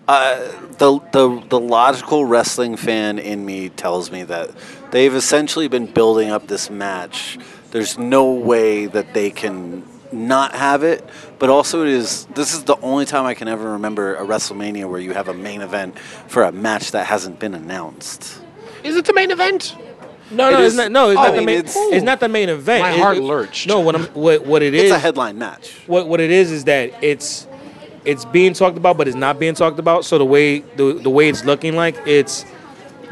Uh, 0.07 0.39
the 0.77 0.99
the 1.11 1.43
the 1.49 1.59
logical 1.59 2.23
wrestling 2.25 2.77
fan 2.77 3.19
in 3.19 3.45
me 3.45 3.69
tells 3.69 4.09
me 4.09 4.23
that 4.23 4.51
they've 4.91 5.13
essentially 5.13 5.67
been 5.67 5.87
building 5.87 6.29
up 6.29 6.47
this 6.47 6.69
match. 6.69 7.37
There's 7.71 7.97
no 7.97 8.31
way 8.31 8.85
that 8.85 9.13
they 9.13 9.31
can 9.31 9.83
not 10.11 10.53
have 10.55 10.83
it, 10.83 11.07
but 11.39 11.49
also 11.49 11.83
it 11.83 11.89
is 11.89 12.25
this 12.35 12.53
is 12.53 12.63
the 12.63 12.77
only 12.81 13.05
time 13.05 13.25
I 13.25 13.33
can 13.33 13.47
ever 13.47 13.71
remember 13.71 14.15
a 14.15 14.25
WrestleMania 14.25 14.89
where 14.89 14.99
you 14.99 15.13
have 15.13 15.27
a 15.27 15.33
main 15.33 15.61
event 15.61 15.97
for 15.99 16.43
a 16.43 16.51
match 16.51 16.91
that 16.91 17.05
hasn't 17.05 17.39
been 17.39 17.53
announced. 17.53 18.41
Is 18.83 18.95
it 18.95 19.05
the 19.05 19.13
main 19.13 19.31
event? 19.31 19.75
No, 20.31 20.49
It 20.49 20.51
no, 20.53 20.59
is- 20.61 20.73
it's 20.73 20.75
not. 20.77 20.91
No, 20.91 21.09
it's 21.11 21.19
I 21.19 21.23
not 21.25 21.33
oh, 21.33 21.35
the 21.37 21.45
main. 21.45 21.57
it's- 21.59 21.75
It's, 21.77 22.03
not 22.03 22.19
the 22.19 22.29
main 22.29 22.49
event. 22.49 22.81
My 22.81 22.91
It- 22.93 22.99
heart 22.99 23.17
it- 23.17 23.23
lurched. 23.23 23.67
No, 23.67 23.79
what 23.79 23.95
I'm 23.95 24.05
what 24.07 24.45
what 24.45 24.61
it 24.63 24.73
It's 24.75 24.91
a 24.91 24.99
headline 24.99 25.37
match. 25.37 25.73
what 25.87 26.07
what 26.07 26.19
it 26.19 26.31
is 26.31 26.51
is 26.51 26.63
that 26.65 26.91
it's 27.03 27.47
it's 28.05 28.23
being 28.25 28.53
talked 28.53 28.77
about, 28.77 28.97
but 28.97 29.07
it's 29.07 29.17
not 29.17 29.39
being 29.39 29.55
talked 29.55 29.79
about. 29.79 30.05
So 30.05 30.17
the 30.17 30.25
way 30.25 30.59
the 30.59 30.93
the 30.93 31.09
way 31.09 31.29
it's 31.29 31.43
looking 31.45 31.75
like 31.75 31.95
it's 32.05 32.45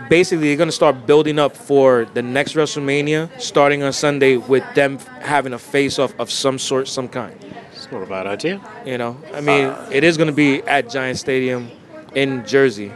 basically 0.10 0.48
they're 0.48 0.58
gonna 0.58 0.72
start 0.72 1.06
building 1.06 1.40
up 1.40 1.56
for 1.56 2.06
the 2.14 2.22
next 2.22 2.54
WrestleMania, 2.56 3.30
starting 3.40 3.84
on 3.84 3.94
Sunday 3.94 4.38
with 4.38 4.64
them 4.76 4.98
having 5.22 5.54
a 5.54 5.60
face 5.60 6.00
off 6.00 6.14
of 6.20 6.30
some 6.32 6.58
sort, 6.60 6.88
some 6.88 7.08
kind. 7.08 7.36
It's 7.74 7.92
not 7.92 8.04
a 8.04 8.06
bad 8.06 8.28
idea. 8.28 8.62
You 8.86 8.98
know, 8.98 9.18
I 9.34 9.42
mean, 9.42 9.74
it 9.92 10.04
is 10.04 10.18
gonna 10.18 10.32
be 10.32 10.62
at 10.64 10.90
Giant 10.90 11.18
Stadium 11.20 11.70
in 12.16 12.46
Jersey. 12.46 12.92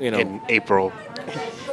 You 0.00 0.10
know, 0.10 0.18
In 0.18 0.40
April, 0.50 0.92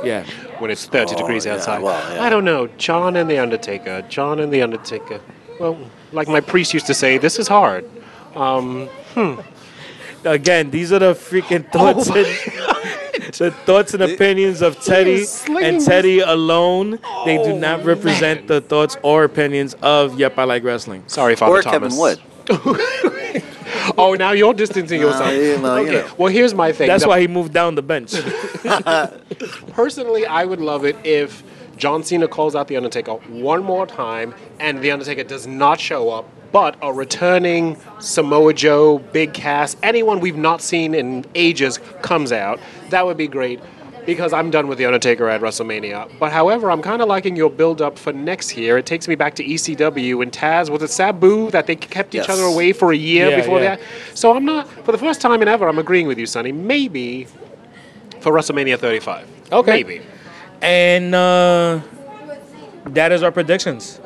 yeah. 0.03 0.23
when 0.59 0.71
it's 0.71 0.85
30 0.85 1.13
Oh, 1.15 1.17
degrees 1.17 1.45
yeah, 1.45 1.55
outside. 1.55 1.81
well, 1.81 1.99
yeah. 2.15 2.23
I 2.23 2.29
don't 2.29 2.45
know. 2.45 2.67
John 2.77 3.17
and 3.17 3.29
the 3.29 3.37
Undertaker. 3.37 4.01
John 4.07 4.39
and 4.39 4.51
the 4.53 4.61
Undertaker. 4.61 5.19
Well, 5.59 5.77
like 6.13 6.29
my 6.29 6.39
priest 6.39 6.73
used 6.73 6.87
to 6.87 6.93
say, 6.93 7.17
this 7.17 7.37
is 7.37 7.47
hard. 7.49 7.83
Um, 8.35 8.87
Again, 10.25 10.71
these 10.71 10.93
are 10.93 10.99
the 10.99 11.13
freaking 11.13 11.69
thoughts 11.71 12.09
Oh 12.09 12.15
and 12.15 12.25
the 13.39 13.51
thoughts 13.65 13.93
and 13.93 14.03
opinions 14.03 14.61
of 14.61 14.79
Teddy 14.81 15.25
and 15.61 15.79
Teddy 15.83 16.19
alone. 16.19 16.99
They 17.25 17.37
do 17.43 17.57
not 17.57 17.81
Oh, 17.81 17.83
represent 17.83 18.41
man. 18.41 18.47
the 18.47 18.61
thoughts 18.61 18.97
or 19.03 19.23
opinions 19.23 19.75
of 19.81 20.17
Yep, 20.19 20.37
I 20.37 20.43
Like 20.43 20.63
Wrestling. 20.63 21.03
sorry, 21.07 21.35
Father 21.35 21.57
or 21.57 21.61
Thomas. 21.61 21.93
Kevin 21.93 21.97
Wood. 21.97 22.19
Oh, 23.97 24.13
now 24.13 24.31
you're 24.31 24.53
distancing 24.53 25.01
yourself. 25.01 25.33
you 25.33 25.57
know, 25.57 25.75
you 25.77 25.89
okay. 25.89 26.07
know. 26.07 26.13
Well, 26.17 26.31
here's 26.31 26.53
my 26.53 26.71
thing. 26.71 26.87
That's 26.87 27.03
The- 27.03 27.09
why 27.09 27.19
he 27.19 27.27
moved 27.27 27.51
down 27.53 27.75
the 27.75 27.81
bench. 27.81 28.13
Personally, 29.73 30.25
I 30.25 30.45
would 30.45 30.61
love 30.61 30.85
it 30.85 30.95
if 31.03 31.43
John 31.75 32.03
Cena 32.03 32.27
calls 32.27 32.55
out 32.55 32.67
The 32.67 32.77
Undertaker 32.77 33.13
one 33.13 33.63
more 33.63 33.85
time 33.85 34.33
and 34.59 34.79
The 34.81 34.91
Undertaker 34.91 35.23
does 35.23 35.47
not 35.47 35.79
show 35.81 36.09
up, 36.11 36.29
but 36.53 36.77
a 36.81 36.93
returning 36.93 37.75
Samoa 37.99 38.53
Joe, 38.53 38.99
Big 39.11 39.33
Cass, 39.33 39.75
anyone 39.83 40.21
we've 40.21 40.37
not 40.37 40.61
seen 40.61 40.93
in 40.93 41.25
ages 41.35 41.79
comes 42.01 42.31
out. 42.31 42.59
That 42.89 43.05
would 43.05 43.17
be 43.17 43.27
great 43.27 43.59
because 44.05 44.33
I'm 44.33 44.51
done 44.51 44.67
with 44.67 44.77
The 44.77 44.85
Undertaker 44.85 45.27
at 45.29 45.41
WrestleMania. 45.41 46.09
But 46.19 46.31
however, 46.31 46.69
I'm 46.69 46.81
kind 46.81 47.01
of 47.01 47.07
liking 47.07 47.35
your 47.35 47.49
build 47.49 47.81
up 47.81 47.97
for 47.97 48.13
next 48.13 48.55
year. 48.55 48.77
It 48.77 48.85
takes 48.85 49.07
me 49.07 49.15
back 49.15 49.33
to 49.35 49.43
ECW 49.43 50.21
and 50.21 50.31
Taz. 50.31 50.69
Was 50.69 50.83
it 50.83 50.89
Sabu 50.91 51.49
that 51.51 51.67
they 51.67 51.75
kept 51.75 52.09
each 52.13 52.19
Yes. 52.19 52.29
other 52.29 52.43
away 52.43 52.71
for 52.73 52.91
a 52.91 52.95
year 52.97 53.29
Yeah, 53.29 53.35
before 53.37 53.59
yeah. 53.59 53.75
that? 53.77 53.81
So 54.13 54.35
I'm 54.35 54.45
not, 54.45 54.69
for 54.85 54.91
the 54.91 54.97
first 54.97 55.21
time 55.21 55.41
in 55.41 55.47
ever, 55.47 55.67
I'm 55.67 55.79
agreeing 55.79 56.05
with 56.07 56.19
you, 56.19 56.25
Sonny. 56.25 56.51
Maybe 56.51 57.27
for 58.19 58.31
WrestleMania 58.31 58.77
35. 58.77 59.25
Okay. 59.51 59.71
Maybe. 59.71 60.01
and 60.61 61.15
uh, 61.15 61.79
that 62.87 63.11
is 63.11 63.23
our 63.23 63.31
predictions. 63.31 63.99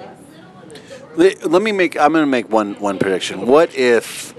Let 1.17 1.49
let 1.49 1.63
me 1.63 1.71
make. 1.71 1.99
I'm 1.99 2.13
going 2.13 2.21
to 2.21 2.29
make 2.29 2.49
one 2.49 2.75
one 2.75 2.99
prediction. 2.99 3.47
What 3.47 3.73
if 3.75 4.35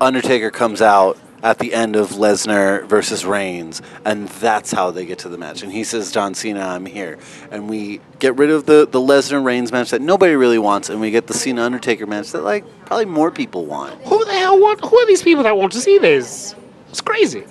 Undertaker 0.00 0.50
comes 0.50 0.82
out 0.82 1.16
at 1.44 1.60
the 1.60 1.72
end 1.72 1.94
of 1.94 2.10
Lesnar 2.10 2.84
versus 2.86 3.24
Reigns, 3.24 3.80
and 4.04 4.26
that's 4.28 4.72
how 4.72 4.90
they 4.90 5.06
get 5.06 5.20
to 5.20 5.28
the 5.28 5.38
match? 5.38 5.62
And 5.62 5.70
he 5.70 5.84
says, 5.84 6.10
"John 6.10 6.34
Cena, 6.34 6.60
I'm 6.60 6.84
here," 6.84 7.18
and 7.52 7.68
we 7.68 8.00
get 8.18 8.36
rid 8.36 8.50
of 8.50 8.66
the 8.66 8.88
the 8.90 8.98
Lesnar 8.98 9.44
Reigns 9.44 9.70
match 9.70 9.90
that 9.90 10.02
nobody 10.02 10.34
really 10.34 10.58
wants, 10.58 10.90
and 10.90 11.00
we 11.00 11.12
get 11.12 11.28
the 11.28 11.34
Cena 11.34 11.62
Undertaker 11.62 12.06
match 12.06 12.32
that 12.32 12.42
like 12.42 12.64
probably 12.86 13.06
more 13.06 13.30
people 13.30 13.64
want. 13.64 13.94
Who 14.02 14.24
the 14.24 14.32
hell 14.32 14.58
want? 14.60 14.84
Who 14.84 14.98
are 14.98 15.06
these 15.06 15.22
people 15.22 15.44
that 15.44 15.56
want 15.56 15.72
to 15.74 15.80
see 15.80 15.98
this? 15.98 16.56
It's 16.90 17.00
crazy. 17.00 17.44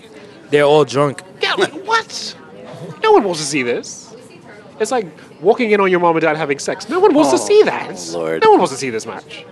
They're 0.49 0.63
all 0.63 0.83
drunk. 0.83 1.21
Yeah, 1.41 1.53
like, 1.53 1.71
what? 1.85 2.35
No 3.01 3.13
one 3.13 3.23
wants 3.23 3.39
to 3.39 3.45
see 3.45 3.63
this. 3.63 4.13
It's 4.81 4.91
like 4.91 5.07
walking 5.41 5.71
in 5.71 5.79
on 5.81 5.89
your 5.91 5.99
mom 5.99 6.15
and 6.15 6.21
dad 6.21 6.37
having 6.37 6.59
sex. 6.59 6.87
No 6.89 6.99
one 6.99 7.13
wants 7.13 7.31
to 7.31 7.37
Oh, 7.37 7.45
see 7.45 7.63
that. 7.63 8.09
Lord. 8.13 8.43
No 8.43 8.51
one 8.51 8.59
wants 8.59 8.73
to 8.73 8.79
see 8.79 8.89
this 8.89 9.05
match. 9.05 9.45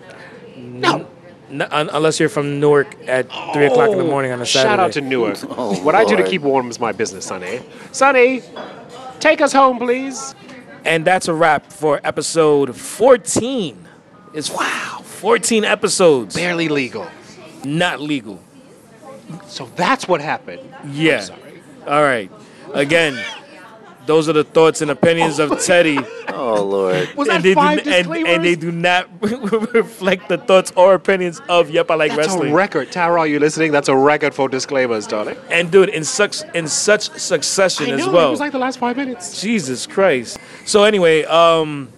No. 0.58 1.08
N- 1.50 1.62
un- 1.62 1.90
unless 1.94 2.20
you're 2.20 2.30
from 2.30 2.60
Newark 2.60 2.96
at 3.08 3.28
three 3.54 3.66
o'clock 3.68 3.92
in 3.92 3.98
the 3.98 4.04
morning 4.04 4.32
on 4.32 4.42
a 4.42 4.46
Saturday. 4.46 4.70
Shout 4.70 4.80
out 4.80 4.92
to 4.94 5.02
Newark. 5.02 5.38
Oh, 5.58 5.80
what 5.84 5.94
I 5.96 6.04
do 6.06 6.16
to 6.16 6.24
keep 6.24 6.42
warm 6.42 6.70
is 6.70 6.80
my 6.80 6.92
business, 6.92 7.26
Sonny. 7.26 7.62
Sonny, 7.92 8.42
take 9.20 9.40
us 9.42 9.54
home, 9.54 9.78
please. 9.78 10.34
And 10.86 11.06
that's 11.06 11.28
a 11.28 11.34
wrap 11.34 11.72
for 11.72 12.02
episode 12.04 12.76
14. 12.76 13.88
It's 14.34 14.50
wow, 14.50 15.02
14 15.04 15.64
episodes. 15.64 16.36
Barely 16.36 16.68
legal. 16.70 17.08
Not 17.64 18.02
legal. 18.02 18.40
So 19.46 19.70
that's 19.76 20.08
what 20.08 20.22
happened. 20.22 20.62
Yeah. 20.92 21.26
All 21.88 22.02
right. 22.02 22.30
Again, 22.74 23.18
those 24.06 24.28
are 24.30 24.34
the 24.34 24.43
thoughts 24.43 24.82
and 24.82 24.91
opinions 24.91 25.39
of 25.39 25.60
Teddy. 25.64 25.99
Oh 26.36 26.64
Lord. 26.64 27.14
Was 27.16 27.28
that 27.28 27.36
and, 27.38 27.43
they 27.45 27.54
five 27.54 27.84
do, 27.84 27.91
and, 27.91 28.28
and 28.28 28.43
they 28.43 28.56
do 28.56 28.72
not 28.72 29.08
reflect 29.22 30.30
the 30.30 30.38
thoughts 30.39 30.74
or 30.76 30.95
opinions 30.95 31.39
of 31.47 31.70
Yep, 31.70 31.91
I 31.91 31.95
Like 31.95 32.16
That's 32.16 32.30
Wrestling. 32.30 32.51
a 32.51 32.56
record. 32.56 32.91
Tara, 32.91 33.20
are 33.20 33.28
you 33.28 33.39
listening? 33.39 33.72
That's 33.72 33.88
a 33.88 33.95
record 33.95 34.34
for 34.34 34.49
disclaimers, 34.49 35.06
darling. 35.06 35.38
and 35.51 35.72
dude, 35.72 35.89
in 35.89 36.04
such 36.04 36.41
in 36.56 36.68
such 36.68 37.12
succession 37.12 37.86
I 37.86 37.89
know, 37.89 37.95
as 37.95 38.06
it 38.08 38.12
was 38.12 38.39
like 38.39 38.51
the 38.51 38.58
last 38.58 38.80
five 38.80 38.97
minutes. 38.97 39.41
Jesus 39.41 39.86
Christ. 39.86 40.38
So 40.66 40.84
anyway, 40.84 41.24
um, 41.26 41.89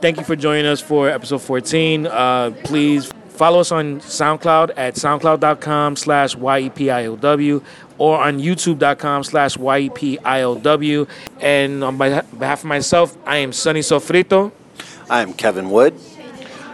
thank 0.00 0.16
you 0.16 0.24
for 0.24 0.36
joining 0.36 0.66
us 0.66 0.80
for 0.80 1.08
episode 1.10 1.42
14. 1.42 2.06
Uh, 2.06 2.50
please 2.64 3.12
follow 3.40 3.58
us 3.60 3.72
on 3.72 4.00
SoundCloud 4.00 4.72
at 4.76 4.96
soundcloud.com 4.96 5.96
slash 5.96 6.36
YEPIOW 6.36 7.62
or 7.96 8.20
on 8.20 8.38
youtube.com 8.38 9.24
slash 9.24 9.56
YEPIOW. 9.56 11.08
And 11.40 11.82
on 11.82 11.96
behalf 11.96 12.58
of 12.58 12.64
myself, 12.66 13.16
I 13.26 13.38
am 13.38 13.54
Sonny 13.54 13.80
Sofrito. 13.80 14.52
I'm 15.08 15.32
Kevin 15.32 15.70
Wood. 15.70 15.94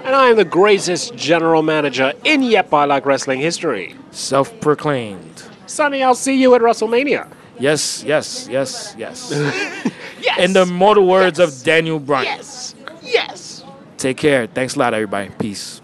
And 0.02 0.16
I 0.16 0.26
am 0.30 0.36
the 0.36 0.44
greatest 0.44 1.14
general 1.14 1.62
manager 1.62 2.12
in 2.24 2.42
Yep 2.42 2.74
I 2.74 2.84
Like 2.84 3.06
Wrestling 3.06 3.38
history. 3.38 3.94
Self-proclaimed. 4.10 5.44
Sonny, 5.66 6.02
I'll 6.02 6.16
see 6.16 6.34
you 6.34 6.52
at 6.56 6.62
WrestleMania. 6.62 7.28
Yes, 7.60 8.02
yes, 8.02 8.48
yes, 8.50 8.92
yes. 8.98 9.32
Yes. 10.18 10.40
In 10.40 10.54
the 10.54 10.66
mortal 10.66 11.06
words 11.06 11.38
of 11.38 11.62
Daniel 11.62 12.00
Bryan. 12.00 12.24
yes. 12.24 12.74
Yes. 13.02 13.62
Take 13.98 14.16
care. 14.16 14.48
Thanks 14.48 14.74
a 14.74 14.78
lot, 14.80 14.92
everybody. 14.92 15.30
Peace. 15.38 15.74